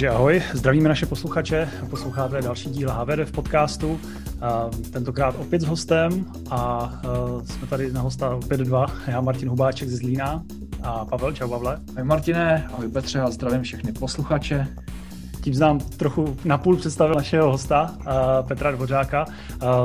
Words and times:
Takže 0.00 0.16
ahoj, 0.16 0.42
zdravíme 0.52 0.88
naše 0.88 1.06
posluchače, 1.06 1.68
posloucháte 1.90 2.42
další 2.42 2.70
díl 2.70 2.90
HVD 2.90 3.28
v 3.28 3.32
podcastu, 3.32 4.00
tentokrát 4.92 5.34
opět 5.38 5.62
s 5.62 5.64
hostem 5.64 6.24
a 6.50 6.92
jsme 7.44 7.66
tady 7.66 7.92
na 7.92 8.00
hosta 8.00 8.36
opět 8.36 8.60
dva, 8.60 8.86
já 9.06 9.20
Martin 9.20 9.48
Hubáček 9.48 9.88
ze 9.88 9.96
Zlína 9.96 10.42
a 10.82 11.04
Pavel, 11.04 11.32
čau 11.32 11.48
Pavle. 11.48 11.80
Ahoj 11.90 12.04
Martine, 12.04 12.68
ahoj 12.72 12.88
Petře 12.88 13.20
a 13.20 13.30
zdravím 13.30 13.62
všechny 13.62 13.92
posluchače. 13.92 14.66
Tím 15.40 15.54
znám 15.54 15.78
trochu 15.78 16.36
napůl 16.44 16.76
představil 16.76 17.14
našeho 17.14 17.50
hosta, 17.50 17.98
Petra 18.48 18.70
Dvořáka. 18.70 19.26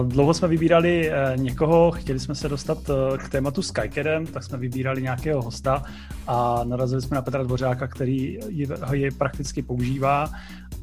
Dlouho 0.03 0.33
jsme 0.33 0.47
vybírali 0.47 1.11
e, 1.11 1.33
někoho, 1.35 1.91
chtěli 1.91 2.19
jsme 2.19 2.35
se 2.35 2.49
dostat 2.49 2.77
k 3.17 3.29
tématu 3.29 3.61
Skycadem, 3.61 4.27
tak 4.27 4.43
jsme 4.43 4.57
vybírali 4.57 5.01
nějakého 5.01 5.41
hosta 5.41 5.83
a 6.27 6.63
narazili 6.63 7.01
jsme 7.01 7.15
na 7.15 7.21
Petra 7.21 7.43
Dvořáka, 7.43 7.87
který 7.87 8.39
ho 8.81 8.93
je 8.93 9.11
prakticky 9.11 9.61
používá 9.61 10.29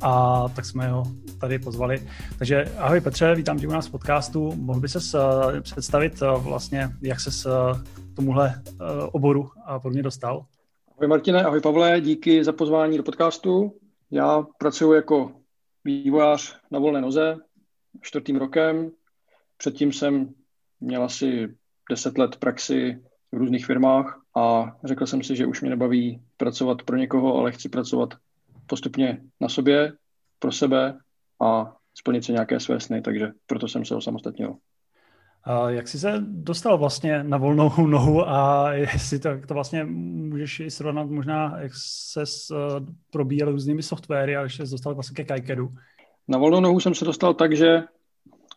a 0.01 0.45
tak 0.49 0.65
jsme 0.65 0.89
ho 0.89 1.03
tady 1.41 1.59
pozvali. 1.59 2.03
Takže 2.39 2.65
ahoj 2.79 3.01
Petře, 3.01 3.35
vítám 3.35 3.59
tě 3.59 3.69
u 3.69 3.73
nás 3.73 3.87
v 3.87 3.91
podcastu. 3.91 4.53
Mohl 4.57 4.81
by 4.81 4.89
se 4.89 4.99
představit 5.61 6.23
vlastně, 6.39 6.91
jak 7.03 7.21
se 7.21 7.31
k 8.13 8.17
tomuhle 8.17 8.63
oboru 9.13 9.51
a 9.67 9.79
podobně 9.79 10.03
dostal? 10.03 10.45
Ahoj 10.97 11.09
Martine, 11.09 11.45
ahoj 11.45 11.61
Pavle, 11.61 12.01
díky 12.01 12.45
za 12.45 12.53
pozvání 12.53 12.97
do 12.97 13.03
podcastu. 13.03 13.73
Já 14.15 14.43
pracuji 14.59 14.93
jako 14.93 15.33
vývojář 15.85 16.61
na 16.71 16.79
volné 16.79 17.01
noze 17.01 17.37
čtvrtým 18.01 18.37
rokem. 18.37 18.91
Předtím 19.57 19.93
jsem 19.93 20.35
měl 20.81 21.05
asi 21.05 21.57
10 21.91 22.19
let 22.19 22.37
praxi 22.37 23.03
v 23.33 23.37
různých 23.37 23.67
firmách 23.67 24.23
a 24.37 24.77
řekl 24.85 25.07
jsem 25.07 25.23
si, 25.23 25.37
že 25.37 25.47
už 25.47 25.61
mě 25.61 25.71
nebaví 25.71 26.23
pracovat 26.37 26.83
pro 26.83 26.97
někoho, 26.97 27.39
ale 27.39 27.53
chci 27.53 27.69
pracovat 27.69 28.15
postupně 28.67 29.23
na 29.41 29.49
sobě, 29.49 29.93
pro 30.39 30.53
sebe 30.53 30.99
a 31.43 31.77
splnit 31.95 32.25
si 32.25 32.33
nějaké 32.33 32.61
své 32.61 32.81
sny, 32.81 33.03
takže 33.03 33.33
proto 33.47 33.69
jsem 33.69 33.85
se 33.85 33.95
osamostatnil. 33.95 34.57
A 35.45 35.71
jak 35.71 35.89
jsi 35.89 35.99
se 35.99 36.15
dostal 36.21 36.79
vlastně 36.79 37.25
na 37.25 37.37
volnou 37.37 37.73
nohu 37.87 38.29
a 38.29 38.73
jestli 38.73 39.19
to, 39.19 39.29
to 39.49 39.55
vlastně 39.55 39.85
můžeš 39.85 40.61
i 40.61 40.71
srovnat 40.71 41.11
možná, 41.11 41.61
jak 41.61 41.73
se 41.75 42.21
uh, 42.21 42.87
probíjel 43.11 43.51
různými 43.53 43.83
softwary 43.83 44.37
a 44.37 44.43
ještě 44.43 44.67
se 44.67 44.75
dostal 44.75 44.95
vlastně 44.95 45.15
ke 45.15 45.25
Kajkedu? 45.25 45.69
Na 46.29 46.39
volnou 46.39 46.61
nohu 46.61 46.81
jsem 46.81 46.95
se 46.95 47.05
dostal 47.05 47.35
tak, 47.35 47.57
že 47.57 47.83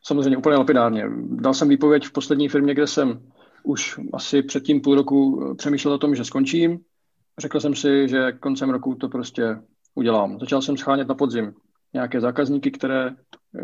samozřejmě 0.03 0.37
úplně 0.37 0.57
lapidárně. 0.57 1.05
Dal 1.29 1.53
jsem 1.53 1.69
výpověď 1.69 2.05
v 2.05 2.11
poslední 2.11 2.49
firmě, 2.49 2.73
kde 2.73 2.87
jsem 2.87 3.21
už 3.63 3.99
asi 4.13 4.41
předtím 4.41 4.81
půl 4.81 4.95
roku 4.95 5.53
přemýšlel 5.57 5.93
o 5.93 5.97
tom, 5.97 6.15
že 6.15 6.23
skončím. 6.23 6.79
Řekl 7.39 7.59
jsem 7.59 7.75
si, 7.75 8.07
že 8.07 8.31
koncem 8.31 8.69
roku 8.69 8.95
to 8.95 9.09
prostě 9.09 9.57
udělám. 9.95 10.39
Začal 10.39 10.61
jsem 10.61 10.77
schánět 10.77 11.07
na 11.07 11.15
podzim 11.15 11.53
nějaké 11.93 12.21
zákazníky, 12.21 12.71
které, 12.71 13.09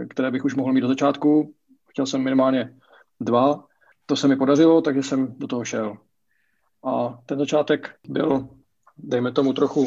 které 0.10 0.32
bych 0.32 0.46
už 0.46 0.56
mohl 0.56 0.74
mít 0.74 0.82
do 0.82 0.88
začátku. 0.88 1.54
Chtěl 1.90 2.06
jsem 2.06 2.24
minimálně 2.24 2.74
dva. 3.24 3.66
To 4.06 4.16
se 4.16 4.28
mi 4.28 4.36
podařilo, 4.36 4.82
takže 4.82 5.04
jsem 5.04 5.36
do 5.38 5.48
toho 5.48 5.66
šel. 5.66 5.98
A 6.84 7.20
ten 7.26 7.40
začátek 7.40 7.96
byl, 8.08 8.50
dejme 8.98 9.32
tomu, 9.32 9.54
trochu, 9.54 9.86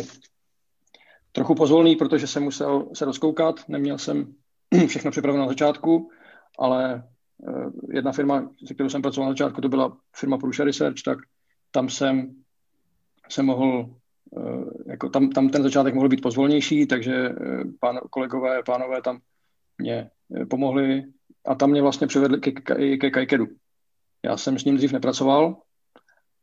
trochu 1.32 1.54
pozvolný, 1.54 1.96
protože 1.96 2.26
jsem 2.26 2.42
musel 2.42 2.88
se 2.94 3.04
rozkoukat. 3.04 3.68
Neměl 3.68 3.98
jsem 3.98 4.34
všechno 4.86 5.10
připraveno 5.10 5.44
na 5.44 5.48
začátku, 5.48 6.10
ale 6.58 7.08
eh, 7.48 7.70
jedna 7.96 8.12
firma, 8.12 8.50
se 8.66 8.74
kterou 8.74 8.88
jsem 8.88 9.02
pracoval 9.02 9.28
na 9.28 9.32
začátku, 9.32 9.60
to 9.60 9.68
byla 9.68 9.96
firma 10.16 10.38
Prusha 10.38 10.64
Research, 10.64 11.02
tak 11.04 11.18
tam 11.70 11.88
jsem 11.88 12.34
se 13.30 13.42
mohl, 13.42 13.94
eh, 14.38 14.90
jako 14.90 15.08
tam, 15.08 15.30
tam 15.30 15.48
ten 15.48 15.62
začátek 15.62 15.94
mohl 15.94 16.08
být 16.08 16.22
pozvolnější, 16.22 16.86
takže 16.86 17.14
eh, 17.14 17.64
pán, 17.80 17.98
kolegové, 18.10 18.62
pánové 18.62 19.02
tam 19.02 19.18
mě 19.78 20.10
pomohli 20.50 21.04
a 21.46 21.54
tam 21.54 21.70
mě 21.70 21.82
vlastně 21.82 22.06
přivedli 22.06 22.40
ke, 22.40 22.52
ke, 22.52 22.96
ke 22.96 23.10
Kajkedu. 23.10 23.46
Já 24.24 24.36
jsem 24.36 24.58
s 24.58 24.64
ním 24.64 24.76
dřív 24.76 24.92
nepracoval, 24.92 25.56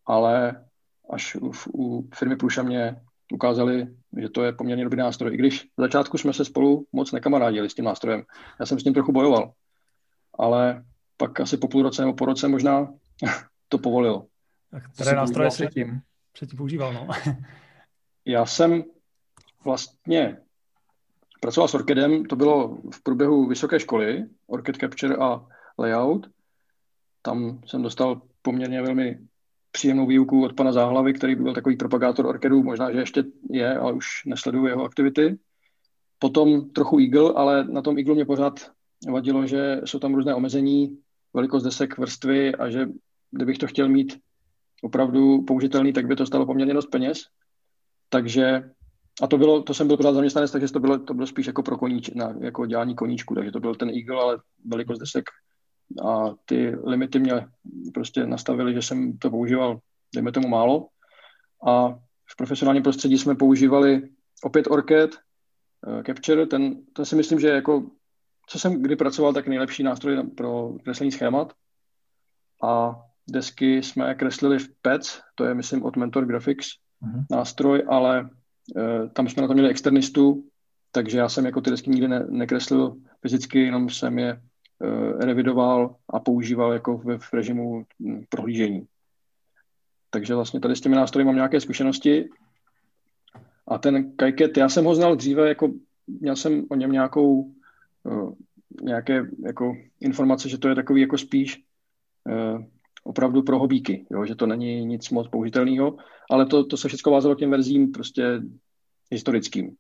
ale 0.06 0.66
až 1.10 1.36
u, 1.36 1.52
u 1.74 2.10
firmy 2.16 2.36
Průša 2.36 2.64
mě 2.64 3.02
ukázali, 3.34 3.88
že 4.18 4.30
to 4.30 4.44
je 4.44 4.54
poměrně 4.54 4.84
dobrý 4.84 5.00
nástroj. 5.00 5.34
I 5.34 5.38
když 5.38 5.64
v 5.64 5.82
začátku 5.82 6.18
jsme 6.18 6.34
se 6.34 6.46
spolu 6.46 6.86
moc 6.92 7.12
nekamarádili 7.12 7.70
s 7.70 7.74
tím 7.74 7.86
nástrojem. 7.86 8.24
Já 8.60 8.66
jsem 8.66 8.80
s 8.80 8.84
ním 8.84 8.94
trochu 8.94 9.12
bojoval, 9.12 9.54
ale 10.40 10.84
pak 11.18 11.40
asi 11.40 11.58
po 11.58 11.68
půl 11.68 11.84
roce 11.84 12.02
nebo 12.02 12.14
po 12.14 12.26
roce 12.26 12.48
možná 12.48 12.94
to 13.70 13.78
povolilo. 13.78 14.28
Tak 14.72 14.84
které 14.94 15.16
nástroje 15.16 15.50
předtím? 15.50 16.02
předtím 16.32 16.58
používal, 16.58 16.94
no? 16.94 17.08
Já 18.26 18.46
jsem 18.46 18.84
vlastně 19.64 20.38
Pracoval 21.44 21.68
s 21.68 21.74
Orchidem, 21.74 22.26
to 22.26 22.36
bylo 22.36 22.78
v 22.92 23.04
průběhu 23.04 23.48
vysoké 23.48 23.80
školy, 23.80 24.26
Orchid 24.48 24.78
Capture 24.78 25.16
a 25.16 25.46
Layout. 25.80 26.28
Tam 27.22 27.62
jsem 27.66 27.82
dostal 27.82 28.22
poměrně 28.42 28.82
velmi 28.82 29.20
příjemnou 29.72 30.08
výuku 30.08 30.44
od 30.44 30.54
pana 30.54 30.72
Záhlavy, 30.72 31.14
který 31.14 31.36
byl 31.36 31.54
takový 31.54 31.78
propagátor 31.78 32.26
Orchidu, 32.26 32.64
možná, 32.64 32.92
že 32.92 33.00
ještě 33.00 33.24
je, 33.50 33.78
ale 33.78 33.94
už 33.94 34.06
nesleduju 34.26 34.66
jeho 34.66 34.84
aktivity. 34.84 35.38
Potom 36.20 36.70
trochu 36.70 37.00
Eagle, 37.00 37.34
ale 37.36 37.64
na 37.64 37.82
tom 37.82 37.98
Eagle 37.98 38.16
mě 38.16 38.26
pořád 38.26 38.72
vadilo, 39.12 39.48
že 39.48 39.82
jsou 39.86 40.00
tam 40.00 40.16
různé 40.16 40.36
omezení, 40.36 40.98
velikost 41.34 41.64
desek, 41.64 41.98
vrstvy 41.98 42.56
a 42.56 42.70
že 42.70 42.88
kdybych 43.32 43.58
to 43.58 43.68
chtěl 43.68 43.90
mít 43.90 44.20
opravdu 44.82 45.42
použitelný, 45.42 45.94
tak 45.94 46.08
by 46.08 46.16
to 46.16 46.26
stalo 46.26 46.46
poměrně 46.46 46.74
dost 46.74 46.88
peněz. 46.88 47.24
Takže 48.10 48.72
a 49.22 49.28
to, 49.28 49.38
bylo, 49.38 49.62
to 49.62 49.74
jsem 49.74 49.88
byl 49.88 49.98
pořád 49.98 50.14
zaměstnanec, 50.14 50.52
takže 50.52 50.74
to 50.74 50.80
bylo, 50.80 51.00
to 51.00 51.14
bylo 51.14 51.28
spíš 51.28 51.48
jako 51.48 51.64
pro 51.64 51.78
koníč, 51.78 52.10
na, 52.10 52.36
jako 52.40 52.66
dělání 52.66 52.96
koníčku, 52.96 53.36
takže 53.36 53.52
to 53.52 53.60
byl 53.60 53.76
ten 53.76 53.90
Eagle, 53.90 54.22
ale 54.22 54.40
velikost 54.66 55.00
desek 55.00 55.26
a 56.06 56.30
ty 56.46 56.76
limity 56.84 57.20
mě 57.20 57.48
prostě 57.94 58.26
nastavily, 58.26 58.74
že 58.74 58.82
jsem 58.82 59.18
to 59.18 59.30
používal, 59.30 59.80
dejme 60.16 60.32
tomu 60.32 60.48
málo. 60.48 60.88
A 61.68 61.90
v 62.32 62.36
profesionálním 62.38 62.84
prostředí 62.84 63.18
jsme 63.18 63.36
používali 63.36 64.10
opět 64.44 64.68
Orchid, 64.68 65.16
uh, 65.88 66.04
Capture, 66.04 66.46
ten, 66.46 66.76
ten 66.94 67.06
si 67.06 67.16
myslím, 67.16 67.40
že 67.40 67.48
jako, 67.48 67.92
co 68.48 68.60
jsem 68.60 68.82
kdy 68.82 68.96
pracoval, 68.96 69.34
tak 69.34 69.48
nejlepší 69.48 69.84
nástroj 69.84 70.24
pro 70.38 70.74
kreslení 70.84 71.12
schémat. 71.12 71.54
A 72.64 72.96
desky 73.30 73.84
jsme 73.84 74.16
kreslili 74.16 74.60
v 74.60 74.70
PEC, 74.82 75.20
to 75.36 75.46
je 75.46 75.54
myslím 75.54 75.84
od 75.84 75.98
Mentor 75.98 76.26
Graphics 76.26 76.68
uh-huh. 76.68 77.26
nástroj, 77.30 77.84
ale 77.90 78.30
Eh, 78.30 78.41
tam 79.14 79.30
jsme 79.30 79.42
na 79.42 79.48
to 79.48 79.54
měli 79.54 79.70
externistu, 79.70 80.44
takže 80.92 81.18
já 81.18 81.30
jsem 81.30 81.46
jako 81.46 81.62
ty 81.62 81.70
desky 81.70 81.90
nikdy 81.90 82.08
ne, 82.08 82.26
nekreslil 82.30 82.96
fyzicky, 83.22 83.60
jenom 83.60 83.90
jsem 83.90 84.20
je 84.20 84.42
uh, 84.80 85.20
revidoval 85.20 85.96
a 86.10 86.20
používal 86.20 86.74
jako 86.74 86.98
v, 86.98 87.18
v 87.18 87.34
režimu 87.34 87.84
hm, 88.00 88.24
prohlížení. 88.30 88.86
Takže 90.10 90.36
vlastně 90.36 90.60
tady 90.60 90.76
s 90.76 90.82
těmi 90.82 90.96
nástroji 90.96 91.26
mám 91.26 91.36
nějaké 91.36 91.62
zkušenosti. 91.62 92.30
A 93.68 93.78
ten 93.78 94.16
Kajket, 94.16 94.58
já 94.58 94.70
jsem 94.70 94.86
ho 94.86 94.96
znal 94.96 95.16
dříve, 95.16 95.48
jako 95.48 95.72
měl 96.08 96.36
jsem 96.36 96.66
o 96.70 96.76
něm 96.76 96.92
nějakou 96.92 97.54
uh, 98.04 98.34
nějaké 98.82 99.26
jako 99.46 99.76
informace, 100.00 100.50
že 100.50 100.58
to 100.58 100.70
je 100.70 100.76
takový 100.76 101.02
jako 101.02 101.18
spíš 101.18 101.64
opravdu 103.04 103.44
pro 103.44 103.60
hobíky, 103.60 104.06
jo, 104.12 104.26
že 104.26 104.36
to 104.36 104.46
není 104.46 104.86
nic 104.86 105.10
moc 105.10 105.28
použitelného, 105.28 105.98
ale 106.32 106.46
to, 106.46 106.66
to 106.66 106.78
se 106.78 106.88
všechno 106.88 107.12
vázalo 107.12 107.36
k 107.36 107.40
těm 107.40 107.52
verzím 107.52 107.92
prostě 107.92 108.42
historickým. 109.12 109.76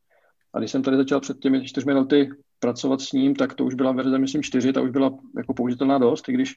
A 0.53 0.59
když 0.59 0.71
jsem 0.71 0.83
tady 0.83 0.97
začal 0.97 1.19
před 1.19 1.39
těmi 1.39 1.65
čtyřmi 1.65 1.93
lety 1.93 2.29
pracovat 2.59 3.01
s 3.01 3.11
ním, 3.11 3.35
tak 3.35 3.53
to 3.53 3.65
už 3.65 3.73
byla 3.73 3.91
verze, 3.91 4.19
myslím, 4.19 4.43
čtyři, 4.43 4.73
ta 4.73 4.81
už 4.81 4.89
byla 4.89 5.17
jako 5.37 5.53
použitelná 5.53 5.97
dost, 5.97 6.29
i 6.29 6.33
když, 6.33 6.55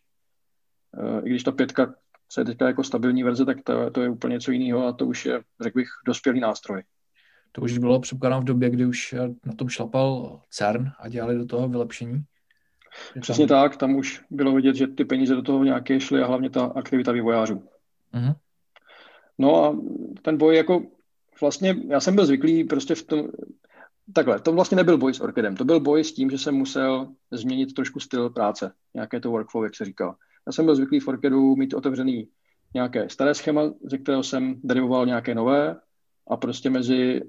uh, 0.96 1.26
i 1.26 1.30
když 1.30 1.42
ta 1.42 1.52
pětka 1.52 1.94
se 2.32 2.40
je 2.40 2.44
teďka 2.44 2.66
jako 2.66 2.84
stabilní 2.84 3.22
verze, 3.22 3.44
tak 3.44 3.62
to, 3.64 3.90
to 3.90 4.00
je 4.02 4.10
úplně 4.10 4.32
něco 4.32 4.52
jiného 4.52 4.86
a 4.86 4.92
to 4.92 5.06
už 5.06 5.26
je, 5.26 5.42
řekl 5.60 5.78
bych, 5.78 5.88
dospělý 6.06 6.40
nástroj. 6.40 6.82
To 7.52 7.62
už 7.62 7.78
bylo 7.78 8.00
předpokládám 8.00 8.40
v 8.40 8.44
době, 8.44 8.70
kdy 8.70 8.86
už 8.86 9.14
na 9.46 9.54
tom 9.54 9.68
šlapal 9.68 10.40
CERN 10.50 10.90
a 11.00 11.08
dělali 11.08 11.38
do 11.38 11.46
toho 11.46 11.68
vylepšení. 11.68 12.24
Přesně 13.20 13.46
tak, 13.46 13.76
tam 13.76 13.96
už 13.96 14.22
bylo 14.30 14.52
vidět, 14.52 14.76
že 14.76 14.86
ty 14.86 15.04
peníze 15.04 15.34
do 15.34 15.42
toho 15.42 15.64
nějaké 15.64 16.00
šly 16.00 16.22
a 16.22 16.26
hlavně 16.26 16.50
ta 16.50 16.64
aktivita 16.64 17.12
vývojářů. 17.12 17.62
Uh-huh. 18.14 18.34
No 19.38 19.64
a 19.64 19.78
ten 20.22 20.36
boj 20.36 20.56
jako 20.56 20.82
vlastně, 21.40 21.76
já 21.88 22.00
jsem 22.00 22.14
byl 22.14 22.26
zvyklý 22.26 22.64
prostě 22.64 22.94
v 22.94 23.02
tom, 23.02 23.28
takhle, 24.12 24.40
to 24.40 24.52
vlastně 24.52 24.76
nebyl 24.76 24.98
boj 24.98 25.14
s 25.14 25.20
Orchidem, 25.20 25.56
to 25.56 25.64
byl 25.64 25.80
boj 25.80 26.04
s 26.04 26.12
tím, 26.12 26.30
že 26.30 26.38
jsem 26.38 26.54
musel 26.54 27.08
změnit 27.30 27.74
trošku 27.74 28.00
styl 28.00 28.30
práce, 28.30 28.72
nějaké 28.94 29.20
to 29.20 29.30
workflow, 29.30 29.64
jak 29.64 29.76
se 29.76 29.84
říkal. 29.84 30.14
Já 30.46 30.52
jsem 30.52 30.64
byl 30.64 30.76
zvyklý 30.76 31.00
v 31.00 31.08
Orchidu 31.08 31.56
mít 31.56 31.74
otevřený 31.74 32.28
nějaké 32.74 33.08
staré 33.08 33.34
schéma, 33.34 33.62
ze 33.82 33.98
kterého 33.98 34.22
jsem 34.22 34.60
derivoval 34.64 35.06
nějaké 35.06 35.34
nové 35.34 35.76
a 36.28 36.36
prostě 36.36 36.70
mezi 36.70 37.22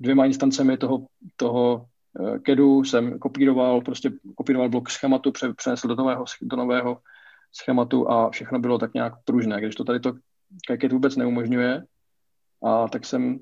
dvěma 0.00 0.26
instancemi 0.26 0.76
toho, 0.76 1.06
toho 1.36 1.86
KEDu 2.42 2.84
jsem 2.84 3.18
kopíroval, 3.18 3.80
prostě 3.80 4.12
kopíroval 4.34 4.68
blok 4.68 4.90
schématu, 4.90 5.32
přenesl 5.56 5.88
do 5.88 5.94
nového, 5.94 6.24
do 6.42 6.56
nového 6.56 6.98
schématu 7.52 8.10
a 8.10 8.30
všechno 8.30 8.58
bylo 8.58 8.78
tak 8.78 8.94
nějak 8.94 9.12
pružné, 9.24 9.60
když 9.60 9.74
to 9.74 9.84
tady 9.84 10.00
to 10.00 10.12
KED 10.78 10.92
vůbec 10.92 11.16
neumožňuje. 11.16 11.84
A 12.64 12.88
tak 12.88 13.04
jsem 13.04 13.38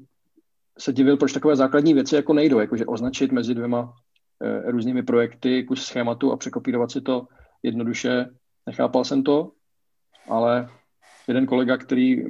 se 0.78 0.92
divil, 0.92 1.16
proč 1.16 1.32
takové 1.32 1.56
základní 1.56 1.94
věci 1.94 2.14
jako 2.14 2.32
nejdou, 2.32 2.58
jakože 2.58 2.86
označit 2.86 3.32
mezi 3.32 3.54
dvěma 3.54 3.94
e, 4.42 4.70
různými 4.70 5.02
projekty 5.02 5.64
kus 5.64 5.84
schématu 5.84 6.32
a 6.32 6.36
překopírovat 6.36 6.90
si 6.90 7.00
to 7.00 7.26
jednoduše. 7.62 8.26
Nechápal 8.66 9.04
jsem 9.04 9.22
to, 9.22 9.52
ale 10.28 10.68
jeden 11.28 11.46
kolega, 11.46 11.76
který 11.76 12.24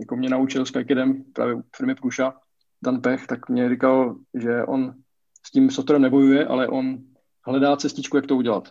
jako 0.00 0.16
mě 0.16 0.28
naučil 0.28 0.66
s 0.66 0.70
Kajkedem 0.70 1.24
právě 1.32 1.54
v 1.54 1.62
firmě 1.76 1.94
Průša, 1.94 2.34
Dan 2.84 3.00
Pech, 3.00 3.26
tak 3.26 3.48
mě 3.48 3.68
říkal, 3.68 4.16
že 4.34 4.64
on 4.64 4.94
s 5.46 5.50
tím 5.50 5.70
softwarem 5.70 6.02
nebojuje, 6.02 6.46
ale 6.46 6.68
on 6.68 6.98
hledá 7.46 7.76
cestičku, 7.76 8.16
jak 8.16 8.26
to 8.26 8.36
udělat. 8.36 8.68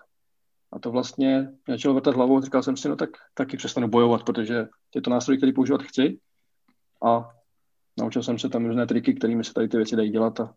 A 0.71 0.79
to 0.79 0.91
vlastně 0.91 1.49
začal 1.67 1.93
vrtat 1.93 2.15
hlavou, 2.15 2.41
říkal 2.41 2.63
jsem 2.63 2.77
si, 2.77 2.89
no 2.89 2.95
tak 2.95 3.09
taky 3.33 3.57
přestanu 3.57 3.87
bojovat, 3.87 4.23
protože 4.23 4.67
je 4.95 5.01
to 5.01 5.09
nástroj, 5.09 5.37
který 5.37 5.53
používat 5.53 5.83
chci 5.83 6.19
a 7.05 7.29
naučil 7.99 8.23
jsem 8.23 8.39
se 8.39 8.49
tam 8.49 8.65
různé 8.65 8.87
triky, 8.87 9.13
kterými 9.13 9.43
se 9.43 9.53
tady 9.53 9.67
ty 9.67 9.77
věci 9.77 9.95
dají 9.95 10.09
dělat 10.09 10.39
a, 10.39 10.53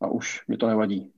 a 0.00 0.08
už 0.08 0.44
mi 0.48 0.56
to 0.56 0.66
nevadí. 0.66 1.12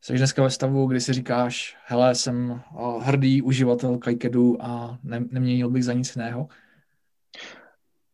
Jsi 0.00 0.16
dneska 0.16 0.42
ve 0.42 0.50
stavu, 0.50 0.86
kdy 0.86 1.00
si 1.00 1.12
říkáš, 1.12 1.76
hele, 1.84 2.14
jsem 2.14 2.60
hrdý 3.00 3.42
uživatel 3.42 3.98
Kajkedu 3.98 4.56
a 4.60 4.98
ne, 5.02 5.24
neměnil 5.30 5.70
bych 5.70 5.84
za 5.84 5.92
nic 5.92 6.16
jiného? 6.16 6.48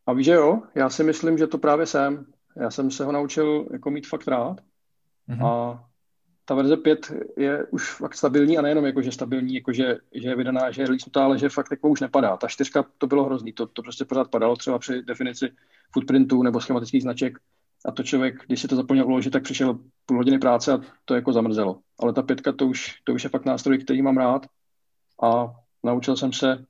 A 0.06 0.12
víš, 0.12 0.26
že 0.26 0.32
jo, 0.32 0.62
já 0.74 0.90
si 0.90 1.04
myslím, 1.04 1.38
že 1.38 1.46
to 1.46 1.58
právě 1.58 1.86
jsem. 1.86 2.26
Já 2.56 2.70
jsem 2.70 2.90
se 2.90 3.04
ho 3.04 3.12
naučil 3.12 3.68
jako 3.72 3.90
mít 3.90 4.06
fakt 4.06 4.28
rád 4.28 4.60
mm-hmm. 5.28 5.46
a 5.46 5.84
ta 6.44 6.54
verze 6.54 6.76
5 6.76 7.12
je 7.36 7.66
už 7.66 7.90
fakt 7.94 8.14
stabilní 8.14 8.58
a 8.58 8.62
nejenom 8.62 8.86
jako, 8.86 9.02
že 9.02 9.12
stabilní, 9.12 9.54
jako 9.54 9.72
že, 9.72 9.96
že 10.12 10.28
je 10.28 10.36
vydaná, 10.36 10.70
že 10.70 10.82
je 10.82 10.86
release 10.86 11.10
ale 11.14 11.38
že 11.38 11.48
fakt 11.48 11.70
jako 11.70 11.88
už 11.88 12.00
nepadá. 12.00 12.36
Ta 12.36 12.48
čtyřka 12.48 12.84
to 12.98 13.06
bylo 13.06 13.24
hrozný, 13.24 13.52
to, 13.52 13.66
to 13.66 13.82
prostě 13.82 14.04
pořád 14.04 14.30
padalo 14.30 14.56
třeba 14.56 14.78
při 14.78 15.02
definici 15.02 15.52
footprintů 15.92 16.42
nebo 16.42 16.60
schematických 16.60 17.02
značek 17.02 17.38
a 17.84 17.92
to 17.92 18.02
člověk, 18.02 18.46
když 18.46 18.60
si 18.60 18.68
to 18.68 18.76
zapomněl 18.76 19.06
uložit, 19.06 19.30
tak 19.30 19.42
přišel 19.42 19.78
půl 20.06 20.16
hodiny 20.16 20.38
práce 20.38 20.72
a 20.72 20.80
to 21.04 21.14
jako 21.14 21.32
zamrzelo. 21.32 21.78
Ale 21.98 22.12
ta 22.12 22.22
pětka, 22.22 22.52
to 22.52 22.66
už, 22.66 23.00
to 23.04 23.14
už 23.14 23.24
je 23.24 23.30
fakt 23.30 23.44
nástroj, 23.44 23.78
který 23.78 24.02
mám 24.02 24.16
rád 24.16 24.46
a 25.22 25.54
naučil 25.82 26.16
jsem 26.16 26.32
se 26.32 26.64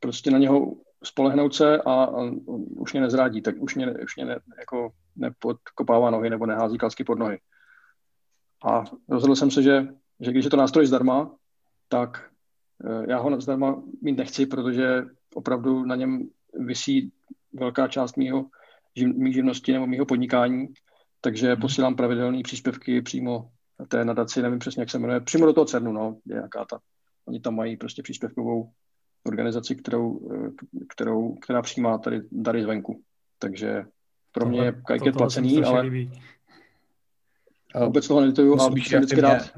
prostě 0.00 0.30
na 0.30 0.38
něho 0.38 0.72
spolehnout 1.04 1.54
se 1.54 1.78
a, 1.78 1.92
a 1.92 2.30
už 2.76 2.92
mě 2.92 3.02
nezrádí, 3.02 3.42
tak 3.42 3.54
už 3.58 3.74
mě, 3.74 3.94
už 4.04 4.16
mě 4.16 4.24
ne, 4.24 4.38
jako 4.58 4.92
nepodkopává 5.16 6.10
nohy 6.10 6.30
nebo 6.30 6.46
nehází 6.46 6.78
kalsky 6.78 7.04
pod 7.04 7.18
nohy. 7.18 7.38
A 8.64 8.84
rozhodl 9.08 9.36
jsem 9.36 9.50
se, 9.50 9.62
že, 9.62 9.88
že 10.20 10.30
když 10.30 10.44
je 10.44 10.50
to 10.50 10.56
nástroj 10.56 10.86
zdarma, 10.86 11.34
tak 11.88 12.30
eh, 12.84 13.04
já 13.08 13.18
ho 13.18 13.40
zdarma 13.40 13.82
mít 14.02 14.16
nechci, 14.16 14.46
protože 14.46 15.04
opravdu 15.34 15.84
na 15.84 15.96
něm 15.96 16.28
vysí 16.54 17.12
velká 17.52 17.88
část 17.88 18.16
mýho, 18.16 18.46
mý 19.04 19.32
živnosti 19.32 19.72
nebo 19.72 19.86
mýho 19.86 20.06
podnikání, 20.06 20.66
takže 21.20 21.52
hmm. 21.52 21.60
posílám 21.60 21.96
pravidelné 21.96 22.42
příspěvky 22.42 23.02
přímo 23.02 23.50
té 23.88 24.04
nadaci, 24.04 24.42
nevím 24.42 24.58
přesně, 24.58 24.82
jak 24.82 24.90
se 24.90 24.98
jmenuje, 24.98 25.20
přímo 25.20 25.46
do 25.46 25.52
toho 25.52 25.64
CERNu, 25.64 25.92
no, 25.92 26.18
je 26.26 26.36
jaká 26.36 26.64
ta. 26.64 26.78
Oni 27.26 27.40
tam 27.40 27.54
mají 27.54 27.76
prostě 27.76 28.02
příspěvkovou 28.02 28.70
organizaci, 29.26 29.76
kterou, 29.76 30.30
eh, 30.34 30.50
kterou, 30.88 31.34
která 31.34 31.62
přijímá 31.62 31.98
tady 31.98 32.20
dary 32.32 32.62
zvenku. 32.62 33.02
Takže 33.38 33.84
pro 34.36 34.48
mě 34.48 34.60
je 34.60 34.72
Kajket 34.72 35.16
placený, 35.16 35.64
ale 35.64 35.80
líbí. 35.80 36.12
vůbec 37.84 38.08
toho 38.08 38.20
nedituju 38.20 38.54
a 38.54 38.58
jsem 38.58 38.72
vždycky 38.72 39.20
rád. 39.20 39.50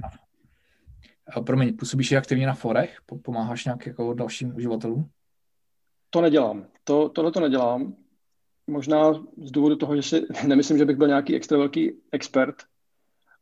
Promiň, 1.47 1.77
působíš 1.77 2.13
aktivně 2.13 2.47
na 2.47 2.55
forech? 2.55 2.99
Pomáháš 3.23 3.65
nějak 3.65 3.87
jako 3.87 4.15
dalším 4.15 4.57
uživatelům? 4.57 5.11
To 6.11 6.21
nedělám. 6.21 6.67
To, 6.85 7.09
tohle 7.09 7.33
to 7.33 7.41
nedělám. 7.41 7.95
Možná 8.67 9.13
z 9.43 9.51
důvodu 9.51 9.77
toho, 9.77 9.97
že 9.97 10.03
si 10.03 10.27
nemyslím, 10.47 10.79
že 10.79 10.85
bych 10.85 10.97
byl 10.97 11.09
nějaký 11.09 11.37
extra 11.37 11.59
velký 11.59 11.93
expert. 12.13 12.57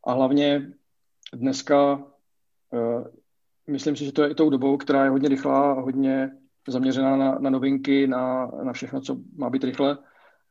A 0.03 0.13
hlavně 0.13 0.71
dneska 1.33 1.95
uh, 1.95 3.07
myslím 3.67 3.95
si, 3.95 4.05
že 4.05 4.11
to 4.11 4.23
je 4.23 4.31
i 4.31 4.35
tou 4.35 4.49
dobou, 4.49 4.77
která 4.77 5.03
je 5.03 5.09
hodně 5.09 5.29
rychlá 5.29 5.71
a 5.71 5.81
hodně 5.81 6.31
zaměřená 6.67 7.15
na, 7.15 7.39
na 7.39 7.49
novinky, 7.49 8.07
na, 8.07 8.51
na 8.63 8.73
všechno, 8.73 9.01
co 9.01 9.17
má 9.35 9.49
být 9.49 9.63
rychle. 9.63 9.97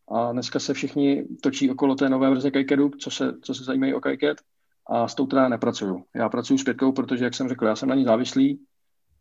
A 0.09 0.33
dneska 0.33 0.59
se 0.59 0.75
všichni 0.75 1.25
točí 1.43 1.71
okolo 1.71 1.95
té 1.95 2.09
nové 2.09 2.29
verze 2.29 2.51
Kajkedu, 2.51 2.91
co 2.91 3.11
se, 3.11 3.33
co 3.43 3.55
se 3.55 3.65
zajímají 3.65 3.95
o 3.95 4.01
Kajket 4.01 4.39
a 4.87 5.09
s 5.09 5.15
tou 5.15 5.27
teda 5.27 5.49
nepracuju. 5.49 6.05
Já 6.15 6.29
pracuji 6.29 6.59
s 6.59 6.65
pětkou, 6.65 6.93
protože, 6.93 7.25
jak 7.25 7.35
jsem 7.35 7.49
řekl, 7.49 7.67
já 7.67 7.77
jsem 7.77 7.89
na 7.89 7.95
ní 7.95 8.05
závislý 8.05 8.61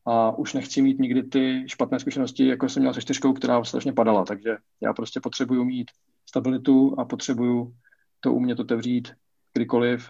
a 0.05 0.37
už 0.37 0.53
nechci 0.53 0.81
mít 0.81 0.99
nikdy 0.99 1.23
ty 1.23 1.63
špatné 1.67 1.99
zkušenosti, 1.99 2.47
jako 2.47 2.69
jsem 2.69 2.83
měl 2.83 2.93
se 2.93 3.01
čtyřkou, 3.01 3.33
která 3.33 3.63
strašně 3.63 3.93
padala. 3.93 4.25
Takže 4.25 4.57
já 4.81 4.93
prostě 4.93 5.19
potřebuju 5.19 5.63
mít 5.63 5.91
stabilitu 6.29 6.95
a 6.99 7.05
potřebuju 7.05 7.75
to 8.19 8.33
umět 8.33 8.59
otevřít 8.59 9.13
kdykoliv, 9.53 10.09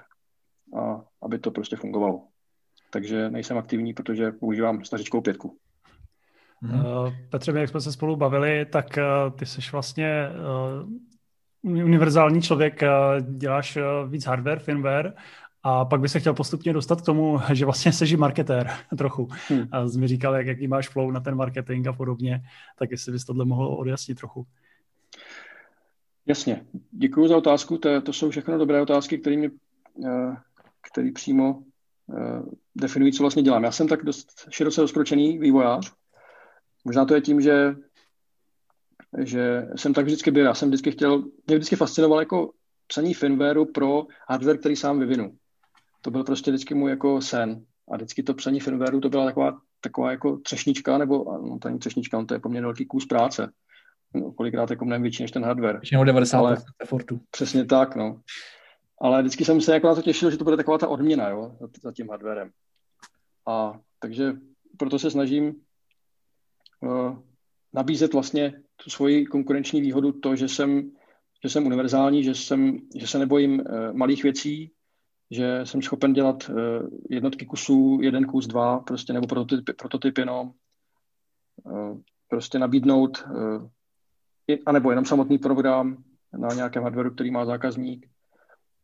a 0.80 1.06
aby 1.22 1.40
to 1.40 1.52
prostě 1.52 1.76
fungovalo. 1.76 2.28
Takže 2.90 3.30
nejsem 3.30 3.58
aktivní, 3.58 3.94
protože 3.94 4.32
používám 4.32 4.84
stařičkou 4.84 5.22
pětku. 5.22 5.58
Hmm. 6.62 6.84
Petře, 7.30 7.52
jak 7.56 7.70
jsme 7.70 7.82
se 7.82 7.92
spolu 7.92 8.16
bavili, 8.16 8.66
tak 8.66 8.86
uh, 8.98 9.38
ty 9.38 9.46
jsi 9.46 9.62
vlastně 9.72 10.30
uh, 10.30 10.90
univerzální 11.84 12.42
člověk, 12.42 12.82
děláš 13.22 13.78
víc 14.08 14.26
hardware, 14.26 14.60
firmware 14.60 15.14
a 15.64 15.86
pak 15.86 16.02
by 16.02 16.10
se 16.10 16.20
chtěl 16.20 16.34
postupně 16.34 16.74
dostat 16.74 17.02
k 17.02 17.06
tomu, 17.06 17.40
že 17.54 17.66
vlastně 17.66 17.94
jsi 17.94 18.18
marketér 18.18 18.70
trochu. 18.98 19.28
Hmm. 19.50 19.68
A 19.72 19.88
jsi 19.88 20.00
mi 20.00 20.08
říkal, 20.08 20.36
jak, 20.36 20.48
jaký 20.48 20.68
máš 20.68 20.90
flow 20.90 21.12
na 21.12 21.20
ten 21.20 21.36
marketing 21.36 21.88
a 21.88 21.94
podobně, 21.94 22.42
tak 22.80 22.92
jestli 22.92 23.12
bys 23.12 23.26
tohle 23.26 23.46
mohl 23.46 23.68
odjasnit 23.68 24.18
trochu. 24.18 24.46
Jasně, 26.26 26.66
děkuji 26.92 27.28
za 27.28 27.38
otázku, 27.38 27.78
to, 27.78 28.02
to 28.02 28.14
jsou 28.14 28.30
všechno 28.30 28.58
dobré 28.58 28.82
otázky, 28.82 29.18
které 29.18 29.38
mi, 29.38 29.52
který 30.92 31.12
přímo 31.12 31.64
definují, 32.76 33.12
co 33.12 33.24
vlastně 33.24 33.44
dělám. 33.44 33.64
Já 33.64 33.72
jsem 33.72 33.88
tak 33.88 34.06
dost 34.06 34.48
široce 34.50 34.82
rozkročený 34.82 35.38
vývojář, 35.38 35.94
Možná 36.86 37.06
to 37.06 37.16
je 37.16 37.22
tím, 37.22 37.42
že, 37.42 37.76
že 39.18 39.68
jsem 39.76 39.94
tak 39.94 40.06
vždycky 40.06 40.32
byl. 40.32 40.46
Já 40.46 40.54
jsem 40.54 40.70
vždycky 40.70 40.92
chtěl, 40.92 41.18
mě 41.48 41.56
vždycky 41.56 41.76
fascinoval 41.76 42.20
jako 42.20 42.52
psaní 42.88 43.14
firmwareu 43.14 43.66
pro 43.66 44.04
hardware, 44.30 44.58
který 44.58 44.76
sám 44.76 45.00
vyvinu. 45.00 45.38
To 46.02 46.12
byl 46.12 46.24
prostě 46.24 46.52
vždycky 46.52 46.74
můj 46.74 46.90
jako 46.90 47.22
sen. 47.22 47.66
A 47.92 47.96
vždycky 47.96 48.24
to 48.24 48.34
psaní 48.34 48.60
firmwareu 48.60 49.00
to 49.00 49.10
byla 49.10 49.26
taková, 49.26 49.58
taková 49.82 50.12
jako 50.12 50.38
třešnička, 50.38 50.98
nebo 50.98 51.38
no, 51.42 51.60
to 51.60 51.68
není 51.68 51.80
třešnička, 51.80 52.26
to 52.26 52.34
je 52.34 52.40
poměrně 52.40 52.66
velký 52.66 52.86
kus 52.86 53.06
práce. 53.06 53.52
No, 54.14 54.32
kolikrát 54.32 54.70
jako 54.70 54.86
mnohem 54.86 55.02
větší 55.02 55.24
než 55.24 55.32
ten 55.32 55.44
hardware. 55.44 55.80
Většinou 55.80 56.04
90 56.04 56.38
Ale, 56.38 56.58
effortu. 56.80 57.22
Přesně 57.32 57.66
tak, 57.66 57.96
no. 57.96 58.22
Ale 59.02 59.22
vždycky 59.22 59.46
jsem 59.46 59.62
se 59.62 59.74
jako 59.74 59.88
na 59.88 59.96
to 59.96 60.02
těšil, 60.02 60.32
že 60.32 60.38
to 60.38 60.44
bude 60.44 60.58
taková 60.58 60.78
ta 60.78 60.88
odměna, 60.88 61.30
jo, 61.30 61.58
za, 61.60 61.68
za 61.82 61.92
tím 61.92 62.10
hardwarem. 62.10 62.50
A 63.48 63.80
takže 64.00 64.34
proto 64.78 65.00
se 65.00 65.12
snažím 65.12 65.56
nabízet 67.74 68.14
vlastně 68.14 68.54
tu 68.84 68.90
svoji 68.90 69.26
konkurenční 69.26 69.82
výhodu, 69.82 70.12
to, 70.12 70.36
že 70.36 70.48
jsem, 70.48 70.92
že 71.44 71.50
jsem 71.50 71.66
univerzální, 71.66 72.24
že, 72.24 72.36
jsem, 72.36 72.80
že 72.96 73.08
se 73.08 73.20
nebojím 73.20 73.60
uh, 73.60 73.66
malých 73.94 74.24
věcí, 74.24 74.72
že 75.32 75.62
jsem 75.64 75.82
schopen 75.82 76.14
dělat 76.14 76.50
uh, 76.50 76.56
jednotky 77.10 77.46
kusů, 77.46 78.00
jeden 78.02 78.26
kus, 78.26 78.48
dva, 78.48 78.80
prostě, 78.80 79.14
nebo 79.14 79.28
prototyp, 79.28 79.76
prototyp 79.78 80.18
jenom, 80.18 80.52
prostě 82.28 82.60
nabídnout, 82.60 83.26
uh, 83.30 83.70
a 84.66 84.72
nebo 84.72 84.90
jenom 84.90 85.06
samotný 85.06 85.38
program 85.38 86.04
na 86.38 86.48
nějakém 86.48 86.84
hardwareu, 86.84 87.12
který 87.12 87.32
má 87.32 87.46
zákazník. 87.46 88.08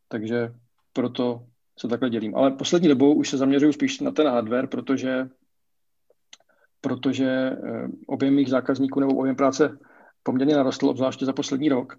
Takže 0.08 0.54
proto 0.94 1.46
se 1.80 1.88
takhle 1.88 2.10
dělím. 2.10 2.36
Ale 2.36 2.52
poslední 2.52 2.88
dobou 2.88 3.14
už 3.14 3.30
se 3.30 3.38
zaměřuju 3.38 3.74
spíš 3.74 4.00
na 4.00 4.12
ten 4.12 4.28
hardware, 4.28 4.68
protože 4.68 5.30
protože 6.82 7.28
eh, 7.28 7.88
objem 8.08 8.36
mých 8.36 8.50
zákazníků 8.50 9.00
nebo 9.00 9.16
objem 9.16 9.36
práce 9.36 9.78
poměrně 10.24 10.56
narostl, 10.56 10.90
obzvláště 10.90 11.26
za 11.26 11.34
poslední 11.34 11.70
rok. 11.70 11.96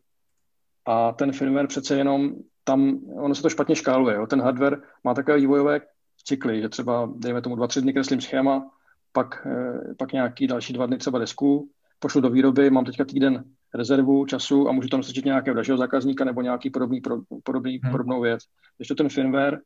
A 0.86 1.12
ten 1.12 1.32
firmware 1.32 1.66
přece 1.66 1.96
jenom 1.96 2.34
tam, 2.64 2.98
ono 3.16 3.34
se 3.34 3.42
to 3.42 3.50
špatně 3.50 3.76
škáluje. 3.76 4.16
Jo. 4.16 4.26
Ten 4.26 4.40
hardware 4.40 4.82
má 5.04 5.14
takové 5.14 5.36
vývojové 5.36 5.80
cykly, 6.24 6.62
že 6.62 6.68
třeba, 6.68 7.12
dejme 7.16 7.42
tomu, 7.42 7.56
dva, 7.56 7.66
tři 7.66 7.80
dny 7.80 7.92
kreslím 7.92 8.20
schéma, 8.20 8.70
pak, 9.12 9.46
eh, 9.46 9.94
pak 9.98 10.12
nějaký 10.12 10.46
další 10.46 10.72
dva 10.72 10.86
dny 10.86 10.98
třeba 10.98 11.18
desku, 11.18 11.70
pošlu 11.98 12.20
do 12.20 12.30
výroby, 12.30 12.70
mám 12.70 12.84
teďka 12.84 13.04
týden 13.04 13.44
rezervu 13.74 14.26
času 14.26 14.68
a 14.68 14.72
můžu 14.72 14.88
tam 14.88 15.00
nasadit 15.00 15.24
nějakého 15.24 15.54
dalšího 15.54 15.76
zákazníka 15.76 16.24
nebo 16.24 16.42
nějaký 16.42 16.70
podobný, 16.70 17.00
podobný, 17.44 17.78
hmm. 17.82 17.92
podobnou 17.92 18.20
věc. 18.20 18.40
Když 18.76 18.88
to 18.88 18.94
ten 18.94 19.08
firmware, 19.08 19.60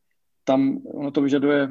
tam 0.44 0.78
ono 0.94 1.10
to 1.10 1.22
vyžaduje, 1.22 1.68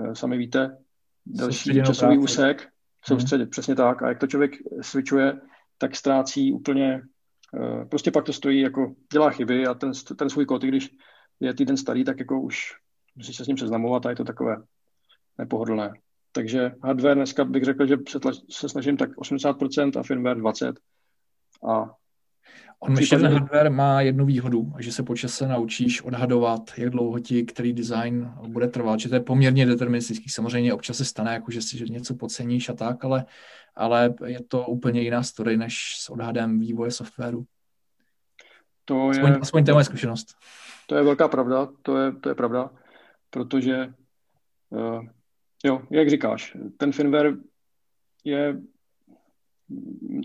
eh, 0.00 0.14
sami 0.14 0.38
víte, 0.38 0.78
další 1.26 1.74
časový 1.74 2.16
práci. 2.16 2.18
úsek, 2.18 2.68
soustředit. 3.04 3.42
Hmm. 3.42 3.50
Přesně 3.50 3.74
tak. 3.74 4.02
A 4.02 4.08
jak 4.08 4.18
to 4.18 4.26
člověk 4.26 4.52
switchuje, 4.80 5.40
tak 5.78 5.96
ztrácí 5.96 6.52
úplně, 6.52 7.02
uh, 7.52 7.88
prostě 7.88 8.10
pak 8.10 8.24
to 8.24 8.32
stojí, 8.32 8.60
jako 8.60 8.94
dělá 9.12 9.30
chyby 9.30 9.66
a 9.66 9.74
ten, 9.74 9.92
ten 10.16 10.30
svůj 10.30 10.46
kód, 10.46 10.62
když 10.62 10.90
je 11.40 11.54
týden 11.54 11.76
starý, 11.76 12.04
tak 12.04 12.18
jako 12.18 12.40
už 12.40 12.74
musí 13.16 13.34
se 13.34 13.44
s 13.44 13.48
ním 13.48 13.58
seznamovat 13.58 14.06
a 14.06 14.10
je 14.10 14.16
to 14.16 14.24
takové 14.24 14.56
nepohodlné. 15.38 15.92
Takže 16.32 16.72
hardware 16.82 17.16
dneska 17.16 17.44
bych 17.44 17.64
řekl, 17.64 17.86
že 17.86 17.96
se, 18.08 18.20
tlač, 18.20 18.36
se 18.50 18.68
snažím 18.68 18.96
tak 18.96 19.10
80% 19.10 20.00
a 20.00 20.02
firmware 20.02 20.38
20%. 20.38 20.74
A 21.68 21.94
On 22.80 22.96
ještě 22.98 23.16
ten 23.16 23.32
hardware 23.32 23.70
má 23.70 24.00
jednu 24.00 24.26
výhodu, 24.26 24.72
že 24.78 24.92
se 24.92 25.02
po 25.02 25.16
čase 25.16 25.48
naučíš 25.48 26.02
odhadovat, 26.02 26.70
jak 26.76 26.90
dlouho 26.90 27.18
ti 27.18 27.44
který 27.44 27.72
design 27.72 28.32
bude 28.48 28.68
trvat, 28.68 29.00
že 29.00 29.08
to 29.08 29.14
je 29.14 29.20
poměrně 29.20 29.66
deterministický. 29.66 30.28
Samozřejmě 30.28 30.74
občas 30.74 30.96
se 30.96 31.04
stane, 31.04 31.32
jako 31.32 31.50
že 31.50 31.62
si 31.62 31.84
něco 31.90 32.14
podceníš 32.14 32.68
a 32.68 32.72
tak, 32.72 33.04
ale, 33.04 33.24
ale 33.76 34.14
je 34.26 34.42
to 34.42 34.66
úplně 34.66 35.00
jiná 35.00 35.22
story 35.22 35.56
než 35.56 35.94
s 35.98 36.10
odhadem 36.10 36.60
vývoje 36.60 36.90
softwaru. 36.90 37.44
To 38.84 39.08
aspoň, 39.08 39.30
je, 39.30 39.38
aspoň 39.38 39.64
to 39.64 39.70
je 39.70 39.74
moje 39.74 39.84
zkušenost. 39.84 40.36
To 40.86 40.94
je 40.94 41.02
velká 41.02 41.28
pravda, 41.28 41.68
to 41.82 41.98
je, 41.98 42.12
to 42.12 42.28
je 42.28 42.34
pravda, 42.34 42.70
protože 43.30 43.94
uh, 44.70 45.04
jo, 45.64 45.82
jak 45.90 46.10
říkáš, 46.10 46.56
ten 46.76 46.92
firmware 46.92 47.34
je 48.24 48.56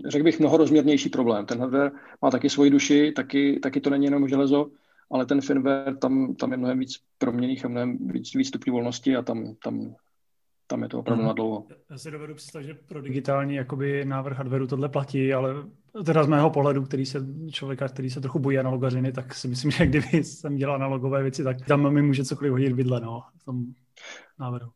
řekl 0.08 0.24
bych, 0.24 0.40
mnohorozměrnější 0.40 1.08
problém. 1.08 1.46
Ten 1.46 1.60
hardware 1.60 1.92
má 2.22 2.30
taky 2.30 2.50
svoji 2.50 2.70
duši, 2.70 3.12
taky, 3.12 3.60
taky 3.60 3.80
to 3.80 3.90
není 3.90 4.04
jenom 4.04 4.28
železo, 4.28 4.70
ale 5.10 5.26
ten 5.26 5.40
firmware, 5.40 5.96
tam, 5.96 6.34
tam 6.34 6.50
je 6.52 6.56
mnohem 6.56 6.78
víc 6.78 7.00
proměných 7.18 7.64
a 7.64 7.68
mnohem 7.68 7.98
víc, 8.08 8.34
víc 8.34 8.48
stupňů 8.48 8.72
volnosti 8.72 9.16
a 9.16 9.22
tam, 9.22 9.54
tam, 9.62 9.94
tam 10.66 10.82
je 10.82 10.88
to 10.88 10.98
opravdu 10.98 11.22
mm-hmm. 11.22 11.26
na 11.26 11.32
dlouho. 11.32 11.66
Já 11.90 11.98
si 11.98 12.10
dovedu 12.10 12.34
představit, 12.34 12.66
že 12.66 12.74
pro 12.74 13.02
digitální 13.02 13.54
jakoby 13.54 14.04
návrh 14.04 14.36
hardwareu 14.36 14.66
tohle 14.66 14.88
platí, 14.88 15.32
ale 15.32 15.54
teda 16.04 16.24
z 16.24 16.28
mého 16.28 16.50
pohledu, 16.50 16.82
který 16.82 17.06
se 17.06 17.26
člověka, 17.50 17.88
který 17.88 18.10
se 18.10 18.20
trochu 18.20 18.38
bojí 18.38 18.58
analogařiny, 18.58 19.12
tak 19.12 19.34
si 19.34 19.48
myslím, 19.48 19.70
že 19.76 19.86
kdyby 19.86 20.24
jsem 20.24 20.56
dělal 20.56 20.74
analogové 20.76 21.22
věci, 21.22 21.44
tak 21.44 21.66
tam 21.66 21.92
mi 21.94 22.02
může 22.02 22.24
cokoliv 22.24 22.52
hodit 22.52 22.72
vidle, 22.72 23.00
no, 23.00 23.22
v 23.36 23.44
tom 23.44 23.64
návrhu. 24.38 24.70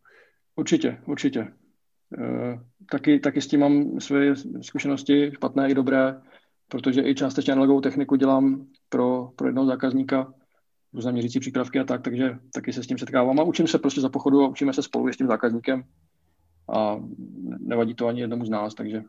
Určitě, 0.57 0.99
určitě. 1.07 1.49
Eh, 2.19 2.61
taky, 2.91 3.21
taky 3.21 3.43
s 3.43 3.47
tím 3.47 3.61
mám 3.61 4.01
své 4.01 4.37
zkušenosti, 4.61 5.31
špatné 5.35 5.71
i 5.71 5.75
dobré, 5.75 6.21
protože 6.69 7.03
i 7.03 7.15
částečně 7.15 7.53
analogovou 7.53 7.81
techniku 7.81 8.17
dělám 8.17 8.67
pro, 8.89 9.31
pro 9.37 9.49
jednoho 9.49 9.67
zákazníka, 9.67 10.35
různé 10.93 11.13
měřící 11.13 11.41
přípravky 11.41 11.79
a 11.79 11.85
tak, 11.85 12.03
takže 12.03 12.39
taky 12.55 12.73
se 12.73 12.83
s 12.83 12.87
tím 12.87 12.99
setkávám 12.99 13.41
a 13.41 13.43
učím 13.43 13.67
se 13.67 13.79
prostě 13.79 14.01
za 14.01 14.09
pochodu 14.09 14.43
a 14.43 14.49
učíme 14.49 14.73
se 14.73 14.83
spolu 14.83 15.13
s 15.13 15.17
tím 15.17 15.27
zákazníkem 15.27 15.85
a 16.75 16.97
nevadí 17.59 17.95
to 17.95 18.07
ani 18.07 18.21
jednomu 18.21 18.45
z 18.45 18.51
nás, 18.51 18.75
takže 18.75 19.03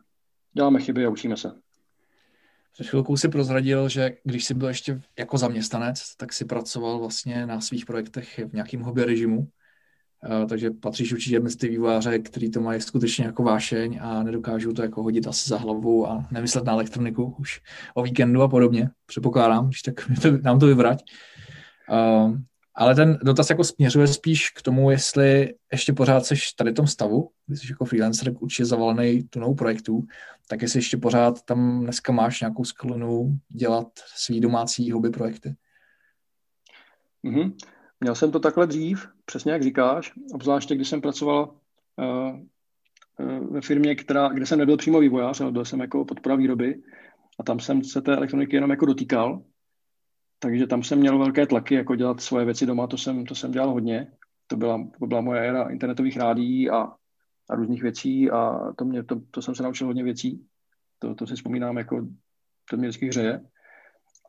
děláme 0.52 0.80
chyby 0.80 1.06
a 1.06 1.10
učíme 1.10 1.36
se. 1.36 1.52
Před 2.72 2.86
chvilkou 2.86 3.16
si 3.16 3.28
prozradil, 3.28 3.88
že 3.88 4.16
když 4.24 4.44
jsi 4.44 4.54
byl 4.54 4.68
ještě 4.68 5.00
jako 5.18 5.38
zaměstnanec, 5.38 6.16
tak 6.16 6.32
si 6.32 6.44
pracoval 6.44 6.98
vlastně 6.98 7.46
na 7.46 7.60
svých 7.60 7.86
projektech 7.86 8.38
v 8.38 8.52
nějakém 8.52 8.80
hobby 8.80 9.04
režimu. 9.04 9.48
Eh, 10.24 10.46
takže 10.46 10.70
patříš 10.70 11.12
určitě 11.12 11.40
mezi 11.40 11.56
ty 11.56 11.68
vývojáře, 11.68 12.18
který 12.18 12.50
to 12.50 12.60
mají 12.60 12.80
skutečně 12.80 13.24
jako 13.24 13.42
vášeň 13.42 13.98
a 14.02 14.22
nedokážou 14.22 14.72
to 14.72 14.82
jako 14.82 15.02
hodit 15.02 15.26
asi 15.26 15.50
za 15.50 15.58
hlavu 15.58 16.10
a 16.10 16.26
nemyslet 16.30 16.64
na 16.64 16.72
elektroniku 16.72 17.36
už 17.38 17.60
o 17.94 18.02
víkendu 18.02 18.42
a 18.42 18.48
podobně. 18.48 18.90
Předpokládám, 19.06 19.66
když 19.66 19.82
tak 19.82 19.94
nám 20.42 20.58
to 20.58 20.66
vyvrať. 20.66 21.02
Uh, 21.90 22.36
ale 22.74 22.94
ten 22.94 23.18
dotaz 23.22 23.50
jako 23.50 23.64
směřuje 23.64 24.06
spíš 24.06 24.50
k 24.50 24.62
tomu, 24.62 24.90
jestli 24.90 25.54
ještě 25.72 25.92
pořád 25.92 26.26
seš 26.26 26.52
tady 26.52 26.70
v 26.70 26.74
tom 26.74 26.86
stavu, 26.86 27.30
když 27.46 27.60
jsi 27.60 27.72
jako 27.72 27.84
freelancer 27.84 28.32
určitě 28.40 28.64
zavalený 28.64 29.22
tunou 29.22 29.54
projektů, 29.54 30.02
tak 30.48 30.62
jestli 30.62 30.78
ještě 30.78 30.96
pořád 30.96 31.42
tam 31.42 31.80
dneska 31.80 32.12
máš 32.12 32.40
nějakou 32.40 32.64
sklonu 32.64 33.38
dělat 33.48 33.88
svý 34.16 34.40
domácí 34.40 34.90
hobby 34.90 35.10
projekty. 35.10 35.54
Mm-hmm. 37.24 37.52
Měl 38.04 38.14
jsem 38.14 38.32
to 38.32 38.40
takhle 38.40 38.66
dřív, 38.66 39.08
přesně 39.24 39.52
jak 39.52 39.62
říkáš, 39.62 40.12
obzvláště 40.34 40.74
když 40.74 40.88
jsem 40.88 41.00
pracoval 41.00 41.54
uh, 41.96 42.38
ve 43.50 43.60
firmě, 43.60 43.94
která, 43.94 44.28
kde 44.28 44.46
jsem 44.46 44.58
nebyl 44.58 44.76
přímo 44.76 45.00
vývojář, 45.00 45.40
ale 45.40 45.52
byl 45.52 45.64
jsem 45.64 45.80
jako 45.80 46.04
podpora 46.04 46.36
výroby 46.36 46.82
a 47.40 47.42
tam 47.42 47.60
jsem 47.60 47.84
se 47.84 48.02
té 48.02 48.16
elektroniky 48.16 48.56
jenom 48.56 48.70
jako 48.70 48.86
dotýkal, 48.86 49.42
takže 50.38 50.66
tam 50.66 50.82
jsem 50.82 50.98
měl 50.98 51.18
velké 51.18 51.46
tlaky, 51.46 51.74
jako 51.74 51.94
dělat 51.94 52.20
svoje 52.20 52.44
věci 52.44 52.66
doma, 52.66 52.86
to 52.86 52.98
jsem, 52.98 53.26
to 53.26 53.34
jsem 53.34 53.52
dělal 53.52 53.70
hodně. 53.70 54.12
To 54.46 54.56
byla, 54.56 54.88
to 54.98 55.06
byla 55.06 55.20
moje 55.20 55.40
éra 55.40 55.68
internetových 55.68 56.16
rádií 56.16 56.70
a, 56.70 56.82
a 57.50 57.54
různých 57.54 57.82
věcí 57.82 58.30
a 58.30 58.72
to, 58.78 58.84
mě, 58.84 59.04
to, 59.04 59.20
to 59.30 59.42
jsem 59.42 59.54
se 59.54 59.62
naučil 59.62 59.86
hodně 59.86 60.04
věcí. 60.04 60.46
To, 60.98 61.14
to 61.14 61.26
si 61.26 61.34
vzpomínám, 61.34 61.78
jako 61.78 62.06
to 62.70 62.76
mě 62.76 62.88
vždycky 62.88 63.08
hřeje. 63.08 63.40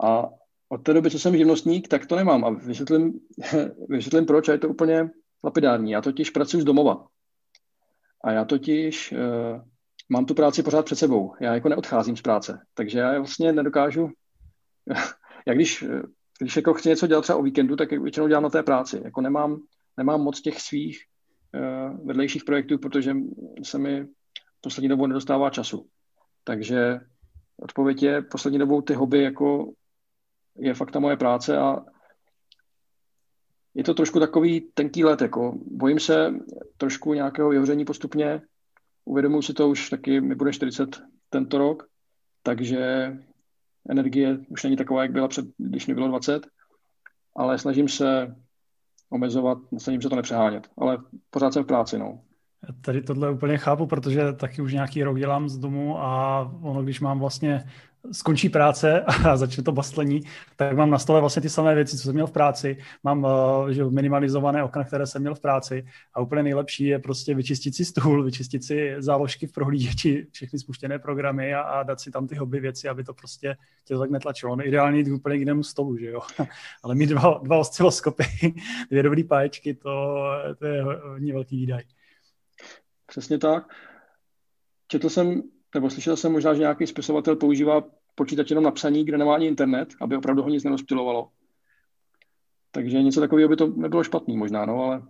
A 0.04 0.30
od 0.70 0.78
té 0.84 0.94
doby, 0.94 1.12
co 1.12 1.20
jsem 1.20 1.38
živnostník, 1.38 1.88
tak 1.88 2.06
to 2.06 2.16
nemám. 2.16 2.46
A 2.46 2.50
vysvětlím, 2.50 3.20
vysvětlím 3.90 4.26
proč, 4.26 4.50
a 4.50 4.52
je 4.52 4.58
to 4.58 4.70
úplně 4.70 5.10
lapidární. 5.44 5.92
Já 5.92 6.02
totiž 6.02 6.30
pracuji 6.30 6.62
z 6.62 6.66
domova. 6.66 7.08
A 8.24 8.32
já 8.32 8.46
totiž 8.46 9.12
uh, 9.12 9.62
mám 10.10 10.26
tu 10.26 10.34
práci 10.34 10.64
pořád 10.64 10.86
před 10.86 10.96
sebou. 10.96 11.34
Já 11.42 11.54
jako 11.54 11.70
neodcházím 11.70 12.18
z 12.18 12.22
práce. 12.22 12.60
Takže 12.74 13.00
já 13.00 13.18
vlastně 13.18 13.54
nedokážu... 13.54 14.10
já 15.48 15.54
když, 15.54 15.86
když 16.40 16.56
jako 16.56 16.74
chci 16.74 16.90
něco 16.90 17.08
dělat 17.08 17.22
třeba 17.22 17.38
o 17.38 17.44
víkendu, 17.44 17.76
tak 17.76 17.92
většinou 17.92 18.28
dělám 18.28 18.44
na 18.44 18.50
té 18.50 18.64
práci. 18.64 19.02
Jako 19.04 19.22
nemám, 19.22 19.62
nemám 19.98 20.22
moc 20.22 20.42
těch 20.42 20.62
svých 20.62 21.04
uh, 21.56 22.08
vedlejších 22.08 22.44
projektů, 22.44 22.78
protože 22.78 23.16
se 23.64 23.78
mi 23.78 24.08
poslední 24.62 24.90
dobou 24.90 25.06
nedostává 25.08 25.50
času. 25.50 25.88
Takže 26.44 27.00
odpověď 27.58 28.04
je, 28.04 28.22
poslední 28.22 28.60
dobou 28.60 28.82
ty 28.82 28.94
hobby 28.94 29.24
jako 29.24 29.74
je 30.58 30.74
fakt 30.74 30.92
ta 30.92 31.00
moje 31.00 31.18
práce 31.18 31.58
a 31.58 31.86
je 33.74 33.84
to 33.84 33.94
trošku 33.94 34.20
takový 34.20 34.62
tenký 34.74 35.04
let, 35.04 35.22
jako 35.22 35.54
bojím 35.66 36.00
se 36.00 36.34
trošku 36.78 37.14
nějakého 37.14 37.50
vyhoření 37.50 37.86
postupně, 37.86 38.42
uvědomuji 39.06 39.42
si 39.42 39.54
to 39.54 39.70
už 39.70 39.90
taky, 39.90 40.22
mi 40.22 40.36
bude 40.36 40.54
40 40.54 41.02
tento 41.30 41.58
rok, 41.58 41.90
takže 42.44 43.14
energie 43.90 44.38
už 44.50 44.64
není 44.64 44.76
taková, 44.76 45.02
jak 45.02 45.12
byla 45.12 45.28
před, 45.28 45.46
když 45.58 45.88
mi 45.88 45.94
bylo 45.94 46.08
20, 46.08 46.48
ale 47.36 47.60
snažím 47.60 47.90
se 47.90 48.36
omezovat, 49.10 49.58
snažím 49.78 50.02
se 50.02 50.10
to 50.10 50.16
nepřehánět, 50.16 50.70
ale 50.78 50.98
pořád 51.30 51.54
jsem 51.54 51.64
v 51.64 51.68
práci, 51.68 51.98
no. 51.98 52.22
Tady 52.82 53.02
tohle 53.02 53.32
úplně 53.32 53.58
chápu, 53.58 53.86
protože 53.86 54.34
taky 54.34 54.62
už 54.62 54.74
nějaký 54.74 55.04
rok 55.04 55.20
dělám 55.20 55.50
z 55.50 55.58
domu 55.58 56.00
a 56.00 56.40
ono, 56.62 56.84
když 56.84 57.00
mám 57.00 57.20
vlastně 57.20 57.64
skončí 58.12 58.50
práce 58.50 59.02
a 59.26 59.38
začne 59.38 59.64
to 59.64 59.72
bastlení, 59.72 60.22
tak 60.56 60.78
mám 60.78 60.90
na 60.90 61.00
stole 61.00 61.20
vlastně 61.20 61.42
ty 61.42 61.50
samé 61.50 61.76
věci, 61.76 61.98
co 61.98 62.04
jsem 62.04 62.14
měl 62.14 62.28
v 62.28 62.32
práci. 62.32 62.78
Mám 63.04 63.24
uh, 63.24 63.70
že 63.70 63.86
minimalizované 63.86 64.64
okna, 64.64 64.84
které 64.84 65.08
jsem 65.08 65.22
měl 65.22 65.36
v 65.36 65.40
práci 65.40 65.86
a 66.14 66.22
úplně 66.22 66.44
nejlepší 66.44 66.86
je 66.86 67.00
prostě 67.00 67.36
vyčistit 67.36 67.76
si 67.76 67.86
stůl, 67.86 68.24
vyčistit 68.24 68.64
si 68.64 68.96
záložky 68.98 69.48
v 69.48 69.52
prohlížeči, 69.52 70.28
všechny 70.32 70.60
spuštěné 70.60 71.00
programy 71.00 71.54
a, 71.54 71.62
a 71.62 71.84
dát 71.84 72.00
si 72.00 72.12
tam 72.12 72.28
ty 72.28 72.36
hobby 72.36 72.60
věci, 72.60 72.90
aby 72.90 73.04
to 73.04 73.14
prostě 73.14 73.56
tě 73.86 73.94
to 73.94 74.00
tak 74.00 74.10
netlačilo. 74.10 74.56
No, 74.56 74.68
ideálně 74.68 74.98
jít 74.98 75.12
úplně 75.12 75.38
k 75.38 75.40
jinému 75.40 75.64
stolu, 75.64 75.98
že 75.98 76.06
jo. 76.06 76.22
Ale 76.84 76.96
mít 76.96 77.10
dva, 77.10 77.40
dva 77.44 77.58
osciloskopy, 77.58 78.24
dvě 78.90 79.04
dobrý 79.04 79.24
páječky, 79.24 79.74
to, 79.74 80.24
to 80.60 80.66
je 80.66 80.84
hodně 80.84 81.34
velký 81.34 81.58
výdaj. 81.58 81.84
Přesně 83.06 83.38
tak. 83.38 83.74
Četl 84.88 85.10
jsem 85.10 85.42
nebo 85.76 85.90
slyšel 85.90 86.18
jsem 86.18 86.32
možná, 86.32 86.54
že 86.54 86.60
nějaký 86.60 86.88
spisovatel 86.88 87.36
používá 87.36 87.84
počítač 88.16 88.50
jenom 88.50 88.64
na 88.64 88.72
psaní, 88.72 89.06
kde 89.06 89.18
nemá 89.18 89.36
ani 89.36 89.48
internet, 89.48 89.90
aby 90.02 90.18
opravdu 90.18 90.44
ho 90.44 90.50
nic 90.50 90.64
nerozptilovalo. 90.64 91.30
Takže 92.72 93.04
něco 93.04 93.20
takového 93.20 93.50
by 93.50 93.56
to 93.56 93.68
nebylo 93.68 94.04
špatný 94.04 94.38
možná, 94.38 94.66
no, 94.66 94.84
ale 94.84 95.02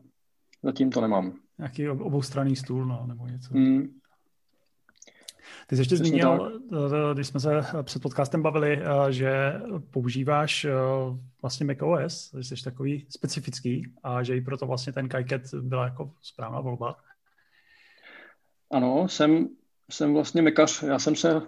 zatím 0.64 0.90
to 0.90 1.02
nemám. 1.02 1.34
Nějaký 1.58 1.90
oboustranný 1.90 2.56
stůl, 2.56 2.86
no, 2.86 3.06
nebo 3.08 3.28
něco. 3.28 3.58
Mm. 3.58 4.00
Ty 5.68 5.76
jsi 5.76 5.82
ještě 5.82 5.96
Přesně 5.96 6.10
zmínil, 6.10 6.38
tak. 6.38 6.82
Eh, 7.12 7.14
když 7.14 7.28
jsme 7.28 7.40
se 7.40 7.50
před 7.84 8.02
podcastem 8.02 8.42
bavili, 8.42 8.82
eh, 8.82 9.12
že 9.12 9.54
používáš 9.92 10.66
eh, 10.66 10.72
vlastně 11.42 11.66
macOS, 11.66 12.36
že 12.40 12.58
jsi 12.58 12.64
takový 12.64 13.06
specifický 13.10 13.94
a 14.04 14.24
že 14.24 14.38
i 14.38 14.42
proto 14.42 14.66
vlastně 14.66 14.94
ten 14.94 15.10
KiCat 15.10 15.42
byla 15.62 15.86
jako 15.86 16.12
správná 16.22 16.62
volba. 16.62 16.96
Ano, 18.72 19.08
jsem 19.08 19.48
jsem 19.92 20.14
vlastně 20.14 20.42
mekař. 20.42 20.84
Já 20.84 21.00
jsem 21.00 21.16
se, 21.16 21.42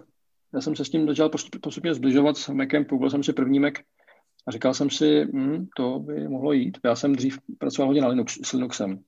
já 0.54 0.60
jsem 0.60 0.76
se 0.76 0.84
s 0.84 0.90
tím 0.90 1.08
začal 1.08 1.30
postupně 1.62 1.94
zbližovat 1.94 2.36
s 2.36 2.48
Macem, 2.48 2.84
použil 2.84 3.10
jsem 3.10 3.22
si 3.22 3.32
první 3.32 3.60
Mac 3.60 3.74
a 4.46 4.50
říkal 4.50 4.74
jsem 4.74 4.90
si, 4.90 5.24
hm, 5.24 5.66
to 5.76 5.98
by 5.98 6.28
mohlo 6.28 6.52
jít. 6.52 6.78
Já 6.84 6.96
jsem 6.96 7.16
dřív 7.16 7.38
pracoval 7.58 7.88
hodně 7.88 8.02
na 8.02 8.08
Linux, 8.08 8.38
s 8.44 8.52
Linuxem. 8.52 9.02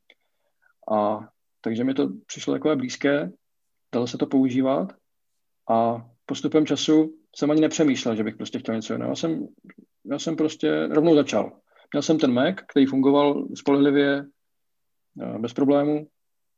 A 0.93 1.29
takže 1.61 1.85
mi 1.85 1.95
to 1.95 2.09
přišlo 2.27 2.55
takové 2.55 2.77
blízké, 2.77 3.31
dalo 3.95 4.07
se 4.07 4.19
to 4.19 4.27
používat 4.27 4.93
a 5.71 6.07
postupem 6.27 6.67
času 6.67 7.15
jsem 7.37 7.51
ani 7.51 7.61
nepřemýšlel, 7.61 8.17
že 8.17 8.25
bych 8.25 8.37
prostě 8.37 8.59
chtěl 8.59 8.75
něco 8.75 8.93
jiného. 8.93 9.11
Já 9.11 9.17
jsem, 9.17 9.49
já 10.05 10.19
jsem 10.19 10.37
prostě 10.37 10.87
rovnou 10.87 11.15
začal. 11.15 11.61
Měl 11.93 12.03
jsem 12.03 12.19
ten 12.19 12.33
Mac, 12.33 12.55
který 12.69 12.87
fungoval 12.87 13.49
spolehlivě, 13.55 14.25
eh, 15.23 15.39
bez 15.39 15.53
problémů, 15.53 16.07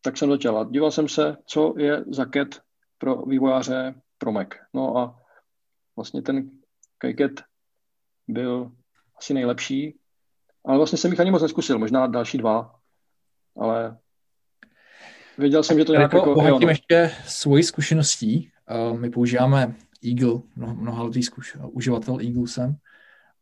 tak 0.02 0.16
jsem 0.16 0.30
začal 0.30 0.70
díval 0.70 0.90
jsem 0.90 1.08
se, 1.08 1.36
co 1.46 1.74
je 1.78 2.04
za 2.06 2.24
cat 2.34 2.48
pro 2.98 3.22
vývojáře 3.22 3.94
pro 4.18 4.32
Mac. 4.32 4.48
No 4.74 4.98
a 4.98 5.20
vlastně 5.96 6.22
ten 6.22 6.50
KiCat 6.98 7.30
byl 8.28 8.72
asi 9.18 9.34
nejlepší, 9.34 9.98
ale 10.64 10.76
vlastně 10.76 10.98
jsem 10.98 11.10
jich 11.10 11.20
ani 11.20 11.30
moc 11.30 11.42
neskusil, 11.42 11.78
možná 11.78 12.06
další 12.06 12.38
dva, 12.38 12.74
ale 13.56 13.98
věděl 15.38 15.62
jsem, 15.62 15.78
že 15.78 15.84
to 15.84 15.92
nějak 15.92 16.12
jako... 16.12 16.34
Bohatím 16.34 16.66
no. 16.66 16.68
ještě 16.68 17.10
svojí 17.26 17.62
zkušeností. 17.62 18.50
Uh, 18.90 18.98
my 18.98 19.10
používáme 19.10 19.74
Eagle, 20.04 20.40
mnoha, 20.56 20.74
mnoha 20.74 21.02
letý 21.02 21.22
zkuš, 21.22 21.56
uživatel 21.70 22.18
Eagle 22.20 22.46
jsem. 22.46 22.76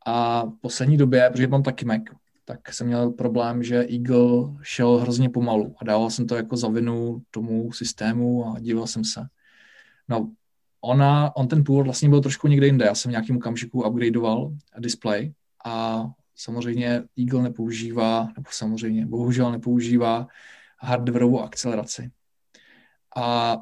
A 0.07 0.45
v 0.47 0.53
poslední 0.61 0.97
době, 0.97 1.31
protože 1.31 1.47
mám 1.47 1.63
taky 1.63 1.85
Mac, 1.85 2.03
tak 2.51 2.75
jsem 2.75 2.87
měl 2.87 3.11
problém, 3.11 3.63
že 3.63 3.87
Eagle 3.91 4.57
šel 4.63 4.99
hrozně 4.99 5.29
pomalu 5.29 5.75
a 5.81 5.85
dával 5.85 6.11
jsem 6.11 6.27
to 6.27 6.37
jako 6.37 6.57
za 6.57 6.69
vinu 6.69 7.23
tomu 7.31 7.73
systému 7.73 8.47
a 8.47 8.61
díval 8.61 8.87
jsem 8.87 9.05
se. 9.05 9.27
No, 10.09 10.33
ona, 10.81 11.37
on 11.37 11.49
ten 11.49 11.65
původ 11.65 11.85
vlastně 11.85 12.09
byl 12.09 12.21
trošku 12.21 12.49
někde 12.49 12.67
jinde. 12.67 12.85
Já 12.85 12.95
jsem 12.95 13.09
v 13.09 13.13
nějakém 13.13 13.37
okamžiku 13.37 13.83
upgradeoval 13.83 14.53
display 14.79 15.33
a 15.65 16.05
samozřejmě 16.35 17.03
Eagle 17.19 17.43
nepoužívá, 17.43 18.29
nebo 18.37 18.51
samozřejmě 18.51 19.07
bohužel 19.07 19.53
nepoužívá 19.53 20.27
hardwareovou 20.79 21.43
akceleraci. 21.43 22.11
A 23.17 23.57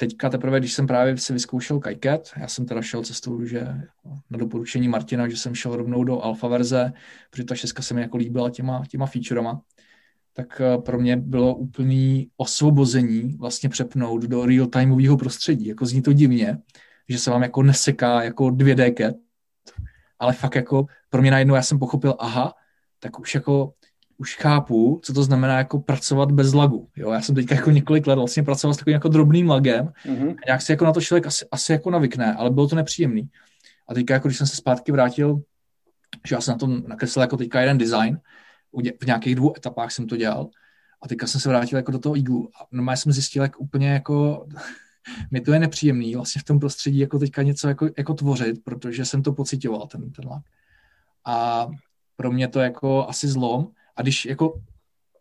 teďka 0.00 0.28
teprve, 0.28 0.60
když 0.60 0.72
jsem 0.72 0.86
právě 0.86 1.16
si 1.16 1.32
vyzkoušel 1.32 1.80
KiCat, 1.80 2.30
já 2.36 2.48
jsem 2.48 2.66
teda 2.66 2.82
šel 2.82 3.02
cestou, 3.02 3.44
že 3.44 3.60
na 4.30 4.38
doporučení 4.38 4.88
Martina, 4.88 5.28
že 5.28 5.36
jsem 5.36 5.54
šel 5.54 5.76
rovnou 5.76 6.04
do 6.04 6.22
alfa 6.22 6.48
verze, 6.48 6.92
protože 7.30 7.44
ta 7.44 7.54
šestka 7.54 7.82
se 7.82 7.94
mi 7.94 8.00
jako 8.00 8.16
líbila 8.16 8.50
těma, 8.50 8.82
těma 8.88 9.06
featurema, 9.06 9.60
tak 10.32 10.60
eh, 10.60 10.78
pro 10.78 10.98
mě 10.98 11.16
bylo 11.16 11.54
úplný 11.54 12.30
osvobození 12.36 13.36
vlastně 13.38 13.68
přepnout 13.68 14.22
do 14.22 14.46
real-timeového 14.46 15.16
prostředí. 15.16 15.66
Jako 15.66 15.86
zní 15.86 16.02
to 16.02 16.12
divně, 16.12 16.58
že 17.08 17.18
se 17.18 17.30
vám 17.30 17.42
jako 17.42 17.62
neseká 17.62 18.22
jako 18.22 18.44
2D 18.44 18.94
cat, 18.98 19.14
ale 20.18 20.32
fakt 20.32 20.54
jako 20.54 20.86
pro 21.10 21.22
mě 21.22 21.30
najednou 21.30 21.54
já 21.54 21.62
jsem 21.62 21.78
pochopil, 21.78 22.14
aha, 22.18 22.54
tak 22.98 23.20
už 23.20 23.34
jako 23.34 23.72
už 24.18 24.36
chápu, 24.36 25.00
co 25.04 25.12
to 25.12 25.22
znamená 25.22 25.58
jako 25.58 25.78
pracovat 25.78 26.32
bez 26.32 26.54
lagu. 26.54 26.88
Jo? 26.96 27.10
Já 27.10 27.20
jsem 27.20 27.34
teďka 27.34 27.54
jako 27.54 27.70
několik 27.70 28.06
let 28.06 28.14
vlastně 28.14 28.42
pracoval 28.42 28.74
s 28.74 28.76
takovým 28.76 28.94
jako 28.94 29.08
drobným 29.08 29.48
lagem 29.48 29.92
mm-hmm. 30.06 30.30
a 30.30 30.46
nějak 30.46 30.62
si 30.62 30.72
jako 30.72 30.84
na 30.84 30.92
to 30.92 31.00
člověk 31.00 31.26
asi, 31.26 31.46
asi 31.50 31.72
jako 31.72 31.90
navykne, 31.90 32.34
ale 32.34 32.50
bylo 32.50 32.68
to 32.68 32.76
nepříjemný. 32.76 33.28
A 33.88 33.94
teďka 33.94 34.14
jako 34.14 34.28
když 34.28 34.38
jsem 34.38 34.46
se 34.46 34.56
zpátky 34.56 34.92
vrátil, 34.92 35.42
že 36.26 36.34
já 36.34 36.40
jsem 36.40 36.52
na 36.52 36.58
tom 36.58 36.82
nakreslil 36.86 37.22
jako 37.22 37.36
teďka 37.36 37.60
jeden 37.60 37.78
design, 37.78 38.20
v 39.00 39.06
nějakých 39.06 39.34
dvou 39.34 39.56
etapách 39.56 39.92
jsem 39.92 40.06
to 40.06 40.16
dělal 40.16 40.48
a 41.02 41.08
teďka 41.08 41.26
jsem 41.26 41.40
se 41.40 41.48
vrátil 41.48 41.76
jako 41.76 41.92
do 41.92 41.98
toho 41.98 42.16
iglu 42.16 42.50
a 42.60 42.66
normálně 42.72 42.96
jsem 42.96 43.12
zjistil, 43.12 43.42
jak 43.42 43.60
úplně 43.60 43.88
jako 43.88 44.46
mi 45.30 45.40
to 45.40 45.52
je 45.52 45.58
nepříjemný 45.58 46.14
vlastně 46.14 46.40
v 46.40 46.44
tom 46.44 46.60
prostředí 46.60 46.98
jako 46.98 47.18
teďka 47.18 47.42
něco 47.42 47.68
jako, 47.68 47.88
jako 47.98 48.14
tvořit, 48.14 48.64
protože 48.64 49.04
jsem 49.04 49.22
to 49.22 49.32
pocitoval, 49.32 49.86
ten, 49.86 50.12
ten 50.12 50.28
lag. 50.28 50.42
A 51.24 51.68
pro 52.16 52.32
mě 52.32 52.48
to 52.48 52.60
jako 52.60 53.08
asi 53.08 53.28
zlom, 53.28 53.68
a 53.98 54.02
když 54.02 54.24
jako 54.24 54.62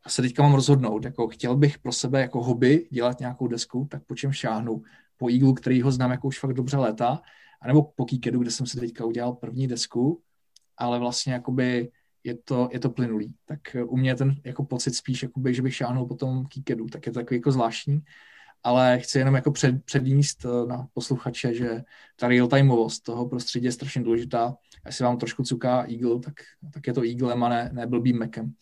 se 0.08 0.22
teďka 0.22 0.44
mám 0.44 0.54
rozhodnout, 0.54 1.06
jako 1.06 1.28
chtěl 1.28 1.56
bych 1.56 1.80
pro 1.80 1.92
sebe 1.92 2.22
jako 2.22 2.44
hobby 2.44 2.88
dělat 2.92 3.20
nějakou 3.20 3.48
desku, 3.48 3.88
tak 3.92 4.06
po 4.06 4.16
čem 4.16 4.32
šáhnu? 4.32 4.82
Po 5.18 5.30
Eagle, 5.30 5.54
který 5.54 5.82
ho 5.82 5.92
znám 5.92 6.12
jako 6.12 6.28
už 6.28 6.40
fakt 6.40 6.54
dobře 6.54 6.78
léta, 6.78 7.22
anebo 7.62 7.84
po 7.84 8.06
Kikedu, 8.06 8.40
kde 8.40 8.52
jsem 8.52 8.66
si 8.66 8.80
teďka 8.80 9.06
udělal 9.06 9.34
první 9.34 9.68
desku, 9.68 10.22
ale 10.78 11.00
vlastně 11.00 11.34
jakoby 11.34 11.92
je 12.24 12.38
to, 12.38 12.70
je 12.72 12.80
to 12.80 12.90
plynulý. 12.90 13.34
Tak 13.46 13.60
u 13.86 13.98
mě 13.98 14.16
ten 14.16 14.36
jako 14.44 14.64
pocit 14.66 14.96
spíš, 14.96 15.24
jakoby, 15.24 15.54
že 15.54 15.62
bych 15.62 15.76
šáhnul 15.76 16.06
po 16.06 16.16
tom 16.16 16.46
Kikedu, 16.46 16.86
tak 16.86 17.06
je 17.06 17.12
to 17.12 17.20
takový 17.20 17.38
jako 17.38 17.52
zvláštní. 17.52 18.00
Ale 18.64 19.00
chci 19.00 19.20
jenom 19.20 19.36
jako 19.36 19.52
před, 19.52 19.86
předníst 19.86 20.46
eh, 20.46 20.68
na 20.68 20.88
posluchače, 20.94 21.54
že 21.54 21.84
ta 22.16 22.28
real-timeovost 22.28 23.04
toho 23.04 23.30
prostředí 23.30 23.66
je 23.66 23.72
strašně 23.72 24.04
důležitá. 24.04 24.56
Jestli 24.86 25.04
vám 25.04 25.18
trošku 25.18 25.44
cuká 25.44 25.84
Eagle, 25.84 26.20
tak, 26.20 26.34
tak 26.74 26.88
je 26.88 26.94
to 26.94 27.04
Eagle 27.04 27.34
a 27.34 27.50
ne, 27.50 27.70
ne 27.74 27.88
blbým 27.88 28.20
Macem. 28.20 28.54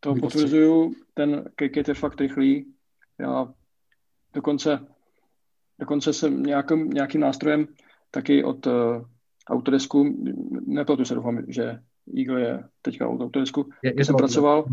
To 0.00 0.14
potvrzuju, 0.14 0.94
ten 1.14 1.44
kick 1.56 1.76
je 1.76 1.94
fakt 1.94 2.20
rychlý. 2.20 2.74
Já 3.18 3.54
dokonce, 4.34 4.86
dokonce 5.78 6.12
jsem 6.12 6.42
nějakým, 6.42 6.90
nějakým 6.90 7.20
nástrojem 7.20 7.68
taky 8.10 8.44
od 8.44 8.66
uh, 8.66 8.72
Autodesku, 9.48 10.24
nepletu 10.66 11.04
se 11.04 11.14
doufám, 11.14 11.44
že 11.48 11.82
Eagle 12.18 12.40
je 12.40 12.64
teďka 12.82 13.08
od 13.08 13.20
Autodesku, 13.20 13.70
je, 13.82 13.92
je 13.96 14.04
jsem 14.04 14.16
pracoval 14.16 14.64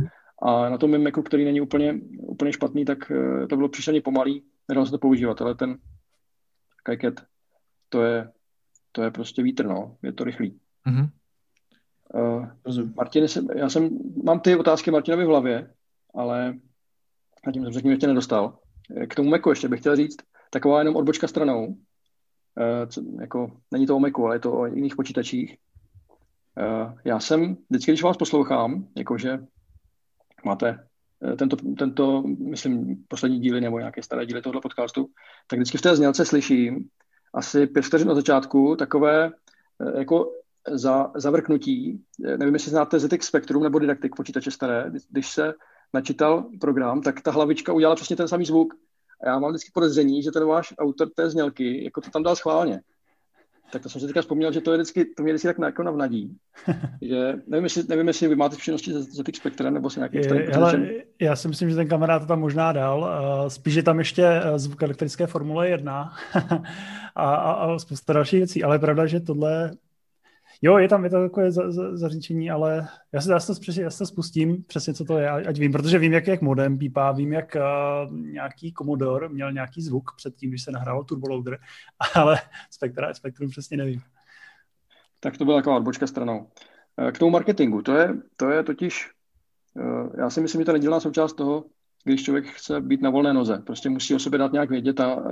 a 0.41 0.69
na 0.69 0.77
tom 0.77 0.91
mém 0.91 1.03
Macu, 1.03 1.21
který 1.21 1.45
není 1.45 1.61
úplně, 1.61 1.99
úplně 2.17 2.53
špatný, 2.53 2.85
tak 2.85 3.11
uh, 3.11 3.47
to 3.47 3.55
bylo 3.55 3.69
příšerně 3.69 4.01
pomalý, 4.01 4.43
nedal 4.69 4.85
se 4.85 4.91
to 4.91 4.97
používat, 4.97 5.41
ale 5.41 5.55
ten 5.55 5.77
KiCat, 6.83 7.25
to 7.89 8.01
je, 8.01 8.31
to 8.91 9.03
je 9.03 9.11
prostě 9.11 9.43
vítr, 9.43 9.65
no, 9.65 9.97
je 10.03 10.13
to 10.13 10.23
rychlý. 10.23 10.59
Mm-hmm. 10.87 11.09
Uh, 12.13 12.47
Martin, 12.95 13.25
já 13.55 13.69
jsem, 13.69 13.89
mám 14.23 14.39
ty 14.39 14.55
otázky 14.55 14.91
Martinovi 14.91 15.25
v 15.25 15.27
hlavě, 15.27 15.73
ale 16.13 16.53
zatím 17.45 17.63
jsem 17.63 17.73
se 17.73 17.81
k 17.81 17.83
ním 17.83 17.91
ještě 17.91 18.07
nedostal. 18.07 18.59
K 19.09 19.15
tomu 19.15 19.29
Macu 19.29 19.49
ještě 19.49 19.67
bych 19.67 19.79
chtěl 19.79 19.95
říct, 19.95 20.17
taková 20.49 20.79
jenom 20.79 20.95
odbočka 20.95 21.27
stranou. 21.27 21.67
Uh, 21.67 22.89
co, 22.89 23.01
jako, 23.21 23.51
není 23.71 23.85
to 23.85 23.95
o 23.95 23.99
Macu, 23.99 24.25
ale 24.25 24.35
je 24.35 24.39
to 24.39 24.53
o 24.53 24.65
jiných 24.65 24.95
počítačích. 24.95 25.57
Uh, 26.57 26.93
já 27.05 27.19
jsem, 27.19 27.57
vždycky, 27.69 27.91
když 27.91 28.03
vás 28.03 28.17
poslouchám, 28.17 28.87
jakože 28.97 29.39
máte 30.45 30.87
tento, 31.37 31.55
tento, 31.77 32.23
myslím, 32.39 33.05
poslední 33.07 33.39
díly 33.39 33.61
nebo 33.61 33.79
nějaké 33.79 34.03
staré 34.03 34.25
díly 34.25 34.41
tohoto 34.41 34.61
podcastu, 34.61 35.09
tak 35.47 35.59
vždycky 35.59 35.77
v 35.77 35.81
té 35.81 35.95
znělce 35.95 36.25
slyším 36.25 36.89
asi 37.33 37.67
pět 37.67 37.85
vteřin 37.85 38.07
na 38.07 38.15
začátku 38.15 38.75
takové 38.75 39.31
jako 39.97 40.31
za 40.71 41.11
zavrknutí, 41.15 42.01
nevím, 42.19 42.53
jestli 42.53 42.71
znáte 42.71 42.99
ZX 42.99 43.27
Spectrum 43.27 43.63
nebo 43.63 43.79
Didactic 43.79 44.11
počítače 44.15 44.51
staré, 44.51 44.91
když 45.09 45.29
se 45.29 45.53
načítal 45.93 46.45
program, 46.61 47.01
tak 47.01 47.21
ta 47.21 47.31
hlavička 47.31 47.73
udělala 47.73 47.95
přesně 47.95 48.15
ten 48.15 48.27
samý 48.27 48.45
zvuk. 48.45 48.73
A 49.23 49.29
já 49.29 49.39
mám 49.39 49.51
vždycky 49.51 49.71
podezření, 49.73 50.23
že 50.23 50.31
ten 50.31 50.47
váš 50.47 50.73
autor 50.77 51.09
té 51.15 51.29
znělky 51.29 51.83
jako 51.83 52.01
to 52.01 52.09
tam 52.09 52.23
dal 52.23 52.35
schválně. 52.35 52.81
Tak 53.71 53.83
to 53.83 53.89
jsem 53.89 54.01
si 54.01 54.07
teďka 54.07 54.21
vzpomněl, 54.21 54.51
že 54.51 54.61
to, 54.61 54.71
je 54.71 54.77
vždycky, 54.77 55.05
to 55.05 55.23
mě 55.23 55.33
vždycky 55.33 55.47
tak 55.47 55.57
jako 55.59 55.83
navnadí. 55.83 56.37
Že 57.01 57.33
nevím, 57.47 57.63
jestli, 57.63 57.83
nevím, 57.89 58.07
jestli 58.07 58.27
vy 58.27 58.35
máte 58.35 58.55
zkušenosti 58.55 58.93
se 58.93 59.01
ZX 59.01 59.39
Spectrem 59.39 59.73
nebo 59.73 59.89
si 59.89 59.99
nějaký 59.99 60.19
hele, 60.51 60.89
Já 61.21 61.35
si 61.35 61.47
myslím, 61.47 61.69
že 61.69 61.75
ten 61.75 61.87
kamarád 61.87 62.21
to 62.21 62.27
tam 62.27 62.39
možná 62.39 62.71
dal. 62.71 62.99
Uh, 62.99 63.47
spíš 63.47 63.73
je 63.73 63.83
tam 63.83 63.99
ještě 63.99 64.25
eh, 64.25 64.59
zvuk 64.59 64.83
elektrické 64.83 65.27
Formule 65.27 65.69
1 65.69 66.13
a, 67.15 67.35
a, 67.35 67.51
a 67.51 67.79
spousta 67.79 68.13
dalších 68.13 68.39
věcí. 68.39 68.63
Ale 68.63 68.75
je 68.75 68.79
pravda, 68.79 69.05
že 69.05 69.19
tohle 69.19 69.71
Jo, 70.61 70.77
je 70.77 70.87
tam, 70.87 71.03
je 71.03 71.09
to 71.09 71.21
takové 71.21 71.51
za, 71.51 71.63
ale 72.53 72.87
já 73.11 73.21
se, 73.21 73.31
já, 73.31 73.39
se, 73.39 73.59
přesně, 73.59 73.83
já 73.83 73.89
se 73.89 74.05
spustím, 74.05 74.63
přesně 74.63 74.93
co 74.93 75.05
to 75.05 75.17
je, 75.17 75.29
ať 75.29 75.57
vím, 75.57 75.71
protože 75.71 75.99
vím, 75.99 76.13
jak, 76.13 76.27
jak 76.27 76.41
modem 76.41 76.77
pípá, 76.77 77.11
vím, 77.11 77.33
jak 77.33 77.55
uh, 77.55 78.17
nějaký 78.17 78.73
Commodore 78.73 79.29
měl 79.29 79.51
nějaký 79.51 79.81
zvuk 79.81 80.11
předtím, 80.17 80.49
když 80.49 80.63
se 80.63 80.71
nahrával 80.71 81.03
turboloader, 81.03 81.59
ale 82.15 82.37
Spectra, 82.71 83.13
Spektrum 83.13 83.49
přesně 83.49 83.77
nevím. 83.77 84.01
Tak 85.19 85.37
to 85.37 85.45
byla 85.45 85.57
taková 85.57 85.77
odbočka 85.77 86.07
stranou. 86.07 86.47
Eh, 87.07 87.11
k 87.11 87.19
tomu 87.19 87.31
marketingu, 87.31 87.81
to 87.81 87.93
je, 87.93 88.13
to 88.37 88.49
je 88.49 88.63
totiž, 88.63 89.11
uh, 89.75 90.09
já 90.17 90.29
si 90.29 90.41
myslím, 90.41 90.61
že 90.61 90.65
to 90.65 90.73
nedělá 90.73 90.99
součást 90.99 91.33
toho, 91.33 91.65
když 92.03 92.23
člověk 92.23 92.45
chce 92.45 92.81
být 92.81 93.01
na 93.01 93.09
volné 93.09 93.33
noze. 93.33 93.57
Prostě 93.65 93.89
musí 93.89 94.15
o 94.15 94.19
sobě 94.19 94.39
dát 94.39 94.53
nějak 94.53 94.69
vědět 94.69 94.99
a 94.99 95.23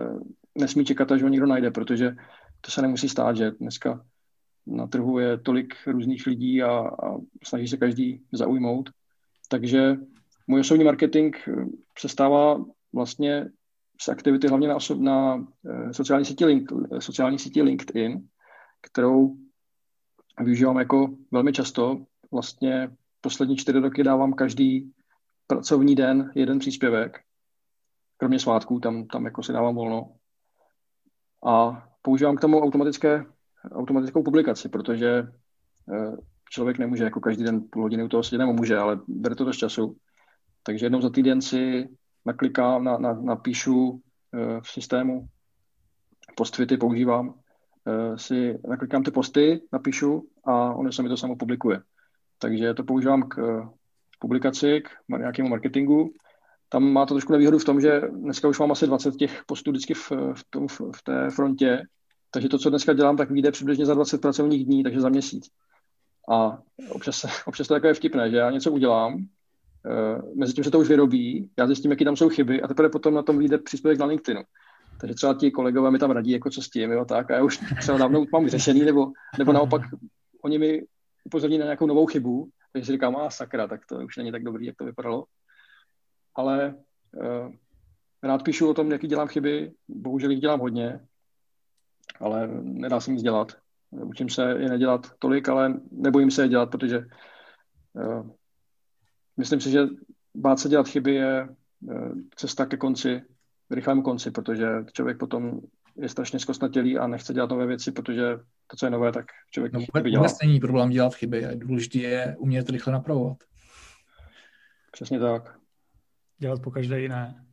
nesmí 0.55 0.85
čekat, 0.85 1.11
až 1.11 1.21
ho 1.21 1.27
někdo 1.27 1.47
najde, 1.47 1.71
protože 1.71 2.15
to 2.61 2.71
se 2.71 2.81
nemusí 2.81 3.09
stát, 3.09 3.37
že 3.37 3.51
dneska 3.51 4.05
na 4.67 4.87
trhu 4.87 5.19
je 5.19 5.37
tolik 5.37 5.73
různých 5.87 6.27
lidí 6.27 6.63
a, 6.63 6.71
a 6.77 7.17
snaží 7.43 7.67
se 7.67 7.77
každý 7.77 8.21
zaujmout. 8.31 8.89
Takže 9.49 9.97
můj 10.47 10.59
osobní 10.59 10.83
marketing 10.83 11.35
eh, 11.47 11.65
se 11.99 12.09
stává 12.09 12.65
vlastně 12.93 13.49
z 14.01 14.09
aktivity 14.09 14.47
hlavně 14.47 14.67
na, 14.67 14.75
osob, 14.75 14.99
na 14.99 15.47
eh, 15.69 15.93
sociální 15.93 16.25
síti, 16.25 16.45
link, 16.45 16.71
sociální 16.99 17.39
síti 17.39 17.61
LinkedIn, 17.61 18.27
kterou 18.81 19.35
využívám 20.41 20.77
jako 20.77 21.15
velmi 21.31 21.53
často. 21.53 22.05
Vlastně 22.31 22.89
poslední 23.21 23.57
čtyři 23.57 23.79
roky 23.79 24.03
dávám 24.03 24.33
každý 24.33 24.91
pracovní 25.47 25.95
den 25.95 26.31
jeden 26.35 26.59
příspěvek, 26.59 27.19
kromě 28.17 28.39
svátků, 28.39 28.79
tam, 28.79 29.07
tam 29.07 29.25
jako 29.25 29.43
si 29.43 29.53
dávám 29.53 29.75
volno. 29.75 30.15
A 31.45 31.85
používám 32.01 32.35
k 32.35 32.41
tomu 32.41 32.61
automatické 32.61 33.25
automatickou 33.71 34.23
publikaci, 34.23 34.69
protože 34.69 35.27
eh, 35.93 36.17
člověk 36.49 36.77
nemůže 36.77 37.03
jako 37.03 37.19
každý 37.19 37.43
den 37.43 37.61
půl 37.71 37.83
hodiny 37.83 38.03
u 38.03 38.07
toho 38.07 38.23
sedět, 38.23 38.37
nebo 38.37 38.53
může, 38.53 38.77
ale 38.77 38.99
bere 39.07 39.35
to 39.35 39.45
dost 39.45 39.57
času. 39.57 39.97
Takže 40.63 40.85
jednou 40.85 41.01
za 41.01 41.09
týden 41.09 41.41
si 41.41 41.89
naklikám, 42.25 42.83
na, 42.83 42.97
na, 42.97 43.13
napíšu 43.13 44.01
eh, 44.33 44.61
v 44.61 44.69
systému, 44.69 45.27
postvity 46.35 46.77
používám, 46.77 47.33
eh, 47.87 48.17
si 48.17 48.59
naklikám 48.67 49.03
ty 49.03 49.11
posty, 49.11 49.61
napíšu 49.71 50.27
a 50.43 50.73
ono 50.73 50.91
se 50.91 51.03
mi 51.03 51.09
to 51.09 51.17
samo 51.17 51.35
publikuje. 51.35 51.81
Takže 52.39 52.73
to 52.73 52.83
používám 52.83 53.23
k 53.29 53.63
publikaci, 54.19 54.81
k 54.81 55.17
nějakému 55.17 55.49
marketingu. 55.49 56.13
Tam 56.69 56.83
má 56.83 57.05
to 57.05 57.13
trošku 57.13 57.31
nevýhodu 57.31 57.59
v 57.59 57.65
tom, 57.65 57.81
že 57.81 58.01
dneska 58.01 58.47
už 58.47 58.59
mám 58.59 58.71
asi 58.71 58.87
20 58.87 59.15
těch 59.15 59.43
postů 59.45 59.71
vždycky 59.71 59.93
v, 59.93 60.11
v, 60.11 60.43
tom, 60.49 60.67
v 60.67 61.03
té 61.03 61.29
frontě, 61.29 61.81
takže 62.35 62.49
to, 62.49 62.57
co 62.57 62.69
dneska 62.69 62.93
dělám, 62.93 63.17
tak 63.17 63.31
vyjde 63.31 63.51
přibližně 63.51 63.85
za 63.85 63.93
20 63.93 64.21
pracovních 64.21 64.65
dní, 64.65 64.83
takže 64.83 65.01
za 65.01 65.09
měsíc. 65.09 65.49
A 66.31 66.57
občas, 66.89 67.25
občas 67.45 67.67
to 67.67 67.73
takové 67.73 67.93
vtipné, 67.93 68.31
že 68.31 68.37
já 68.37 68.51
něco 68.51 68.71
udělám, 68.71 69.13
uh, 69.13 70.37
mezi 70.37 70.53
tím 70.53 70.63
se 70.63 70.71
to 70.71 70.79
už 70.79 70.89
vyrobí, 70.89 71.49
já 71.57 71.67
zjistím, 71.67 71.91
jaký 71.91 72.05
tam 72.05 72.15
jsou 72.15 72.29
chyby 72.29 72.61
a 72.61 72.67
teprve 72.67 72.89
potom 72.89 73.13
na 73.13 73.23
tom 73.23 73.37
vyjde 73.37 73.57
příspěvek 73.57 73.99
na 73.99 74.05
LinkedInu. 74.05 74.43
Takže 75.01 75.15
třeba 75.15 75.33
ti 75.33 75.51
kolegové 75.51 75.91
mi 75.91 75.99
tam 75.99 76.11
radí, 76.11 76.31
jako 76.31 76.49
co 76.49 76.61
s 76.61 76.69
tím, 76.69 76.91
jo, 76.91 77.05
tak. 77.05 77.31
A 77.31 77.35
já 77.35 77.43
už 77.43 77.59
třeba 77.79 77.97
dávno 77.97 78.25
mám 78.33 78.43
vyřešený, 78.43 78.79
nebo, 78.79 79.11
nebo 79.37 79.53
naopak 79.53 79.81
oni 80.43 80.57
mi 80.57 80.83
upozorní 81.23 81.57
na 81.57 81.65
nějakou 81.65 81.85
novou 81.85 82.05
chybu, 82.05 82.49
takže 82.73 82.85
si 82.85 82.91
říkám, 82.91 83.15
a 83.15 83.29
sakra, 83.29 83.67
tak 83.67 83.85
to 83.85 83.95
už 83.97 84.17
není 84.17 84.31
tak 84.31 84.43
dobrý, 84.43 84.65
jak 84.65 84.75
to 84.75 84.85
vypadalo. 84.85 85.25
Ale 86.35 86.75
uh, 87.15 87.51
rád 88.23 88.43
píšu 88.43 88.69
o 88.69 88.73
tom, 88.73 88.91
jaký 88.91 89.07
dělám 89.07 89.27
chyby, 89.27 89.71
bohužel 89.87 90.31
jich 90.31 90.39
dělám 90.39 90.59
hodně, 90.59 90.99
ale 92.19 92.47
nedá 92.61 92.99
se 92.99 93.11
nic 93.11 93.21
dělat. 93.21 93.57
Učím 93.91 94.29
se 94.29 94.51
je 94.51 94.69
nedělat 94.69 95.11
tolik, 95.19 95.49
ale 95.49 95.73
nebojím 95.91 96.31
se 96.31 96.41
je 96.41 96.47
dělat, 96.47 96.69
protože 96.69 97.05
uh, 97.93 98.29
myslím 99.37 99.61
si, 99.61 99.71
že 99.71 99.81
bát 100.35 100.59
se 100.59 100.69
dělat 100.69 100.87
chyby 100.87 101.15
je 101.15 101.49
uh, 101.81 102.11
cesta 102.35 102.65
ke 102.65 102.77
konci, 102.77 103.21
rychlému 103.71 104.01
konci, 104.01 104.31
protože 104.31 104.67
člověk 104.93 105.17
potom 105.17 105.59
je 105.97 106.09
strašně 106.09 106.39
zkostnatělý 106.39 106.97
a 106.97 107.07
nechce 107.07 107.33
dělat 107.33 107.49
nové 107.49 107.65
věci, 107.65 107.91
protože 107.91 108.37
to, 108.67 108.77
co 108.77 108.85
je 108.85 108.89
nové, 108.89 109.11
tak 109.11 109.25
člověk 109.51 109.73
no, 109.73 109.79
vůbec, 109.79 110.15
vůbec 110.15 110.41
není 110.41 110.59
problém 110.59 110.89
dělat 110.89 111.15
chyby, 111.15 111.45
a 111.45 111.51
důležité 111.55 111.97
je 111.97 112.35
umět 112.39 112.69
rychle 112.69 112.93
napravovat. 112.93 113.37
Přesně 114.91 115.19
tak. 115.19 115.55
Dělat 116.37 116.61
po 116.61 116.71
každé 116.71 117.01
jiné. 117.01 117.45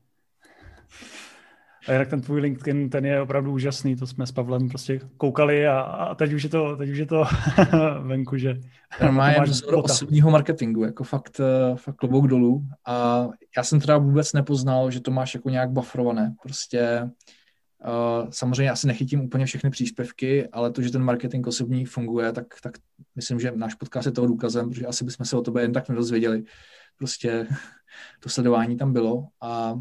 A 1.89 1.93
jinak 1.93 2.09
ten 2.09 2.21
tvůj 2.21 2.41
LinkedIn, 2.41 2.91
ten 2.91 3.07
je 3.07 3.21
opravdu 3.21 3.53
úžasný, 3.53 3.97
to 3.97 4.07
jsme 4.07 4.27
s 4.27 4.33
Pavlem 4.33 4.69
prostě 4.69 5.01
koukali 5.17 5.67
a, 5.67 5.81
a 5.81 6.15
teď 6.15 6.33
už 6.33 6.43
je 6.43 6.49
to, 6.49 6.77
teď 6.77 6.91
už 6.91 6.99
je 6.99 7.07
to 7.07 7.25
venku, 8.03 8.37
že... 8.37 8.61
Normálně 9.03 9.41
vzor 9.41 9.75
osobního 9.85 10.31
marketingu, 10.31 10.85
jako 10.85 11.05
fakt, 11.05 11.41
eh, 11.41 11.77
fakt 11.77 11.97
klobouk 11.97 12.27
dolů. 12.27 12.63
A 12.87 13.29
já 13.57 13.65
jsem 13.65 13.81
teda 13.81 13.99
vůbec 13.99 14.33
nepoznal, 14.33 14.91
že 14.91 15.01
to 15.01 15.11
máš 15.11 15.35
jako 15.35 15.51
nějak 15.51 15.71
bufferované, 15.71 16.35
prostě 16.43 17.11
Uh, 17.87 18.31
samozřejmě 18.31 18.71
asi 18.71 18.87
nechytím 18.87 19.21
úplně 19.21 19.47
všechny 19.47 19.71
příspěvky, 19.71 20.49
ale 20.49 20.73
to, 20.73 20.83
že 20.83 20.91
ten 20.91 21.03
marketing 21.03 21.47
osobní 21.47 21.85
funguje, 21.85 22.33
tak, 22.33 22.47
tak 22.63 22.79
myslím, 23.17 23.41
že 23.41 23.53
náš 23.57 23.75
podcast 23.75 24.07
je 24.07 24.13
toho 24.13 24.27
důkazem, 24.27 24.71
protože 24.71 24.87
asi 24.87 25.05
bychom 25.05 25.27
se 25.27 25.37
o 25.37 25.41
tobě 25.41 25.63
jen 25.63 25.73
tak 25.73 25.89
nedozvěděli. 25.89 26.45
Prostě 26.97 27.47
to 28.21 28.29
sledování 28.29 28.77
tam 28.77 28.93
bylo 28.93 29.27
a 29.41 29.75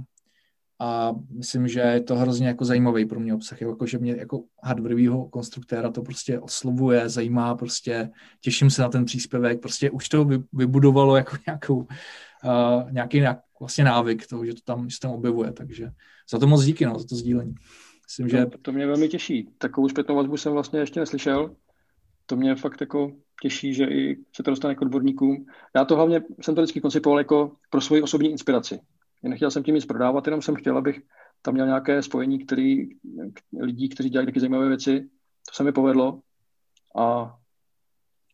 a 0.81 1.15
myslím, 1.29 1.67
že 1.67 1.79
je 1.79 2.01
to 2.01 2.15
hrozně 2.15 2.47
jako 2.47 2.65
zajímavý 2.65 3.05
pro 3.05 3.19
mě 3.19 3.33
obsah, 3.33 3.61
jako 3.61 3.85
že 3.85 3.97
mě 3.97 4.15
jako 4.15 4.43
hardwareového 4.63 5.29
konstruktéra 5.29 5.91
to 5.91 6.01
prostě 6.01 6.39
oslovuje, 6.39 7.09
zajímá, 7.09 7.55
prostě 7.55 8.09
těším 8.41 8.69
se 8.69 8.81
na 8.81 8.89
ten 8.89 9.05
příspěvek, 9.05 9.61
prostě 9.61 9.91
už 9.91 10.09
to 10.09 10.27
vybudovalo 10.53 11.15
jako 11.15 11.37
nějakou, 11.47 11.75
uh, 11.75 12.91
nějaký 12.91 13.19
nějak, 13.19 13.39
vlastně 13.59 13.83
návyk 13.83 14.27
toho, 14.27 14.45
že 14.45 14.53
to 14.53 14.61
tam, 14.65 14.89
že 14.89 14.99
tam 14.99 15.11
objevuje, 15.11 15.51
takže 15.51 15.91
za 16.31 16.39
to 16.39 16.47
moc 16.47 16.63
díky, 16.63 16.85
no, 16.85 16.99
za 16.99 17.05
to 17.09 17.15
sdílení. 17.15 17.55
Myslím, 18.07 18.29
že... 18.29 18.45
To, 18.45 18.57
to 18.57 18.71
mě 18.71 18.87
velmi 18.87 19.09
těší. 19.09 19.49
Takovou 19.57 19.89
zpětnou 19.89 20.15
vazbu 20.15 20.37
jsem 20.37 20.53
vlastně 20.53 20.79
ještě 20.79 20.99
neslyšel. 20.99 21.55
To 22.25 22.35
mě 22.35 22.55
fakt 22.55 22.81
jako 22.81 23.11
těší, 23.41 23.73
že 23.73 23.85
i 23.85 24.17
se 24.35 24.43
to 24.43 24.51
dostane 24.51 24.75
k 24.75 24.81
odborníkům. 24.81 25.45
Já 25.75 25.85
to 25.85 25.95
hlavně 25.95 26.21
jsem 26.41 26.55
to 26.55 26.61
vždycky 26.61 26.81
koncipoval 26.81 27.19
jako 27.19 27.51
pro 27.69 27.81
svoji 27.81 28.01
osobní 28.01 28.31
inspiraci. 28.31 28.79
Nechtěl 29.23 29.51
jsem 29.51 29.63
tím 29.63 29.75
nic 29.75 29.85
prodávat, 29.85 30.27
jenom 30.27 30.41
jsem 30.41 30.55
chtěl, 30.55 30.77
abych 30.77 31.01
tam 31.41 31.53
měl 31.53 31.65
nějaké 31.65 32.01
spojení 32.01 32.45
který, 32.45 32.89
lidí, 33.59 33.89
kteří 33.89 34.09
dělají 34.09 34.25
taky 34.25 34.39
zajímavé 34.39 34.67
věci. 34.67 35.09
To 35.49 35.55
se 35.55 35.63
mi 35.63 35.71
povedlo 35.71 36.19
a 36.97 37.35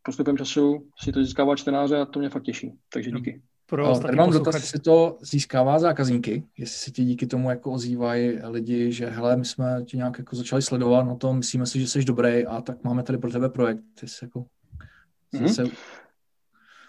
postupem 0.03 0.37
času 0.37 0.89
si 1.03 1.11
to 1.11 1.23
získává 1.23 1.55
čtenáře 1.55 1.97
a 1.97 2.05
to 2.05 2.19
mě 2.19 2.29
fakt 2.29 2.43
těší. 2.43 2.73
Takže 2.93 3.11
díky. 3.11 3.41
Pro 3.69 3.87
no, 3.87 3.99
tady 3.99 4.15
mám 4.15 4.31
dotaz, 4.31 4.55
jestli 4.55 4.79
to 4.79 5.17
získává 5.21 5.79
zákazníky, 5.79 6.43
jestli 6.57 6.77
se 6.77 6.91
ti 6.91 7.05
díky 7.05 7.27
tomu 7.27 7.49
jako 7.49 7.71
ozývají 7.71 8.39
lidi, 8.43 8.91
že 8.91 9.05
hele, 9.05 9.37
my 9.37 9.45
jsme 9.45 9.83
tě 9.85 9.97
nějak 9.97 10.19
jako 10.19 10.35
začali 10.35 10.61
sledovat 10.61 11.03
na 11.03 11.15
tom, 11.15 11.37
myslíme 11.37 11.65
si, 11.65 11.79
že 11.79 11.87
jsi 11.87 12.05
dobrý 12.05 12.45
a 12.45 12.61
tak 12.61 12.83
máme 12.83 13.03
tady 13.03 13.17
pro 13.17 13.31
tebe 13.31 13.49
projekt. 13.49 13.83
Jestli 14.01 14.25
jako, 14.25 14.45
mm-hmm. 15.33 15.47
se, 15.47 15.63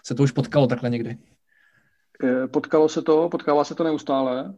se 0.05 0.15
to 0.15 0.23
už 0.23 0.31
potkalo 0.31 0.67
takhle 0.67 0.89
někdy. 0.89 1.17
Eh, 2.23 2.47
potkalo 2.47 2.89
se 2.89 3.01
to, 3.01 3.29
potkává 3.29 3.63
se 3.63 3.75
to 3.75 3.83
neustále. 3.83 4.55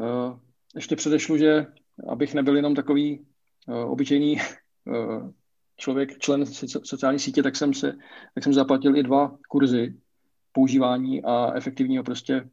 Eh, 0.00 0.38
ještě 0.74 0.96
předešlu, 0.96 1.36
že 1.36 1.66
abych 2.08 2.34
nebyl 2.34 2.56
jenom 2.56 2.74
takový 2.74 3.26
eh, 3.68 3.84
obyčejný 3.84 4.36
člověk, 5.76 6.18
člen 6.18 6.46
sociální 6.84 7.18
sítě, 7.18 7.42
tak 7.42 7.56
jsem, 7.56 7.74
se, 7.74 7.92
tak 8.34 8.44
jsem 8.44 8.52
zaplatil 8.52 8.96
i 8.96 9.02
dva 9.02 9.36
kurzy 9.48 9.94
používání 10.52 11.24
a 11.24 11.52
efektivního 11.54 12.04
prostě 12.04 12.48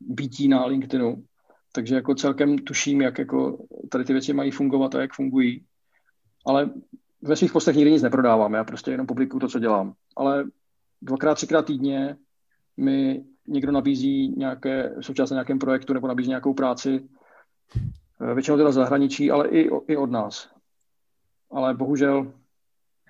bytí 0.00 0.48
na 0.48 0.66
LinkedInu. 0.66 1.24
Takže 1.72 1.94
jako 1.94 2.14
celkem 2.14 2.58
tuším, 2.58 3.00
jak 3.00 3.18
jako 3.18 3.66
tady 3.90 4.04
ty 4.04 4.12
věci 4.12 4.32
mají 4.32 4.50
fungovat 4.50 4.94
a 4.94 5.00
jak 5.00 5.12
fungují. 5.12 5.64
Ale 6.46 6.70
ve 7.22 7.36
svých 7.36 7.52
postech 7.52 7.76
nikdy 7.76 7.92
nic 7.92 8.02
neprodávám, 8.02 8.54
já 8.54 8.64
prostě 8.64 8.90
jenom 8.90 9.06
publikuju 9.06 9.40
to, 9.40 9.48
co 9.48 9.58
dělám. 9.58 9.94
Ale 10.16 10.44
dvakrát, 11.02 11.34
třikrát 11.34 11.66
týdně 11.66 12.16
mi 12.78 13.24
někdo 13.46 13.72
nabízí 13.72 14.28
nějaké 14.36 14.94
součást 15.00 15.30
na 15.30 15.34
nějakém 15.34 15.58
projektu 15.58 15.92
nebo 15.92 16.08
nabízí 16.08 16.28
nějakou 16.28 16.54
práci, 16.54 17.08
eh, 18.20 18.34
většinou 18.34 18.56
teda 18.56 18.72
zahraničí, 18.72 19.30
ale 19.30 19.48
i, 19.48 19.70
i 19.88 19.96
od 19.96 20.10
nás. 20.10 20.50
Ale 21.50 21.74
bohužel, 21.74 22.32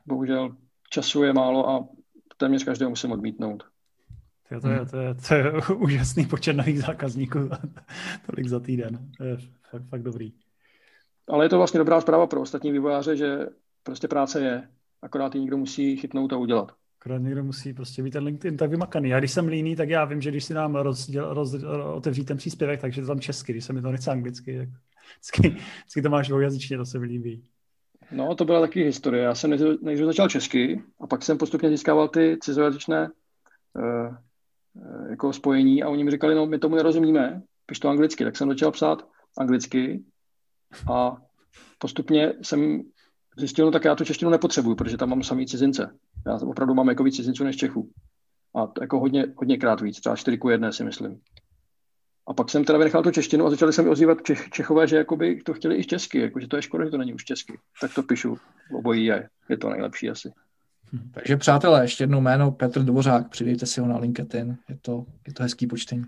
bohužel 0.07 0.57
času 0.91 1.23
je 1.23 1.33
málo 1.33 1.69
a 1.71 1.89
téměř 2.37 2.65
každého 2.65 2.91
musím 2.91 3.13
odmítnout. 3.13 3.65
To, 4.49 4.61
to, 4.61 4.69
je, 4.69 4.87
to, 4.87 4.97
je, 4.97 5.15
to 5.15 5.35
je 5.35 5.53
úžasný 5.77 6.27
počet 6.27 6.53
nových 6.53 6.81
zákazníků, 6.81 7.39
tolik 8.27 8.49
za 8.49 8.61
týden. 8.61 8.99
To 9.17 9.25
je 9.25 9.37
fakt, 9.71 9.83
fakt 9.89 10.03
dobrý. 10.03 10.33
Ale 11.29 11.45
je 11.45 11.49
to 11.49 11.59
vlastně 11.59 11.79
dobrá 11.79 12.01
zpráva 12.01 12.27
pro 12.27 12.41
ostatní 12.41 12.73
vývojáře, 12.73 13.17
že 13.17 13.47
prostě 13.83 14.09
práce 14.09 14.41
je, 14.41 14.69
akorát 15.03 15.35
ji 15.35 15.41
někdo 15.41 15.57
musí 15.57 15.97
chytnout 15.97 16.33
a 16.33 16.37
udělat. 16.37 16.73
Akorát 17.01 17.19
někdo 17.19 17.45
musí 17.45 17.73
prostě 17.73 18.03
být 18.03 18.11
ten 18.11 18.25
LinkedIn 18.25 18.57
tak 18.57 18.71
vymakaný. 18.71 19.09
Já 19.09 19.19
když 19.19 19.33
jsem 19.33 19.49
líný, 19.49 19.77
tak 19.77 19.89
já 19.89 20.05
vím, 20.05 20.21
že 20.21 20.31
když 20.31 20.45
si 20.45 20.55
nám 20.55 20.77
rozděl, 20.77 21.35
roz, 21.35 21.55
otevřít 21.95 22.25
ten 22.25 22.37
příspěvek, 22.37 22.81
takže 22.81 23.01
to 23.01 23.07
tam 23.07 23.21
česky, 23.21 23.53
když 23.53 23.65
se 23.65 23.73
mi 23.73 23.83
to 23.83 23.93
nechce 23.93 24.11
anglicky, 24.11 24.59
tak 24.59 24.69
vždycky, 25.19 25.49
vždycky 25.81 26.03
to 26.03 26.11
máš 26.11 26.29
dvoujazyčně, 26.29 26.77
to 26.77 26.87
se 26.87 26.99
mi 26.99 27.07
líbí. 27.07 27.45
No, 28.11 28.35
to 28.35 28.45
byla 28.45 28.61
taky 28.61 28.85
historie. 28.85 29.23
Já 29.23 29.35
jsem 29.35 29.51
nejdřív 29.83 30.07
začal 30.07 30.29
česky 30.29 30.83
a 31.01 31.07
pak 31.07 31.23
jsem 31.23 31.39
postupně 31.39 31.69
získával 31.69 32.09
ty 32.09 32.39
cizojazyčné 32.41 33.11
uh, 33.73 34.17
jako 35.11 35.33
spojení 35.33 35.83
a 35.83 35.89
oni 35.89 36.05
mi 36.05 36.11
říkali, 36.11 36.35
no 36.35 36.47
my 36.47 36.59
tomu 36.59 36.77
nerozumíme, 36.77 37.43
piš 37.67 37.79
to 37.79 37.89
anglicky, 37.89 38.25
tak 38.25 38.37
jsem 38.37 38.49
začal 38.49 38.73
psát 38.73 39.09
anglicky 39.39 40.05
a 40.93 41.17
postupně 41.79 42.33
jsem 42.43 42.83
zjistil, 43.39 43.67
no 43.67 43.73
tak 43.73 43.85
já 43.85 43.95
tu 43.95 44.05
češtinu 44.05 44.31
nepotřebuju, 44.31 44.77
protože 44.77 44.97
tam 44.97 45.09
mám 45.09 45.23
samý 45.23 45.47
cizince. 45.47 45.91
Já 46.27 46.35
opravdu 46.35 46.75
mám 46.75 46.89
jako 46.89 47.05
víc 47.05 47.17
cizinců 47.17 47.45
než 47.45 47.57
Čechů. 47.57 47.91
A 48.55 48.67
to 48.67 48.83
jako 48.83 49.01
hodně, 49.01 49.27
hodněkrát 49.37 49.81
víc, 49.81 50.01
třeba 50.01 50.17
4 50.17 50.39
ku 50.39 50.49
1 50.49 50.73
si 50.73 50.85
myslím. 50.85 51.21
A 52.29 52.35
pak 52.35 52.51
jsem 52.51 52.65
teda 52.65 52.79
vynechal 52.79 53.03
tu 53.03 53.11
češtinu 53.11 53.47
a 53.47 53.51
začali 53.51 53.73
se 53.73 53.83
mi 53.83 53.89
ozývat 53.89 54.23
Čech, 54.23 54.49
Čechové, 54.51 54.87
že 54.87 54.97
jakoby 54.97 55.43
to 55.43 55.55
chtěli 55.55 55.77
i 55.77 55.85
česky, 55.85 56.21
jako, 56.21 56.41
že 56.41 56.49
to 56.49 56.57
je 56.57 56.63
škoda, 56.63 56.85
že 56.85 56.91
to 56.91 56.99
není 56.99 57.15
už 57.15 57.25
česky. 57.25 57.59
Tak 57.81 57.95
to 57.95 58.03
píšu, 58.03 58.39
obojí 58.79 59.05
je, 59.05 59.29
je 59.49 59.57
to 59.57 59.71
nejlepší 59.71 60.11
asi. 60.11 60.33
Hm. 60.93 61.11
Takže 61.13 61.37
přátelé, 61.37 61.85
ještě 61.85 62.03
jednou 62.03 62.21
jméno 62.21 62.51
Petr 62.51 62.83
Dvořák, 62.83 63.29
přidejte 63.29 63.67
si 63.67 63.81
ho 63.81 63.87
na 63.87 63.99
LinkedIn, 63.99 64.57
je 64.69 64.79
to, 64.83 65.07
je 65.27 65.33
to 65.33 65.43
hezký 65.43 65.67
počtení. 65.67 66.05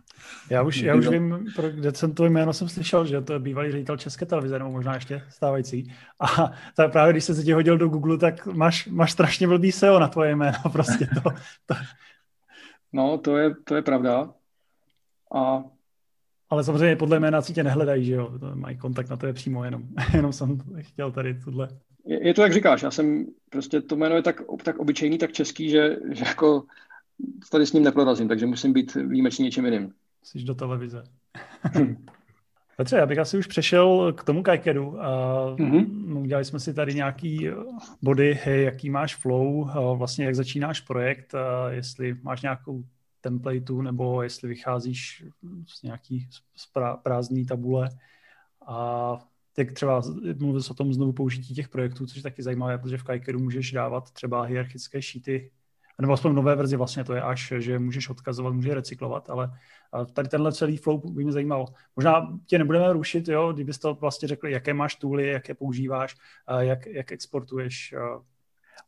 Já 0.51 0.63
už, 0.63 0.77
já 0.77 0.95
už 0.95 1.09
vím, 1.09 1.47
pro, 1.57 1.71
kde 1.71 1.95
jsem 1.95 2.15
to 2.15 2.27
jméno 2.27 2.53
jsem 2.53 2.69
slyšel, 2.69 3.07
že 3.07 3.21
to 3.21 3.33
je 3.33 3.39
bývalý 3.39 3.73
ředitel 3.73 3.97
České 3.97 4.27
televize, 4.27 4.59
nebo 4.59 4.71
možná 4.71 4.95
ještě 4.95 5.23
stávající. 5.29 5.93
A 6.21 6.53
tak 6.77 6.93
právě 6.93 7.13
když 7.13 7.25
se 7.25 7.43
ti 7.43 7.53
hodil 7.53 7.79
do 7.79 7.89
Google, 7.89 8.19
tak 8.19 8.47
máš, 8.47 8.87
máš 8.87 9.13
strašně 9.13 9.47
blbý 9.47 9.73
SEO 9.73 9.99
na 9.99 10.09
tvoje 10.09 10.37
jméno, 10.37 10.59
prostě 10.73 11.09
to. 11.15 11.31
to. 11.67 11.75
No, 12.93 13.19
to 13.19 13.37
je, 13.37 13.55
to 13.65 13.77
je 13.77 13.83
pravda. 13.83 14.31
A 15.35 15.65
ale 16.51 16.65
samozřejmě 16.65 16.97
podle 16.97 17.21
jména 17.21 17.43
si 17.43 17.53
tě 17.53 17.63
nehledají, 17.63 18.05
že 18.05 18.15
jo? 18.15 18.39
To 18.39 18.57
mají 18.57 18.77
kontakt 18.77 19.11
na 19.11 19.17
to 19.17 19.27
je 19.27 19.33
přímo 19.33 19.65
jenom. 19.65 19.83
jenom 20.13 20.33
jsem 20.33 20.59
chtěl 20.79 21.13
tady 21.13 21.35
tuhle 21.35 21.69
je, 22.05 22.27
je 22.27 22.35
to, 22.35 22.43
jak 22.43 22.53
říkáš, 22.53 22.83
já 22.83 22.91
jsem, 22.91 23.27
prostě 23.51 23.81
to 23.81 23.97
jméno 23.97 24.17
je 24.17 24.23
tak, 24.23 24.43
tak 24.65 24.79
obyčejný, 24.79 25.19
tak 25.19 25.33
český, 25.33 25.71
že, 25.71 25.97
že 26.13 26.25
jako 26.27 26.65
tady 27.51 27.67
s 27.67 27.73
ním 27.73 27.85
neprorazím, 27.85 28.29
takže 28.29 28.47
musím 28.47 28.73
být 28.73 28.95
výjimečný 28.95 29.45
něčím 29.45 29.65
jiným. 29.65 29.93
Jsi 30.23 30.45
do 30.45 30.55
televize. 30.55 31.03
Petře, 32.77 32.97
já 32.97 33.07
bych 33.07 33.19
asi 33.19 33.39
už 33.39 33.47
přešel 33.47 34.13
k 34.13 34.25
tomu 34.25 34.43
kajkedu. 34.43 34.91
Mm-hmm. 35.55 36.19
Udělali 36.19 36.45
jsme 36.45 36.61
si 36.61 36.75
tady 36.75 36.95
nějaký 36.95 37.49
body, 38.03 38.39
hej, 38.45 38.65
jaký 38.65 38.91
máš 38.91 39.17
flow, 39.17 39.71
vlastně 39.97 40.25
jak 40.25 40.35
začínáš 40.35 40.81
projekt, 40.81 41.35
jestli 41.71 42.17
máš 42.23 42.43
nějakou 42.43 42.85
templateu, 43.21 43.83
nebo 43.83 44.23
jestli 44.23 44.49
vycházíš 44.49 45.25
z 45.67 45.83
nějaký 45.83 46.29
prázdný 47.03 47.47
tabule. 47.47 47.89
A 48.67 49.19
jak 49.59 49.73
třeba 49.73 50.03
mluvil 50.39 50.61
o 50.71 50.75
tom 50.75 50.93
znovu 50.93 51.13
použití 51.13 51.55
těch 51.55 51.69
projektů, 51.69 52.07
což 52.07 52.17
je 52.17 52.23
taky 52.23 52.43
zajímavé, 52.43 52.79
protože 52.79 52.99
v 52.99 53.03
Kajkeru 53.03 53.39
můžeš 53.39 53.73
dávat 53.73 54.11
třeba 54.11 54.43
hierarchické 54.43 55.03
šíty, 55.03 55.51
nebo 56.01 56.13
aspoň 56.13 56.35
nové 56.35 56.57
verzi 56.57 56.77
vlastně 56.77 57.05
to 57.05 57.15
je 57.15 57.23
až, 57.23 57.53
že 57.59 57.79
můžeš 57.79 58.09
odkazovat, 58.09 58.55
můžeš 58.55 58.73
recyklovat, 58.73 59.31
ale 59.31 59.51
tady 60.13 60.29
tenhle 60.29 60.53
celý 60.53 60.77
flow 60.77 61.11
by 61.11 61.25
mě 61.25 61.33
zajímal. 61.33 61.67
Možná 61.97 62.39
tě 62.47 62.59
nebudeme 62.59 62.93
rušit, 62.93 63.29
jo, 63.29 63.53
kdybys 63.53 63.79
to 63.79 63.95
vlastně 63.95 64.29
řekl, 64.29 64.49
jaké 64.49 64.75
máš 64.75 64.95
tooly, 64.95 65.27
jaké 65.27 65.55
používáš, 65.55 66.17
jak, 66.61 66.87
jak 66.87 67.13
exportuješ. 67.13 67.95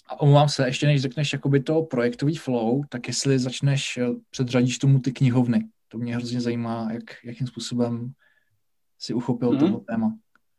A 0.09 0.21
omlouvám 0.21 0.49
se, 0.49 0.67
ještě 0.67 0.87
než 0.87 1.03
řekneš 1.03 1.33
jakoby 1.33 1.61
to 1.61 1.83
projektový 1.83 2.37
flow, 2.37 2.83
tak 2.89 3.09
jestli 3.09 3.39
začneš, 3.39 3.99
eh, 3.99 4.07
předřadíš 4.31 4.79
tomu 4.79 4.99
ty 4.99 5.13
knihovny. 5.13 5.69
To 5.89 5.99
mě 5.99 6.17
hrozně 6.17 6.41
zajímá, 6.41 6.89
jak, 6.93 7.25
jakým 7.25 7.47
způsobem 7.47 8.13
si 8.99 9.15
uchopil 9.15 9.51
mm-hmm. 9.51 9.59
tohle 9.59 9.81
téma. 9.81 10.15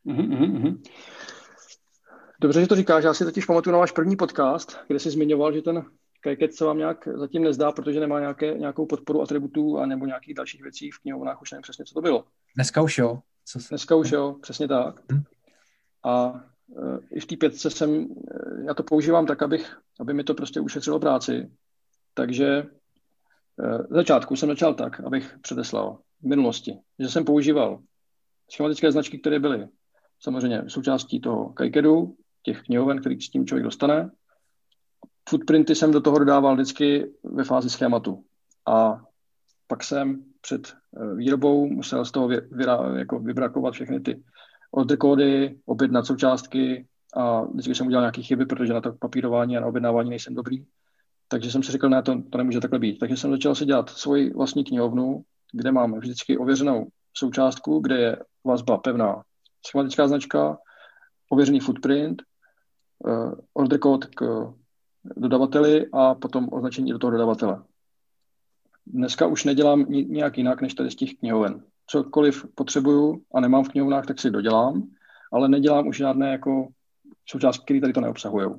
Mm-hmm. 0.05 0.81
Dobře, 2.41 2.61
že 2.61 2.67
to 2.67 2.75
říkáš. 2.75 3.03
Já 3.03 3.13
si 3.13 3.25
totiž 3.25 3.45
pamatuju 3.45 3.71
na 3.71 3.79
váš 3.79 3.91
první 3.91 4.15
podcast, 4.15 4.77
kde 4.87 4.99
jsi 4.99 5.09
zmiňoval, 5.09 5.53
že 5.53 5.61
ten 5.61 5.85
Kajket 6.23 6.53
se 6.53 6.65
vám 6.65 6.77
nějak 6.77 7.07
zatím 7.15 7.43
nezdá, 7.43 7.71
protože 7.71 7.99
nemá 7.99 8.19
nějaké, 8.19 8.57
nějakou 8.57 8.85
podporu 8.85 9.21
atributů 9.21 9.79
a 9.79 9.85
nebo 9.85 10.05
nějakých 10.05 10.33
dalších 10.33 10.61
věcí 10.61 10.91
v 10.91 10.99
knihovnách, 10.99 11.41
už 11.41 11.51
nevím 11.51 11.61
přesně, 11.61 11.85
co 11.85 11.93
to 11.93 12.01
bylo. 12.01 12.25
Dneska 12.55 12.81
už 12.81 12.97
jo. 12.97 13.19
Co 13.45 13.59
se... 13.59 13.67
Dneska 13.69 13.95
už 13.95 14.11
jo, 14.11 14.35
přesně 14.41 14.67
tak. 14.67 15.01
A 16.03 16.43
e, 16.77 17.15
i 17.15 17.19
v 17.19 17.25
té 17.25 17.35
pětce 17.35 17.69
jsem, 17.69 18.01
e, 18.01 18.07
já 18.67 18.73
to 18.73 18.83
používám 18.83 19.25
tak, 19.25 19.41
abych, 19.41 19.77
aby 19.99 20.13
mi 20.13 20.23
to 20.23 20.33
prostě 20.33 20.59
ušetřilo 20.59 20.99
práci. 20.99 21.51
Takže 22.13 22.47
e, 22.47 22.67
v 23.89 23.93
začátku 23.93 24.35
jsem 24.35 24.49
začal 24.49 24.73
tak, 24.73 24.99
abych 24.99 25.37
předeslal 25.41 25.97
v 26.21 26.27
minulosti, 26.27 26.79
že 26.99 27.09
jsem 27.09 27.25
používal 27.25 27.79
schematické 28.51 28.91
značky, 28.91 29.19
které 29.19 29.39
byly 29.39 29.67
samozřejmě 30.23 30.63
součástí 30.67 31.21
toho 31.21 31.49
kajkedu, 31.49 32.15
těch 32.43 32.61
knihoven, 32.61 32.99
který 32.99 33.21
s 33.21 33.29
tím 33.29 33.45
člověk 33.45 33.63
dostane. 33.63 34.11
Footprinty 35.29 35.75
jsem 35.75 35.91
do 35.91 36.01
toho 36.01 36.19
dodával 36.19 36.55
vždycky 36.55 37.11
ve 37.23 37.43
fázi 37.43 37.69
schématu. 37.69 38.23
A 38.67 39.01
pak 39.67 39.83
jsem 39.83 40.23
před 40.41 40.73
eh, 40.73 41.15
výrobou 41.15 41.67
musel 41.67 42.05
z 42.05 42.11
toho 42.11 42.27
vy, 42.27 42.41
vy, 42.51 42.65
jako 42.95 43.19
vybrakovat 43.19 43.73
všechny 43.73 43.99
ty 43.99 44.23
order 44.71 44.97
kódy, 44.97 45.59
objednat 45.65 46.05
součástky 46.05 46.87
a 47.15 47.41
vždycky 47.41 47.75
jsem 47.75 47.87
udělal 47.87 48.03
nějaké 48.03 48.21
chyby, 48.21 48.45
protože 48.45 48.73
na 48.73 48.81
to 48.81 48.93
papírování 48.93 49.57
a 49.57 49.59
na 49.59 49.67
objednávání 49.67 50.09
nejsem 50.09 50.35
dobrý. 50.35 50.65
Takže 51.27 51.51
jsem 51.51 51.63
si 51.63 51.71
řekl, 51.71 51.89
ne, 51.89 52.01
to, 52.01 52.21
to 52.29 52.37
nemůže 52.37 52.59
takhle 52.59 52.79
být. 52.79 52.99
Takže 52.99 53.17
jsem 53.17 53.31
začal 53.31 53.55
si 53.55 53.65
dělat 53.65 53.89
svoji 53.89 54.33
vlastní 54.33 54.63
knihovnu, 54.63 55.23
kde 55.51 55.71
mám 55.71 55.99
vždycky 55.99 56.37
ověřenou 56.37 56.87
součástku, 57.13 57.79
kde 57.79 57.97
je 57.97 58.17
vazba 58.43 58.77
pevná 58.77 59.23
schematická 59.67 60.07
značka, 60.07 60.57
ověřený 61.29 61.59
footprint, 61.59 62.21
uh, 62.99 63.33
order 63.53 63.79
code 63.79 64.07
k 64.15 64.53
dodavateli 65.05 65.87
a 65.93 66.15
potom 66.15 66.49
označení 66.51 66.91
do 66.91 66.99
toho 66.99 67.11
dodavatele. 67.11 67.63
Dneska 68.85 69.27
už 69.27 69.43
nedělám 69.43 69.85
nějak 69.89 70.37
jinak, 70.37 70.61
než 70.61 70.73
tady 70.73 70.91
z 70.91 70.95
těch 70.95 71.13
knihoven. 71.13 71.63
Cokoliv 71.87 72.45
potřebuju 72.55 73.21
a 73.33 73.39
nemám 73.39 73.63
v 73.63 73.69
knihovnách, 73.69 74.05
tak 74.05 74.19
si 74.19 74.31
dodělám, 74.31 74.83
ale 75.31 75.49
nedělám 75.49 75.87
už 75.87 75.97
žádné 75.97 76.31
jako 76.31 76.67
součástky, 77.29 77.63
které 77.63 77.81
tady 77.81 77.93
to 77.93 78.01
neobsahují. 78.01 78.49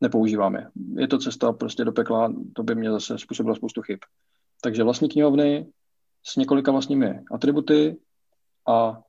Nepoužívám 0.00 0.54
je. 0.54 0.70
Je 0.96 1.08
to 1.08 1.18
cesta 1.18 1.52
prostě 1.52 1.84
do 1.84 1.92
pekla, 1.92 2.32
to 2.52 2.62
by 2.62 2.74
mě 2.74 2.90
zase 2.90 3.18
způsobilo 3.18 3.56
spoustu 3.56 3.82
chyb. 3.82 3.98
Takže 4.62 4.84
vlastní 4.84 5.08
knihovny 5.08 5.72
s 6.22 6.36
několika 6.36 6.72
vlastními 6.72 7.20
atributy 7.32 7.96
a 8.68 9.00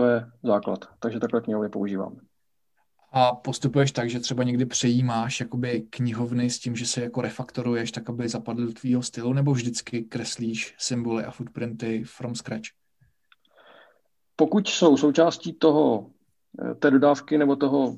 to 0.00 0.06
je 0.06 0.26
základ. 0.42 0.84
Takže 0.98 1.20
takhle 1.20 1.40
knihovny 1.40 1.68
používám. 1.68 2.16
A 3.12 3.34
postupuješ 3.34 3.92
tak, 3.92 4.10
že 4.10 4.20
třeba 4.20 4.44
někdy 4.44 4.66
přejímáš 4.66 5.40
jakoby 5.40 5.80
knihovny 5.90 6.50
s 6.50 6.58
tím, 6.58 6.76
že 6.76 6.86
se 6.86 7.00
jako 7.00 7.20
refaktoruješ, 7.20 7.92
tak 7.92 8.10
aby 8.10 8.28
zapadly 8.28 8.66
do 8.66 8.72
tvýho 8.72 9.02
stylu, 9.02 9.32
nebo 9.32 9.52
vždycky 9.52 10.02
kreslíš 10.02 10.74
symboly 10.78 11.24
a 11.24 11.30
footprinty 11.30 12.04
from 12.04 12.34
scratch? 12.34 12.68
Pokud 14.36 14.68
jsou 14.68 14.96
součástí 14.96 15.52
toho, 15.52 16.10
eh, 16.70 16.74
té 16.74 16.90
dodávky 16.90 17.38
nebo 17.38 17.56
toho 17.56 17.96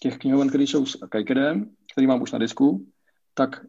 těch 0.00 0.18
knihoven, 0.18 0.48
které 0.48 0.64
jsou 0.64 0.86
s 0.86 0.96
Kajkedem, 1.08 1.70
který 1.92 2.06
mám 2.06 2.22
už 2.22 2.32
na 2.32 2.38
disku, 2.38 2.86
tak 3.34 3.66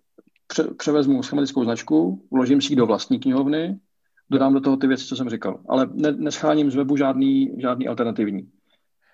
pře- 0.47 0.73
převezmu 0.73 1.23
schematickou 1.23 1.63
značku, 1.63 2.27
uložím 2.29 2.61
si 2.61 2.73
ji 2.73 2.75
do 2.75 2.85
vlastní 2.85 3.19
knihovny, 3.19 3.79
dodám 4.29 4.53
do 4.53 4.61
toho 4.61 4.77
ty 4.77 4.87
věci, 4.87 5.05
co 5.05 5.15
jsem 5.15 5.29
říkal. 5.29 5.59
Ale 5.67 5.89
ne, 5.93 6.11
nescháním 6.11 6.71
z 6.71 6.75
webu 6.75 6.97
žádný, 6.97 7.61
žádný 7.61 7.87
alternativní. 7.87 8.51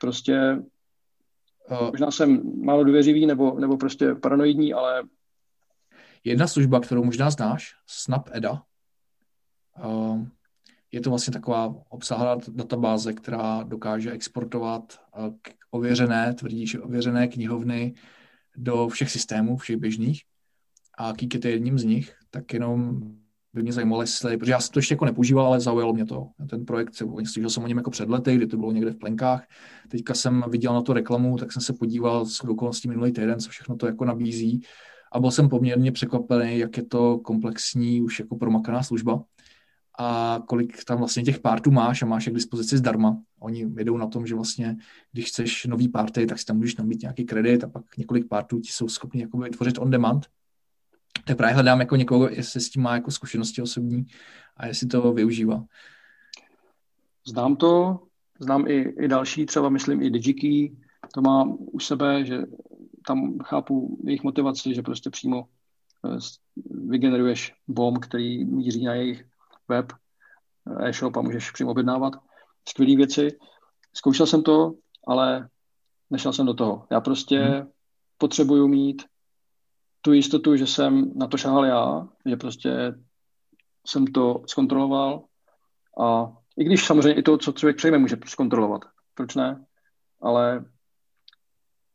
Prostě 0.02 0.64
uh, 1.72 1.92
možná 1.92 2.12
jsem 2.12 2.42
málo 2.64 2.84
důvěřivý 2.84 3.26
nebo, 3.26 3.60
nebo 3.60 3.78
prostě 3.78 4.16
paranoidní, 4.16 4.74
ale... 4.74 5.04
Jedna 6.24 6.48
služba, 6.48 6.80
kterou 6.80 7.04
možná 7.04 7.30
znáš, 7.30 7.76
SnapEda, 7.88 8.62
uh, 9.86 10.26
je 10.92 11.02
to 11.02 11.10
vlastně 11.10 11.34
taková 11.34 11.76
obsáhlá 11.90 12.38
databáze, 12.52 13.14
která 13.14 13.64
dokáže 13.64 14.12
exportovat 14.12 15.00
uh, 15.18 15.34
ověřené, 15.72 16.34
tvrdí, 16.34 16.68
že 16.68 16.80
ověřené 16.80 17.28
knihovny 17.28 17.94
do 18.58 18.88
všech 18.88 19.12
systémů, 19.12 19.58
všech 19.58 19.78
běžných. 19.78 20.22
A 20.98 21.14
Kikit 21.14 21.46
je 21.46 21.52
jedním 21.52 21.80
z 21.80 21.84
nich, 21.84 22.16
tak 22.30 22.54
jenom 22.54 23.02
by 23.54 23.64
mě 23.64 23.74
zajímalo, 23.74 24.02
jestli, 24.02 24.38
protože 24.38 24.52
já 24.52 24.60
jsem 24.60 24.74
to 24.74 24.80
ještě 24.80 24.94
jako 24.94 25.06
nepoužíval, 25.06 25.46
ale 25.46 25.60
zaujalo 25.60 25.94
mě 25.94 26.06
to. 26.06 26.28
Ten 26.50 26.66
projekt, 26.66 26.96
slyšel 27.26 27.50
jsem 27.50 27.64
o 27.64 27.68
něm 27.68 27.78
jako 27.78 27.92
před 27.92 28.10
lety, 28.10 28.36
kdy 28.36 28.48
to 28.48 28.58
bylo 28.58 28.72
někde 28.72 28.92
v 28.92 28.98
plenkách. 28.98 29.48
Teďka 29.90 30.14
jsem 30.14 30.44
viděl 30.50 30.74
na 30.74 30.82
to 30.82 30.94
reklamu, 30.94 31.38
tak 31.38 31.52
jsem 31.52 31.62
se 31.62 31.74
podíval 31.74 32.26
s 32.26 32.44
okolností 32.44 32.90
minulý 32.90 33.12
týden, 33.12 33.40
co 33.40 33.50
všechno 33.50 33.76
to 33.76 33.88
jako 33.88 34.06
nabízí. 34.06 34.62
A 35.12 35.20
byl 35.20 35.32
jsem 35.32 35.50
poměrně 35.50 35.92
překvapený, 35.92 36.58
jak 36.58 36.78
je 36.78 36.84
to 36.84 37.18
komplexní, 37.18 38.02
už 38.02 38.20
jako 38.20 38.36
promakaná 38.36 38.84
služba 38.84 39.24
a 40.00 40.40
kolik 40.48 40.84
tam 40.84 40.98
vlastně 40.98 41.24
těch 41.24 41.40
partů 41.40 41.72
máš 41.72 42.02
a 42.02 42.06
máš 42.06 42.26
je 42.26 42.32
k 42.32 42.36
dispozici 42.36 42.78
zdarma. 42.78 43.22
Oni 43.40 43.68
jedou 43.78 43.98
na 43.98 44.08
tom, 44.08 44.28
že 44.28 44.36
vlastně, 44.36 44.78
když 45.12 45.26
chceš 45.26 45.66
nový 45.66 45.90
party, 45.90 46.26
tak 46.26 46.40
si 46.40 46.46
tam 46.46 46.58
můžeš 46.58 46.76
nabít 46.76 47.02
nějaký 47.02 47.26
kredit 47.26 47.64
a 47.64 47.68
pak 47.68 47.98
několik 47.98 48.28
partů 48.28 48.60
ti 48.60 48.72
jsou 48.72 48.88
schopni 48.88 49.22
jako 49.22 49.38
vytvořit 49.38 49.78
on 49.78 49.90
demand 49.90 50.26
tak 51.26 51.38
právě 51.38 51.54
hledám 51.54 51.80
jako 51.80 51.96
někoho, 51.96 52.30
jestli 52.30 52.62
s 52.62 52.70
tím 52.70 52.84
má 52.84 52.96
jako 52.96 53.12
zkušenosti 53.12 53.62
osobní 53.62 54.06
a 54.58 54.68
jestli 54.68 54.88
to 54.88 55.14
využívá. 55.14 55.64
Znám 57.28 57.56
to, 57.56 58.00
znám 58.40 58.68
i, 58.68 58.94
i 59.00 59.08
další, 59.08 59.46
třeba 59.46 59.70
myslím 59.70 60.02
i 60.02 60.10
DigiKey, 60.10 60.76
to 61.14 61.22
má 61.22 61.44
u 61.58 61.80
sebe, 61.80 62.26
že 62.26 62.42
tam 63.08 63.40
chápu 63.40 64.00
jejich 64.04 64.24
motivaci, 64.24 64.76
že 64.76 64.82
prostě 64.82 65.10
přímo 65.10 65.48
eh, 66.06 66.18
vygeneruješ 66.90 67.54
bomb, 67.68 68.06
který 68.06 68.46
míří 68.46 68.86
na 68.86 68.94
jejich 68.94 69.26
web, 69.68 69.94
eh, 70.68 70.90
e-shop 70.90 71.18
a 71.18 71.22
můžeš 71.22 71.52
přímo 71.52 71.72
objednávat 71.72 72.14
skvělé 72.70 72.96
věci. 72.96 73.28
Zkoušel 73.94 74.26
jsem 74.26 74.44
to, 74.44 74.74
ale 75.08 75.50
nešel 76.10 76.34
jsem 76.34 76.46
do 76.46 76.54
toho. 76.54 76.88
Já 76.92 77.02
prostě 77.02 77.40
hmm. 77.40 77.68
potřebuju 78.18 78.68
mít 78.68 79.04
tu 80.06 80.14
jistotu, 80.14 80.56
že 80.56 80.68
jsem 80.68 81.12
na 81.16 81.28
to 81.28 81.38
šahal 81.38 81.66
já, 81.66 82.08
že 82.26 82.38
prostě 82.38 82.94
jsem 83.88 84.08
to 84.08 84.44
zkontroloval 84.48 85.24
a 86.00 86.34
i 86.58 86.64
když 86.64 86.86
samozřejmě 86.86 87.14
i 87.14 87.24
to, 87.24 87.38
co 87.38 87.52
člověk 87.52 87.78
přejme, 87.78 87.98
může 87.98 88.18
zkontrolovat. 88.26 88.82
Proč 89.14 89.36
ne? 89.36 89.66
Ale 90.22 90.66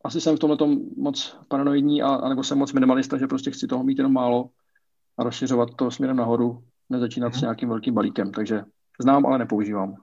asi 0.04 0.20
jsem 0.20 0.36
v 0.36 0.38
tomhle 0.38 0.76
moc 0.96 1.36
paranoidní, 1.48 2.02
a, 2.02 2.08
anebo 2.08 2.44
jsem 2.44 2.58
moc 2.58 2.72
minimalista, 2.72 3.18
že 3.18 3.26
prostě 3.26 3.50
chci 3.50 3.66
toho 3.66 3.84
mít 3.84 3.98
jenom 3.98 4.12
málo 4.12 4.50
a 5.18 5.22
rozšiřovat 5.22 5.68
to 5.76 5.90
směrem 5.90 6.16
nahoru, 6.16 6.64
nezačínat 6.90 7.32
mm-hmm. 7.32 7.36
s 7.36 7.40
mhm. 7.40 7.44
nějakým 7.44 7.68
velkým 7.68 7.94
balíkem. 7.94 8.32
Takže 8.32 8.64
znám, 9.00 9.26
ale 9.26 9.38
nepoužívám. 9.38 9.94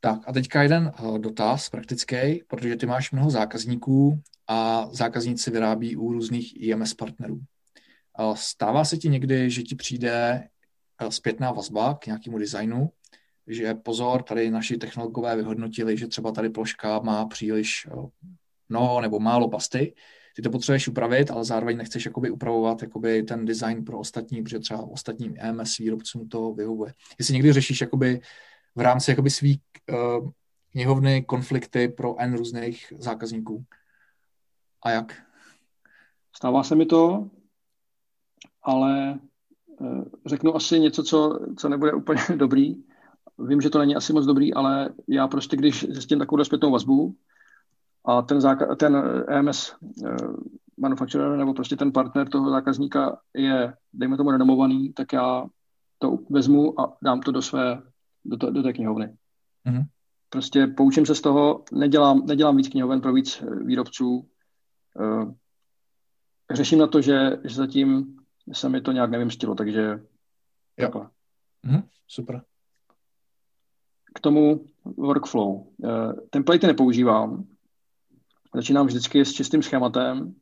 Tak 0.00 0.20
a 0.26 0.32
teďka 0.32 0.62
jeden 0.62 0.92
uh, 1.00 1.18
dotaz 1.18 1.70
praktický, 1.70 2.42
protože 2.46 2.76
ty 2.76 2.86
máš 2.86 3.12
mnoho 3.12 3.30
zákazníků 3.30 4.22
a 4.48 4.88
zákazníci 4.92 5.50
vyrábí 5.50 5.96
u 5.96 6.12
různých 6.12 6.62
IMS 6.62 6.94
partnerů. 6.94 7.40
Stává 8.34 8.84
se 8.84 8.96
ti 8.96 9.08
někdy, 9.08 9.50
že 9.50 9.62
ti 9.62 9.74
přijde 9.74 10.48
zpětná 11.08 11.52
vazba 11.52 11.94
k 11.94 12.06
nějakému 12.06 12.38
designu, 12.38 12.90
že 13.46 13.74
pozor, 13.74 14.22
tady 14.22 14.50
naši 14.50 14.76
technologové 14.76 15.36
vyhodnotili, 15.36 15.96
že 15.96 16.06
třeba 16.06 16.32
tady 16.32 16.50
ploška 16.50 16.98
má 16.98 17.26
příliš 17.26 17.88
mnoho 18.68 19.00
nebo 19.00 19.20
málo 19.20 19.48
pasty, 19.48 19.94
ty 20.36 20.42
to 20.42 20.50
potřebuješ 20.50 20.88
upravit, 20.88 21.30
ale 21.30 21.44
zároveň 21.44 21.76
nechceš 21.76 22.04
jakoby 22.04 22.30
upravovat 22.30 22.82
jakoby 22.82 23.22
ten 23.22 23.44
design 23.44 23.84
pro 23.84 23.98
ostatní, 23.98 24.42
protože 24.42 24.58
třeba 24.58 24.82
ostatním 24.82 25.34
EMS 25.38 25.78
výrobcům 25.78 26.28
to 26.28 26.52
vyhovuje. 26.52 26.92
Jestli 27.18 27.34
někdy 27.34 27.52
řešíš 27.52 27.80
jakoby 27.80 28.20
v 28.78 28.80
rámci 28.80 29.10
jakoby 29.10 29.30
svých 29.30 29.60
uh, 29.90 30.30
knihovny 30.72 31.22
konflikty 31.22 31.88
pro 31.88 32.16
N 32.18 32.36
různých 32.36 32.92
zákazníků. 32.98 33.64
A 34.82 34.90
jak? 34.90 35.22
Stává 36.36 36.62
se 36.62 36.74
mi 36.74 36.86
to, 36.86 37.30
ale 38.62 39.18
eh, 39.80 40.04
řeknu 40.26 40.56
asi 40.56 40.80
něco, 40.80 41.02
co, 41.02 41.38
co 41.58 41.68
nebude 41.68 41.92
úplně 41.92 42.20
dobrý. 42.36 42.84
Vím, 43.38 43.60
že 43.60 43.70
to 43.70 43.78
není 43.78 43.96
asi 43.96 44.12
moc 44.12 44.26
dobrý, 44.26 44.54
ale 44.54 44.90
já 45.08 45.28
prostě, 45.28 45.56
když 45.56 45.86
zjistím 45.90 46.18
takovou 46.18 46.44
zpětnou 46.44 46.70
vazbu 46.70 47.16
a 48.04 48.22
ten, 48.22 48.38
záka- 48.38 48.76
ten 48.76 49.24
EMS 49.28 49.74
eh, 50.06 50.16
manufacturer 50.76 51.36
nebo 51.36 51.54
prostě 51.54 51.76
ten 51.76 51.92
partner 51.92 52.28
toho 52.28 52.50
zákazníka 52.50 53.18
je, 53.34 53.74
dejme 53.92 54.16
tomu, 54.16 54.30
renomovaný, 54.30 54.92
tak 54.92 55.12
já 55.12 55.46
to 55.98 56.18
vezmu 56.30 56.80
a 56.80 56.96
dám 57.02 57.20
to 57.20 57.32
do 57.32 57.42
své, 57.42 57.82
do, 58.28 58.36
to, 58.36 58.50
do 58.50 58.62
té 58.62 58.72
knihovny. 58.72 59.16
Mm-hmm. 59.66 59.84
Prostě 60.28 60.66
poučím 60.66 61.06
se 61.06 61.14
z 61.14 61.20
toho, 61.20 61.64
nedělám, 61.72 62.26
nedělám 62.26 62.56
víc 62.56 62.68
knihoven 62.68 63.00
pro 63.00 63.12
víc 63.12 63.42
výrobců. 63.64 64.28
Uh, 64.94 65.34
řeším 66.50 66.78
na 66.78 66.86
to, 66.86 67.00
že, 67.00 67.30
že 67.44 67.54
zatím 67.54 68.16
se 68.52 68.68
mi 68.68 68.80
to 68.80 68.92
nějak 68.92 69.10
nevymstilo, 69.10 69.54
takže 69.54 69.82
jo. 69.82 69.98
takhle. 70.76 71.08
Mm-hmm. 71.66 71.82
Super. 72.08 72.42
K 74.14 74.20
tomu 74.20 74.66
workflow. 74.84 75.48
Uh, 75.48 76.12
templatey 76.30 76.66
nepoužívám. 76.66 77.44
Začínám 78.54 78.86
vždycky 78.86 79.24
s 79.24 79.32
čistým 79.32 79.62
schématem, 79.62 80.34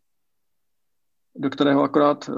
do 1.34 1.50
kterého 1.50 1.82
akorát 1.82 2.30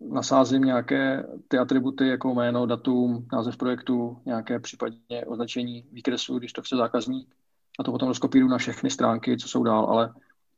nasázím 0.00 0.62
nějaké 0.62 1.26
ty 1.48 1.58
atributy 1.58 2.08
jako 2.08 2.34
jméno, 2.34 2.66
datum, 2.66 3.26
název 3.32 3.56
projektu, 3.56 4.18
nějaké 4.26 4.60
případně 4.60 5.26
označení 5.26 5.84
výkresu, 5.92 6.38
když 6.38 6.52
to 6.52 6.62
chce 6.62 6.76
zákazník 6.76 7.34
a 7.78 7.82
to 7.82 7.92
potom 7.92 8.08
rozkopíruju 8.08 8.50
na 8.50 8.58
všechny 8.58 8.90
stránky, 8.90 9.36
co 9.36 9.48
jsou 9.48 9.62
dál, 9.62 9.84
ale 9.84 10.14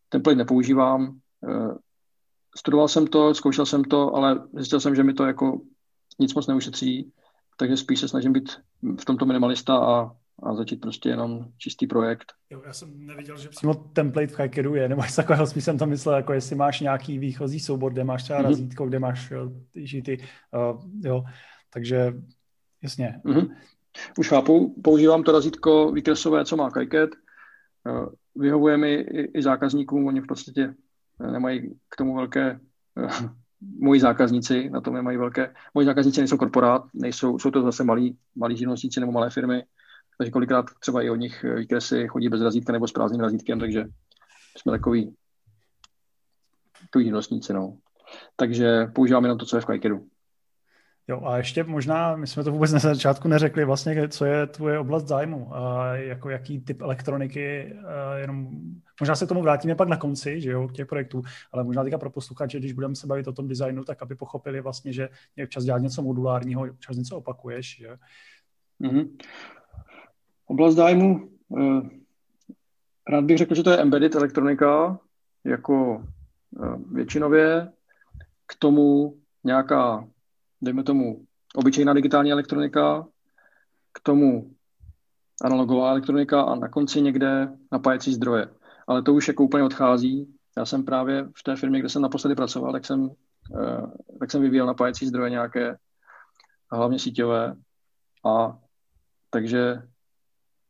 template 0.08 0.36
nepoužívám. 0.36 1.18
Eh, 1.48 1.74
studoval 2.56 2.88
jsem 2.88 3.06
to, 3.06 3.34
zkoušel 3.34 3.66
jsem 3.66 3.84
to, 3.84 4.14
ale 4.14 4.48
zjistil 4.52 4.80
jsem, 4.80 4.94
že 4.94 5.02
mi 5.02 5.14
to 5.14 5.26
jako 5.26 5.60
nic 6.18 6.34
moc 6.34 6.46
neušetří, 6.46 7.12
takže 7.56 7.76
spíš 7.76 8.00
se 8.00 8.08
snažím 8.08 8.32
být 8.32 8.56
v 9.00 9.04
tomto 9.04 9.26
minimalista 9.26 9.78
a 9.78 10.10
a 10.42 10.54
začít 10.54 10.80
prostě 10.80 11.08
jenom 11.08 11.46
čistý 11.58 11.86
projekt. 11.86 12.32
Jo, 12.50 12.62
já 12.66 12.72
jsem 12.72 13.06
neviděl, 13.06 13.38
že 13.38 13.48
přímo 13.48 13.74
template 13.74 14.26
v 14.26 14.40
Hikeru 14.40 14.74
je, 14.74 14.88
nebo 14.88 15.02
něco 15.02 15.16
takového, 15.16 15.46
spíš 15.46 15.64
jsem 15.64 15.78
tam 15.78 15.88
myslel, 15.88 16.16
jako 16.16 16.32
jestli 16.32 16.56
máš 16.56 16.80
nějaký 16.80 17.18
výchozí 17.18 17.60
soubor, 17.60 17.92
kde 17.92 18.04
máš 18.04 18.22
třeba 18.22 18.38
mm-hmm. 18.38 18.44
razítko, 18.44 18.86
kde 18.86 18.98
máš 18.98 19.30
jo, 19.30 19.50
ty, 19.70 20.02
ty 20.02 20.18
uh, 20.72 20.82
jo, 21.04 21.24
takže 21.72 22.14
jasně. 22.82 23.20
Mm-hmm. 23.24 23.56
Už 24.18 24.28
chápu, 24.28 24.80
používám 24.84 25.22
to 25.22 25.32
razítko 25.32 25.92
výkresové, 25.92 26.44
co 26.44 26.56
má 26.56 26.70
Kiket, 26.70 27.10
uh, 27.88 28.08
vyhovuje 28.34 28.76
mi 28.76 28.94
i, 28.94 29.38
i 29.38 29.42
zákazníkům, 29.42 30.06
oni 30.06 30.20
v 30.20 30.26
podstatě 30.26 30.74
nemají 31.32 31.74
k 31.88 31.96
tomu 31.96 32.14
velké 32.14 32.60
uh, 32.94 33.10
moji 33.80 34.00
zákazníci 34.00 34.70
na 34.70 34.80
tom 34.80 34.94
nemají 34.94 35.18
velké. 35.18 35.54
Moji 35.74 35.86
zákazníci 35.86 36.20
nejsou 36.20 36.36
korporát, 36.36 36.82
nejsou, 36.94 37.38
jsou 37.38 37.50
to 37.50 37.62
zase 37.62 37.84
malí, 37.84 38.18
malí 38.34 38.56
živnostníci 38.56 39.00
nebo 39.00 39.12
malé 39.12 39.30
firmy, 39.30 39.64
takže 40.18 40.30
kolikrát 40.30 40.66
třeba 40.80 41.02
i 41.02 41.10
od 41.10 41.16
nich 41.16 41.44
eh, 41.44 41.54
výkresy 41.54 42.08
chodí 42.08 42.28
bez 42.28 42.40
razítka 42.40 42.72
nebo 42.72 42.88
s 42.88 42.92
prázdným 42.92 43.20
razítkem, 43.20 43.60
takže 43.60 43.84
jsme 44.56 44.72
takový, 44.72 45.14
takový 46.80 47.04
živnostníci, 47.04 47.52
no. 47.52 47.78
Takže 48.36 48.86
používáme 48.94 49.26
jenom 49.26 49.38
to, 49.38 49.46
co 49.46 49.56
je 49.56 49.60
v 49.60 49.66
Kajkedu. 49.66 50.06
Jo, 51.08 51.22
a 51.24 51.36
ještě 51.36 51.64
možná, 51.64 52.16
my 52.16 52.26
jsme 52.26 52.44
to 52.44 52.52
vůbec 52.52 52.72
na 52.72 52.78
začátku 52.78 53.28
neřekli, 53.28 53.64
vlastně, 53.64 54.08
co 54.08 54.24
je 54.24 54.46
tvoje 54.46 54.78
oblast 54.78 55.06
zájmu, 55.06 55.56
a 55.56 55.96
jako 55.96 56.30
jaký 56.30 56.60
typ 56.60 56.82
elektroniky, 56.82 57.76
jenom, 58.16 58.48
možná 59.00 59.16
se 59.16 59.26
k 59.26 59.28
tomu 59.28 59.42
vrátíme 59.42 59.74
pak 59.74 59.88
na 59.88 59.96
konci, 59.96 60.40
že 60.40 60.50
jo, 60.50 60.68
těch 60.72 60.86
projektů, 60.86 61.22
ale 61.52 61.64
možná 61.64 61.84
teďka 61.84 61.98
pro 61.98 62.10
posluchače, 62.10 62.58
když 62.58 62.72
budeme 62.72 62.94
se 62.94 63.06
bavit 63.06 63.28
o 63.28 63.32
tom 63.32 63.48
designu, 63.48 63.84
tak 63.84 64.02
aby 64.02 64.14
pochopili 64.14 64.60
vlastně, 64.60 64.92
že 64.92 65.08
občas 65.44 65.64
dělat 65.64 65.78
něco 65.78 66.02
modulárního, 66.02 66.62
občas 66.70 66.96
něco 66.96 67.16
opakuješ, 67.16 67.76
že? 67.78 67.96
Mm-hmm. 68.80 69.08
Oblast 70.46 70.76
zájmu, 70.76 71.30
eh, 71.60 71.90
rád 73.10 73.24
bych 73.24 73.38
řekl, 73.38 73.54
že 73.54 73.62
to 73.62 73.70
je 73.70 73.78
embedded 73.78 74.14
elektronika, 74.14 74.98
jako 75.44 76.04
eh, 76.62 76.76
většinově, 76.92 77.72
k 78.46 78.54
tomu 78.58 79.16
nějaká, 79.44 80.08
dejme 80.62 80.82
tomu, 80.82 81.26
obyčejná 81.54 81.94
digitální 81.94 82.32
elektronika, 82.32 83.06
k 83.92 84.00
tomu 84.00 84.54
analogová 85.42 85.90
elektronika 85.90 86.42
a 86.42 86.54
na 86.54 86.68
konci 86.68 87.02
někde 87.02 87.48
napájecí 87.72 88.14
zdroje. 88.14 88.48
Ale 88.86 89.02
to 89.02 89.14
už 89.14 89.28
jako 89.28 89.44
úplně 89.44 89.64
odchází. 89.64 90.34
Já 90.56 90.64
jsem 90.64 90.84
právě 90.84 91.28
v 91.36 91.42
té 91.42 91.56
firmě, 91.56 91.80
kde 91.80 91.88
jsem 91.88 92.02
naposledy 92.02 92.34
pracoval, 92.34 92.72
tak 92.72 92.84
jsem, 92.86 93.10
eh, 93.60 94.16
tak 94.18 94.30
jsem 94.30 94.42
vyvíjel 94.42 94.66
napájecí 94.66 95.06
zdroje 95.06 95.30
nějaké, 95.30 95.76
hlavně 96.72 96.98
síťové. 96.98 97.56
A 98.24 98.58
takže 99.30 99.82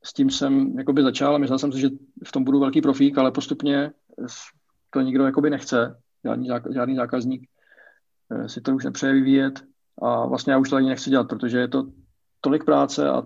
s 0.06 0.12
tím 0.12 0.30
jsem 0.30 0.78
jakoby 0.78 1.02
začal 1.02 1.34
a 1.34 1.38
myslel 1.38 1.58
jsem 1.58 1.72
si, 1.72 1.80
že 1.80 1.88
v 2.24 2.32
tom 2.32 2.44
budu 2.44 2.60
velký 2.60 2.82
profík, 2.82 3.18
ale 3.18 3.32
postupně 3.32 3.92
to 4.90 5.00
nikdo 5.00 5.26
jakoby 5.26 5.50
nechce, 5.50 6.00
žádný, 6.24 6.48
žádný 6.74 6.96
zákazník 6.96 7.48
eh, 8.30 8.48
si 8.48 8.60
to 8.60 8.74
už 8.74 8.84
nepřeje 8.84 9.12
vyvíjet. 9.12 9.64
A 10.02 10.26
vlastně 10.26 10.52
já 10.52 10.58
už 10.58 10.70
to 10.70 10.76
ani 10.76 10.88
nechci 10.88 11.10
dělat, 11.10 11.28
protože 11.28 11.58
je 11.58 11.68
to 11.68 11.86
tolik 12.40 12.64
práce 12.64 13.10
a 13.10 13.22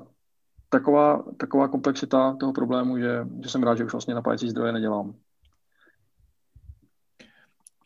taková, 0.68 1.24
taková 1.36 1.68
komplexita 1.68 2.36
toho 2.40 2.52
problému, 2.52 2.98
že, 2.98 3.26
že 3.42 3.50
jsem 3.50 3.62
rád, 3.62 3.78
že 3.78 3.84
už 3.84 3.92
vlastně 3.92 4.14
napájecí 4.14 4.50
zdroje 4.50 4.72
nedělám. 4.72 5.14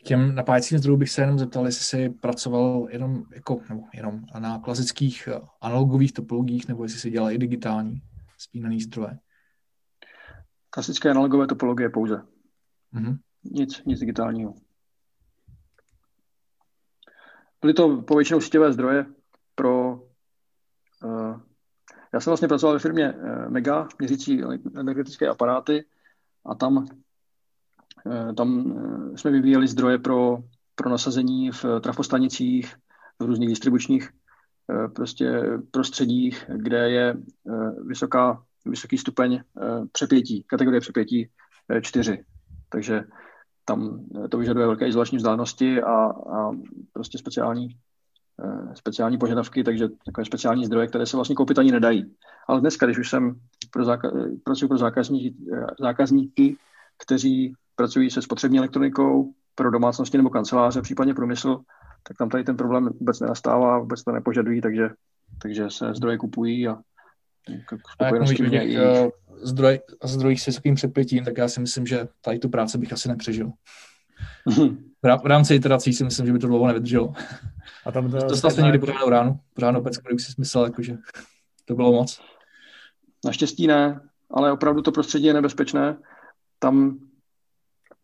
Těm 0.04 0.34
napájecím 0.34 0.78
zdrojům 0.78 0.98
bych 0.98 1.10
se 1.10 1.22
jenom 1.22 1.38
zeptal, 1.38 1.66
jestli 1.66 1.84
jsi 1.84 2.08
pracoval 2.08 2.86
jenom, 2.90 3.22
jako, 3.34 3.60
nebo 3.68 3.82
jenom 3.94 4.20
na 4.38 4.58
klasických 4.58 5.28
eh, 5.32 5.40
analogových 5.60 6.12
topologiích, 6.12 6.68
nebo 6.68 6.82
jestli 6.82 6.98
jsi 7.00 7.10
dělal 7.10 7.30
i 7.30 7.38
digitální 7.38 8.02
spínaný 8.38 8.80
zdroje. 8.80 9.18
Klasické 10.70 11.10
analogové 11.10 11.46
topologie 11.46 11.88
pouze. 11.88 12.22
Mm-hmm. 12.94 13.18
Nic, 13.44 13.84
nic 13.84 14.00
digitálního. 14.00 14.54
Byly 17.60 17.74
to 17.74 18.02
povětšinou 18.02 18.40
síťové 18.40 18.72
zdroje 18.72 19.06
pro... 19.54 19.94
Uh, 21.04 21.40
já 22.12 22.20
jsem 22.20 22.30
vlastně 22.30 22.48
pracoval 22.48 22.74
ve 22.74 22.78
firmě 22.78 23.12
uh, 23.12 23.48
Mega, 23.48 23.88
měřící 23.98 24.42
energetické 24.74 25.28
aparáty 25.28 25.84
a 26.46 26.54
tam, 26.54 26.76
uh, 26.76 28.34
tam 28.34 28.74
jsme 29.16 29.30
vyvíjeli 29.30 29.68
zdroje 29.68 29.98
pro, 29.98 30.38
pro 30.74 30.90
nasazení 30.90 31.50
v 31.50 31.64
trafostanicích, 31.80 32.76
v 33.18 33.24
různých 33.24 33.48
distribučních 33.48 34.10
Eh, 34.10 34.23
prostě 34.94 35.42
prostředích, 35.70 36.44
kde 36.56 36.90
je 36.90 37.16
eh, 37.16 37.70
vysoká, 37.86 38.42
vysoký 38.66 38.98
stupeň 38.98 39.34
eh, 39.34 39.62
přepětí, 39.92 40.44
kategorie 40.46 40.80
přepětí 40.80 41.28
4. 41.80 42.24
Takže 42.68 43.04
tam 43.64 44.04
to 44.30 44.38
vyžaduje 44.38 44.66
velké 44.66 44.88
izolační 44.88 45.18
vzdálenosti 45.18 45.82
a, 45.82 45.94
a 46.06 46.50
prostě 46.92 47.18
speciální, 47.18 47.68
speciální 48.74 49.18
požadavky, 49.18 49.64
takže 49.64 49.88
takové 50.04 50.24
speciální 50.24 50.66
zdroje, 50.66 50.86
které 50.86 51.06
se 51.06 51.16
vlastně 51.16 51.34
koupit 51.34 51.58
ani 51.58 51.72
nedají. 51.72 52.14
Ale 52.48 52.60
dneska, 52.60 52.86
když 52.86 52.98
už 52.98 53.10
jsem 53.10 53.40
pro 53.70 53.84
záka- 53.84 54.40
pracuji 54.44 54.68
pro 54.68 54.78
zákazníky, 54.78 55.36
zákazníky, 55.80 56.56
kteří 56.98 57.54
pracují 57.76 58.10
se 58.10 58.22
spotřební 58.22 58.58
elektronikou 58.58 59.34
pro 59.54 59.70
domácnosti 59.70 60.16
nebo 60.16 60.30
kanceláře, 60.30 60.82
případně 60.82 61.14
průmysl, 61.14 61.60
tak 62.08 62.16
tam 62.16 62.28
tady 62.28 62.44
ten 62.44 62.56
problém 62.56 62.88
vůbec 63.00 63.20
nenastává, 63.20 63.78
vůbec 63.78 64.02
to 64.02 64.12
nepožadují, 64.12 64.60
takže, 64.60 64.90
takže 65.42 65.70
se 65.70 65.94
zdroje 65.94 66.18
kupují 66.18 66.68
a 66.68 66.78
a 67.98 68.04
jak 68.04 68.14
mluvíš 68.14 68.40
o 68.40 68.44
těch 68.44 68.78
uh, 68.78 69.10
zdroj, 69.42 69.80
zdrojích 70.04 70.40
s 70.40 70.46
vysokým 70.46 70.74
předpětím, 70.74 71.24
tak 71.24 71.38
já 71.38 71.48
si 71.48 71.60
myslím, 71.60 71.86
že 71.86 72.08
tady 72.20 72.38
tu 72.38 72.48
práci 72.48 72.78
bych 72.78 72.92
asi 72.92 73.08
nepřežil. 73.08 73.52
v 75.02 75.26
rámci 75.26 75.54
iterací 75.54 75.92
si 75.92 76.04
myslím, 76.04 76.26
že 76.26 76.32
by 76.32 76.38
to 76.38 76.46
dlouho 76.46 76.66
nevydrželo. 76.66 77.12
A 77.86 77.92
tam 77.92 78.10
to, 78.10 78.16
Dostal 78.16 78.50
jste 78.50 78.62
někdy 78.62 78.78
pořádnou 78.78 79.08
ránu, 79.08 79.40
pořádnou 79.54 79.82
pecku, 79.82 80.02
kdybych 80.06 80.24
si 80.24 80.32
myslel, 80.38 80.64
jakože 80.64 80.96
to 81.64 81.74
bylo 81.74 81.92
moc. 81.92 82.20
Naštěstí 83.24 83.66
ne, 83.66 84.00
ale 84.30 84.52
opravdu 84.52 84.82
to 84.82 84.92
prostředí 84.92 85.26
je 85.26 85.34
nebezpečné. 85.34 85.96
Tam, 86.58 86.98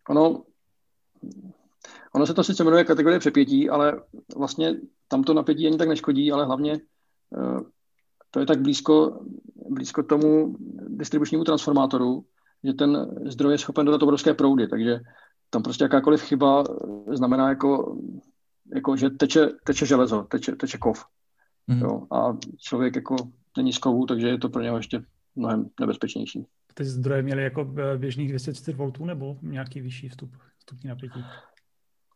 ono, 0.09 0.43
Ono 2.15 2.27
se 2.27 2.35
to 2.35 2.45
sice 2.45 2.65
jmenuje 2.65 2.85
kategorie 2.85 3.19
přepětí, 3.19 3.71
ale 3.71 4.03
vlastně 4.37 4.75
tam 5.09 5.25
to 5.25 5.35
napětí 5.35 5.67
ani 5.67 5.77
tak 5.77 5.89
neškodí, 5.89 6.33
ale 6.33 6.45
hlavně 6.45 6.73
eh, 7.37 7.61
to 8.31 8.41
je 8.41 8.47
tak 8.47 8.61
blízko, 8.61 9.21
blízko 9.71 10.03
tomu 10.03 10.57
distribučnímu 10.89 11.45
transformátoru, 11.45 12.25
že 12.65 12.73
ten 12.73 13.19
zdroj 13.27 13.55
je 13.55 13.59
schopen 13.59 13.87
dodat 13.87 14.03
obrovské 14.03 14.35
proudy, 14.35 14.69
takže 14.69 15.01
tam 15.51 15.63
prostě 15.63 15.85
jakákoliv 15.85 16.23
chyba 16.23 16.65
znamená 17.13 17.49
jako, 17.49 17.99
jako 18.75 18.97
že 18.97 19.11
teče, 19.11 19.49
teče 19.65 19.87
železo, 19.87 20.23
teče, 20.23 20.57
teče 20.57 20.79
kov. 20.79 21.05
Mm-hmm. 21.69 21.83
Jo, 21.83 22.07
a 22.11 22.37
člověk 22.59 22.97
jako 22.97 23.17
není 23.57 23.73
z 23.73 23.79
kovu, 23.79 24.07
takže 24.07 24.29
je 24.29 24.39
to 24.39 24.49
pro 24.49 24.63
něho 24.63 24.77
ještě 24.77 25.03
mnohem 25.37 25.67
nebezpečnější. 25.81 26.47
Ty 26.75 26.85
zdroje 26.85 27.23
měly 27.23 27.43
jako 27.43 27.75
eh, 27.79 27.99
běžných 27.99 28.29
230 28.29 28.77
V 28.77 29.05
nebo 29.05 29.37
nějaký 29.43 29.81
vyšší 29.81 30.09
vstup, 30.09 30.31
vstupní 30.59 30.89
napětí? 30.89 31.25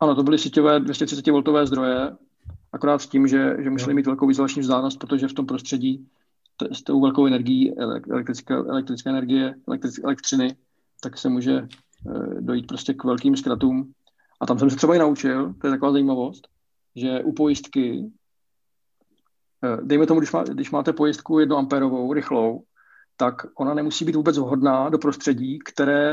Ano, 0.01 0.14
to 0.14 0.22
byly 0.22 0.38
síťové 0.38 0.80
230V 0.80 1.66
zdroje, 1.66 2.16
akorát 2.72 2.99
s 2.99 3.07
tím, 3.07 3.28
že, 3.28 3.57
že 3.62 3.70
museli 3.70 3.95
mít 3.95 4.07
velkou 4.07 4.30
izolační 4.30 4.62
vzdálenost, 4.62 4.99
protože 4.99 5.28
v 5.28 5.32
tom 5.32 5.47
prostředí 5.47 6.09
t- 6.57 6.74
s 6.74 6.82
tou 6.82 7.01
velkou 7.01 7.26
energií 7.26 7.78
elektrické, 7.78 8.55
elektrické 8.55 9.11
energie, 9.11 9.55
elektric, 9.68 9.99
elektřiny, 9.99 10.57
tak 11.03 11.18
se 11.18 11.28
může 11.28 11.53
e, 11.53 11.66
dojít 12.40 12.66
prostě 12.66 12.95
k 12.95 13.05
velkým 13.05 13.36
zkratům. 13.36 13.92
A 14.40 14.47
tam 14.47 14.59
jsem 14.59 14.70
se 14.70 14.76
třeba 14.76 14.95
i 14.95 14.99
naučil, 14.99 15.55
to 15.61 15.66
je 15.66 15.70
taková 15.70 15.92
zajímavost, 15.92 16.49
že 16.97 17.20
u 17.24 17.32
pojistky 17.32 18.12
eh, 19.64 19.76
dejme 19.82 20.07
tomu, 20.07 20.20
když, 20.20 20.32
má, 20.32 20.42
když 20.42 20.70
máte 20.70 20.92
pojistku 20.92 21.38
1 21.38 21.59
amperovou, 21.59 22.12
rychlou, 22.12 22.62
tak 23.16 23.34
ona 23.59 23.74
nemusí 23.74 24.05
být 24.05 24.16
vůbec 24.16 24.38
vhodná 24.38 24.88
do 24.88 24.99
prostředí, 24.99 25.59
které 25.59 26.12